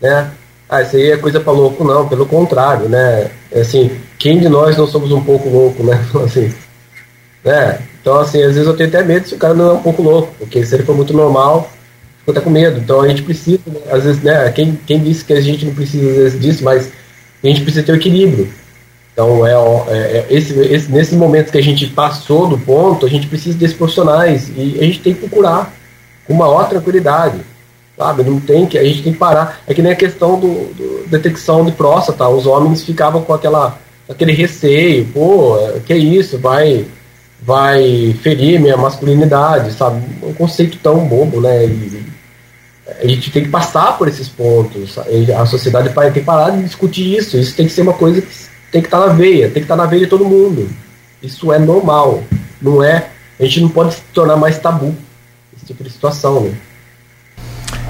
né? 0.00 0.30
Ah, 0.68 0.82
isso 0.82 0.96
aí 0.96 1.12
é 1.12 1.16
coisa 1.16 1.40
para 1.40 1.52
louco, 1.52 1.82
não, 1.82 2.06
pelo 2.06 2.26
contrário, 2.26 2.88
né? 2.88 3.30
É 3.50 3.60
assim, 3.60 3.90
quem 4.18 4.38
de 4.38 4.48
nós 4.48 4.76
não 4.76 4.86
somos 4.86 5.10
um 5.10 5.24
pouco 5.24 5.48
louco, 5.48 5.82
né? 5.82 5.98
assim, 6.22 6.52
né? 7.42 7.80
Então, 8.00 8.18
assim, 8.18 8.42
às 8.42 8.54
vezes 8.54 8.66
eu 8.66 8.76
tenho 8.76 8.90
até 8.90 9.02
medo 9.02 9.26
se 9.26 9.34
o 9.34 9.38
cara 9.38 9.54
não 9.54 9.70
é 9.70 9.72
um 9.72 9.82
pouco 9.82 10.02
louco, 10.02 10.34
porque 10.38 10.64
se 10.64 10.74
ele 10.74 10.84
for 10.84 10.94
muito 10.94 11.14
normal, 11.14 11.70
fico 12.18 12.32
até 12.32 12.40
com 12.40 12.50
medo. 12.50 12.78
Então 12.78 13.00
a 13.00 13.08
gente 13.08 13.22
precisa, 13.22 13.60
né? 13.66 13.80
às 13.90 14.04
vezes, 14.04 14.22
né? 14.22 14.50
Quem, 14.52 14.78
quem 14.86 15.02
disse 15.02 15.24
que 15.24 15.32
a 15.32 15.40
gente 15.40 15.64
não 15.64 15.74
precisa 15.74 16.10
às 16.10 16.16
vezes, 16.16 16.40
disso, 16.40 16.62
mas 16.62 16.90
a 17.42 17.46
gente 17.46 17.62
precisa 17.62 17.84
ter 17.84 17.92
o 17.92 17.96
equilíbrio. 17.96 18.48
Então, 19.12 19.44
é, 19.46 19.52
é, 19.52 19.96
é 19.96 20.26
esse, 20.30 20.58
esse, 20.60 20.90
nesses 20.92 21.14
momentos 21.14 21.50
que 21.50 21.58
a 21.58 21.62
gente 21.62 21.86
passou 21.88 22.46
do 22.46 22.56
ponto, 22.56 23.04
a 23.04 23.08
gente 23.08 23.26
precisa 23.26 23.58
desses 23.58 23.76
profissionais 23.76 24.48
e 24.56 24.78
a 24.80 24.84
gente 24.84 25.00
tem 25.00 25.12
que 25.12 25.20
procurar 25.20 25.74
com 26.24 26.34
maior 26.34 26.68
tranquilidade, 26.68 27.40
sabe? 27.96 28.22
Não 28.22 28.38
tem 28.38 28.66
que, 28.66 28.78
a 28.78 28.84
gente 28.84 29.02
tem 29.02 29.12
que 29.12 29.18
parar. 29.18 29.60
É 29.66 29.74
que 29.74 29.82
nem 29.82 29.92
a 29.92 29.96
questão 29.96 30.38
do, 30.38 30.72
do 30.74 31.08
detecção 31.08 31.64
de 31.64 31.72
próstata, 31.72 32.28
os 32.28 32.46
homens 32.46 32.84
ficavam 32.84 33.22
com 33.22 33.32
aquela, 33.32 33.78
aquele 34.08 34.32
receio, 34.32 35.06
pô, 35.06 35.56
que 35.84 35.92
é 35.92 35.96
isso, 35.96 36.38
vai, 36.38 36.86
vai 37.42 38.14
ferir 38.22 38.60
minha 38.60 38.76
masculinidade, 38.76 39.72
sabe? 39.72 40.00
Um 40.22 40.32
conceito 40.32 40.78
tão 40.80 41.00
bobo, 41.06 41.40
né? 41.40 41.64
E, 41.64 42.17
a 43.00 43.06
gente 43.06 43.30
tem 43.30 43.44
que 43.44 43.50
passar 43.50 43.98
por 43.98 44.08
esses 44.08 44.28
pontos. 44.28 44.96
A 45.38 45.46
sociedade 45.46 45.90
tem 45.90 46.12
que 46.12 46.20
parar 46.20 46.50
de 46.50 46.62
discutir 46.62 47.16
isso. 47.16 47.36
Isso 47.36 47.54
tem 47.54 47.66
que 47.66 47.72
ser 47.72 47.82
uma 47.82 47.92
coisa 47.92 48.22
que 48.22 48.28
tem 48.72 48.80
que 48.80 48.88
estar 48.88 49.00
tá 49.00 49.06
na 49.08 49.12
veia, 49.12 49.44
tem 49.44 49.54
que 49.54 49.60
estar 49.60 49.76
tá 49.76 49.82
na 49.82 49.88
veia 49.88 50.04
de 50.04 50.08
todo 50.08 50.24
mundo. 50.24 50.68
Isso 51.22 51.52
é 51.52 51.58
normal. 51.58 52.22
Não 52.60 52.82
é. 52.82 53.08
A 53.38 53.44
gente 53.44 53.60
não 53.60 53.68
pode 53.68 53.94
se 53.94 54.00
tornar 54.12 54.36
mais 54.36 54.58
tabu 54.58 54.94
esse 55.56 55.66
tipo 55.66 55.84
de 55.84 55.90
situação, 55.90 56.40
né? 56.40 56.54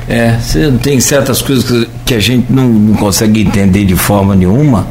É, 0.09 0.39
você 0.39 0.71
tem 0.83 0.99
certas 1.01 1.43
coisas 1.43 1.87
que 2.05 2.15
a 2.15 2.21
gente 2.21 2.51
não, 2.51 2.67
não 2.67 2.97
consegue 2.97 3.43
entender 3.43 3.85
de 3.85 3.95
forma 3.95 4.35
nenhuma. 4.35 4.87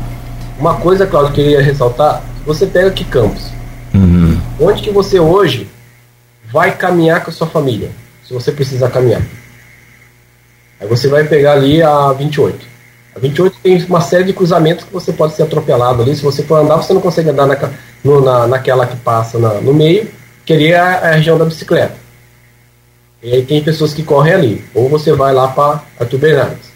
Uma 0.60 0.76
coisa, 0.76 1.06
Claudio, 1.08 1.34
que 1.34 1.42
eu 1.42 1.46
queria 1.46 1.62
ressaltar, 1.62 2.24
você 2.46 2.66
pega 2.66 2.88
aqui 2.88 3.04
Campos. 3.04 3.52
Uhum. 3.94 4.40
Onde 4.60 4.84
que 4.84 4.92
você 4.92 5.20
hoje 5.20 5.68
vai 6.52 6.76
caminhar 6.76 7.24
com 7.24 7.32
a 7.32 7.34
sua 7.34 7.48
família? 7.48 7.90
Se 8.28 8.34
você 8.34 8.52
precisar 8.52 8.90
caminhar. 8.90 9.22
Aí 10.80 10.88
você 10.88 11.08
vai 11.08 11.24
pegar 11.24 11.54
ali 11.54 11.82
a 11.82 12.12
28. 12.14 12.78
A 13.16 13.20
28 13.20 13.58
tem 13.64 13.84
uma 13.86 14.02
série 14.02 14.26
de 14.26 14.34
cruzamentos 14.34 14.86
que 14.86 14.94
você 14.94 15.12
pode 15.12 15.34
ser 15.34 15.44
atropelado 15.44 16.04
ali. 16.04 16.16
Se 16.16 16.22
você 16.22 16.44
for 16.44 16.60
andar, 16.60 16.78
você 16.78 16.94
não 16.94 17.02
consegue 17.02 17.30
andar 17.30 17.48
na, 17.48 17.58
no, 18.04 18.22
na, 18.22 18.48
naquela 18.48 18.86
que 18.86 18.96
passa 18.98 19.40
na, 19.40 19.56
no 19.56 19.74
meio, 19.74 20.08
que 20.46 20.54
ali 20.54 20.68
é 20.68 20.80
a, 20.80 21.12
região 21.12 21.38
da 21.38 21.46
bicicleta. 21.46 21.96
E 23.24 23.34
aí 23.34 23.44
tem 23.44 23.64
pessoas 23.64 23.94
que 23.94 24.04
correm 24.04 24.34
ali. 24.34 24.66
Ou 24.76 24.88
você 24.88 25.14
vai 25.14 25.34
lá 25.34 25.48
para 25.48 25.82
Arthur 26.00 26.20
Bernardes. 26.20 26.68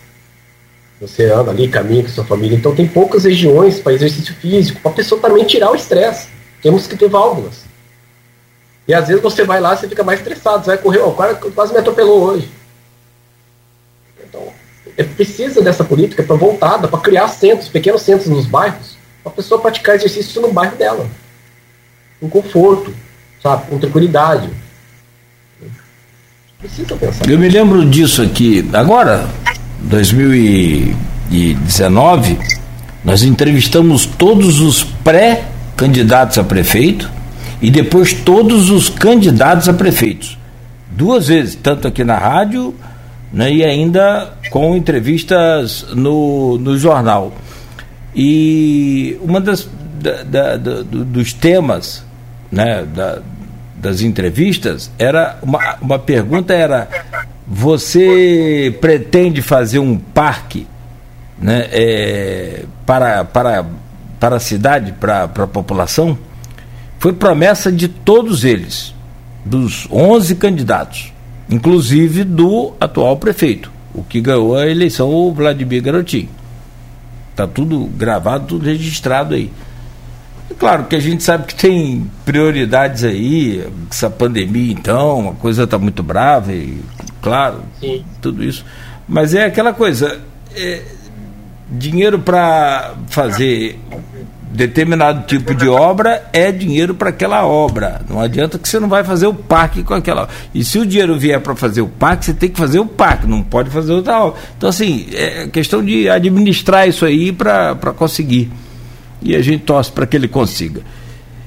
Você 0.99 1.25
anda 1.25 1.51
ali, 1.51 1.67
caminha 1.67 2.01
com 2.01 2.09
sua 2.09 2.25
família. 2.25 2.57
Então 2.57 2.73
tem 2.73 2.87
poucas 2.87 3.23
regiões 3.23 3.79
para 3.79 3.93
exercício 3.93 4.33
físico, 4.35 4.81
para 4.81 4.91
a 4.91 4.95
pessoa 4.95 5.21
também 5.21 5.45
tirar 5.45 5.71
o 5.71 5.75
estresse. 5.75 6.27
Temos 6.61 6.87
que 6.87 6.97
ter 6.97 7.07
válvulas. 7.07 7.65
E 8.87 8.93
às 8.95 9.07
vezes 9.07 9.21
você 9.21 9.43
vai 9.43 9.61
lá, 9.61 9.75
você 9.75 9.87
fica 9.87 10.03
mais 10.03 10.19
estressado. 10.19 10.63
Você 10.63 10.71
vai 10.71 10.77
correr, 10.79 10.99
o 10.99 11.11
cara 11.13 11.35
quase 11.35 11.71
me 11.71 11.79
atropelou 11.79 12.23
hoje. 12.23 12.49
Então, 14.31 14.47
é, 14.97 15.03
precisa 15.03 15.61
dessa 15.61 15.83
política 15.83 16.23
para 16.23 16.37
voltada, 16.37 16.87
para 16.87 16.99
criar 16.99 17.27
centros, 17.27 17.67
pequenos 17.67 18.01
centros 18.01 18.29
nos 18.29 18.45
bairros, 18.45 18.95
para 19.21 19.33
a 19.33 19.35
pessoa 19.35 19.59
praticar 19.61 19.95
exercício 19.95 20.41
no 20.41 20.53
bairro 20.53 20.77
dela. 20.77 21.05
Com 22.19 22.29
conforto, 22.29 22.93
sabe? 23.43 23.67
Com 23.67 23.77
tranquilidade. 23.77 24.49
Precisa 26.57 26.95
pensar. 26.95 27.29
Eu 27.29 27.37
me 27.37 27.49
lembro 27.49 27.85
disso 27.85 28.21
aqui. 28.21 28.65
Agora, 28.73 29.27
2019, 29.81 32.39
nós 33.03 33.23
entrevistamos 33.23 34.05
todos 34.05 34.61
os 34.61 34.83
pré-candidatos 34.83 36.37
a 36.37 36.43
prefeito 36.43 37.09
e 37.61 37.69
depois 37.69 38.13
todos 38.13 38.69
os 38.69 38.87
candidatos 38.89 39.67
a 39.67 39.73
prefeitos. 39.73 40.37
Duas 40.89 41.27
vezes, 41.27 41.55
tanto 41.55 41.85
aqui 41.87 42.03
na 42.03 42.17
rádio 42.17 42.75
né, 43.31 43.51
e 43.51 43.63
ainda 43.63 44.33
com 44.49 44.75
entrevistas 44.75 45.85
no, 45.93 46.57
no 46.57 46.77
jornal. 46.77 47.33
E 48.15 49.17
uma 49.21 49.39
das 49.39 49.69
da, 50.01 50.23
da, 50.23 50.57
da, 50.57 50.81
dos 50.81 51.31
temas 51.31 52.03
né, 52.51 52.85
das 53.75 54.01
entrevistas 54.01 54.91
era 54.97 55.37
uma, 55.41 55.77
uma 55.81 55.99
pergunta 55.99 56.53
era 56.53 56.89
você 57.47 58.75
pretende 58.81 59.41
fazer 59.41 59.79
um 59.79 59.97
parque 59.97 60.67
né, 61.39 61.67
é, 61.71 62.65
para, 62.85 63.23
para, 63.25 63.65
para 64.19 64.35
a 64.37 64.39
cidade, 64.39 64.93
para, 64.93 65.27
para 65.27 65.43
a 65.43 65.47
população? 65.47 66.17
Foi 66.99 67.13
promessa 67.13 67.71
de 67.71 67.87
todos 67.87 68.43
eles, 68.43 68.93
dos 69.43 69.87
11 69.91 70.35
candidatos 70.35 71.11
inclusive 71.51 72.23
do 72.23 72.73
atual 72.79 73.17
prefeito, 73.17 73.71
o 73.93 74.03
que 74.03 74.21
ganhou 74.21 74.55
a 74.55 74.65
eleição, 74.65 75.09
o 75.09 75.33
Vladimir 75.33 75.83
Garotinho. 75.83 76.29
Está 77.29 77.45
tudo 77.45 77.85
gravado, 77.97 78.47
tudo 78.47 78.65
registrado 78.65 79.35
aí. 79.35 79.51
É 80.49 80.53
claro 80.53 80.85
que 80.85 80.95
a 80.95 80.99
gente 80.99 81.23
sabe 81.23 81.45
que 81.45 81.55
tem 81.55 82.09
prioridades 82.25 83.03
aí, 83.03 83.65
essa 83.89 84.09
pandemia 84.09 84.71
então, 84.71 85.29
a 85.29 85.33
coisa 85.33 85.63
está 85.63 85.77
muito 85.77 86.01
brava, 86.01 86.53
e 86.53 86.81
claro, 87.21 87.63
Sim. 87.79 88.03
tudo 88.21 88.43
isso. 88.43 88.65
Mas 89.07 89.33
é 89.33 89.45
aquela 89.45 89.73
coisa, 89.73 90.19
é, 90.55 90.83
dinheiro 91.69 92.19
para 92.19 92.95
fazer 93.07 93.79
determinado 94.53 95.25
tipo 95.25 95.55
de 95.55 95.67
obra 95.67 96.23
é 96.33 96.51
dinheiro 96.51 96.93
para 96.93 97.09
aquela 97.09 97.45
obra. 97.45 98.01
Não 98.09 98.19
adianta 98.19 98.59
que 98.59 98.67
você 98.67 98.79
não 98.79 98.89
vai 98.89 99.03
fazer 99.03 99.27
o 99.27 99.33
parque 99.33 99.83
com 99.83 99.93
aquela. 99.93 100.27
E 100.53 100.63
se 100.63 100.77
o 100.77 100.85
dinheiro 100.85 101.17
vier 101.17 101.39
para 101.39 101.55
fazer 101.55 101.81
o 101.81 101.87
parque, 101.87 102.25
você 102.25 102.33
tem 102.33 102.49
que 102.49 102.59
fazer 102.59 102.79
o 102.79 102.85
parque, 102.85 103.25
não 103.25 103.41
pode 103.41 103.69
fazer 103.69 103.93
outra 103.93 104.19
obra. 104.19 104.39
Então, 104.57 104.69
assim, 104.69 105.07
é 105.13 105.47
questão 105.47 105.83
de 105.83 106.09
administrar 106.09 106.87
isso 106.87 107.05
aí 107.05 107.31
para 107.31 107.75
conseguir. 107.95 108.51
E 109.21 109.35
a 109.35 109.41
gente 109.41 109.63
torce 109.63 109.91
para 109.91 110.05
que 110.05 110.17
ele 110.17 110.27
consiga. 110.27 110.81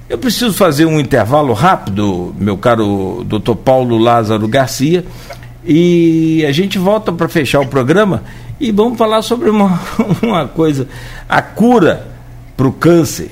Eu 0.08 0.18
preciso 0.18 0.52
fazer 0.52 0.86
um 0.86 1.00
intervalo 1.00 1.52
rápido, 1.52 2.34
meu 2.38 2.56
caro 2.56 3.24
doutor 3.26 3.56
Paulo 3.56 3.98
Lázaro 3.98 4.46
Garcia, 4.46 5.04
e 5.66 6.44
a 6.46 6.52
gente 6.52 6.78
volta 6.78 7.10
para 7.10 7.28
fechar 7.28 7.60
o 7.60 7.66
programa 7.66 8.22
e 8.60 8.70
vamos 8.70 8.98
falar 8.98 9.22
sobre 9.22 9.50
uma, 9.50 9.80
uma 10.22 10.46
coisa, 10.46 10.86
a 11.28 11.42
cura 11.42 12.13
para 12.56 12.66
o 12.68 12.72
câncer. 12.72 13.30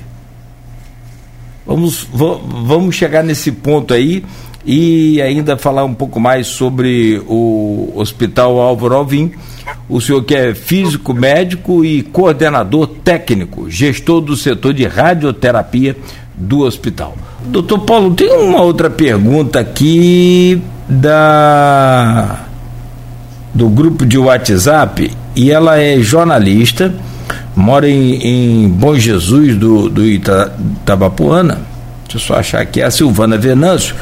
Vamos, 1.65 2.07
vamos 2.11 2.95
chegar 2.95 3.23
nesse 3.23 3.51
ponto 3.51 3.93
aí 3.93 4.23
e 4.65 5.21
ainda 5.21 5.57
falar 5.57 5.83
um 5.85 5.93
pouco 5.93 6.19
mais 6.19 6.47
sobre 6.47 7.21
o 7.27 7.91
Hospital 7.95 8.59
Álvaro 8.59 8.95
Alvim. 8.95 9.31
O 9.87 10.01
senhor 10.01 10.23
que 10.23 10.35
é 10.35 10.53
físico, 10.53 11.13
médico 11.13 11.83
e 11.85 12.01
coordenador 12.01 12.87
técnico, 12.87 13.69
gestor 13.69 14.21
do 14.21 14.35
setor 14.35 14.73
de 14.73 14.85
radioterapia 14.85 15.95
do 16.35 16.61
hospital. 16.61 17.15
Doutor 17.45 17.79
Paulo, 17.79 18.13
tem 18.13 18.31
uma 18.31 18.61
outra 18.61 18.89
pergunta 18.89 19.59
aqui 19.59 20.61
da 20.87 22.45
do 23.53 23.69
grupo 23.69 24.05
de 24.05 24.17
WhatsApp 24.17 25.11
e 25.35 25.51
ela 25.51 25.79
é 25.79 25.99
jornalista 25.99 26.93
mora 27.55 27.89
em, 27.89 28.65
em 28.65 28.69
Bom 28.69 28.95
Jesus 28.95 29.55
do, 29.55 29.89
do 29.89 30.05
Ita, 30.05 30.53
Itabapuana, 30.81 31.61
deixa 32.03 32.17
eu 32.17 32.19
só 32.19 32.35
achar 32.35 32.61
aqui, 32.61 32.81
a 32.81 32.89
Silvana 32.89 33.37
Venâncio, 33.37 33.95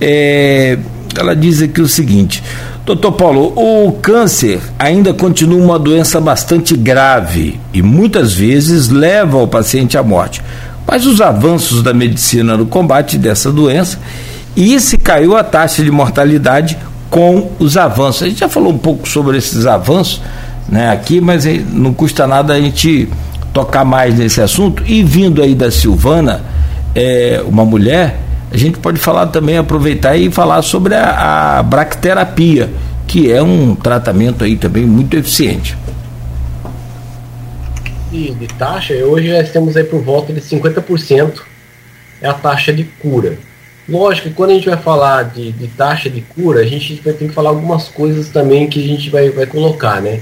é, 0.00 0.78
ela 1.16 1.34
diz 1.34 1.62
aqui 1.62 1.80
o 1.80 1.88
seguinte: 1.88 2.42
Doutor 2.84 3.12
Paulo, 3.12 3.52
o 3.56 3.92
câncer 3.92 4.60
ainda 4.78 5.14
continua 5.14 5.62
uma 5.62 5.78
doença 5.78 6.20
bastante 6.20 6.76
grave 6.76 7.58
e 7.72 7.80
muitas 7.80 8.34
vezes 8.34 8.88
leva 8.88 9.38
o 9.38 9.48
paciente 9.48 9.96
à 9.96 10.02
morte. 10.02 10.42
Mas 10.86 11.06
os 11.06 11.20
avanços 11.20 11.82
da 11.82 11.94
medicina 11.94 12.56
no 12.56 12.66
combate 12.66 13.16
dessa 13.16 13.50
doença 13.50 13.98
e 14.54 14.78
se 14.78 14.98
caiu 14.98 15.34
a 15.34 15.42
taxa 15.42 15.82
de 15.82 15.90
mortalidade 15.90 16.76
com 17.08 17.52
os 17.58 17.76
avanços. 17.76 18.22
A 18.22 18.28
gente 18.28 18.40
já 18.40 18.48
falou 18.48 18.72
um 18.72 18.78
pouco 18.78 19.08
sobre 19.08 19.38
esses 19.38 19.66
avanços 19.66 20.20
né, 20.68 20.90
aqui, 20.90 21.20
mas 21.20 21.44
não 21.72 21.92
custa 21.92 22.26
nada 22.26 22.54
a 22.54 22.60
gente 22.60 23.08
tocar 23.52 23.84
mais 23.84 24.18
nesse 24.18 24.40
assunto. 24.40 24.82
E 24.86 25.02
vindo 25.02 25.42
aí 25.42 25.54
da 25.54 25.70
Silvana, 25.70 26.42
é, 26.94 27.42
uma 27.46 27.64
mulher 27.64 28.24
a 28.54 28.56
gente 28.56 28.78
pode 28.78 29.00
falar 29.00 29.26
também, 29.26 29.58
aproveitar 29.58 30.16
e 30.16 30.30
falar 30.30 30.62
sobre 30.62 30.94
a, 30.94 31.58
a 31.58 31.62
bracterapia, 31.64 32.70
que 33.04 33.32
é 33.32 33.42
um 33.42 33.74
tratamento 33.74 34.44
aí 34.44 34.56
também 34.56 34.86
muito 34.86 35.16
eficiente. 35.16 35.76
De, 38.12 38.32
de 38.32 38.46
taxa, 38.46 38.94
hoje 38.94 39.36
nós 39.36 39.50
temos 39.50 39.76
aí 39.76 39.82
por 39.82 40.00
volta 40.00 40.32
de 40.32 40.40
50% 40.40 41.40
é 42.22 42.28
a 42.28 42.32
taxa 42.32 42.72
de 42.72 42.84
cura. 42.84 43.36
Lógico 43.88 44.28
que 44.28 44.34
quando 44.34 44.50
a 44.50 44.54
gente 44.54 44.68
vai 44.68 44.78
falar 44.78 45.24
de, 45.24 45.50
de 45.50 45.66
taxa 45.66 46.08
de 46.08 46.20
cura, 46.20 46.60
a 46.60 46.64
gente 46.64 46.94
vai 47.04 47.12
ter 47.12 47.26
que 47.26 47.34
falar 47.34 47.50
algumas 47.50 47.88
coisas 47.88 48.28
também 48.28 48.68
que 48.68 48.78
a 48.78 48.86
gente 48.86 49.10
vai, 49.10 49.30
vai 49.30 49.46
colocar, 49.46 50.00
né? 50.00 50.20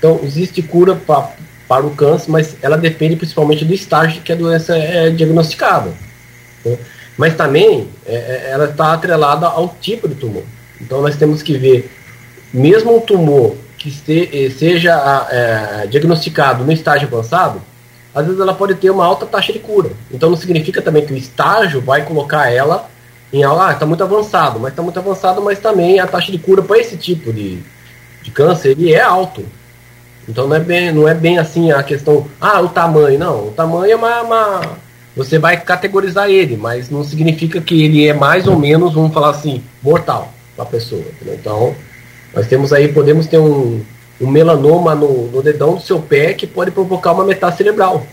Então, 0.00 0.18
existe 0.24 0.62
cura 0.62 0.96
pra, 0.96 1.30
para 1.68 1.86
o 1.86 1.90
câncer, 1.90 2.30
mas 2.30 2.56
ela 2.62 2.76
depende 2.76 3.14
principalmente 3.14 3.64
do 3.64 3.72
estágio 3.72 4.22
que 4.22 4.32
a 4.32 4.34
doença 4.34 4.76
é 4.76 5.10
diagnosticada. 5.10 5.92
Né? 6.64 6.78
Mas 7.16 7.36
também 7.36 7.86
é, 8.06 8.14
é 8.14 8.48
ela 8.50 8.64
está 8.64 8.94
atrelada 8.94 9.46
ao 9.46 9.76
tipo 9.80 10.08
de 10.08 10.14
tumor. 10.14 10.42
Então 10.80 11.02
nós 11.02 11.16
temos 11.16 11.42
que 11.42 11.56
ver, 11.58 11.90
mesmo 12.52 12.96
um 12.96 13.00
tumor 13.00 13.54
que 13.76 13.90
este, 13.90 14.30
eh, 14.32 14.50
seja 14.50 15.28
é, 15.30 15.86
diagnosticado 15.86 16.64
no 16.64 16.72
estágio 16.72 17.06
avançado, 17.06 17.60
às 18.14 18.24
vezes 18.24 18.40
ela 18.40 18.54
pode 18.54 18.74
ter 18.74 18.90
uma 18.90 19.04
alta 19.04 19.26
taxa 19.26 19.52
de 19.52 19.58
cura. 19.58 19.90
Então 20.10 20.30
não 20.30 20.36
significa 20.36 20.80
também 20.82 21.04
que 21.04 21.12
o 21.12 21.16
estágio 21.16 21.80
vai 21.80 22.04
colocar 22.04 22.50
ela 22.50 22.88
em 23.32 23.44
ah, 23.44 23.70
está 23.72 23.86
muito 23.86 24.02
avançado, 24.02 24.58
mas 24.58 24.72
está 24.72 24.82
muito 24.82 24.98
avançado, 24.98 25.40
mas 25.40 25.58
também 25.60 26.00
a 26.00 26.06
taxa 26.06 26.32
de 26.32 26.38
cura 26.38 26.62
para 26.62 26.78
esse 26.78 26.96
tipo 26.96 27.32
de, 27.32 27.60
de 28.22 28.30
câncer 28.30 28.70
ele 28.70 28.92
é 28.92 29.00
alto. 29.00 29.44
Então 30.28 30.46
não 30.46 30.56
é 30.56 30.60
bem, 30.60 30.92
não 30.92 31.08
é 31.08 31.14
bem 31.14 31.38
assim 31.38 31.72
a 31.72 31.82
questão, 31.82 32.26
ah, 32.40 32.60
o 32.60 32.68
tamanho, 32.68 33.18
não, 33.18 33.48
o 33.48 33.50
tamanho 33.50 33.92
é 33.92 33.96
uma, 33.96 34.22
uma 34.22 34.60
você 35.16 35.38
vai 35.38 35.60
categorizar 35.60 36.30
ele, 36.30 36.56
mas 36.56 36.88
não 36.88 37.02
significa 37.04 37.60
que 37.60 37.82
ele 37.82 38.06
é 38.06 38.12
mais 38.14 38.46
ou 38.46 38.58
menos, 38.58 38.94
vamos 38.94 39.12
falar 39.12 39.30
assim, 39.30 39.62
mortal 39.82 40.32
para 40.54 40.64
a 40.64 40.68
pessoa. 40.68 41.02
Entendeu? 41.02 41.34
Então, 41.34 41.74
nós 42.34 42.46
temos 42.46 42.72
aí, 42.72 42.88
podemos 42.88 43.26
ter 43.26 43.38
um, 43.38 43.82
um 44.20 44.26
melanoma 44.26 44.94
no, 44.94 45.26
no, 45.28 45.42
dedão 45.42 45.74
do 45.74 45.82
seu 45.82 46.00
pé 46.00 46.32
que 46.32 46.46
pode 46.46 46.70
provocar 46.70 47.12
uma 47.12 47.24
metástase 47.24 47.58
cerebral. 47.58 48.06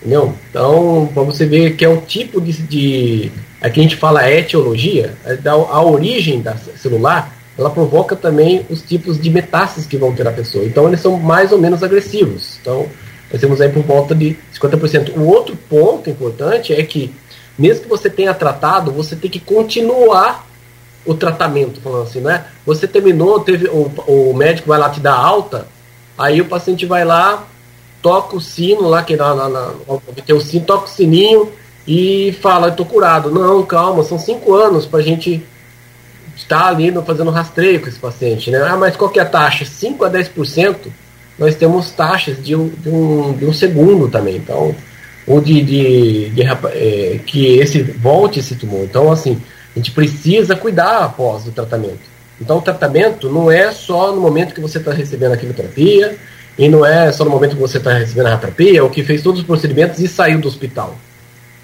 Entendeu? 0.00 0.34
Então, 0.50 1.08
para 1.14 1.22
você 1.22 1.46
ver 1.46 1.76
que 1.76 1.84
é 1.84 1.88
o 1.88 2.00
tipo 2.00 2.40
de, 2.40 2.52
de. 2.52 3.32
Aqui 3.60 3.80
a 3.80 3.82
gente 3.82 3.96
fala 3.96 4.30
etiologia, 4.30 5.14
a, 5.24 5.50
a 5.50 5.82
origem 5.82 6.42
da 6.42 6.56
celular, 6.56 7.33
ela 7.56 7.70
provoca 7.70 8.16
também 8.16 8.66
os 8.68 8.82
tipos 8.82 9.20
de 9.20 9.30
metástases 9.30 9.86
que 9.86 9.96
vão 9.96 10.12
ter 10.12 10.26
a 10.26 10.32
pessoa. 10.32 10.64
Então, 10.64 10.88
eles 10.88 11.00
são 11.00 11.18
mais 11.18 11.52
ou 11.52 11.58
menos 11.58 11.82
agressivos. 11.82 12.58
Então, 12.60 12.86
nós 13.30 13.40
temos 13.40 13.60
aí 13.60 13.68
por 13.68 13.82
volta 13.82 14.14
de 14.14 14.36
50%. 14.54 15.16
O 15.16 15.26
outro 15.26 15.56
ponto 15.68 16.10
importante 16.10 16.72
é 16.72 16.82
que, 16.82 17.14
mesmo 17.58 17.84
que 17.84 17.88
você 17.88 18.10
tenha 18.10 18.34
tratado, 18.34 18.90
você 18.90 19.14
tem 19.14 19.30
que 19.30 19.40
continuar 19.40 20.46
o 21.06 21.14
tratamento, 21.14 21.80
falando 21.80 22.04
assim, 22.04 22.20
né? 22.20 22.46
Você 22.64 22.88
terminou, 22.88 23.40
teve 23.40 23.68
o, 23.68 23.90
o 24.06 24.34
médico 24.34 24.68
vai 24.68 24.78
lá 24.78 24.88
te 24.88 25.00
dar 25.00 25.14
alta, 25.14 25.66
aí 26.16 26.40
o 26.40 26.46
paciente 26.46 26.86
vai 26.86 27.04
lá, 27.04 27.46
toca 28.00 28.36
o 28.36 28.40
sino 28.40 28.88
lá, 28.88 29.02
que 29.02 29.16
na, 29.16 29.34
na, 29.34 29.48
na 29.48 29.70
tem 30.24 30.34
o 30.34 30.40
sino, 30.40 30.64
toca 30.64 30.86
o 30.86 30.88
sininho 30.88 31.52
e 31.86 32.36
fala, 32.40 32.68
estou 32.68 32.86
curado. 32.86 33.30
Não, 33.30 33.62
calma, 33.62 34.02
são 34.02 34.18
cinco 34.18 34.54
anos 34.54 34.86
para 34.86 35.00
a 35.00 35.02
gente 35.02 35.44
estar 36.44 36.68
ali 36.68 36.90
no, 36.90 37.02
fazendo 37.02 37.30
rastreio 37.30 37.80
com 37.80 37.88
esse 37.88 37.98
paciente, 37.98 38.50
né? 38.50 38.62
Ah, 38.62 38.76
mas 38.76 38.96
qual 38.96 39.10
que 39.10 39.18
é 39.18 39.22
a 39.22 39.26
taxa? 39.26 39.64
5 39.64 40.04
a 40.04 40.10
10%? 40.10 40.92
nós 41.38 41.54
temos 41.56 41.90
taxas 41.90 42.42
de 42.42 42.54
um, 42.54 42.68
de 42.68 42.88
um, 42.88 43.32
de 43.32 43.44
um 43.46 43.52
segundo 43.52 44.08
também. 44.08 44.36
Então, 44.36 44.74
ou 45.26 45.40
de, 45.40 45.62
de, 45.62 46.30
de 46.30 46.42
é, 46.42 47.20
que 47.24 47.58
esse 47.58 47.82
volte 47.82 48.40
esse 48.40 48.54
tumor. 48.54 48.84
Então, 48.84 49.10
assim, 49.10 49.40
a 49.74 49.78
gente 49.78 49.90
precisa 49.90 50.54
cuidar 50.54 51.04
após 51.04 51.46
o 51.46 51.50
tratamento. 51.50 52.14
Então, 52.40 52.58
o 52.58 52.62
tratamento 52.62 53.30
não 53.30 53.50
é 53.50 53.72
só 53.72 54.12
no 54.12 54.20
momento 54.20 54.54
que 54.54 54.60
você 54.60 54.78
está 54.78 54.92
recebendo 54.92 55.32
a 55.32 55.36
quimioterapia, 55.36 56.16
e 56.56 56.68
não 56.68 56.86
é 56.86 57.10
só 57.10 57.24
no 57.24 57.30
momento 57.30 57.56
que 57.56 57.60
você 57.60 57.78
está 57.78 57.92
recebendo 57.92 58.26
a 58.26 58.30
radioterapia, 58.30 58.84
ou 58.84 58.90
que 58.90 59.02
fez 59.02 59.22
todos 59.22 59.40
os 59.40 59.46
procedimentos 59.46 59.98
e 59.98 60.06
saiu 60.06 60.40
do 60.40 60.46
hospital. 60.46 60.96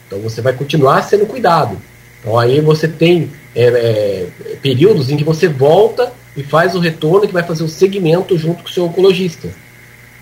Então, 0.07 0.19
você 0.21 0.41
vai 0.41 0.53
continuar 0.53 1.03
sendo 1.03 1.27
cuidado. 1.27 1.77
Então, 2.21 2.39
aí 2.39 2.61
você 2.61 2.87
tem 2.87 3.31
é, 3.55 3.65
é, 3.65 4.27
períodos 4.63 5.11
em 5.11 5.17
que 5.17 5.25
você 5.25 5.49
volta 5.49 6.13
e 6.37 6.43
faz 6.43 6.75
o 6.75 6.79
retorno 6.79 7.27
que 7.27 7.33
vai 7.33 7.43
fazer 7.43 7.65
o 7.65 7.69
segmento 7.69 8.39
junto 8.39 8.63
com 8.63 8.69
o 8.69 8.73
seu 8.73 8.85
oncologista. 8.85 9.49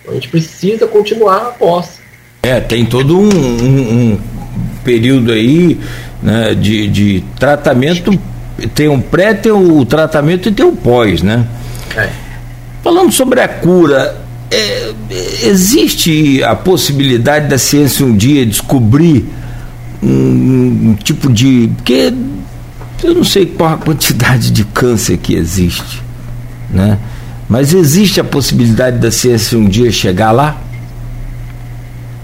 Então, 0.01 0.12
a 0.12 0.15
gente 0.15 0.29
precisa 0.29 0.87
continuar 0.87 1.49
após. 1.49 2.01
É, 2.43 2.61
tem 2.61 2.87
todo 2.87 3.19
um, 3.19 3.29
um, 3.29 4.12
um 4.12 4.20
período 4.85 5.33
aí 5.33 5.79
né, 6.23 6.55
de, 6.55 6.89
de 6.89 7.25
tratamento, 7.39 8.19
tem 8.75 8.89
um 8.89 9.01
pré, 9.01 9.35
tem 9.35 9.53
o 9.53 9.85
tratamento 9.85 10.49
e 10.49 10.53
tem 10.53 10.65
o 10.65 10.73
pós, 10.73 11.23
né? 11.23 11.47
É. 11.97 12.09
Falando 12.83 13.12
sobre 13.12 13.41
a 13.41 13.49
cura, 13.49 14.16
é, 14.51 14.93
existe 15.43 16.43
a 16.43 16.55
possibilidade 16.55 17.49
da 17.49 17.59
ciência 17.59 18.05
um 18.05 18.16
dia 18.16 18.47
descobrir 18.47 19.27
um, 20.03 20.91
um 20.91 20.95
tipo 20.95 21.33
de. 21.33 21.70
Porque 21.77 22.12
eu 23.03 23.15
não 23.15 23.25
sei 23.25 23.47
qual 23.47 23.75
a 23.75 23.79
quantidade 23.79 24.51
de 24.51 24.65
câncer 24.65 25.19
que 25.19 25.35
existe, 25.35 26.03
né? 26.70 26.99
Mas 27.49 27.73
existe 27.73 28.20
a 28.20 28.25
possibilidade 28.25 28.99
da 28.99 29.11
ciência 29.11 29.57
um 29.57 29.66
dia 29.66 29.91
chegar 29.91 30.33
lá? 30.33 30.61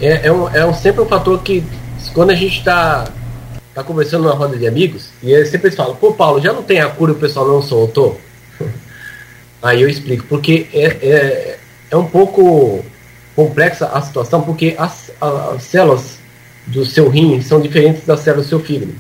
É, 0.01 0.26
é, 0.26 0.32
um, 0.32 0.48
é 0.51 0.66
um, 0.66 0.74
sempre 0.74 1.01
um 1.01 1.06
fator 1.06 1.42
que, 1.42 1.64
quando 2.12 2.30
a 2.30 2.34
gente 2.34 2.59
está 2.59 3.06
tá 3.74 3.82
conversando 3.82 4.24
numa 4.24 4.34
roda 4.34 4.56
de 4.56 4.66
amigos, 4.66 5.09
e 5.22 5.32
eles 5.32 5.48
sempre 5.48 5.70
falam, 5.70 5.96
pô, 5.96 6.12
Paulo, 6.12 6.40
já 6.42 6.52
não 6.52 6.62
tem 6.62 6.80
a 6.80 6.88
cura 6.88 7.12
o 7.12 7.16
pessoal 7.16 7.48
não 7.48 7.62
soltou? 7.62 8.20
Aí 9.62 9.80
eu 9.80 9.88
explico, 9.88 10.26
porque 10.28 10.66
é, 10.74 10.84
é, 10.84 11.59
é 11.90 11.96
um 11.96 12.05
pouco 12.05 12.84
complexa 13.34 13.86
a 13.86 14.02
situação, 14.02 14.42
porque 14.42 14.74
as, 14.78 15.10
as 15.20 15.62
células 15.62 16.18
do 16.66 16.84
seu 16.84 17.08
rim 17.08 17.40
são 17.42 17.60
diferentes 17.60 18.04
das 18.04 18.20
células 18.20 18.46
do 18.46 18.48
seu 18.48 18.60
fígado. 18.60 18.94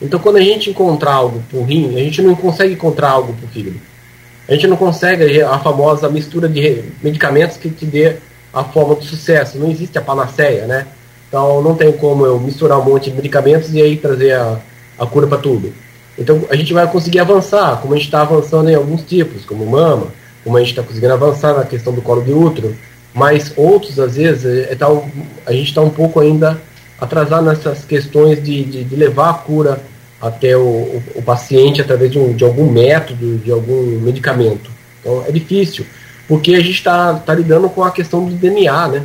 Então, 0.00 0.20
quando 0.20 0.36
a 0.36 0.42
gente 0.42 0.70
encontrar 0.70 1.12
algo 1.12 1.42
por 1.50 1.62
rim, 1.64 1.96
a 1.96 2.00
gente 2.00 2.22
não 2.22 2.34
consegue 2.34 2.74
encontrar 2.74 3.10
algo 3.10 3.32
por 3.32 3.48
fígado. 3.48 3.76
A 4.48 4.52
gente 4.52 4.66
não 4.66 4.76
consegue 4.76 5.42
a 5.42 5.58
famosa 5.58 6.08
mistura 6.08 6.48
de 6.48 6.84
medicamentos 7.02 7.56
que 7.56 7.68
te 7.68 7.84
dê 7.84 8.16
a 8.52 8.64
forma 8.64 8.94
do 8.94 9.04
sucesso. 9.04 9.58
Não 9.58 9.70
existe 9.70 9.98
a 9.98 10.00
panaceia, 10.00 10.66
né? 10.66 10.86
Então, 11.28 11.60
não 11.62 11.74
tem 11.74 11.92
como 11.92 12.24
eu 12.24 12.38
misturar 12.40 12.78
um 12.78 12.84
monte 12.84 13.10
de 13.10 13.16
medicamentos 13.16 13.74
e 13.74 13.82
aí 13.82 13.96
trazer 13.96 14.32
a, 14.32 14.58
a 14.98 15.06
cura 15.06 15.26
para 15.26 15.38
tudo. 15.38 15.72
Então, 16.16 16.44
a 16.48 16.56
gente 16.56 16.72
vai 16.72 16.86
conseguir 16.90 17.18
avançar, 17.18 17.80
como 17.80 17.92
a 17.92 17.96
gente 17.96 18.06
está 18.06 18.22
avançando 18.22 18.70
em 18.70 18.74
alguns 18.74 19.02
tipos, 19.02 19.44
como 19.44 19.66
mama, 19.66 20.08
como 20.42 20.56
a 20.56 20.60
gente 20.60 20.70
está 20.70 20.82
conseguindo 20.82 21.12
avançar 21.12 21.54
na 21.54 21.64
questão 21.64 21.92
do 21.92 22.00
colo 22.00 22.22
de 22.22 22.32
útero, 22.32 22.74
mas 23.12 23.52
outros, 23.56 23.98
às 23.98 24.16
vezes, 24.16 24.68
é, 24.70 24.74
tá, 24.74 24.86
a 25.44 25.52
gente 25.52 25.68
está 25.68 25.80
um 25.80 25.90
pouco 25.90 26.20
ainda 26.20 26.60
atrasar 27.00 27.42
nessas 27.42 27.84
questões 27.84 28.42
de, 28.42 28.64
de, 28.64 28.84
de 28.84 28.96
levar 28.96 29.30
a 29.30 29.34
cura 29.34 29.80
até 30.20 30.56
o, 30.56 30.60
o, 30.60 31.02
o 31.16 31.22
paciente 31.22 31.80
através 31.80 32.10
de, 32.10 32.18
um, 32.18 32.32
de 32.32 32.44
algum 32.44 32.70
método, 32.70 33.38
de 33.38 33.50
algum 33.50 34.00
medicamento. 34.00 34.70
Então 35.00 35.24
é 35.26 35.32
difícil, 35.32 35.86
porque 36.26 36.54
a 36.54 36.60
gente 36.60 36.72
está 36.72 37.14
tá 37.14 37.34
lidando 37.34 37.68
com 37.70 37.84
a 37.84 37.90
questão 37.90 38.24
do 38.24 38.34
DNA, 38.34 38.88
né? 38.88 39.04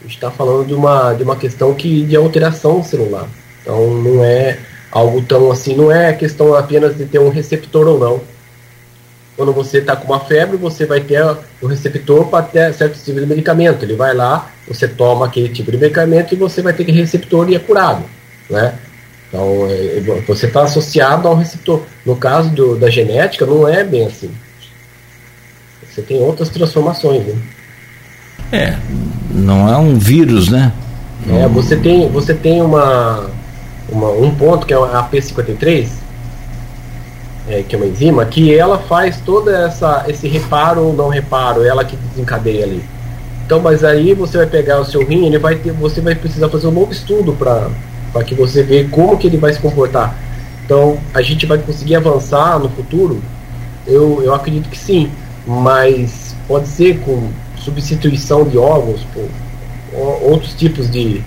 A 0.00 0.02
gente 0.02 0.14
está 0.14 0.30
falando 0.30 0.66
de 0.66 0.74
uma, 0.74 1.12
de 1.14 1.22
uma 1.22 1.36
questão 1.36 1.74
que, 1.74 2.04
de 2.04 2.16
alteração 2.16 2.84
celular. 2.84 3.28
Então 3.62 3.94
não 3.94 4.22
é 4.22 4.58
algo 4.90 5.22
tão 5.22 5.50
assim, 5.50 5.74
não 5.74 5.90
é 5.90 6.12
questão 6.12 6.54
apenas 6.54 6.96
de 6.96 7.04
ter 7.04 7.18
um 7.18 7.30
receptor 7.30 7.86
ou 7.86 7.98
não. 7.98 8.20
Quando 9.38 9.52
você 9.52 9.78
está 9.78 9.94
com 9.94 10.12
uma 10.12 10.18
febre, 10.18 10.56
você 10.56 10.84
vai 10.84 11.00
ter 11.00 11.24
o 11.62 11.68
receptor 11.68 12.26
para 12.26 12.42
ter 12.42 12.74
certo 12.74 12.98
tipo 12.98 13.20
de 13.20 13.24
medicamento. 13.24 13.84
Ele 13.84 13.94
vai 13.94 14.12
lá, 14.12 14.50
você 14.66 14.88
toma 14.88 15.26
aquele 15.26 15.48
tipo 15.48 15.70
de 15.70 15.78
medicamento 15.78 16.34
e 16.34 16.36
você 16.36 16.60
vai 16.60 16.72
ter 16.72 16.84
que 16.84 16.90
receptor 16.90 17.48
e 17.48 17.54
é 17.54 17.58
curado, 17.60 18.02
né? 18.50 18.74
Então, 19.28 19.64
é, 19.68 19.98
é 19.98 20.24
você 20.26 20.46
está 20.46 20.64
associado 20.64 21.28
ao 21.28 21.36
receptor. 21.36 21.82
No 22.04 22.16
caso 22.16 22.50
do, 22.50 22.74
da 22.74 22.90
genética, 22.90 23.46
não 23.46 23.68
é 23.68 23.84
bem 23.84 24.06
assim. 24.06 24.28
Você 25.88 26.02
tem 26.02 26.20
outras 26.20 26.48
transformações, 26.48 27.24
né? 27.24 27.36
É, 28.50 28.76
não 29.30 29.72
é 29.72 29.76
um 29.76 30.00
vírus, 30.00 30.48
né? 30.48 30.72
É, 31.30 31.46
você 31.46 31.76
tem, 31.76 32.10
você 32.10 32.34
tem 32.34 32.60
uma, 32.60 33.30
uma 33.88 34.10
um 34.10 34.34
ponto 34.34 34.66
que 34.66 34.74
é 34.74 34.76
a 34.76 35.08
P53. 35.08 36.07
É, 37.48 37.62
que 37.62 37.74
é 37.74 37.78
uma 37.78 37.86
enzima, 37.86 38.24
que 38.24 38.54
ela 38.54 38.78
faz 38.78 39.20
toda 39.20 39.56
essa 39.56 40.04
esse 40.08 40.28
reparo 40.28 40.82
ou 40.82 40.92
não 40.92 41.08
reparo, 41.08 41.64
ela 41.64 41.84
que 41.84 41.96
desencadeia 41.96 42.64
ali. 42.64 42.82
Então, 43.44 43.60
mas 43.60 43.82
aí 43.82 44.12
você 44.12 44.36
vai 44.36 44.46
pegar 44.46 44.80
o 44.80 44.84
seu 44.84 45.02
rim, 45.04 45.26
ele 45.26 45.38
vai 45.38 45.54
ter, 45.56 45.72
você 45.72 46.00
vai 46.00 46.14
precisar 46.14 46.48
fazer 46.50 46.66
um 46.66 46.72
novo 46.72 46.92
estudo 46.92 47.32
para 47.32 48.22
que 48.24 48.34
você 48.34 48.62
veja 48.62 48.88
como 48.90 49.16
que 49.16 49.26
ele 49.26 49.38
vai 49.38 49.52
se 49.52 49.58
comportar. 49.58 50.14
Então, 50.64 50.98
a 51.14 51.22
gente 51.22 51.46
vai 51.46 51.56
conseguir 51.56 51.96
avançar 51.96 52.58
no 52.58 52.68
futuro? 52.68 53.22
Eu, 53.86 54.22
eu 54.22 54.34
acredito 54.34 54.68
que 54.68 54.76
sim, 54.76 55.10
mas 55.46 56.36
pode 56.46 56.68
ser 56.68 57.00
com 57.00 57.30
substituição 57.56 58.44
de 58.44 58.58
órgãos 58.58 59.00
por 59.14 59.26
outros 60.22 60.52
tipos 60.52 60.90
de, 60.90 61.22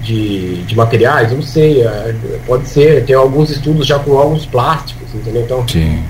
de, 0.00 0.62
de 0.62 0.76
materiais, 0.76 1.32
eu 1.32 1.38
não 1.38 1.42
sei, 1.42 1.82
é, 1.82 2.14
pode 2.46 2.68
ser, 2.68 3.04
tem 3.04 3.16
alguns 3.16 3.50
estudos 3.50 3.86
já 3.86 3.98
com 3.98 4.12
órgãos 4.12 4.46
plásticos, 4.46 5.05
entendeu? 5.16 5.42
Então, 5.42 5.66
sim. 5.68 6.02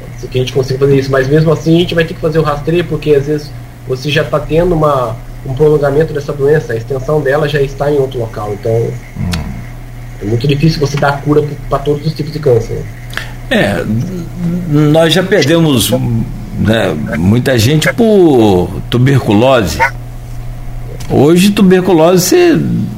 pode 0.00 0.20
ser 0.20 0.28
que 0.28 0.38
a 0.38 0.40
gente 0.40 0.52
consiga 0.52 0.78
fazer 0.78 0.98
isso, 0.98 1.10
mas 1.10 1.28
mesmo 1.28 1.52
assim 1.52 1.76
a 1.76 1.80
gente 1.80 1.94
vai 1.94 2.04
ter 2.04 2.14
que 2.14 2.20
fazer 2.20 2.38
o 2.38 2.42
rastreio, 2.42 2.84
porque 2.84 3.14
às 3.14 3.26
vezes 3.26 3.50
você 3.86 4.10
já 4.10 4.22
está 4.22 4.38
tendo 4.38 4.74
uma, 4.74 5.16
um 5.46 5.54
prolongamento 5.54 6.12
dessa 6.12 6.32
doença, 6.32 6.72
a 6.72 6.76
extensão 6.76 7.20
dela 7.20 7.48
já 7.48 7.60
está 7.60 7.90
em 7.90 7.98
outro 7.98 8.18
local, 8.18 8.52
então 8.52 8.72
hum. 8.72 9.30
é 10.22 10.24
muito 10.24 10.46
difícil 10.46 10.80
você 10.80 10.96
dar 10.96 11.20
cura 11.22 11.42
para 11.68 11.78
todos 11.78 12.06
os 12.06 12.14
tipos 12.14 12.32
de 12.32 12.38
câncer. 12.38 12.74
Né? 12.74 12.84
É, 13.50 13.84
nós 14.68 15.12
já 15.12 15.24
perdemos 15.24 15.90
né, 15.90 16.94
muita 17.18 17.58
gente 17.58 17.92
por 17.92 18.70
tuberculose. 18.88 19.78
Hoje 21.10 21.50
tuberculose 21.50 22.36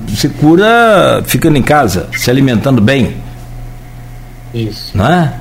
você 0.07 0.29
cura 0.29 1.23
ficando 1.27 1.57
em 1.57 1.63
casa, 1.63 2.09
se 2.13 2.31
alimentando 2.31 2.83
bem. 2.83 3.17
Isso. 4.55 4.97
Não 4.97 5.07
é? 5.07 5.35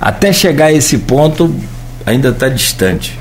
Até 0.00 0.32
chegar 0.32 0.66
a 0.66 0.72
esse 0.72 0.98
ponto 0.98 1.54
ainda 2.04 2.30
está 2.30 2.48
distante. 2.48 3.18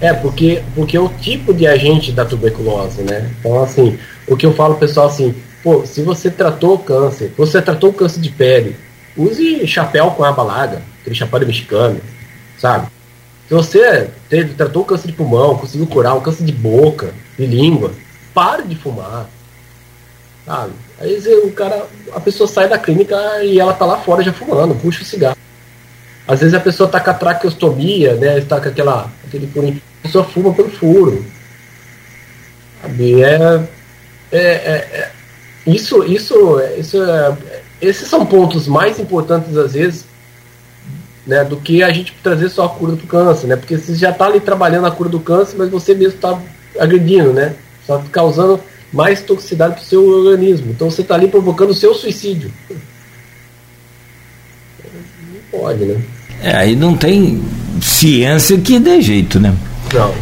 É, 0.00 0.12
porque, 0.12 0.62
porque 0.74 0.96
é 0.96 1.00
o 1.00 1.08
tipo 1.08 1.52
de 1.52 1.66
agente 1.66 2.12
da 2.12 2.24
tuberculose, 2.24 3.02
né? 3.02 3.30
Então, 3.40 3.62
assim, 3.62 3.98
o 4.26 4.36
que 4.36 4.46
eu 4.46 4.54
falo 4.54 4.76
pessoal 4.76 5.08
assim, 5.08 5.34
pô, 5.62 5.84
se 5.84 6.02
você 6.02 6.30
tratou 6.30 6.74
o 6.74 6.78
câncer, 6.78 7.32
você 7.36 7.60
tratou 7.60 7.90
o 7.90 7.92
câncer 7.92 8.20
de 8.20 8.30
pele, 8.30 8.76
use 9.16 9.66
chapéu 9.66 10.10
com 10.12 10.22
aba 10.22 10.42
larga, 10.42 10.82
aquele 11.00 11.16
chapéu 11.16 11.40
mexicano, 11.40 12.00
sabe? 12.58 12.86
Se 13.48 13.54
você 13.54 14.10
teve, 14.28 14.54
tratou 14.54 14.82
o 14.82 14.84
câncer 14.84 15.08
de 15.08 15.14
pulmão, 15.14 15.56
conseguiu 15.56 15.86
curar 15.86 16.14
um 16.14 16.20
câncer 16.20 16.44
de 16.44 16.52
boca, 16.52 17.12
de 17.36 17.46
língua, 17.46 17.92
pare 18.34 18.62
de 18.64 18.76
fumar. 18.76 19.26
Sabe? 20.48 20.72
Aí 20.98 21.18
o 21.44 21.52
cara, 21.52 21.86
a 22.14 22.20
pessoa 22.20 22.48
sai 22.48 22.68
da 22.68 22.78
clínica 22.78 23.14
e 23.44 23.60
ela 23.60 23.74
tá 23.74 23.84
lá 23.84 23.98
fora 23.98 24.22
já 24.22 24.32
fumando, 24.32 24.74
puxa 24.74 25.02
o 25.02 25.04
cigarro. 25.04 25.36
Às 26.26 26.40
vezes 26.40 26.54
a 26.54 26.60
pessoa 26.60 26.88
tá 26.88 26.98
com 26.98 27.10
a 27.10 27.14
traqueostomia, 27.14 28.14
né? 28.14 28.38
Está 28.38 28.58
com 28.58 28.68
aquela, 28.68 29.12
aquele 29.26 29.46
furinho. 29.46 29.82
A 30.00 30.06
pessoa 30.06 30.24
fuma 30.24 30.54
pelo 30.54 30.70
furo. 30.70 31.24
Sabe? 32.80 33.22
É, 33.22 33.68
é, 34.32 34.40
é, 34.40 34.72
é, 34.92 35.10
isso, 35.66 36.02
isso, 36.04 36.60
isso 36.78 37.02
é, 37.02 37.36
esses 37.80 38.08
são 38.08 38.24
pontos 38.24 38.66
mais 38.66 38.98
importantes, 38.98 39.54
às 39.54 39.74
vezes, 39.74 40.06
né, 41.26 41.44
do 41.44 41.58
que 41.58 41.82
a 41.82 41.90
gente 41.90 42.14
trazer 42.22 42.48
só 42.48 42.64
a 42.64 42.68
cura 42.70 42.92
do 42.92 43.06
câncer, 43.06 43.46
né? 43.48 43.56
Porque 43.56 43.76
você 43.76 43.94
já 43.94 44.10
está 44.10 44.26
ali 44.26 44.40
trabalhando 44.40 44.86
a 44.86 44.90
cura 44.90 45.10
do 45.10 45.20
câncer, 45.20 45.56
mas 45.58 45.68
você 45.68 45.94
mesmo 45.94 46.14
está 46.14 46.40
agredindo, 46.78 47.34
né? 47.34 47.54
Está 47.82 48.02
causando 48.10 48.58
mais 48.92 49.22
toxicidade 49.22 49.74
para 49.74 49.82
o 49.82 49.86
seu 49.86 50.06
organismo. 50.06 50.70
Então 50.70 50.90
você 50.90 51.02
está 51.02 51.14
ali 51.14 51.28
provocando 51.28 51.70
o 51.70 51.74
seu 51.74 51.94
suicídio. 51.94 52.50
Não 52.70 52.76
pode, 55.50 55.84
né? 55.84 56.00
É, 56.42 56.56
aí 56.56 56.76
não 56.76 56.96
tem 56.96 57.42
ciência 57.80 58.56
que 58.58 58.78
dê 58.78 59.00
jeito, 59.00 59.40
né? 59.40 59.54
Não. 59.92 60.14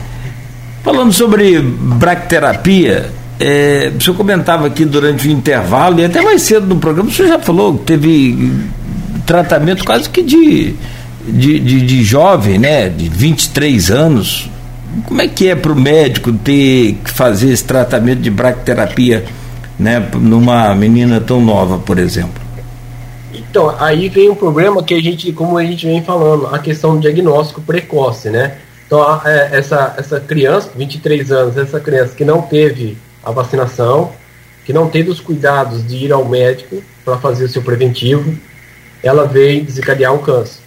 Falando 0.82 1.12
sobre 1.12 1.60
bracterapia, 1.60 3.10
é, 3.38 3.92
o 3.96 4.00
senhor 4.00 4.16
comentava 4.16 4.66
aqui 4.66 4.84
durante 4.84 5.28
o 5.28 5.30
intervalo, 5.30 6.00
e 6.00 6.04
até 6.04 6.22
mais 6.22 6.42
cedo 6.42 6.66
no 6.66 6.76
programa, 6.76 7.10
o 7.10 7.12
senhor 7.12 7.28
já 7.28 7.38
falou 7.38 7.76
que 7.76 7.84
teve 7.84 8.52
tratamento 9.26 9.84
quase 9.84 10.08
que 10.08 10.22
de, 10.22 10.74
de, 11.26 11.58
de, 11.58 11.80
de 11.82 12.04
jovem, 12.04 12.58
né? 12.58 12.88
De 12.88 13.08
23 13.08 13.90
anos. 13.90 14.48
Como 15.04 15.20
é 15.20 15.28
que 15.28 15.48
é 15.48 15.54
para 15.54 15.72
o 15.72 15.76
médico 15.76 16.32
ter 16.32 16.94
que 17.04 17.10
fazer 17.10 17.50
esse 17.52 17.64
tratamento 17.64 18.20
de 18.20 18.30
bracterapia 18.30 19.24
né, 19.78 20.00
numa 20.14 20.74
menina 20.74 21.20
tão 21.20 21.40
nova, 21.40 21.78
por 21.78 21.98
exemplo? 21.98 22.42
Então, 23.32 23.74
aí 23.78 24.08
vem 24.08 24.30
um 24.30 24.34
problema 24.34 24.82
que 24.82 24.94
a 24.94 25.02
gente, 25.02 25.32
como 25.32 25.58
a 25.58 25.64
gente 25.64 25.86
vem 25.86 26.02
falando, 26.02 26.46
a 26.46 26.58
questão 26.58 26.94
do 26.94 27.00
diagnóstico 27.00 27.60
precoce, 27.60 28.30
né? 28.30 28.56
Então, 28.86 29.02
é, 29.24 29.50
essa, 29.52 29.94
essa 29.98 30.20
criança, 30.20 30.70
23 30.74 31.32
anos, 31.32 31.56
essa 31.56 31.80
criança 31.80 32.14
que 32.14 32.24
não 32.24 32.40
teve 32.40 32.96
a 33.22 33.30
vacinação, 33.30 34.12
que 34.64 34.72
não 34.72 34.88
teve 34.88 35.10
os 35.10 35.20
cuidados 35.20 35.86
de 35.86 35.96
ir 35.96 36.12
ao 36.12 36.24
médico 36.24 36.82
para 37.04 37.18
fazer 37.18 37.44
o 37.44 37.48
seu 37.48 37.62
preventivo, 37.62 38.36
ela 39.02 39.26
veio 39.26 39.64
desencadear 39.64 40.14
um 40.14 40.18
câncer. 40.18 40.60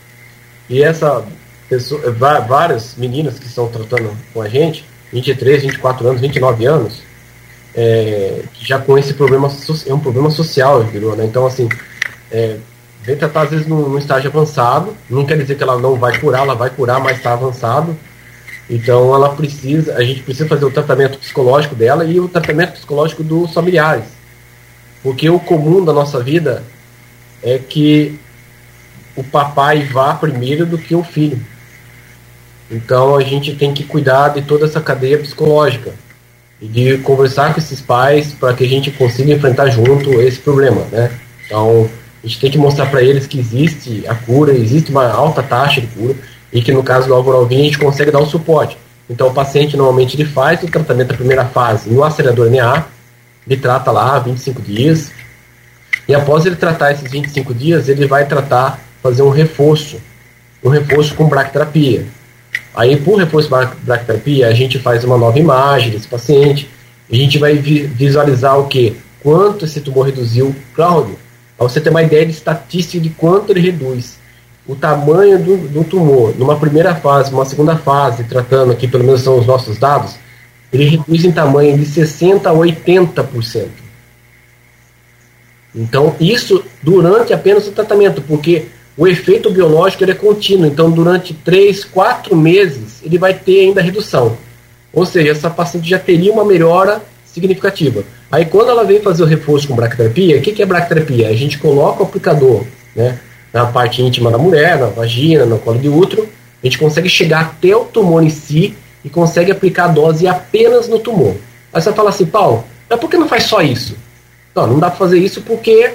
E 0.70 0.84
essa 0.84 1.24
pessoa, 1.70 2.12
várias 2.12 2.96
meninas 2.98 3.38
que 3.38 3.46
estão 3.46 3.68
tratando 3.68 4.12
com 4.34 4.42
a 4.42 4.50
gente, 4.50 4.84
23, 5.14 5.62
24 5.64 6.08
anos, 6.08 6.22
29 6.22 6.66
anos, 6.66 7.02
é, 7.76 8.42
já 8.60 8.80
com 8.80 8.98
esse 8.98 9.14
problema, 9.14 9.50
é 9.86 9.94
um 9.94 10.00
problema 10.00 10.32
social, 10.32 10.84
virou, 10.84 11.16
né? 11.16 11.26
Então, 11.26 11.46
assim, 11.46 11.70
é, 12.32 12.58
vem 13.04 13.16
tratar 13.16 13.44
às 13.44 13.52
vezes 13.52 13.68
num, 13.68 13.88
num 13.88 13.98
estágio 13.98 14.30
avançado, 14.30 14.96
não 15.10 15.26
quer 15.26 15.38
dizer 15.38 15.56
que 15.56 15.64
ela 15.64 15.78
não 15.78 15.96
vai 15.96 16.20
curar, 16.20 16.42
ela 16.42 16.56
vai 16.56 16.70
curar, 16.72 17.00
mas 17.00 17.18
está 17.18 17.34
avançado, 17.34 17.96
então 18.70 19.14
ela 19.14 19.36
precisa, 19.36 19.96
a 19.96 20.04
gente 20.04 20.22
precisa 20.22 20.48
fazer 20.48 20.66
o 20.66 20.72
tratamento 20.72 21.18
psicológico 21.18 21.76
dela 21.76 22.04
e 22.06 22.20
o 22.20 22.28
tratamento 22.28 22.74
psicológico 22.74 23.24
dos 23.24 23.54
familiares. 23.54 24.06
Porque 25.02 25.30
o 25.30 25.40
comum 25.40 25.84
da 25.84 25.94
nossa 25.94 26.22
vida 26.22 26.64
é 27.42 27.58
que 27.58 28.20
o 29.16 29.24
papai 29.24 29.84
vá 29.86 30.14
primeiro 30.14 30.66
do 30.66 30.78
que 30.78 30.94
o 30.94 31.04
filho. 31.04 31.40
Então 32.70 33.16
a 33.16 33.24
gente 33.24 33.56
tem 33.56 33.74
que 33.74 33.84
cuidar 33.84 34.30
de 34.30 34.42
toda 34.42 34.66
essa 34.66 34.80
cadeia 34.80 35.18
psicológica 35.18 35.92
e 36.62 36.68
de 36.68 36.98
conversar 37.00 37.54
com 37.54 37.60
esses 37.60 37.82
pais 37.82 38.34
para 38.34 38.54
que 38.54 38.64
a 38.64 38.68
gente 38.68 38.92
consiga 38.92 39.34
enfrentar 39.34 39.70
junto 39.70 40.12
esse 40.22 40.40
problema, 40.40 40.82
né? 40.92 41.12
Então 41.46 41.90
a 42.24 42.28
gente 42.28 42.40
tem 42.40 42.52
que 42.52 42.58
mostrar 42.58 42.88
para 42.88 43.02
eles 43.02 43.26
que 43.26 43.40
existe 43.40 44.04
a 44.08 44.14
cura, 44.14 44.52
existe 44.52 44.92
uma 44.92 45.10
alta 45.10 45.42
taxa 45.42 45.82
de 45.82 45.88
cura 45.88 46.16
e 46.52 46.62
que 46.62 46.72
no 46.72 46.84
caso 46.84 47.08
do 47.08 47.14
Álvaro 47.14 47.38
Alvim 47.38 47.62
a 47.62 47.64
gente 47.64 47.80
consegue 47.80 48.12
dar 48.12 48.20
o 48.20 48.26
suporte. 48.26 48.78
Então 49.10 49.28
o 49.28 49.34
paciente 49.34 49.76
normalmente 49.76 50.16
ele 50.16 50.26
faz 50.26 50.62
o 50.62 50.68
tratamento 50.68 51.08
da 51.08 51.16
primeira 51.16 51.46
fase 51.46 51.90
no 51.90 52.04
acelerador 52.04 52.50
NA, 52.52 52.86
ele 53.48 53.60
trata 53.60 53.90
lá 53.90 54.20
25 54.20 54.62
dias, 54.62 55.12
e 56.10 56.14
após 56.16 56.44
ele 56.46 56.56
tratar 56.56 56.92
esses 56.92 57.10
25 57.10 57.54
dias, 57.54 57.88
ele 57.88 58.08
vai 58.08 58.26
tratar, 58.26 58.80
fazer 59.02 59.22
um 59.22 59.30
reforço, 59.30 60.02
um 60.64 60.70
reforço 60.70 61.14
com 61.14 61.30
bracterapia. 61.30 62.06
Aí, 62.74 62.98
por 62.98 63.18
reforço 63.18 63.50
bracterapia, 63.82 64.48
a 64.48 64.54
gente 64.54 64.80
faz 64.80 65.04
uma 65.04 65.18
nova 65.18 65.40
imagem 65.40 65.92
desse 65.92 66.08
paciente, 66.08 66.70
a 67.12 67.16
gente 67.16 67.38
vai 67.38 67.56
visualizar 67.56 68.60
o 68.60 68.68
que? 68.68 68.96
Quanto 69.22 69.66
esse 69.66 69.82
tumor 69.82 70.06
reduziu, 70.06 70.56
Cláudio, 70.76 71.18
para 71.58 71.68
você 71.68 71.82
ter 71.82 71.90
uma 71.90 72.04
ideia 72.04 72.26
de 72.26 72.32
estatística 72.32 73.02
de 73.02 73.10
quanto 73.10 73.52
ele 73.52 73.60
reduz 73.60 74.18
o 74.68 74.76
tamanho 74.76 75.40
do, 75.44 75.58
do 75.68 75.84
tumor, 75.84 76.36
numa 76.38 76.56
primeira 76.58 76.94
fase, 76.94 77.32
numa 77.32 77.44
segunda 77.44 77.76
fase, 77.76 78.24
tratando 78.24 78.72
aqui, 78.72 78.88
pelo 78.88 79.04
menos 79.04 79.22
são 79.22 79.40
os 79.40 79.48
nossos 79.48 79.80
dados, 79.80 80.16
ele 80.72 80.86
reduz 80.86 81.26
em 81.26 81.32
tamanho 81.32 81.76
de 81.76 81.86
60% 81.86 82.46
a 82.46 82.54
80%. 82.54 83.68
Então, 85.76 86.16
isso 86.20 86.64
durante 86.84 87.34
apenas 87.34 87.68
o 87.68 87.72
tratamento, 87.72 88.22
porque 88.22 88.68
o 89.00 89.08
efeito 89.08 89.50
biológico 89.50 90.04
ele 90.04 90.12
é 90.12 90.16
contínuo. 90.16 90.68
Então, 90.68 90.92
durante 90.92 91.34
3, 91.34 91.86
4 91.86 92.36
meses, 92.36 93.02
ele 93.02 93.18
vai 93.18 93.34
ter 93.34 93.62
ainda 93.62 93.82
redução. 93.82 94.38
Ou 94.92 95.06
seja, 95.06 95.32
essa 95.32 95.50
paciente 95.50 95.90
já 95.90 95.98
teria 95.98 96.34
uma 96.34 96.44
melhora 96.44 97.02
significativa. 97.26 98.04
Aí, 98.30 98.46
quando 98.46 98.70
ela 98.70 98.84
vem 98.84 99.00
fazer 99.00 99.24
o 99.24 99.26
reforço 99.26 99.70
com 99.70 99.76
bracterapia, 99.76 100.38
o 100.38 100.42
que, 100.42 100.52
que 100.52 100.62
é 100.62 100.66
bracterapia? 100.66 101.30
A 101.30 101.34
gente 101.34 101.58
coloca 101.58 102.04
o 102.04 102.06
aplicador, 102.06 102.66
né? 102.94 103.18
na 103.54 103.66
parte 103.66 104.02
íntima 104.02 104.30
da 104.30 104.38
mulher, 104.38 104.78
na 104.78 104.88
vagina, 104.88 105.46
no 105.46 105.58
colo 105.60 105.80
de 105.80 105.90
útero, 105.90 106.28
a 106.62 106.66
gente 106.66 106.78
consegue 106.78 107.10
chegar 107.10 107.42
até 107.42 107.76
o 107.76 107.86
tumor 107.86 108.22
em 108.22 108.30
si 108.30 108.76
e 109.04 109.10
consegue 109.10 109.52
aplicar 109.52 109.86
a 109.86 109.88
dose 109.88 110.28
apenas 110.28 110.88
no 110.90 111.00
tumor. 111.00 111.36
Aí 111.74 111.82
você 111.82 111.94
fala 111.94 112.10
assim, 112.10 112.26
Paulo, 112.26 112.66
mas 112.90 113.00
por 113.00 113.10
que 113.10 113.18
não 113.18 113.30
faz 113.30 113.44
só 113.44 113.62
isso? 113.62 113.96
Não, 114.54 114.68
não 114.68 114.80
dá 114.80 114.90
para 114.90 114.98
fazer 115.00 115.20
isso 115.20 115.42
porque, 115.42 115.94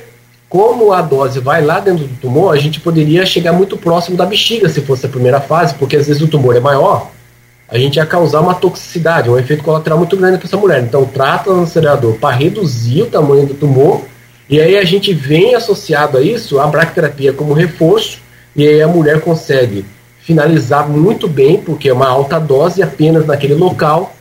como 0.55 0.93
a 0.93 1.03
dose 1.03 1.41
vai 1.41 1.65
lá 1.65 1.81
dentro 1.81 2.05
do 2.07 2.15
tumor, 2.15 2.55
a 2.55 2.61
gente 2.61 2.79
poderia 2.79 3.27
chegar 3.27 3.53
muito 3.53 3.77
próximo 3.77 4.17
da 4.17 4.25
bexiga 4.25 4.69
se 4.69 4.83
fosse 4.83 5.05
a 5.05 5.09
primeira 5.09 5.41
fase, 5.41 5.75
porque 5.75 5.97
às 5.97 6.07
vezes 6.07 6.23
o 6.23 6.29
tumor 6.29 6.55
é 6.55 6.61
maior, 6.61 7.11
a 7.69 7.77
gente 7.77 7.97
ia 7.97 8.07
causar 8.07 8.41
uma 8.41 8.55
toxicidade, 8.55 9.29
um 9.29 9.37
efeito 9.37 9.65
colateral 9.65 9.99
muito 9.99 10.17
grande 10.17 10.39
para 10.39 10.47
essa 10.47 10.57
mulher. 10.57 10.81
Então, 10.81 11.05
trata 11.07 11.51
o 11.51 11.65
acelerador 11.65 12.15
para 12.19 12.37
reduzir 12.37 13.03
o 13.03 13.07
tamanho 13.07 13.47
do 13.47 13.55
tumor 13.55 14.03
e 14.49 14.61
aí 14.61 14.79
a 14.79 14.85
gente 14.85 15.13
vem 15.13 15.57
associado 15.57 16.19
a 16.19 16.23
isso 16.23 16.61
a 16.61 16.69
bracterapia 16.69 17.33
como 17.33 17.53
reforço 17.53 18.21
e 18.55 18.65
aí 18.65 18.81
a 18.81 18.87
mulher 18.87 19.23
consegue 19.23 19.85
finalizar 20.21 20.89
muito 20.89 21.27
bem, 21.27 21.61
porque 21.61 21.89
é 21.89 21.93
uma 21.93 22.09
alta 22.09 22.39
dose 22.39 22.81
apenas 22.81 23.27
naquele 23.27 23.55
local, 23.55 24.14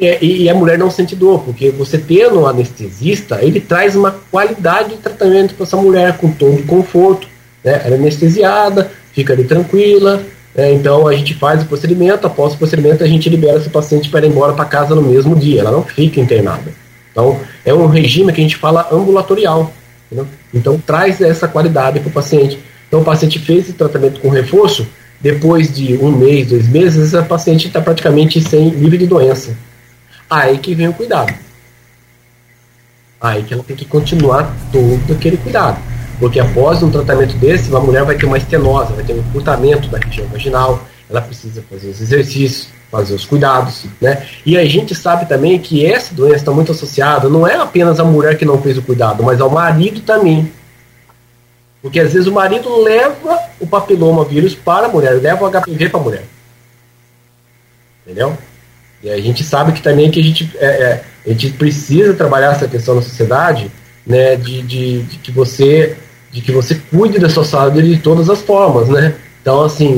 e, 0.00 0.44
e, 0.44 0.48
a 0.48 0.54
mulher 0.54 0.78
não 0.78 0.90
sente 0.90 1.16
dor, 1.16 1.42
porque 1.42 1.70
você 1.70 1.98
tendo 1.98 2.40
um 2.40 2.46
anestesista, 2.46 3.42
ele 3.42 3.60
traz 3.60 3.96
uma 3.96 4.12
qualidade 4.30 4.90
de 4.90 4.96
tratamento 4.98 5.54
para 5.54 5.64
essa 5.64 5.76
mulher, 5.76 6.16
com 6.16 6.30
tom 6.30 6.54
de 6.54 6.62
conforto, 6.62 7.26
né? 7.64 7.82
ela 7.84 7.96
é 7.96 7.98
anestesiada, 7.98 8.90
fica 9.12 9.32
ali 9.32 9.42
tranquila, 9.42 10.22
é, 10.54 10.72
então 10.72 11.06
a 11.08 11.14
gente 11.14 11.34
faz 11.34 11.62
o 11.62 11.66
procedimento, 11.66 12.26
após 12.26 12.54
o 12.54 12.58
procedimento 12.58 13.02
a 13.02 13.08
gente 13.08 13.28
libera 13.28 13.58
essa 13.58 13.70
paciente 13.70 14.08
para 14.08 14.24
ir 14.24 14.30
embora 14.30 14.52
para 14.52 14.64
casa 14.64 14.94
no 14.94 15.02
mesmo 15.02 15.34
dia, 15.34 15.60
ela 15.60 15.72
não 15.72 15.82
fica 15.82 16.20
internada. 16.20 16.72
Então 17.10 17.40
é 17.64 17.74
um 17.74 17.86
regime 17.86 18.32
que 18.32 18.40
a 18.40 18.44
gente 18.44 18.56
fala 18.56 18.88
ambulatorial. 18.92 19.72
Então 20.54 20.80
traz 20.84 21.20
essa 21.20 21.48
qualidade 21.48 22.00
para 22.00 22.08
o 22.08 22.12
paciente. 22.12 22.58
Então 22.86 23.00
o 23.00 23.04
paciente 23.04 23.38
fez 23.38 23.64
esse 23.64 23.72
tratamento 23.72 24.20
com 24.20 24.28
reforço, 24.28 24.86
depois 25.20 25.74
de 25.74 25.96
um 25.96 26.12
mês, 26.12 26.48
dois 26.48 26.68
meses, 26.68 27.14
a 27.14 27.22
paciente 27.22 27.66
está 27.66 27.80
praticamente 27.80 28.40
sem 28.40 28.70
livre 28.70 28.96
de 28.96 29.06
doença. 29.06 29.56
Aí 30.28 30.58
que 30.58 30.74
vem 30.74 30.88
o 30.88 30.94
cuidado. 30.94 31.34
Aí 33.20 33.42
que 33.42 33.54
ela 33.54 33.64
tem 33.64 33.76
que 33.76 33.84
continuar 33.84 34.54
todo 34.70 35.12
aquele 35.12 35.36
cuidado. 35.36 35.80
Porque 36.18 36.40
após 36.40 36.82
um 36.82 36.90
tratamento 36.90 37.36
desse, 37.36 37.74
a 37.74 37.80
mulher 37.80 38.04
vai 38.04 38.16
ter 38.16 38.26
uma 38.26 38.38
estenose, 38.38 38.92
vai 38.92 39.04
ter 39.04 39.14
um 39.14 39.18
encurtamento 39.18 39.88
da 39.88 39.98
região 39.98 40.26
vaginal, 40.28 40.82
ela 41.08 41.20
precisa 41.20 41.62
fazer 41.70 41.88
os 41.88 42.00
exercícios, 42.00 42.68
fazer 42.90 43.14
os 43.14 43.24
cuidados, 43.24 43.84
né? 44.00 44.26
E 44.44 44.56
a 44.56 44.64
gente 44.64 44.94
sabe 44.94 45.26
também 45.26 45.58
que 45.58 45.86
essa 45.86 46.14
doença 46.14 46.36
está 46.36 46.52
muito 46.52 46.72
associada, 46.72 47.28
não 47.28 47.46
é 47.46 47.56
apenas 47.56 48.00
a 48.00 48.04
mulher 48.04 48.36
que 48.36 48.44
não 48.44 48.60
fez 48.60 48.76
o 48.76 48.82
cuidado, 48.82 49.22
mas 49.22 49.40
ao 49.40 49.50
marido 49.50 50.00
também. 50.00 50.52
Porque 51.80 52.00
às 52.00 52.12
vezes 52.12 52.26
o 52.26 52.32
marido 52.32 52.82
leva 52.82 53.38
o 53.60 53.66
papiloma 53.66 54.24
vírus 54.24 54.54
para 54.54 54.86
a 54.86 54.88
mulher, 54.88 55.20
leva 55.20 55.44
o 55.44 55.50
HPV 55.50 55.88
para 55.88 56.00
a 56.00 56.02
mulher. 56.02 56.24
Entendeu? 58.04 58.36
E 59.02 59.10
a 59.10 59.20
gente 59.20 59.44
sabe 59.44 59.72
que 59.72 59.82
também 59.82 60.10
que 60.10 60.20
a 60.20 60.22
gente, 60.22 60.50
é, 60.58 60.66
é, 60.66 61.02
a 61.26 61.28
gente 61.30 61.50
precisa 61.50 62.14
trabalhar 62.14 62.52
essa 62.52 62.66
questão 62.66 62.94
na 62.94 63.02
sociedade, 63.02 63.70
né, 64.06 64.36
de, 64.36 64.62
de, 64.62 65.02
de 65.02 65.18
que 65.18 65.30
você 65.30 65.96
de 66.30 66.42
que 66.42 66.52
você 66.52 66.74
cuide 66.90 67.18
da 67.18 67.28
sua 67.28 67.44
saúde 67.44 67.96
de 67.96 68.02
todas 68.02 68.28
as 68.28 68.42
formas, 68.42 68.88
né? 68.88 69.14
Então, 69.40 69.64
assim, 69.64 69.96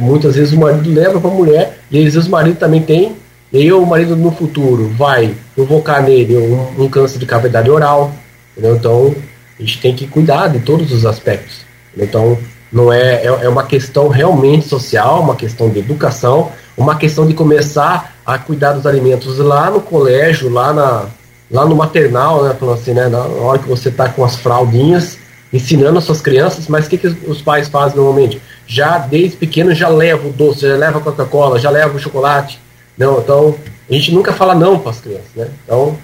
muitas 0.00 0.34
vezes 0.34 0.52
o 0.52 0.58
marido 0.58 0.92
leva 0.92 1.20
para 1.20 1.30
a 1.30 1.34
mulher, 1.34 1.78
e 1.90 1.98
às 1.98 2.14
vezes 2.14 2.26
o 2.26 2.30
marido 2.30 2.58
também 2.58 2.82
tem, 2.82 3.14
e 3.52 3.58
aí 3.58 3.72
o 3.72 3.86
marido 3.86 4.16
no 4.16 4.32
futuro 4.32 4.88
vai 4.96 5.32
provocar 5.54 6.02
nele 6.02 6.36
um, 6.36 6.84
um 6.84 6.88
câncer 6.88 7.18
de 7.18 7.26
cavidade 7.26 7.70
oral, 7.70 8.12
entendeu? 8.52 8.76
Então, 8.76 9.14
a 9.58 9.62
gente 9.62 9.80
tem 9.80 9.94
que 9.94 10.08
cuidar 10.08 10.48
de 10.48 10.58
todos 10.60 10.92
os 10.92 11.06
aspectos. 11.06 11.60
Então, 11.96 12.36
não 12.72 12.92
é, 12.92 13.24
é, 13.24 13.26
é 13.26 13.48
uma 13.48 13.64
questão 13.64 14.08
realmente 14.08 14.66
social, 14.66 15.20
uma 15.20 15.36
questão 15.36 15.68
de 15.68 15.78
educação, 15.78 16.50
uma 16.76 16.96
questão 16.96 17.26
de 17.26 17.34
começar 17.34 18.16
a 18.34 18.38
cuidar 18.38 18.72
dos 18.72 18.86
alimentos 18.86 19.38
lá 19.38 19.70
no 19.70 19.80
colégio, 19.80 20.50
lá, 20.50 20.72
na, 20.72 21.06
lá 21.50 21.66
no 21.66 21.74
maternal, 21.74 22.44
né? 22.44 22.54
Falando 22.58 22.78
assim, 22.78 22.92
né? 22.92 23.08
Na 23.08 23.20
hora 23.20 23.58
que 23.58 23.68
você 23.68 23.88
está 23.88 24.08
com 24.08 24.24
as 24.24 24.36
fraldinhas, 24.36 25.18
ensinando 25.52 25.98
as 25.98 26.04
suas 26.04 26.20
crianças, 26.20 26.68
mas 26.68 26.86
o 26.86 26.90
que, 26.90 26.98
que 26.98 27.06
os 27.06 27.42
pais 27.42 27.68
fazem 27.68 27.96
normalmente? 27.96 28.40
Já 28.66 28.98
desde 28.98 29.36
pequeno 29.36 29.74
já 29.74 29.88
leva 29.88 30.28
o 30.28 30.32
doce, 30.32 30.60
já 30.60 30.76
leva 30.76 30.98
a 30.98 31.02
Coca-Cola, 31.02 31.58
já 31.58 31.70
leva 31.70 31.96
o 31.96 32.00
chocolate. 32.00 32.60
Não, 32.96 33.18
então 33.18 33.54
a 33.88 33.92
gente 33.92 34.12
nunca 34.12 34.32
fala 34.32 34.54
não 34.54 34.78
para 34.78 34.90
as 34.90 35.00
crianças, 35.00 35.30
né? 35.34 35.48
Então 35.64 35.96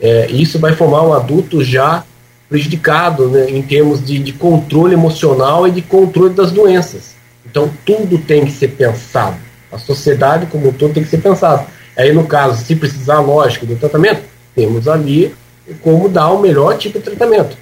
é, 0.00 0.26
isso 0.30 0.58
vai 0.58 0.74
formar 0.74 1.02
um 1.02 1.12
adulto 1.12 1.62
já 1.64 2.04
prejudicado 2.48 3.28
né, 3.28 3.48
em 3.48 3.62
termos 3.62 4.04
de, 4.04 4.18
de 4.18 4.32
controle 4.32 4.92
emocional 4.92 5.66
e 5.66 5.70
de 5.70 5.80
controle 5.80 6.34
das 6.34 6.52
doenças. 6.52 7.14
Então 7.46 7.70
tudo 7.84 8.18
tem 8.18 8.44
que 8.44 8.52
ser 8.52 8.68
pensado. 8.68 9.36
A 9.72 9.78
sociedade 9.78 10.46
como 10.46 10.68
um 10.68 10.72
todo 10.72 10.94
tem 10.94 11.02
que 11.02 11.08
ser 11.08 11.18
pensado. 11.18 11.66
Aí 11.96 12.12
no 12.12 12.26
caso, 12.26 12.62
se 12.62 12.76
precisar, 12.76 13.20
lógico, 13.20 13.66
do 13.66 13.76
tratamento, 13.76 14.22
temos 14.54 14.86
ali 14.86 15.34
como 15.80 16.08
dar 16.08 16.30
o 16.30 16.40
melhor 16.40 16.76
tipo 16.76 16.98
de 16.98 17.04
tratamento. 17.04 17.56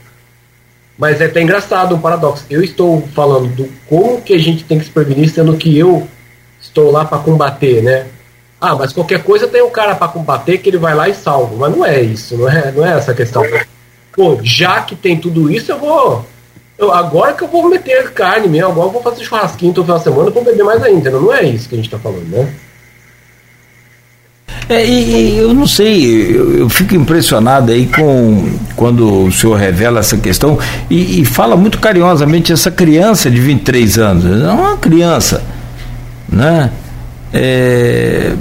Mas 0.99 1.21
é 1.21 1.27
até 1.27 1.41
engraçado 1.41 1.95
um 1.95 2.01
paradoxo. 2.01 2.45
Eu 2.51 2.63
estou 2.63 3.09
falando 3.15 3.49
do 3.55 3.69
como 3.89 4.21
que 4.21 4.35
a 4.35 4.39
gente 4.39 4.65
tem 4.65 4.79
que 4.79 4.85
se 4.85 4.91
prevenir, 4.91 5.31
sendo 5.31 5.57
que 5.57 5.77
eu 5.77 6.07
estou 6.61 6.91
lá 6.91 7.05
para 7.05 7.19
combater, 7.19 7.83
né? 7.83 8.07
Ah, 8.61 8.75
mas 8.75 8.93
qualquer 8.93 9.23
coisa 9.23 9.49
tem 9.49 9.63
um 9.63 9.71
cara 9.71 9.95
para 9.95 10.09
combater 10.09 10.59
que 10.59 10.69
ele 10.69 10.77
vai 10.77 10.95
lá 10.95 11.09
e 11.09 11.15
salva. 11.15 11.57
Mas 11.57 11.75
não 11.75 11.85
é 11.85 12.03
isso, 12.03 12.37
não 12.37 12.49
é, 12.49 12.71
não 12.71 12.85
é 12.85 12.99
essa 12.99 13.15
questão. 13.15 13.43
Pô, 14.13 14.39
já 14.43 14.83
que 14.83 14.95
tem 14.95 15.19
tudo 15.19 15.51
isso, 15.51 15.73
eu 15.73 15.79
vou. 15.79 16.27
Eu, 16.81 16.91
agora 16.95 17.35
que 17.35 17.45
eu 17.45 17.49
vou 17.49 17.69
meter 17.69 18.11
carne 18.13 18.49
mesmo, 18.49 18.71
agora 18.71 18.89
eu 18.89 18.93
vou 18.93 19.03
fazer 19.03 19.23
churrasquinho 19.23 19.75
todo 19.75 19.85
final 19.85 19.99
de 19.99 20.05
semana, 20.05 20.29
eu 20.29 20.33
vou 20.33 20.43
beber 20.43 20.65
mais 20.65 20.83
ainda. 20.83 21.11
Não 21.11 21.31
é 21.31 21.45
isso 21.45 21.69
que 21.69 21.75
a 21.75 21.77
gente 21.77 21.89
está 21.89 21.99
falando, 21.99 22.27
né? 22.27 22.49
É, 24.67 24.87
e, 24.87 25.35
e, 25.35 25.39
eu 25.39 25.53
não 25.53 25.67
sei, 25.67 26.35
eu, 26.35 26.59
eu, 26.61 26.69
fico 26.71 26.95
impressionado 26.95 27.71
aí 27.71 27.87
com 27.87 28.57
quando 28.77 29.25
o 29.25 29.33
senhor 29.33 29.57
revela 29.57 30.01
essa 30.01 30.17
questão 30.17 30.59
e, 30.89 31.21
e, 31.21 31.25
fala 31.25 31.57
muito 31.57 31.79
carinhosamente 31.79 32.53
essa 32.53 32.71
criança 32.71 33.31
de 33.31 33.41
23 33.41 33.99
anos, 33.99 34.25
não 34.25 34.49
é 34.49 34.53
uma 34.53 34.77
criança, 34.79 35.43
né? 36.29 36.71
É... 37.33 38.33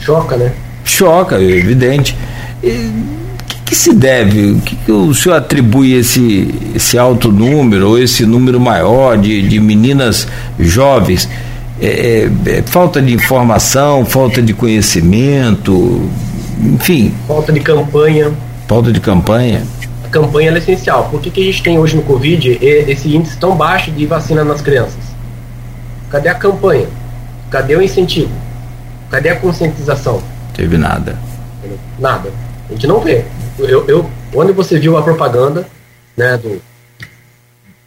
Choca, 0.00 0.36
né? 0.36 0.52
Choca, 0.84 1.40
evidente. 1.40 2.16
O 2.62 3.25
que, 3.66 3.70
que, 3.70 3.76
se 3.76 3.92
deve? 3.92 4.52
O 4.52 4.60
que, 4.60 4.76
que, 4.76 4.92
o 4.92 5.12
senhor 5.12 5.34
atribui 5.34 5.94
esse, 5.94 6.54
esse 6.74 6.96
alto 6.96 7.30
número 7.30 7.90
ou 7.90 7.98
esse 7.98 8.24
número 8.24 8.60
maior 8.60 9.18
de, 9.18 9.46
de 9.46 9.60
meninas 9.60 10.26
jovens? 10.58 11.28
é, 11.80 12.28
é, 12.46 12.62
falta 12.62 13.02
de 13.02 13.12
informação, 13.12 14.04
falta 14.04 14.40
de 14.40 14.54
conhecimento, 14.54 16.08
enfim. 16.60 17.14
Falta 17.26 17.52
de 17.52 17.60
campanha. 17.60 18.32
Falta 18.66 18.92
de 18.92 19.00
campanha. 19.00 19.62
A 20.04 20.08
campanha 20.08 20.50
é 20.52 20.58
essencial. 20.58 21.08
Por 21.10 21.20
que, 21.20 21.30
que 21.30 21.42
a 21.42 21.44
gente 21.44 21.62
tem 21.62 21.78
hoje 21.78 21.96
no 21.96 22.02
Covid 22.02 22.58
esse 22.62 23.14
índice 23.14 23.36
tão 23.36 23.54
baixo 23.54 23.90
de 23.90 24.06
vacina 24.06 24.42
nas 24.42 24.62
crianças? 24.62 25.04
Cadê 26.10 26.28
a 26.28 26.34
campanha? 26.34 26.86
Cadê 27.50 27.76
o 27.76 27.82
incentivo? 27.82 28.32
Cadê 29.10 29.30
a 29.30 29.36
conscientização? 29.36 30.22
Teve 30.54 30.78
nada. 30.78 31.18
Nada. 31.98 32.30
A 32.68 32.72
gente 32.72 32.86
não 32.86 33.00
vê. 33.00 33.24
Eu, 33.58 33.86
eu, 33.86 34.10
onde 34.34 34.52
você 34.52 34.78
viu 34.78 34.96
a 34.96 35.02
propaganda 35.02 35.66
né, 36.16 36.36
do, 36.36 36.60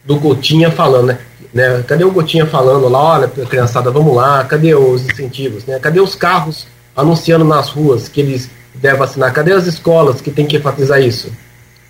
do 0.04 0.16
Gotinha 0.16 0.70
falando, 0.70 1.06
né? 1.06 1.18
Né? 1.52 1.82
Cadê 1.86 2.04
o 2.04 2.12
Gotinha 2.12 2.46
falando 2.46 2.88
lá, 2.88 3.00
olha, 3.00 3.28
criançada, 3.28 3.90
vamos 3.90 4.14
lá, 4.14 4.44
cadê 4.44 4.74
os 4.74 5.04
incentivos? 5.04 5.64
Né? 5.64 5.78
Cadê 5.78 6.00
os 6.00 6.14
carros 6.14 6.66
anunciando 6.96 7.44
nas 7.44 7.68
ruas 7.68 8.08
que 8.08 8.20
eles 8.20 8.50
devem 8.74 8.98
vacinar? 8.98 9.32
Cadê 9.32 9.52
as 9.52 9.66
escolas 9.66 10.20
que 10.20 10.30
tem 10.30 10.46
que 10.46 10.56
enfatizar 10.56 11.00
isso? 11.00 11.32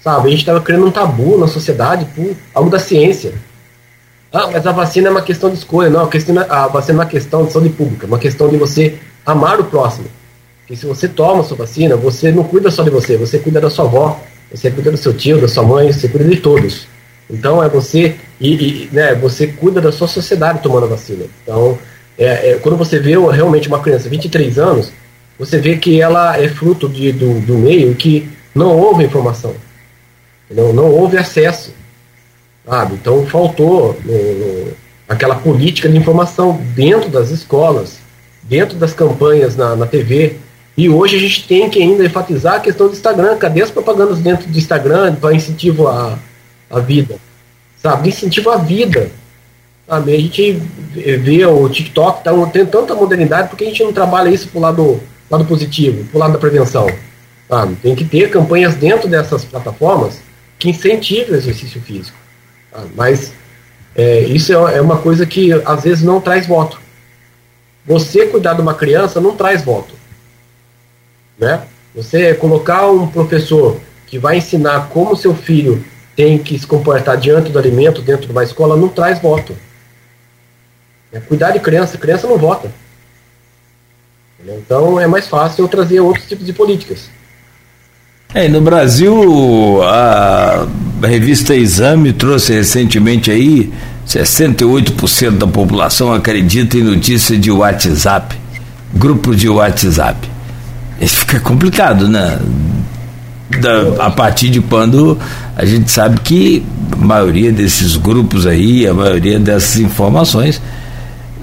Sabe, 0.03 0.29
a 0.29 0.31
gente 0.31 0.41
estava 0.41 0.61
criando 0.63 0.87
um 0.87 0.91
tabu 0.91 1.37
na 1.37 1.47
sociedade 1.47 2.07
por 2.17 2.35
algo 2.55 2.71
da 2.71 2.79
ciência. 2.79 3.35
Ah, 4.33 4.49
mas 4.51 4.67
a 4.67 4.73
vacina 4.73 5.09
é 5.09 5.11
uma 5.11 5.21
questão 5.21 5.51
de 5.51 5.57
escolha. 5.57 5.91
Não, 5.91 6.05
a, 6.05 6.09
questão, 6.09 6.35
a 6.49 6.69
vacina 6.69 7.01
é 7.01 7.03
uma 7.03 7.11
questão 7.11 7.45
de 7.45 7.53
saúde 7.53 7.69
pública, 7.71 8.07
uma 8.07 8.19
questão 8.19 8.49
de 8.49 8.57
você 8.57 8.99
amar 9.27 9.61
o 9.61 9.65
próximo. 9.65 10.07
Porque 10.71 10.83
se 10.83 10.87
você 10.87 11.09
toma 11.09 11.41
a 11.41 11.43
sua 11.43 11.57
vacina, 11.57 11.97
você 11.97 12.31
não 12.31 12.45
cuida 12.45 12.71
só 12.71 12.85
de 12.85 12.91
você, 12.91 13.17
você 13.17 13.41
cuida 13.41 13.61
da 13.61 13.69
sua 13.69 13.87
avó, 13.87 14.21
você 14.53 14.71
cuida 14.71 14.93
do 14.93 14.97
seu 14.97 15.13
tio, 15.13 15.41
da 15.41 15.49
sua 15.49 15.65
mãe, 15.65 15.93
você 15.93 16.07
cuida 16.07 16.29
de 16.29 16.37
todos. 16.37 16.87
Então 17.29 17.61
é 17.61 17.69
você 17.69 18.15
e, 18.41 18.53
e 18.55 18.89
né, 18.93 19.17
você 19.17 19.49
cuida 19.49 19.81
da 19.81 19.91
sua 19.91 20.07
sociedade 20.07 20.63
tomando 20.63 20.85
a 20.85 20.91
vacina. 20.91 21.25
Então, 21.43 21.77
é, 22.17 22.51
é, 22.51 22.55
quando 22.63 22.77
você 22.77 23.01
vê 23.01 23.19
realmente 23.33 23.67
uma 23.67 23.81
criança 23.81 24.05
de 24.05 24.11
23 24.11 24.61
anos, 24.61 24.93
você 25.37 25.59
vê 25.59 25.77
que 25.77 26.01
ela 26.01 26.41
é 26.41 26.47
fruto 26.47 26.89
de, 26.89 27.11
do, 27.11 27.41
do 27.41 27.59
meio 27.59 27.93
que 27.97 28.31
não 28.55 28.79
houve 28.79 29.03
informação, 29.03 29.57
não, 30.49 30.73
não 30.73 30.89
houve 30.89 31.19
acesso. 31.19 31.75
Sabe? 32.65 32.95
Então 32.95 33.27
faltou 33.27 33.99
no, 34.05 34.15
no, 34.15 34.73
aquela 35.09 35.35
política 35.35 35.89
de 35.89 35.99
informação 35.99 36.61
dentro 36.77 37.09
das 37.09 37.31
escolas, 37.31 37.99
dentro 38.45 38.79
das 38.79 38.93
campanhas 38.93 39.57
na, 39.57 39.75
na 39.75 39.85
TV. 39.85 40.37
E 40.77 40.89
hoje 40.89 41.17
a 41.17 41.19
gente 41.19 41.47
tem 41.47 41.69
que 41.69 41.83
ainda 41.83 42.05
enfatizar 42.05 42.55
a 42.55 42.61
questão 42.61 42.87
do 42.87 42.93
Instagram. 42.93 43.37
Cadê 43.37 43.63
as 43.63 43.71
propagandas 43.71 44.19
dentro 44.19 44.49
do 44.49 44.59
Instagram 44.59 45.15
para 45.17 45.35
incentivo 45.35 45.89
a, 45.89 46.19
a 46.71 46.81
vida, 46.81 47.17
sabe? 47.83 48.09
Incentivo 48.09 48.51
à 48.51 48.57
vida. 48.57 49.11
Sabe? 49.87 50.15
A 50.15 50.21
gente 50.21 50.53
vê 50.93 51.45
o 51.45 51.69
TikTok, 51.69 52.23
tá, 52.23 52.31
tem 52.47 52.65
tanta 52.65 52.95
modernidade, 52.95 53.49
porque 53.49 53.65
a 53.65 53.67
gente 53.67 53.83
não 53.83 53.93
trabalha 53.93 54.29
isso 54.29 54.49
pro 54.49 54.61
lado, 54.61 55.01
lado 55.29 55.45
positivo, 55.45 56.05
pro 56.05 56.19
lado 56.19 56.35
da 56.35 56.39
prevenção? 56.39 56.87
Sabe? 57.49 57.75
Tem 57.77 57.97
que 57.97 58.05
ter 58.05 58.31
campanhas 58.31 58.77
dentro 58.77 59.09
dessas 59.09 59.45
plataformas 59.45 60.21
que 60.59 60.71
incentivem 60.71 61.33
o 61.33 61.37
exercício 61.37 61.81
físico. 61.81 62.17
Sabe? 62.73 62.89
Mas 62.95 63.33
é, 63.97 64.21
isso 64.21 64.53
é, 64.53 64.77
é 64.77 64.81
uma 64.81 64.99
coisa 64.99 65.27
que 65.27 65.53
às 65.53 65.83
vezes 65.83 66.05
não 66.05 66.21
traz 66.21 66.47
voto. 66.47 66.81
Você 67.85 68.27
cuidar 68.27 68.55
de 68.55 68.61
uma 68.61 68.75
criança 68.75 69.21
não 69.21 69.35
traz 69.35 69.65
voto. 69.65 69.95
Né? 71.41 71.63
Você 71.95 72.35
colocar 72.35 72.89
um 72.91 73.07
professor 73.07 73.81
que 74.07 74.19
vai 74.19 74.39
ensinar 74.39 74.89
como 74.91 75.17
seu 75.17 75.35
filho 75.35 75.83
tem 76.15 76.37
que 76.37 76.59
se 76.59 76.67
comportar 76.67 77.17
diante 77.17 77.51
do 77.51 77.59
alimento 77.59 78.03
dentro 78.03 78.27
de 78.27 78.33
uma 78.33 78.45
escola 78.45 78.77
não 78.77 78.89
traz 78.89 79.21
voto. 79.21 79.57
É 81.13 81.19
cuidar 81.19 81.53
de 81.53 81.61
criança, 81.61 81.97
criança 81.97 82.27
não 82.27 82.37
vota. 82.37 82.71
Então 84.45 85.01
é 85.01 85.07
mais 85.07 85.27
fácil 85.27 85.65
eu 85.65 85.69
trazer 85.69 86.01
outros 86.01 86.27
tipos 86.27 86.45
de 86.45 86.53
políticas. 86.53 87.11
É, 88.33 88.47
no 88.47 88.61
Brasil, 88.61 89.83
a 89.83 90.67
revista 91.03 91.55
Exame 91.55 92.13
trouxe 92.13 92.53
recentemente 92.53 93.31
aí 93.31 93.73
68% 94.07 95.39
da 95.39 95.47
população 95.49 96.13
acredita 96.13 96.77
em 96.77 96.83
notícias 96.83 97.41
de 97.41 97.51
WhatsApp, 97.51 98.37
grupos 98.95 99.37
de 99.37 99.49
WhatsApp. 99.49 100.31
Isso 101.05 101.17
fica 101.17 101.41
complicado, 101.41 102.09
né? 102.09 102.39
Da, 103.61 104.07
a 104.07 104.11
partir 104.11 104.49
de 104.49 104.61
quando 104.61 105.19
a 105.57 105.65
gente 105.65 105.91
sabe 105.91 106.21
que 106.21 106.65
a 106.93 106.97
maioria 106.97 107.51
desses 107.51 107.97
grupos 107.97 108.47
aí, 108.47 108.87
a 108.87 108.95
maioria 108.95 109.41
dessas 109.41 109.79
informações, 109.81 110.61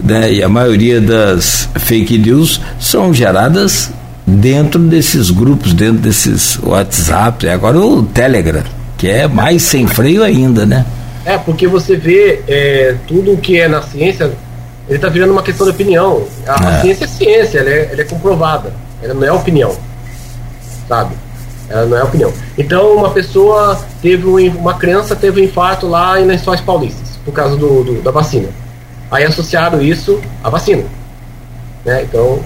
né, 0.02 0.32
e 0.32 0.44
a 0.44 0.48
maioria 0.48 1.02
das 1.02 1.68
fake 1.76 2.18
news 2.18 2.62
são 2.80 3.14
geradas 3.14 3.92
dentro 4.26 4.80
desses 4.80 5.32
grupos, 5.32 5.74
dentro 5.74 5.98
desses 5.98 6.58
WhatsApp, 6.62 7.48
agora 7.50 7.80
o 7.80 8.04
Telegram, 8.04 8.64
que 8.98 9.10
é 9.10 9.28
mais 9.28 9.64
sem 9.64 9.88
freio 9.88 10.24
ainda, 10.24 10.66
né? 10.66 10.86
É, 11.26 11.38
porque 11.38 11.68
você 11.68 11.96
vê 11.98 12.42
é, 12.48 12.96
tudo 13.08 13.34
o 13.34 13.38
que 13.38 13.60
é 13.60 13.68
na 13.68 13.82
ciência, 13.82 14.32
ele 14.88 14.98
está 14.98 15.10
virando 15.10 15.32
uma 15.32 15.44
questão 15.44 15.66
de 15.66 15.72
opinião. 15.72 16.24
A, 16.46 16.52
é. 16.52 16.68
a 16.68 16.82
ciência 16.82 17.06
é 17.06 17.08
ciência, 17.08 17.60
ela 17.60 17.70
é, 17.70 17.90
ela 17.92 18.02
é, 18.02 18.06
comprovada, 18.06 18.74
ela 19.02 19.14
não 19.14 19.24
é 19.24 19.32
opinião, 19.32 19.76
sabe? 20.88 21.16
Ela 21.70 21.86
não 21.86 21.98
é 21.98 22.04
opinião. 22.04 22.34
Então, 22.58 22.96
uma 22.96 23.10
pessoa 23.10 23.80
teve 24.02 24.26
um, 24.26 24.58
uma 24.58 24.76
criança 24.76 25.16
teve 25.16 25.42
um 25.42 25.44
infarto 25.44 25.88
lá 25.88 26.20
em 26.20 26.26
Lençóis 26.26 26.62
Paulistas, 26.62 27.20
por 27.26 27.34
causa 27.34 27.56
do, 27.56 27.84
do 27.84 28.02
da 28.02 28.12
vacina. 28.12 28.50
Aí 29.12 29.24
associaram 29.24 29.82
isso 29.82 30.22
à 30.44 30.50
vacina. 30.50 30.84
Né? 31.86 32.04
Então, 32.04 32.42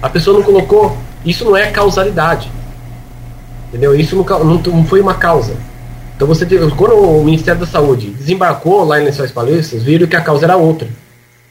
a 0.00 0.08
pessoa 0.08 0.36
não 0.36 0.44
colocou 0.44 0.96
isso 1.24 1.44
não 1.44 1.56
é 1.56 1.70
causalidade. 1.70 2.50
Entendeu? 3.68 3.94
Isso 3.94 4.16
não, 4.16 4.62
não 4.62 4.84
foi 4.84 5.00
uma 5.00 5.14
causa. 5.14 5.54
Então 6.14 6.28
você 6.28 6.46
quando 6.76 6.94
o 6.94 7.24
Ministério 7.24 7.60
da 7.60 7.66
Saúde 7.66 8.10
desembarcou 8.10 8.84
lá 8.84 9.00
em 9.00 9.04
Lençóis 9.04 9.30
Paulistas, 9.30 9.82
viram 9.82 10.06
que 10.06 10.16
a 10.16 10.20
causa 10.20 10.44
era 10.44 10.56
outra. 10.56 10.88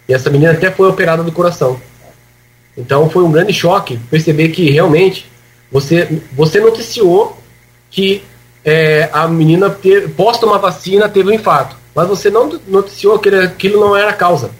E 0.07 0.13
essa 0.13 0.29
menina 0.29 0.51
até 0.51 0.69
foi 0.69 0.87
operada 0.87 1.23
do 1.23 1.31
coração. 1.31 1.79
Então 2.77 3.09
foi 3.09 3.23
um 3.23 3.31
grande 3.31 3.53
choque 3.53 3.99
perceber 4.09 4.49
que 4.49 4.69
realmente 4.69 5.29
você, 5.71 6.21
você 6.33 6.59
noticiou 6.59 7.37
que 7.89 8.23
é, 8.63 9.09
a 9.11 9.27
menina 9.27 9.69
ter, 9.69 10.09
pós 10.11 10.39
tomar 10.39 10.57
vacina 10.57 11.09
teve 11.09 11.29
um 11.29 11.33
infarto, 11.33 11.75
mas 11.95 12.07
você 12.07 12.29
não 12.29 12.59
noticiou 12.67 13.19
que 13.19 13.29
aquilo 13.29 13.79
não 13.79 13.95
era 13.95 14.11
a 14.11 14.13
causa. 14.13 14.51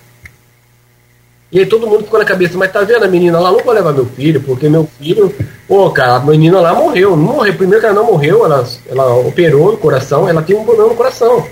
E 1.52 1.60
aí 1.60 1.66
todo 1.66 1.86
mundo 1.86 2.06
ficou 2.06 2.18
na 2.18 2.26
cabeça, 2.26 2.58
mas 2.58 2.72
tá 2.72 2.82
vendo 2.82 3.04
a 3.04 3.10
menina 3.10 3.38
lá, 3.38 3.52
não 3.52 3.60
vou 3.60 3.74
levar 3.74 3.92
meu 3.92 4.06
filho, 4.06 4.42
porque 4.42 4.70
meu 4.70 4.88
filho, 4.98 5.36
pô, 5.68 5.90
cara, 5.92 6.16
a 6.16 6.20
menina 6.22 6.62
lá 6.62 6.74
morreu, 6.74 7.10
não 7.12 7.34
morreu, 7.34 7.54
primeiro 7.56 7.82
que 7.82 7.86
ela 7.88 7.96
não 7.96 8.06
morreu, 8.06 8.46
ela, 8.46 8.66
ela 8.90 9.16
operou 9.16 9.74
o 9.74 9.78
coração, 9.78 10.30
ela 10.30 10.42
tem 10.42 10.56
um 10.56 10.64
problema 10.64 10.90
no 10.90 10.96
coração, 10.96 11.46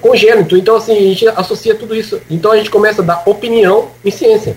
congênito, 0.00 0.56
então 0.56 0.76
assim, 0.76 0.96
a 0.96 1.00
gente 1.00 1.28
associa 1.28 1.74
tudo 1.74 1.92
isso, 1.92 2.20
então 2.30 2.52
a 2.52 2.56
gente 2.56 2.70
começa 2.70 3.02
a 3.02 3.04
dar 3.04 3.22
opinião 3.26 3.88
em 4.04 4.12
ciência, 4.12 4.56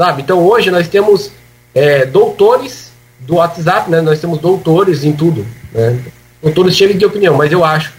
sabe? 0.00 0.22
Então 0.22 0.42
hoje 0.42 0.70
nós 0.70 0.88
temos 0.88 1.30
é, 1.74 2.06
doutores 2.06 2.90
do 3.20 3.34
WhatsApp, 3.34 3.90
né, 3.90 4.00
nós 4.00 4.18
temos 4.18 4.38
doutores 4.38 5.04
em 5.04 5.12
tudo, 5.12 5.46
né, 5.74 5.98
doutores 6.42 6.74
cheios 6.74 6.98
de 6.98 7.04
opinião, 7.04 7.36
mas 7.36 7.52
eu 7.52 7.62
acho, 7.62 7.92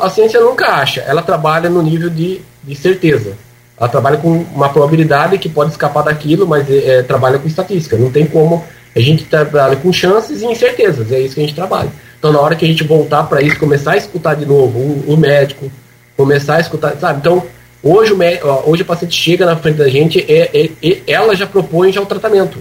a 0.00 0.08
ciência 0.08 0.40
nunca 0.40 0.68
acha, 0.68 1.00
ela 1.00 1.20
trabalha 1.20 1.68
no 1.68 1.82
nível 1.82 2.08
de, 2.08 2.40
de 2.62 2.76
certeza, 2.76 3.32
ela 3.76 3.88
trabalha 3.88 4.18
com 4.18 4.30
uma 4.54 4.68
probabilidade 4.68 5.36
que 5.36 5.48
pode 5.48 5.72
escapar 5.72 6.04
daquilo, 6.04 6.46
mas 6.46 6.70
é, 6.70 6.98
é, 6.98 7.02
trabalha 7.02 7.40
com 7.40 7.48
estatística. 7.48 7.96
Não 7.96 8.12
tem 8.12 8.24
como. 8.24 8.64
A 8.94 9.00
gente 9.00 9.24
trabalha 9.24 9.74
com 9.74 9.92
chances 9.92 10.42
e 10.42 10.46
incertezas, 10.46 11.10
é 11.10 11.18
isso 11.18 11.34
que 11.34 11.40
a 11.40 11.44
gente 11.44 11.56
trabalha. 11.56 11.90
Então, 12.16 12.30
na 12.32 12.38
hora 12.38 12.54
que 12.54 12.64
a 12.64 12.68
gente 12.68 12.84
voltar 12.84 13.24
para 13.24 13.42
isso, 13.42 13.58
começar 13.58 13.92
a 13.92 13.96
escutar 13.96 14.36
de 14.36 14.46
novo 14.46 14.78
o, 14.78 15.14
o, 15.14 15.16
médico, 15.16 15.72
começar 16.16 16.56
a 16.56 16.60
escutar, 16.60 16.94
sabe? 17.00 17.18
Então, 17.18 17.42
hoje 17.82 18.12
o, 18.12 18.70
hoje 18.70 18.82
o 18.82 18.86
paciente 18.86 19.14
chega 19.14 19.44
na 19.44 19.56
frente 19.56 19.76
da 19.76 19.88
gente, 19.88 20.20
é, 20.20 20.50
é, 20.54 20.70
é 20.82 21.02
ela 21.06 21.34
já 21.34 21.46
propõe 21.46 21.92
já 21.92 22.00
o 22.00 22.06
tratamento. 22.06 22.58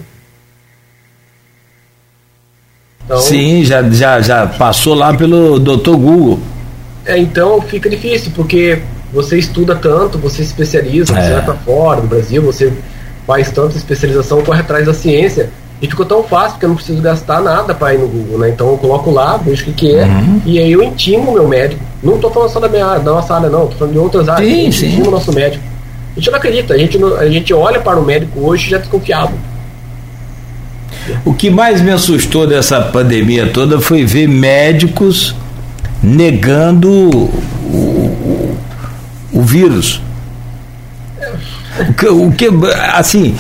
Então, 3.06 3.20
Sim, 3.20 3.64
já, 3.66 3.82
já, 3.90 4.22
já 4.22 4.48
passou 4.48 4.94
lá 4.94 5.14
pelo 5.14 5.60
Dr. 5.60 5.92
Google. 5.92 6.40
É, 7.06 7.18
então 7.18 7.62
fica 7.62 7.90
difícil, 7.90 8.32
porque 8.36 8.82
você 9.12 9.38
estuda 9.38 9.76
tanto, 9.76 10.18
você 10.18 10.38
se 10.38 10.44
especializa, 10.44 11.18
é. 11.18 11.22
você 11.22 11.34
vai 11.34 11.44
para 11.44 11.56
fora 11.56 12.02
do 12.02 12.08
Brasil, 12.08 12.42
você 12.42 12.72
faz 13.28 13.52
tanta 13.52 13.76
especialização, 13.76 14.42
corre 14.44 14.62
atrás 14.62 14.86
da 14.86 14.94
ciência. 14.94 15.50
E 15.82 15.88
ficou 15.88 16.06
tão 16.06 16.24
fácil 16.24 16.60
que 16.60 16.66
eu 16.66 16.70
não 16.70 16.76
preciso 16.76 17.02
gastar 17.02 17.42
nada 17.42 17.74
para 17.74 17.96
ir 17.96 17.98
no 17.98 18.08
Google, 18.08 18.38
né? 18.38 18.50
Então 18.50 18.70
eu 18.70 18.78
coloco 18.78 19.10
lá, 19.10 19.36
vejo 19.38 19.64
o 19.64 19.66
que, 19.66 19.74
que 19.74 19.96
é, 19.96 20.04
uhum. 20.04 20.42
e 20.46 20.60
aí 20.60 20.72
eu 20.72 20.84
intimo 20.84 21.32
o 21.32 21.34
meu 21.34 21.48
médico. 21.48 21.84
Não 22.04 22.16
estou 22.16 22.32
falando 22.32 22.50
só 22.50 22.60
da 22.60 22.68
minha 22.68 22.98
da 22.98 23.12
nossa 23.12 23.36
área, 23.36 23.50
não, 23.50 23.64
estou 23.64 23.78
falando 23.78 23.94
de 23.94 24.00
outras 24.00 24.28
áreas. 24.28 24.76
Sim, 24.76 24.86
eu 24.86 24.92
intimo 24.92 25.08
o 25.08 25.12
nosso 25.12 25.32
médico. 25.34 25.64
A 26.16 26.20
gente 26.20 26.30
não 26.30 26.38
acredita, 26.38 26.74
a 26.74 26.78
gente, 26.78 26.98
não, 26.98 27.16
a 27.16 27.30
gente 27.30 27.54
olha 27.54 27.80
para 27.80 28.00
o 28.00 28.04
médico 28.04 28.40
hoje 28.42 28.70
já 28.70 28.78
desconfiado. 28.78 29.34
O 31.24 31.34
que 31.34 31.50
mais 31.50 31.82
me 31.82 31.92
assustou 31.92 32.46
dessa 32.46 32.82
pandemia 32.82 33.48
toda 33.48 33.80
foi 33.80 34.06
ver 34.06 34.28
médicos 34.28 35.36
negando 36.02 36.90
o, 36.92 38.58
o 39.32 39.42
vírus. 39.42 40.02
O 41.90 41.94
que, 41.94 42.08
o 42.08 42.32
que 42.32 42.50
assim, 42.94 43.36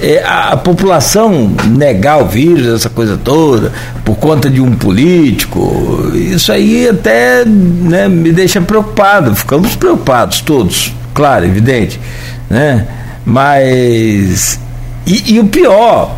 é, 0.00 0.22
a, 0.24 0.56
população 0.56 1.54
negar 1.66 2.22
o 2.22 2.26
vírus, 2.26 2.66
essa 2.66 2.90
coisa 2.90 3.16
toda, 3.16 3.72
por 4.04 4.16
conta 4.16 4.50
de 4.50 4.60
um 4.60 4.74
político, 4.74 6.10
isso 6.14 6.52
aí 6.52 6.88
até 6.88 7.44
né, 7.44 8.08
me 8.08 8.32
deixa 8.32 8.60
preocupado. 8.60 9.34
Ficamos 9.34 9.74
preocupados 9.76 10.40
todos, 10.40 10.92
claro, 11.14 11.44
evidente, 11.44 12.00
né? 12.50 12.86
Mas 13.24 14.60
e, 15.06 15.34
e 15.34 15.40
o 15.40 15.46
pior, 15.46 16.16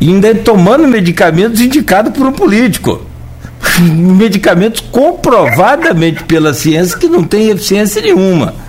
ainda 0.00 0.28
é 0.28 0.34
tomando 0.34 0.88
medicamentos 0.88 1.60
indicados 1.60 2.12
por 2.12 2.26
um 2.26 2.32
político. 2.32 3.02
medicamentos 3.80 4.80
comprovadamente 4.80 6.24
pela 6.24 6.54
ciência 6.54 6.98
que 6.98 7.08
não 7.08 7.22
tem 7.22 7.50
eficiência 7.50 8.02
nenhuma. 8.02 8.65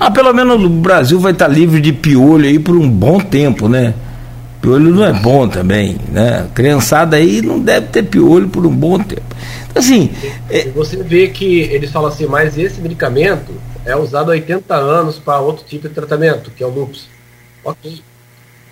Ah, 0.00 0.10
pelo 0.10 0.32
menos 0.32 0.64
o 0.64 0.68
Brasil 0.70 1.20
vai 1.20 1.32
estar 1.32 1.46
livre 1.46 1.78
de 1.78 1.92
piolho 1.92 2.46
aí 2.46 2.58
por 2.58 2.74
um 2.74 2.88
bom 2.88 3.20
tempo, 3.20 3.68
né? 3.68 3.92
Piolho 4.62 4.94
não 4.94 5.04
é 5.04 5.12
bom 5.12 5.46
também, 5.46 5.98
né? 6.08 6.48
Criançada 6.54 7.18
aí 7.18 7.42
não 7.42 7.60
deve 7.60 7.88
ter 7.88 8.04
piolho 8.04 8.48
por 8.48 8.64
um 8.64 8.74
bom 8.74 8.98
tempo. 8.98 9.36
Assim. 9.74 10.10
É... 10.48 10.70
Você 10.70 11.02
vê 11.02 11.28
que 11.28 11.60
eles 11.60 11.90
falam 11.90 12.08
assim, 12.08 12.24
mas 12.24 12.56
esse 12.56 12.80
medicamento 12.80 13.52
é 13.84 13.94
usado 13.94 14.30
há 14.30 14.32
80 14.32 14.74
anos 14.74 15.18
para 15.18 15.38
outro 15.38 15.66
tipo 15.66 15.86
de 15.86 15.94
tratamento, 15.94 16.50
que 16.50 16.62
é 16.62 16.66
o 16.66 16.70
lúpus. 16.70 17.06
Ok. 17.62 18.00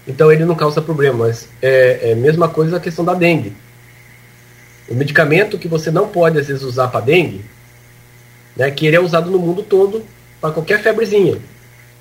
Então 0.06 0.32
ele 0.32 0.46
não 0.46 0.54
causa 0.54 0.80
problema, 0.80 1.26
mas 1.26 1.46
é, 1.60 2.12
é 2.12 2.14
mesma 2.14 2.48
coisa 2.48 2.78
a 2.78 2.80
questão 2.80 3.04
da 3.04 3.12
dengue. 3.12 3.52
O 4.88 4.94
medicamento 4.94 5.58
que 5.58 5.68
você 5.68 5.90
não 5.90 6.08
pode, 6.08 6.38
às 6.38 6.46
vezes, 6.46 6.62
usar 6.62 6.88
para 6.88 7.04
dengue, 7.04 7.42
né, 8.56 8.70
que 8.70 8.86
ele 8.86 8.96
é 8.96 9.00
usado 9.00 9.30
no 9.30 9.38
mundo 9.38 9.62
todo 9.62 10.02
para 10.40 10.50
qualquer 10.50 10.82
febrezinha. 10.82 11.38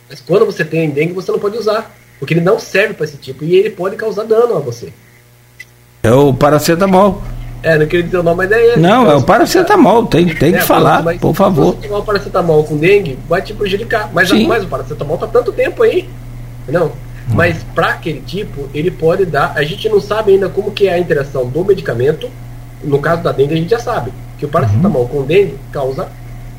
Mas 0.10 0.22
quando 0.22 0.46
você 0.46 0.64
tem 0.64 0.90
dengue, 0.90 1.14
você 1.14 1.32
não 1.32 1.40
pode 1.40 1.58
usar, 1.58 1.96
porque 2.20 2.34
ele 2.34 2.42
não 2.42 2.60
serve 2.60 2.94
para 2.94 3.06
esse 3.06 3.18
tipo 3.18 3.44
e 3.44 3.56
ele 3.56 3.70
pode 3.70 3.96
causar 3.96 4.24
dano 4.24 4.58
a 4.58 4.60
você. 4.60 4.92
É 6.04 6.12
o 6.12 6.34
paracetamol. 6.34 7.22
É, 7.64 7.78
não 7.78 7.88
queria 7.88 8.06
dizer 8.06 8.18
o 8.20 8.24
nome, 8.24 8.38
mas 8.38 8.52
é 8.52 8.74
ele. 8.74 8.82
Não, 8.82 9.10
é 9.10 9.16
o 9.16 9.22
paracetamol, 9.22 10.06
tem, 10.06 10.28
tem 10.28 10.54
é, 10.54 10.60
que 10.60 10.64
falar, 10.64 11.04
mas, 11.04 11.20
por 11.20 11.36
favor. 11.36 11.74
Se 11.74 11.82
você 11.82 11.88
tomar 11.88 12.00
o 12.00 12.06
paracetamol 12.06 12.64
com 12.64 12.78
dengue, 12.78 13.18
vai 13.28 13.42
te 13.42 13.54
prejudicar. 13.54 14.12
Mas, 14.14 14.32
mas 14.32 14.64
o 14.64 14.68
paracetamol 14.68 15.18
tá 15.18 15.28
tanto 15.28 15.52
tempo 15.52 15.84
aí, 15.84 16.08
não? 16.68 16.86
Hum. 16.86 16.92
Mas 17.34 17.64
para 17.76 17.88
aquele 17.90 18.22
tipo, 18.22 18.70
ele 18.74 18.92
pode 18.92 19.26
dar. 19.26 19.54
A 19.56 19.64
gente 19.64 19.90
não 19.90 20.00
sabe 20.00 20.34
ainda 20.34 20.48
como 20.48 20.72
que 20.72 20.88
é 20.88 20.94
a 20.94 21.00
interação 21.00 21.48
do 21.48 21.66
medicamento 21.66 22.30
no 22.84 23.00
caso 23.00 23.24
da 23.24 23.32
dengue, 23.32 23.54
a 23.54 23.58
gente 23.58 23.70
já 23.70 23.80
sabe 23.80 24.12
que 24.38 24.46
o 24.46 24.50
paracetamol 24.50 25.04
uhum. 25.04 25.08
com 25.08 25.24
dengue 25.24 25.58
causa 25.72 26.10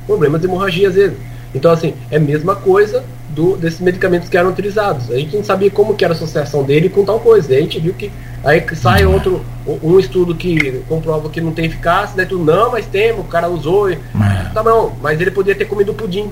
problemas 0.06 0.40
de 0.40 0.46
hemorragia 0.46 0.88
às 0.88 0.94
vezes. 0.94 1.16
Então, 1.54 1.70
assim, 1.70 1.94
é 2.10 2.16
a 2.16 2.20
mesma 2.20 2.54
coisa 2.54 3.02
do, 3.30 3.56
desses 3.56 3.80
medicamentos 3.80 4.28
que 4.28 4.36
eram 4.36 4.50
utilizados. 4.50 5.10
A 5.10 5.16
gente 5.16 5.36
não 5.36 5.44
sabia 5.44 5.70
como 5.70 5.94
que 5.94 6.04
era 6.04 6.12
a 6.12 6.16
associação 6.16 6.62
dele 6.62 6.88
com 6.88 7.04
tal 7.04 7.20
coisa. 7.20 7.54
a 7.54 7.60
gente 7.60 7.78
viu 7.78 7.94
que 7.94 8.10
aí 8.44 8.64
sai 8.74 9.04
uhum. 9.04 9.14
outro, 9.14 9.44
um 9.82 9.98
estudo 9.98 10.34
que 10.34 10.82
comprova 10.88 11.28
que 11.28 11.40
não 11.40 11.52
tem 11.52 11.66
eficácia, 11.66 12.16
daí 12.16 12.26
tu, 12.26 12.38
não, 12.38 12.72
mas 12.72 12.86
tem, 12.86 13.12
o 13.12 13.24
cara 13.24 13.48
usou. 13.48 13.90
E, 13.90 13.94
uhum. 13.94 14.50
tá 14.52 14.62
bom, 14.62 14.96
mas 15.00 15.20
ele 15.20 15.30
podia 15.30 15.54
ter 15.54 15.64
comido 15.64 15.94
pudim. 15.94 16.30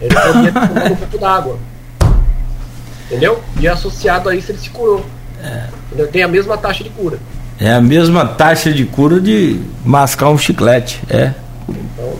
Ele 0.00 0.14
podia 0.14 0.52
ter 0.52 0.68
comido 0.68 0.92
um 0.92 0.96
pouco 0.96 1.18
d'água. 1.18 1.58
Entendeu? 3.06 3.40
E 3.58 3.66
associado 3.66 4.28
a 4.28 4.34
isso 4.34 4.50
ele 4.52 4.58
se 4.58 4.70
curou. 4.70 5.04
É. 5.42 6.04
Tem 6.06 6.22
a 6.22 6.28
mesma 6.28 6.58
taxa 6.58 6.84
de 6.84 6.90
cura. 6.90 7.18
É 7.60 7.72
a 7.72 7.80
mesma 7.80 8.24
taxa 8.24 8.72
de 8.72 8.84
cura 8.84 9.20
de 9.20 9.60
mascar 9.84 10.30
um 10.30 10.38
chiclete, 10.38 11.00
é. 11.08 11.32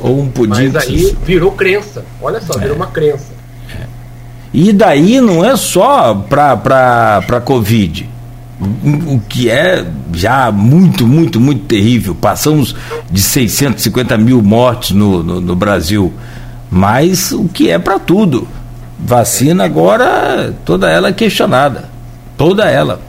Ou 0.02 0.20
um 0.20 0.28
pudim. 0.28 0.70
Mas 0.72 0.76
aí 0.76 1.16
virou 1.24 1.52
crença. 1.52 2.04
Olha 2.20 2.40
só, 2.40 2.54
é. 2.54 2.62
virou 2.62 2.76
uma 2.76 2.88
crença. 2.88 3.32
É. 3.70 3.84
E 4.52 4.72
daí 4.72 5.20
não 5.20 5.44
é 5.44 5.56
só 5.56 6.14
para 6.14 7.40
Covid, 7.44 8.08
o 8.60 9.20
que 9.20 9.48
é 9.48 9.86
já 10.12 10.50
muito, 10.50 11.06
muito, 11.06 11.40
muito 11.40 11.64
terrível. 11.66 12.14
Passamos 12.14 12.74
de 13.10 13.20
650 13.20 14.18
mil 14.18 14.42
mortes 14.42 14.90
no, 14.90 15.22
no, 15.22 15.40
no 15.40 15.54
Brasil, 15.54 16.12
mas 16.70 17.32
o 17.32 17.48
que 17.48 17.70
é 17.70 17.78
para 17.78 17.98
tudo. 17.98 18.48
Vacina 18.98 19.64
agora, 19.64 20.52
toda 20.64 20.90
ela 20.90 21.08
é 21.08 21.12
questionada. 21.12 21.88
Toda 22.36 22.68
ela. 22.68 23.00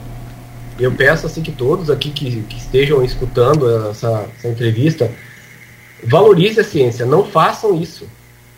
Eu 0.80 0.91
peço 0.91 1.26
assim 1.26 1.41
que 1.41 1.52
todos 1.52 1.90
aqui 1.90 2.10
que, 2.12 2.41
que 2.44 2.58
estejam 2.58 3.04
escutando 3.04 3.90
essa, 3.90 4.26
essa 4.38 4.48
entrevista 4.48 5.10
valorize 6.04 6.60
a 6.60 6.64
ciência, 6.64 7.06
não 7.06 7.24
façam 7.24 7.80
isso. 7.80 8.08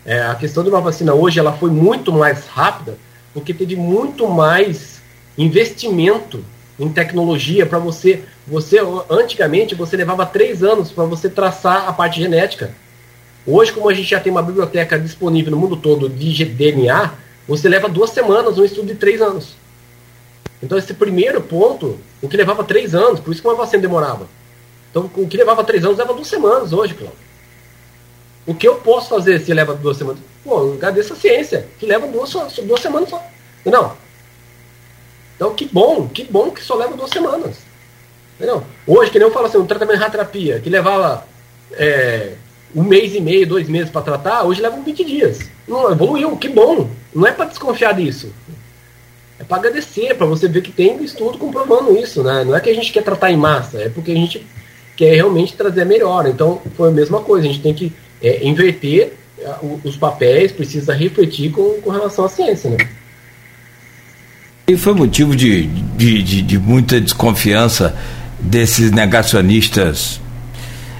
É, 0.06 0.22
a 0.24 0.36
questão 0.36 0.64
de 0.64 0.70
uma 0.70 0.82
vacina 0.82 1.14
hoje 1.14 1.40
ela 1.40 1.54
foi 1.54 1.70
muito 1.70 2.12
mais 2.12 2.48
rápida 2.48 2.98
porque 3.34 3.54
teve 3.54 3.76
muito 3.76 4.28
mais 4.28 5.02
investimento 5.38 6.44
em 6.80 6.90
tecnologia 6.90 7.66
para 7.66 7.80
você. 7.80 8.24
Você 8.48 8.80
antigamente 9.10 9.76
você 9.76 9.96
levava 9.96 10.26
três 10.26 10.64
anos 10.64 10.92
para 10.92 11.04
você 11.06 11.30
traçar 11.30 11.88
a 11.88 11.94
parte 11.94 12.20
genética. 12.20 12.74
Hoje, 13.46 13.72
como 13.72 13.90
a 13.90 13.94
gente 13.94 14.10
já 14.10 14.20
tem 14.20 14.32
uma 14.32 14.44
biblioteca 14.44 15.00
disponível 15.00 15.52
no 15.52 15.58
mundo 15.58 15.76
todo 15.76 16.08
de 16.08 16.46
DNA, 16.46 17.12
você 17.48 17.68
leva 17.68 17.90
duas 17.90 18.12
semanas 18.12 18.58
um 18.58 18.66
estudo 18.66 18.88
de 18.88 18.96
três 18.96 19.22
anos. 19.22 19.56
Então 20.62 20.78
esse 20.78 20.94
primeiro 20.94 21.42
ponto, 21.42 21.98
o 22.22 22.28
que 22.28 22.38
levava 22.38 22.64
três 22.64 22.94
anos, 22.94 23.20
por 23.20 23.32
isso 23.32 23.42
que 23.42 23.48
uma 23.48 23.56
vacina 23.56 23.82
demorava. 23.82 24.28
Então 24.90 25.10
o 25.16 25.28
que 25.28 25.38
levava 25.38 25.64
três 25.64 25.84
anos 25.84 25.98
leva 25.98 26.14
duas 26.14 26.28
semanas 26.28 26.72
hoje, 26.74 26.94
Cláudio. 26.94 27.31
O 28.46 28.56
que 28.56 28.68
eu 28.68 28.76
posso 28.76 29.10
fazer 29.10 29.40
se 29.40 29.54
leva 29.54 29.74
duas 29.74 29.98
semanas? 29.98 30.22
Pô, 30.44 30.74
agradeço 30.74 31.14
a 31.14 31.16
ciência, 31.16 31.68
que 31.80 31.86
leva 31.86 32.08
duas, 32.08 32.30
só, 32.30 32.48
duas 32.64 32.82
semanas 32.82 33.10
só. 33.10 33.24
Não. 33.66 33.94
Então, 35.36 35.54
que 35.54 35.66
bom, 35.66 36.08
que 36.08 36.24
bom 36.24 36.52
que 36.52 36.64
só 36.64 36.76
leva 36.76 36.96
duas 36.96 37.12
semanas. 37.12 37.58
Entendeu? 38.36 38.64
Hoje, 38.88 39.12
que 39.12 39.20
nem 39.20 39.28
eu 39.28 39.34
falo 39.34 39.46
assim, 39.46 39.58
um 39.58 39.66
tratamento 39.66 39.98
de 39.98 40.04
radioterapia, 40.04 40.60
que 40.60 40.70
levava 40.70 41.26
é, 41.74 42.34
um 42.76 42.84
mês 42.84 43.14
e 43.14 43.22
meio, 43.22 43.48
dois 43.48 43.70
meses 43.70 43.92
para 43.92 44.02
tratar, 44.02 44.44
hoje 44.44 44.62
leva 44.62 44.80
20 44.82 45.04
dias. 45.04 45.40
Não, 45.68 45.92
evoluiu, 45.92 46.36
que 46.38 46.50
bom. 46.50 46.90
Não 47.14 47.28
é 47.28 47.32
para 47.32 47.46
desconfiar 47.46 47.94
disso. 47.94 48.34
É 49.40 49.44
para 49.44 49.58
agradecer, 49.58 50.16
para 50.16 50.26
você 50.26 50.48
ver 50.48 50.62
que 50.62 50.72
tem 50.72 51.04
estudo 51.04 51.38
comprovando 51.38 51.96
isso. 51.98 52.24
Né? 52.24 52.44
Não 52.44 52.56
é 52.56 52.60
que 52.60 52.70
a 52.70 52.76
gente 52.76 52.92
quer 52.92 53.04
tratar 53.04 53.32
em 53.32 53.38
massa, 53.38 53.82
é 53.82 53.90
porque 53.90 54.12
a 54.12 54.16
gente 54.16 54.46
quer 54.96 55.16
realmente 55.16 55.56
trazer 55.56 55.82
a 55.82 55.86
melhora. 55.86 56.30
Então, 56.30 56.62
foi 56.76 56.90
a 56.90 56.92
mesma 56.92 57.22
coisa. 57.22 57.48
A 57.48 57.52
gente 57.52 57.62
tem 57.62 57.74
que 57.74 57.94
é, 58.22 58.46
inverter 58.46 59.14
é, 59.40 59.56
os 59.84 59.96
papéis, 59.96 60.52
precisa 60.52 60.94
refletir 60.94 61.52
com, 61.52 61.82
com 61.82 61.90
relação 61.90 62.26
à 62.26 62.30
ciência, 62.30 62.70
né? 62.70 62.78
E 64.68 64.78
foi 64.78 64.94
motivo 64.94 65.36
de, 65.36 65.66
de, 65.66 66.24
de, 66.24 66.42
de 66.42 66.60
muita 66.60 67.02
desconfiança 67.02 67.96
desses 68.40 68.92
negacionistas. 68.92 70.22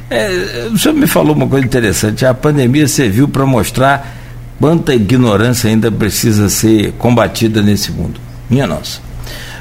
É, 0.10 0.68
o 0.72 0.78
senhor 0.78 0.94
me 0.94 1.08
falou 1.08 1.34
uma 1.34 1.48
coisa 1.48 1.66
interessante: 1.66 2.26
a 2.26 2.34
pandemia 2.34 2.88
serviu 2.88 3.30
para 3.30 3.46
mostrar 3.46 4.18
quanta 4.60 4.94
ignorância 4.94 5.70
ainda 5.70 5.92
precisa 5.92 6.50
ser 6.50 6.92
combatida 6.94 7.62
nesse 7.62 7.92
mundo. 7.92 8.20
Minha 8.50 8.68
nossa. 8.68 9.00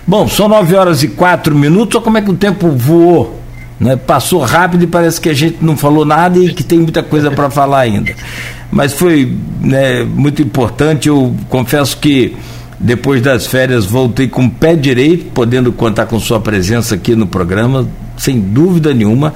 Bom, 0.06 0.26
são 0.26 0.48
nove 0.48 0.74
horas 0.74 1.02
e 1.02 1.08
quatro 1.08 1.54
minutos. 1.54 1.94
Olha 1.94 2.04
como 2.04 2.18
é 2.18 2.22
que 2.22 2.30
o 2.30 2.36
tempo 2.36 2.68
voou. 2.70 3.39
Né? 3.80 3.96
Passou 3.96 4.40
rápido 4.40 4.84
e 4.84 4.86
parece 4.86 5.18
que 5.18 5.30
a 5.30 5.34
gente 5.34 5.56
não 5.62 5.74
falou 5.74 6.04
nada 6.04 6.38
e 6.38 6.52
que 6.52 6.62
tem 6.62 6.78
muita 6.78 7.02
coisa 7.02 7.30
para 7.30 7.48
falar 7.48 7.80
ainda. 7.80 8.12
Mas 8.70 8.92
foi 8.92 9.34
né, 9.60 10.04
muito 10.04 10.42
importante. 10.42 11.08
Eu 11.08 11.34
confesso 11.48 11.96
que 11.96 12.36
depois 12.78 13.22
das 13.22 13.46
férias 13.46 13.86
voltei 13.86 14.28
com 14.28 14.44
o 14.44 14.50
pé 14.50 14.76
direito, 14.76 15.32
podendo 15.32 15.72
contar 15.72 16.06
com 16.06 16.20
sua 16.20 16.38
presença 16.38 16.94
aqui 16.94 17.16
no 17.16 17.26
programa, 17.26 17.88
sem 18.18 18.38
dúvida 18.38 18.92
nenhuma. 18.92 19.32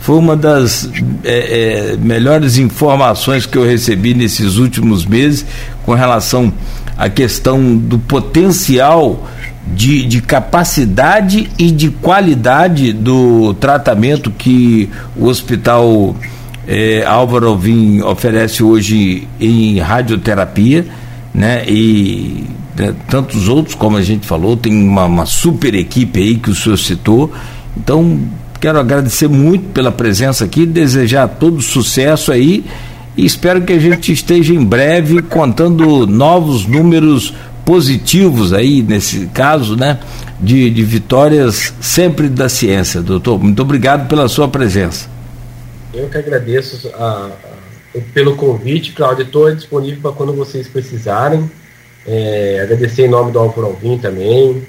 Foi 0.00 0.16
uma 0.16 0.36
das 0.36 0.88
é, 1.24 1.92
é, 1.92 1.96
melhores 1.96 2.56
informações 2.56 3.46
que 3.46 3.58
eu 3.58 3.64
recebi 3.64 4.14
nesses 4.14 4.56
últimos 4.56 5.04
meses 5.04 5.44
com 5.84 5.92
relação 5.92 6.52
à 6.96 7.08
questão 7.08 7.76
do 7.76 7.98
potencial 7.98 9.28
de, 9.74 10.04
de 10.06 10.20
capacidade 10.20 11.50
e 11.58 11.70
de 11.70 11.90
qualidade 11.90 12.92
do 12.92 13.54
tratamento 13.54 14.30
que 14.30 14.88
o 15.16 15.26
hospital 15.26 16.16
é, 16.66 17.04
Álvaro 17.06 17.48
Alvim 17.48 18.00
oferece 18.00 18.62
hoje 18.62 19.26
em 19.40 19.78
radioterapia, 19.78 20.86
né? 21.32 21.64
E 21.66 22.44
né, 22.76 22.94
tantos 23.08 23.48
outros, 23.48 23.74
como 23.74 23.96
a 23.96 24.02
gente 24.02 24.26
falou, 24.26 24.56
tem 24.56 24.72
uma, 24.72 25.04
uma 25.04 25.26
super 25.26 25.74
equipe 25.74 26.20
aí 26.20 26.36
que 26.36 26.50
o 26.50 26.54
senhor 26.54 26.76
citou. 26.76 27.32
Então, 27.76 28.20
quero 28.60 28.78
agradecer 28.78 29.28
muito 29.28 29.68
pela 29.72 29.90
presença 29.90 30.44
aqui, 30.44 30.66
desejar 30.66 31.28
todo 31.28 31.60
sucesso 31.60 32.32
aí 32.32 32.64
e 33.18 33.26
espero 33.26 33.62
que 33.62 33.72
a 33.72 33.80
gente 33.80 34.12
esteja 34.12 34.54
em 34.54 34.64
breve 34.64 35.20
contando 35.22 36.06
novos 36.06 36.66
números 36.66 37.34
positivos 37.68 38.54
aí, 38.54 38.80
nesse 38.80 39.26
caso, 39.26 39.76
né? 39.76 40.00
De, 40.40 40.70
de 40.70 40.82
vitórias 40.82 41.74
sempre 41.82 42.26
da 42.26 42.48
ciência, 42.48 43.02
doutor. 43.02 43.38
Muito 43.38 43.60
obrigado 43.60 44.08
pela 44.08 44.26
sua 44.26 44.48
presença. 44.48 45.06
Eu 45.92 46.08
que 46.08 46.16
agradeço 46.16 46.88
a, 46.94 47.30
a, 47.94 48.00
pelo 48.14 48.36
convite, 48.36 48.92
Cláudio. 48.92 49.26
Estou 49.26 49.54
disponível 49.54 50.00
para 50.00 50.12
quando 50.12 50.32
vocês 50.32 50.66
precisarem. 50.66 51.50
É, 52.06 52.60
agradecer 52.62 53.04
em 53.04 53.10
nome 53.10 53.32
do 53.32 53.38
Alvaro 53.38 53.66
Alvim 53.66 53.98
também. 53.98 54.66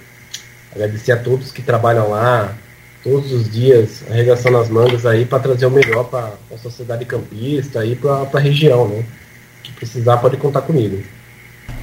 Agradecer 0.75 1.13
a 1.13 1.17
todos 1.17 1.53
que 1.53 1.61
trabalham 1.61 2.09
lá 2.09 2.53
todos 3.01 3.31
os 3.31 3.49
dias, 3.49 4.03
arregaçando 4.11 4.57
as 4.57 4.67
mangas 4.67 5.05
aí 5.05 5.23
para 5.23 5.39
trazer 5.39 5.67
o 5.67 5.71
melhor 5.71 6.03
para 6.03 6.33
a 6.53 6.57
sociedade 6.57 7.05
campista 7.05 7.85
e 7.85 7.95
para 7.95 8.27
a 8.33 8.39
região, 8.39 8.89
né? 8.89 9.05
Que 9.63 9.71
precisar 9.71 10.17
pode 10.17 10.35
contar 10.35 10.63
comigo. 10.63 11.01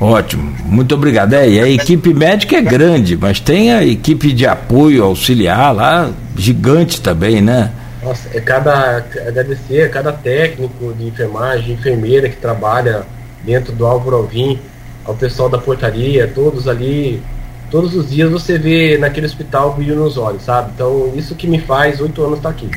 Ótimo, 0.01 0.55
muito 0.65 0.95
obrigado. 0.95 1.33
É, 1.33 1.49
e 1.49 1.59
a 1.59 1.69
equipe 1.69 2.13
médica 2.13 2.57
é 2.57 2.63
grande, 2.63 3.17
mas 3.17 3.41
tem 3.41 3.73
a 3.73 3.85
equipe 3.85 4.33
de 4.33 4.47
apoio 4.47 5.03
auxiliar 5.03 5.75
lá, 5.75 6.11
gigante 6.37 7.01
também, 7.01 7.41
né? 7.41 7.73
Nossa, 8.03 8.29
é 8.35 8.41
cada 8.41 9.05
agradecer 9.27 9.83
a 9.83 9.89
cada 9.89 10.13
técnico 10.13 10.95
de 10.97 11.07
enfermagem, 11.07 11.75
enfermeira 11.75 12.29
que 12.29 12.37
trabalha 12.37 13.05
dentro 13.43 13.73
do 13.73 13.87
Álvaro 13.87 14.17
Alvim, 14.17 14.59
ao 15.05 15.15
pessoal 15.15 15.49
da 15.49 15.59
portaria, 15.59 16.31
todos 16.33 16.69
ali, 16.69 17.23
todos 17.71 17.95
os 17.95 18.11
dias 18.11 18.31
você 18.31 18.59
vê 18.59 18.99
naquele 18.99 19.27
hospital 19.27 19.75
brilho 19.75 19.97
nos 19.97 20.19
olhos, 20.19 20.43
sabe? 20.43 20.71
Então 20.75 21.13
isso 21.17 21.35
que 21.35 21.47
me 21.47 21.59
faz 21.59 22.01
oito 22.01 22.23
anos 22.23 22.37
estar 22.37 22.51
aqui. 22.51 22.71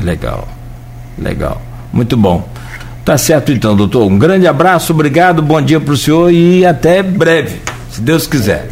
Legal, 0.00 0.48
legal, 1.18 1.60
muito 1.92 2.16
bom. 2.16 2.48
Tá 3.06 3.16
certo 3.16 3.52
então, 3.52 3.76
doutor. 3.76 4.04
Um 4.04 4.18
grande 4.18 4.48
abraço, 4.48 4.92
obrigado, 4.92 5.40
bom 5.40 5.62
dia 5.62 5.78
para 5.78 5.94
o 5.94 5.96
senhor 5.96 6.28
e 6.32 6.66
até 6.66 7.04
breve, 7.04 7.60
se 7.88 8.00
Deus 8.00 8.26
quiser. 8.26 8.66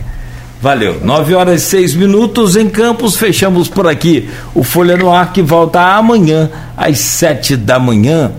Valeu. 0.61 1.01
9 1.05 1.35
horas 1.37 1.63
e 1.63 1.67
6 1.67 1.95
minutos 1.95 2.57
em 2.57 2.69
Campos, 2.69 3.17
fechamos 3.17 3.69
por 3.69 3.87
aqui 3.87 4.29
o 4.53 4.65
Folha 4.65 4.97
no 4.97 5.13
Ar 5.13 5.33
que 5.33 5.41
volta 5.41 5.81
amanhã 5.81 6.51
às 6.77 6.99
7 6.99 7.57
da 7.57 7.79
manhã 7.79 8.33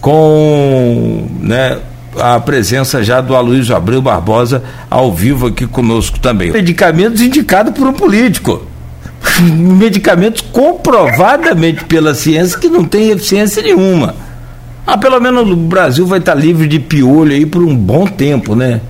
com 0.00 1.26
né, 1.38 1.80
a 2.18 2.40
presença 2.40 3.04
já 3.04 3.20
do 3.20 3.36
Aloysio 3.36 3.76
Abreu 3.76 4.00
Barbosa 4.00 4.62
ao 4.88 5.12
vivo 5.12 5.48
aqui 5.48 5.66
conosco 5.66 6.18
também. 6.18 6.50
Medicamentos 6.50 7.20
indicados 7.20 7.74
por 7.74 7.86
um 7.86 7.92
político. 7.92 8.64
Medicamentos 9.42 10.40
comprovadamente 10.40 11.84
pela 11.84 12.14
ciência 12.14 12.58
que 12.58 12.70
não 12.70 12.86
tem 12.86 13.10
eficiência 13.10 13.62
nenhuma. 13.62 14.24
Ah, 14.86 14.96
pelo 14.96 15.20
menos 15.20 15.50
o 15.50 15.56
Brasil 15.56 16.06
vai 16.06 16.20
estar 16.20 16.34
livre 16.34 16.68
de 16.68 16.78
piolho 16.78 17.32
aí 17.32 17.44
por 17.44 17.60
um 17.60 17.76
bom 17.76 18.06
tempo, 18.06 18.54
né? 18.54 18.80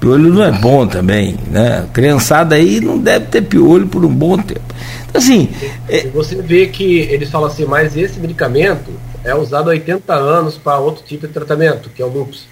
Piolho 0.00 0.32
não 0.34 0.44
é 0.44 0.50
bom 0.50 0.84
também, 0.84 1.36
né? 1.48 1.86
Criançada 1.92 2.56
aí 2.56 2.80
não 2.80 2.98
deve 2.98 3.26
ter 3.26 3.42
piolho 3.42 3.86
por 3.86 4.04
um 4.04 4.12
bom 4.12 4.36
tempo. 4.36 4.74
Então, 5.08 5.20
assim. 5.20 5.48
É... 5.88 6.08
Você 6.08 6.42
vê 6.42 6.66
que 6.66 6.98
eles 7.00 7.30
falam 7.30 7.46
assim, 7.46 7.64
mas 7.64 7.96
esse 7.96 8.18
medicamento 8.18 8.90
é 9.22 9.32
usado 9.32 9.70
há 9.70 9.74
80 9.74 10.12
anos 10.12 10.58
para 10.58 10.78
outro 10.78 11.04
tipo 11.04 11.26
de 11.28 11.32
tratamento, 11.32 11.88
que 11.90 12.02
é 12.02 12.04
o 12.04 12.08
lúpus. 12.08 12.48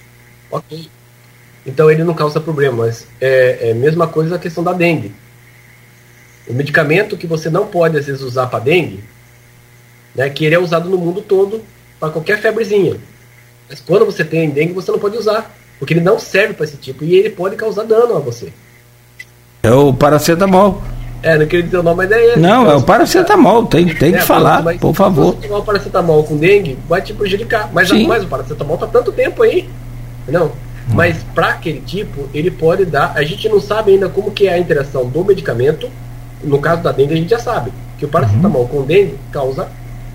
Ok. 0.49 0.89
Então 1.67 1.91
ele 1.91 2.05
não 2.05 2.15
causa 2.15 2.41
problema, 2.41 2.85
mas 2.85 3.09
é, 3.21 3.69
é 3.69 3.73
a 3.73 3.75
mesma 3.75 4.07
coisa 4.07 4.37
a 4.37 4.39
questão 4.39 4.63
da 4.63 4.73
dengue. 4.73 5.13
O 6.47 6.55
medicamento 6.55 7.17
que 7.17 7.27
você 7.27 7.51
não 7.51 7.67
pode 7.67 7.99
às 7.99 8.07
vezes 8.07 8.23
usar 8.23 8.47
para 8.47 8.61
dengue, 8.61 9.03
né, 10.15 10.31
que 10.31 10.45
ele 10.45 10.55
é 10.55 10.59
usado 10.59 10.89
no 10.89 10.97
mundo 10.97 11.21
todo 11.21 11.63
para 11.99 12.11
qualquer 12.11 12.41
febrezinha. 12.41 12.97
Mas 13.69 13.81
quando 13.81 14.05
você 14.05 14.25
tem 14.25 14.51
dengue, 14.51 14.73
você 14.73 14.91
não 14.93 14.99
pode 14.99 15.17
usar, 15.17 15.55
porque 15.79 15.95
ele 15.95 16.01
não 16.01 16.19
serve 16.19 16.55
para 16.55 16.65
esse 16.65 16.77
tipo 16.77 17.05
e 17.05 17.15
ele 17.15 17.31
pode 17.31 17.57
causar 17.57 17.85
dano 17.85 18.17
a 18.17 18.21
você. 18.21 18.53
É 19.63 19.73
o 19.73 19.93
paracetamol. 19.93 20.83
É, 21.23 21.37
não 21.37 21.47
queria 21.47 21.65
dizer 21.65 21.79
o 21.79 21.83
nome, 21.83 21.97
mas 21.97 22.13
é 22.13 22.25
ele. 22.25 22.41
Não, 22.41 22.71
é 22.71 22.77
o 22.77 22.83
paracetamol, 22.83 23.67
tem, 23.67 23.93
tem 23.95 24.15
é, 24.15 24.19
que 24.19 24.25
falar, 24.25 24.63
mas, 24.63 24.79
por 24.79 24.95
favor. 24.95 25.35
Se 25.35 25.41
você 25.41 25.49
tomar 25.49 25.59
o 25.59 25.65
paracetamol 25.65 26.25
com 26.25 26.37
dengue, 26.37 26.79
vai 26.89 27.03
te 27.03 27.13
prejudicar. 27.13 27.71
Mas, 27.73 27.91
mas 27.91 28.23
o 28.23 28.29
paracetamol 28.29 28.79
tá 28.79 28.87
tanto 28.87 29.11
tempo 29.11 29.43
aí. 29.43 29.69
Não. 30.29 30.53
Mas 30.93 31.25
para 31.35 31.49
aquele 31.49 31.81
tipo, 31.81 32.29
ele 32.33 32.51
pode 32.51 32.85
dar. 32.85 33.13
A 33.17 33.25
gente 33.25 33.49
não 33.49 33.61
sabe 33.61 33.93
ainda 33.93 34.09
como 34.09 34.31
que 34.31 34.47
é 34.47 34.55
a 34.55 34.59
interação 34.59 35.07
do 35.07 35.25
medicamento. 35.25 35.91
No 36.45 36.61
caso 36.61 36.83
da 36.83 36.93
dengue, 36.93 37.15
a 37.15 37.17
gente 37.17 37.31
já 37.31 37.39
sabe 37.39 37.73
que 37.99 38.05
o 38.05 38.09
paracetamol 38.09 38.63
uhum. 38.63 38.69
com 38.69 38.83
dengue 38.83 39.19
causa 39.33 39.69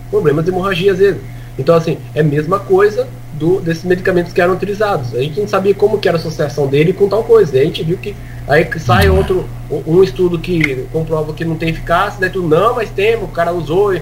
problemas 0.09 0.45
de 0.45 0.51
hemorragia 0.51 0.93
às 0.93 0.99
vezes. 0.99 1.21
Então, 1.57 1.75
assim, 1.75 1.97
é 2.15 2.21
a 2.21 2.23
mesma 2.23 2.59
coisa 2.59 3.07
do, 3.33 3.59
desses 3.59 3.83
medicamentos 3.83 4.33
que 4.33 4.41
eram 4.41 4.53
utilizados. 4.53 5.13
A 5.13 5.19
gente 5.19 5.39
não 5.39 5.47
sabia 5.47 5.73
como 5.73 5.97
que 5.97 6.07
era 6.07 6.17
a 6.17 6.19
associação 6.19 6.67
dele 6.67 6.93
com 6.93 7.09
tal 7.09 7.23
coisa. 7.23 7.57
a 7.57 7.63
gente 7.63 7.83
viu 7.83 7.97
que 7.97 8.15
aí 8.47 8.67
sai 8.79 9.09
uhum. 9.09 9.17
outro, 9.17 9.49
um 9.69 10.03
estudo 10.03 10.39
que 10.39 10.85
comprova 10.91 11.33
que 11.33 11.43
não 11.43 11.55
tem 11.55 11.69
eficácia, 11.69 12.19
daí 12.19 12.29
tu, 12.29 12.41
não, 12.41 12.75
mas 12.75 12.89
tem, 12.89 13.15
o 13.15 13.27
cara 13.27 13.51
usou. 13.51 13.93
E, 13.93 14.01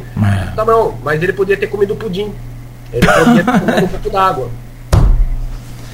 tá 0.55 0.65
bom, 0.65 0.97
mas 1.03 1.21
ele 1.21 1.33
podia 1.33 1.57
ter 1.57 1.67
comido 1.67 1.95
pudim. 1.95 2.31
Ele 2.91 3.05
podia 3.05 3.43
ter 3.43 3.59
comido 3.59 3.85
um 3.85 3.87
pouco 3.87 4.09
d'água. 4.09 4.49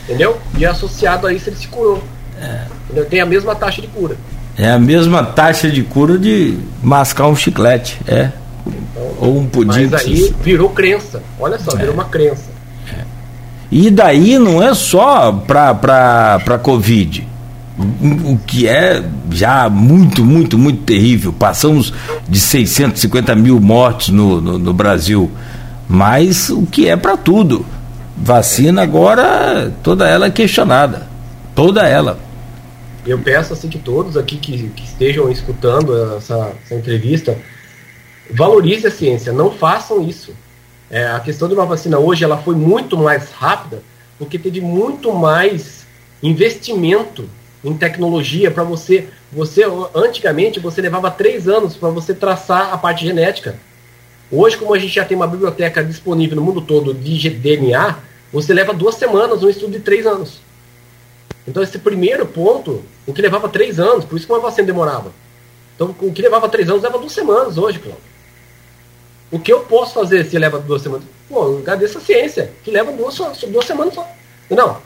Entendeu? 0.03 0.38
E 0.57 0.65
associado 0.65 1.27
a 1.27 1.34
isso 1.34 1.49
ele 1.49 1.56
se 1.56 1.68
curou. 1.68 2.03
É. 2.40 3.02
Tem 3.03 3.22
a 3.22 3.26
mesma 3.26 3.56
taxa 3.56 3.82
de 3.82 3.88
cura. 3.88 4.15
É 4.57 4.72
a 4.72 4.80
mesma 4.80 5.23
taxa 5.23 5.69
de 5.69 5.84
cura 5.84 6.18
de 6.18 6.57
mascar 6.82 7.27
um 7.27 7.36
chiclete, 7.36 7.99
é. 8.07 8.32
Ou 9.19 9.39
um 9.39 9.47
pudim. 9.47 9.87
Mas 9.87 9.93
aí 9.93 10.35
virou 10.41 10.69
crença. 10.69 11.21
Olha 11.39 11.57
só, 11.59 11.71
é. 11.75 11.79
virou 11.79 11.93
uma 11.93 12.05
crença. 12.05 12.49
É. 12.91 13.03
E 13.71 13.89
daí 13.89 14.39
não 14.39 14.61
é 14.61 14.73
só 14.73 15.31
para 15.31 16.59
Covid. 16.61 17.27
O 17.77 18.37
que 18.37 18.67
é 18.67 19.03
já 19.29 19.69
muito, 19.69 20.23
muito, 20.23 20.57
muito 20.57 20.83
terrível. 20.83 21.33
Passamos 21.33 21.93
de 22.27 22.39
650 22.39 23.35
mil 23.35 23.59
mortes 23.59 24.09
no, 24.09 24.39
no, 24.39 24.57
no 24.57 24.73
Brasil. 24.73 25.29
Mas 25.87 26.49
o 26.49 26.65
que 26.65 26.87
é 26.87 26.95
para 26.95 27.17
tudo. 27.17 27.65
Vacina 28.17 28.81
agora, 28.81 29.73
toda 29.83 30.07
ela 30.07 30.27
é 30.27 30.31
questionada. 30.31 31.07
Toda 31.53 31.85
ela. 31.85 32.17
Eu 33.05 33.19
peço 33.19 33.53
assim 33.53 33.67
que 33.67 33.77
todos 33.77 34.17
aqui 34.17 34.37
que, 34.37 34.69
que 34.69 34.83
estejam 34.83 35.29
escutando 35.29 36.15
essa, 36.17 36.53
essa 36.65 36.75
entrevista 36.75 37.37
valorize 38.30 38.88
a 38.88 38.91
ciência, 38.91 39.31
não 39.31 39.52
façam 39.52 40.02
isso. 40.02 40.34
É, 40.89 41.07
a 41.07 41.19
questão 41.19 41.47
de 41.47 41.53
uma 41.53 41.65
vacina 41.65 41.97
hoje 41.97 42.23
ela 42.23 42.38
foi 42.38 42.56
muito 42.56 42.97
mais 42.97 43.31
rápida 43.31 43.81
porque 44.18 44.38
teve 44.38 44.61
muito 44.61 45.11
mais 45.14 45.85
investimento 46.22 47.27
em 47.64 47.76
tecnologia 47.76 48.52
para 48.52 48.64
você. 48.64 49.10
Você 49.31 49.64
antigamente 49.93 50.60
você 50.60 50.81
levava 50.81 51.11
três 51.11 51.47
anos 51.47 51.76
para 51.76 51.89
você 51.89 52.14
traçar 52.14 52.73
a 52.73 52.77
parte 52.77 53.06
genética. 53.06 53.57
Hoje, 54.31 54.57
como 54.57 54.73
a 54.73 54.80
gente 54.80 54.93
já 54.93 55.06
tem 55.06 55.15
uma 55.15 55.27
biblioteca 55.27 55.84
disponível 55.84 56.35
no 56.35 56.41
mundo 56.41 56.61
todo 56.61 56.93
de 56.93 57.30
DNA, 57.30 57.97
você 58.31 58.53
leva 58.53 58.73
duas 58.73 58.95
semanas 58.95 59.43
um 59.43 59.49
estudo 59.49 59.73
de 59.73 59.80
três 59.80 60.06
anos. 60.06 60.39
Então, 61.47 61.61
esse 61.61 61.77
primeiro 61.77 62.26
ponto, 62.26 62.84
o 63.06 63.14
que 63.14 63.22
levava 63.22 63.47
três 63.47 63.80
anos, 63.80 64.03
por 64.03 64.18
isso 64.18 64.26
que 64.26 64.34
uma 64.34 64.41
vacina 64.41 64.65
demorava. 64.65 65.11
Então, 65.76 65.95
o 66.02 66.11
que 66.11 66.22
levava 66.22 66.49
três 66.49 66.69
anos 66.69 66.81
leva 66.81 66.97
duas 66.97 67.11
semanas 67.11 67.57
hoje, 67.57 67.80
Cláudio. 67.80 68.14
O 69.35 69.39
que 69.39 69.51
eu 69.51 69.59
posso 69.65 69.93
fazer 69.95 70.23
se 70.23 70.39
leva 70.39 70.59
duas 70.59 70.81
semanas? 70.81 71.05
Pô, 71.27 71.57
agradeço 71.57 71.97
a 71.97 72.01
ciência, 72.01 72.53
que 72.63 72.71
leva 72.71 72.93
duas, 72.93 73.17
duas 73.17 73.65
semanas 73.65 73.93
só. 73.93 74.09
Não. 74.49 74.77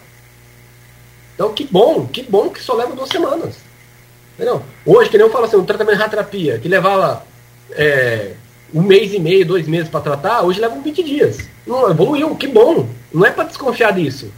Então, 1.36 1.54
que 1.54 1.66
bom, 1.66 2.08
que 2.08 2.24
bom 2.24 2.50
que 2.50 2.60
só 2.60 2.74
leva 2.74 2.96
duas 2.96 3.10
semanas. 3.10 3.58
Entendeu? 4.34 4.64
Hoje, 4.84 5.08
que 5.12 5.20
nem 5.20 5.28
eu 5.28 5.32
falo 5.32 5.46
assim, 5.46 5.56
um 5.56 5.64
tratamento 5.64 5.98
de 5.98 6.02
radioterapia, 6.02 6.58
que 6.58 6.68
levava 6.68 7.24
é, 7.74 8.32
um 8.74 8.82
mês 8.82 9.14
e 9.14 9.20
meio, 9.20 9.46
dois 9.46 9.68
meses 9.68 9.88
para 9.88 10.00
tratar, 10.00 10.42
hoje 10.42 10.60
leva 10.60 10.80
20 10.80 11.04
dias. 11.04 11.48
Não, 11.68 11.88
evoluiu, 11.92 12.36
que 12.36 12.48
bom. 12.48 12.90
Não 13.14 13.28
é 13.28 13.30
para 13.30 13.44
desconfiar 13.44 13.94
disso. 13.94 14.32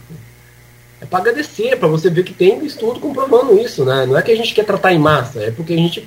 É 1.00 1.06
para 1.06 1.20
agradecer, 1.20 1.78
para 1.78 1.88
você 1.88 2.10
ver 2.10 2.22
que 2.22 2.34
tem 2.34 2.62
estudo 2.66 3.00
comprovando 3.00 3.58
isso, 3.58 3.82
né? 3.82 4.04
Não 4.04 4.18
é 4.18 4.20
que 4.20 4.30
a 4.30 4.36
gente 4.36 4.54
quer 4.54 4.66
tratar 4.66 4.92
em 4.92 4.98
massa, 4.98 5.42
é 5.42 5.50
porque 5.50 5.72
a 5.72 5.78
gente 5.78 6.06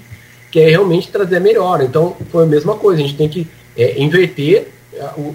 quer 0.52 0.70
realmente 0.70 1.10
trazer 1.10 1.40
a. 1.40 1.82
Então, 1.82 2.16
foi 2.30 2.44
a 2.44 2.48
mesma 2.48 2.76
coisa, 2.76 3.02
a 3.02 3.04
gente 3.04 3.18
tem 3.18 3.28
que 3.28 3.48
é, 3.78 4.02
inverter 4.02 4.68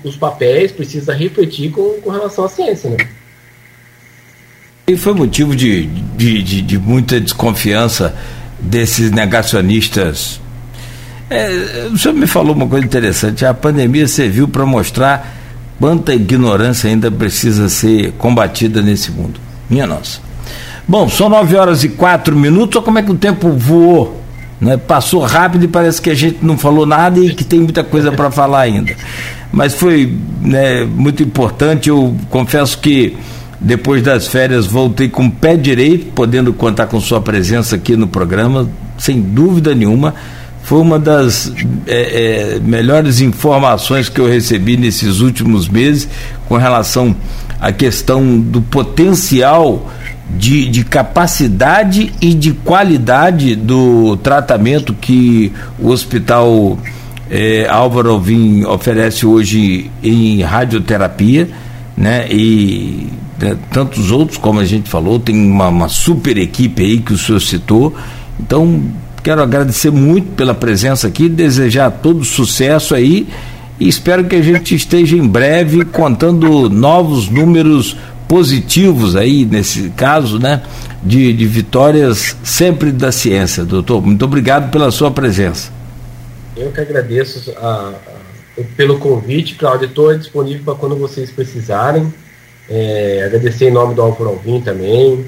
os 0.03 0.17
papéis, 0.17 0.73
precisa 0.73 1.12
refletir 1.12 1.71
com, 1.71 2.01
com 2.01 2.11
relação 2.11 2.45
à 2.45 2.49
ciência, 2.49 2.91
né? 2.91 2.97
E 4.89 4.97
foi 4.97 5.12
motivo 5.12 5.55
de, 5.55 5.87
de, 5.87 6.43
de, 6.43 6.62
de 6.62 6.79
muita 6.79 7.21
desconfiança 7.21 8.17
desses 8.59 9.11
negacionistas 9.11 10.41
é, 11.31 11.87
o 11.93 11.97
senhor 11.97 12.12
me 12.15 12.27
falou 12.27 12.53
uma 12.53 12.67
coisa 12.67 12.85
interessante. 12.85 13.47
A 13.47 13.55
pandemia 13.55 14.09
serviu 14.09 14.49
para 14.49 14.67
mostrar 14.67 15.37
quanta 15.79 16.12
ignorância 16.12 16.91
ainda 16.91 17.09
precisa 17.09 17.69
ser 17.69 18.12
combatida 18.19 18.83
nesse 18.83 19.12
mundo. 19.12 19.39
Minha 19.71 19.87
nossa. 19.87 20.21
Bom, 20.89 21.09
são 21.09 21.29
nove 21.29 21.55
horas 21.55 21.85
e 21.85 21.89
quatro 21.89 22.35
minutos. 22.35 22.77
Olha 22.77 22.85
como 22.85 22.99
é 22.99 23.03
que 23.03 23.12
o 23.12 23.17
tempo 23.17 23.51
voou. 23.53 24.19
Né? 24.61 24.77
Passou 24.77 25.20
rápido 25.23 25.65
e 25.65 25.69
parece 25.69 26.03
que 26.03 26.11
a 26.11 26.15
gente 26.15 26.39
não 26.43 26.59
falou 26.59 26.85
nada 26.85 27.19
e 27.19 27.35
que 27.35 27.45
tem 27.45 27.61
muita 27.61 27.82
coisa 27.82 28.12
para 28.12 28.31
falar 28.31 28.61
ainda. 28.61 28.95
Mas 29.51 29.74
foi 29.74 30.16
né, 30.43 30.85
muito 30.85 31.23
importante. 31.23 31.89
Eu 31.89 32.15
confesso 32.28 32.78
que 32.78 33.16
depois 33.59 34.03
das 34.03 34.27
férias 34.27 34.66
voltei 34.66 35.09
com 35.09 35.27
o 35.27 35.31
pé 35.31 35.57
direito, 35.57 36.12
podendo 36.12 36.53
contar 36.53 36.87
com 36.87 37.01
sua 37.01 37.20
presença 37.20 37.77
aqui 37.77 37.97
no 37.97 38.07
programa, 38.07 38.69
sem 38.99 39.20
dúvida 39.20 39.74
nenhuma 39.74 40.15
foi 40.62 40.78
uma 40.78 40.99
das 40.99 41.53
é, 41.87 42.57
é, 42.57 42.61
melhores 42.61 43.20
informações 43.20 44.09
que 44.09 44.20
eu 44.20 44.28
recebi 44.28 44.77
nesses 44.77 45.20
últimos 45.20 45.69
meses 45.69 46.09
com 46.49 46.57
relação 46.57 47.16
à 47.61 47.73
questão 47.73 48.39
do 48.39 48.61
potencial 48.62 49.91
de, 50.36 50.69
de 50.69 50.85
capacidade 50.85 52.12
e 52.20 52.35
de 52.35 52.52
qualidade 52.52 53.55
do 53.55 54.16
tratamento 54.19 54.94
que 54.94 55.52
o 55.78 55.89
hospital 55.89 56.78
é, 57.31 57.66
Álvaro 57.69 58.11
Alvim 58.11 58.65
oferece 58.65 59.27
hoje 59.27 59.90
em 60.02 60.43
radioterapia, 60.43 61.48
né? 61.97 62.27
E 62.31 63.09
né, 63.40 63.57
tantos 63.73 64.11
outros, 64.11 64.39
como 64.39 64.61
a 64.61 64.65
gente 64.65 64.89
falou, 64.89 65.19
tem 65.19 65.35
uma, 65.35 65.69
uma 65.69 65.89
super 65.89 66.36
equipe 66.39 66.82
aí 66.82 66.98
que 66.98 67.12
o 67.12 67.19
senhor 67.19 67.40
citou. 67.40 67.94
Então, 68.39 68.82
Quero 69.23 69.43
agradecer 69.43 69.90
muito 69.90 70.28
pela 70.35 70.55
presença 70.55 71.07
aqui, 71.07 71.28
desejar 71.28 71.90
todo 71.90 72.24
sucesso 72.24 72.94
aí 72.94 73.28
e 73.78 73.86
espero 73.86 74.24
que 74.24 74.35
a 74.35 74.43
gente 74.43 74.74
esteja 74.74 75.15
em 75.15 75.27
breve 75.27 75.85
contando 75.85 76.70
novos 76.70 77.28
números 77.28 77.97
positivos 78.31 79.16
aí, 79.16 79.44
nesse 79.44 79.90
caso, 79.90 80.39
né? 80.39 80.62
De, 81.02 81.32
de 81.32 81.47
vitórias 81.47 82.36
sempre 82.44 82.93
da 82.93 83.11
ciência, 83.11 83.65
doutor. 83.65 84.01
Muito 84.01 84.24
obrigado 84.24 84.70
pela 84.70 84.93
sua 84.93 85.11
presença. 85.11 85.73
Eu 86.57 86.70
que 86.70 86.81
agradeço 86.81 87.52
a, 87.57 87.93
a, 88.57 88.62
pelo 88.77 89.01
convite, 89.01 89.57
Cláudio. 89.57 89.89
Estou 89.89 90.16
disponível 90.16 90.62
para 90.65 90.74
quando 90.77 90.94
vocês 90.94 91.28
precisarem. 91.32 92.15
É, 92.69 93.24
agradecer 93.27 93.69
em 93.69 93.73
nome 93.73 93.97
do 93.97 94.02
Álvaro 94.02 94.31
Alvim 94.31 94.61
também. 94.61 95.24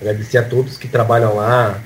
Agradecer 0.00 0.38
a 0.38 0.44
todos 0.44 0.78
que 0.78 0.88
trabalham 0.88 1.36
lá, 1.36 1.78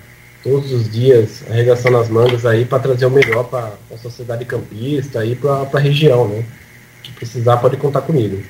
todos 0.44 0.70
os 0.70 0.89
dias 0.89 1.43
arregaçando 1.51 1.97
as 1.97 2.09
mangas 2.09 2.47
aí 2.47 2.65
para 2.65 2.78
trazer 2.78 3.06
o 3.06 3.10
melhor 3.10 3.43
para 3.43 3.73
a 3.93 3.98
sociedade 3.98 4.44
campista 4.44 5.24
e 5.24 5.35
para 5.35 5.66
a 5.73 5.81
região, 5.81 6.28
né? 6.28 6.44
Que 7.02 7.10
precisar 7.10 7.56
pode 7.56 7.77
contar 7.77 8.02
comigo. 8.02 8.40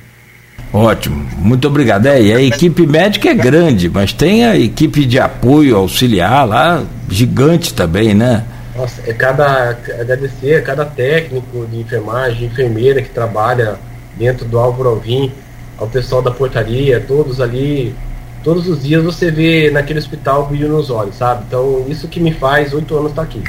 Ótimo, 0.73 1.27
muito 1.39 1.67
obrigado. 1.67 2.07
É, 2.07 2.23
e 2.23 2.33
a 2.33 2.41
equipe 2.41 2.87
médica 2.87 3.31
é 3.31 3.35
grande, 3.35 3.89
mas 3.89 4.13
tem 4.13 4.45
a 4.45 4.57
equipe 4.57 5.07
de 5.07 5.19
apoio 5.19 5.77
auxiliar 5.77 6.47
lá, 6.47 6.85
gigante 7.09 7.73
também, 7.73 8.15
né? 8.15 8.45
Nossa, 8.77 9.03
é 9.07 9.13
cada 9.13 9.71
agradecer 9.99 10.57
a 10.57 10.63
cada 10.63 10.85
técnico 10.85 11.67
de 11.71 11.81
enfermagem, 11.81 12.47
enfermeira 12.47 13.03
que 13.03 13.09
trabalha 13.09 13.77
dentro 14.17 14.45
do 14.45 14.59
Álvaro 14.59 14.91
Alvim, 14.91 15.33
ao 15.79 15.87
pessoal 15.87 16.21
da 16.21 16.31
portaria, 16.31 17.01
todos 17.01 17.41
ali 17.41 17.95
todos 18.43 18.69
os 18.69 18.83
dias 18.83 19.03
você 19.05 19.31
vê 19.31 19.71
naquele 19.71 19.99
hospital 19.99 20.47
brilho 20.47 20.69
nos 20.69 20.91
olhos, 20.91 21.17
sabe? 21.17 21.45
Então, 21.47 21.85
isso 21.89 22.09
que 22.09 22.21
me 22.21 22.33
faz 22.33 22.73
oito 22.73 22.97
anos 22.97 23.11
estar 23.11 23.23
tá 23.23 23.29
aqui. 23.29 23.43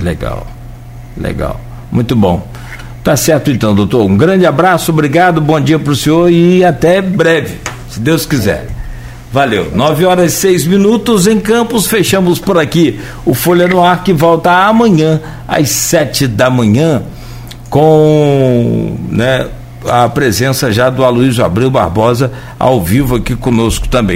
Legal, 0.00 0.46
legal. 1.16 1.60
Muito 1.90 2.16
bom. 2.16 2.46
Tá 3.04 3.18
certo 3.18 3.50
então, 3.50 3.74
doutor. 3.74 4.02
Um 4.06 4.16
grande 4.16 4.46
abraço, 4.46 4.90
obrigado, 4.90 5.38
bom 5.38 5.60
dia 5.60 5.78
para 5.78 5.92
o 5.92 5.94
senhor 5.94 6.30
e 6.30 6.64
até 6.64 7.02
breve, 7.02 7.58
se 7.90 8.00
Deus 8.00 8.24
quiser. 8.24 8.66
Valeu. 9.30 9.70
Nove 9.74 10.06
horas 10.06 10.32
e 10.32 10.36
seis 10.36 10.66
minutos 10.66 11.26
em 11.26 11.38
Campos, 11.38 11.86
fechamos 11.86 12.38
por 12.38 12.56
aqui 12.56 12.98
o 13.26 13.34
Folha 13.34 13.68
no 13.68 13.84
Ar 13.84 14.02
que 14.02 14.14
volta 14.14 14.50
amanhã 14.50 15.20
às 15.46 15.68
sete 15.68 16.26
da 16.26 16.48
manhã 16.48 17.02
com 17.68 18.96
né, 19.10 19.48
a 19.86 20.08
presença 20.08 20.72
já 20.72 20.88
do 20.88 21.04
Aloysio 21.04 21.44
Abreu 21.44 21.70
Barbosa 21.70 22.32
ao 22.58 22.80
vivo 22.80 23.16
aqui 23.16 23.36
conosco 23.36 23.86
também. 23.86 24.12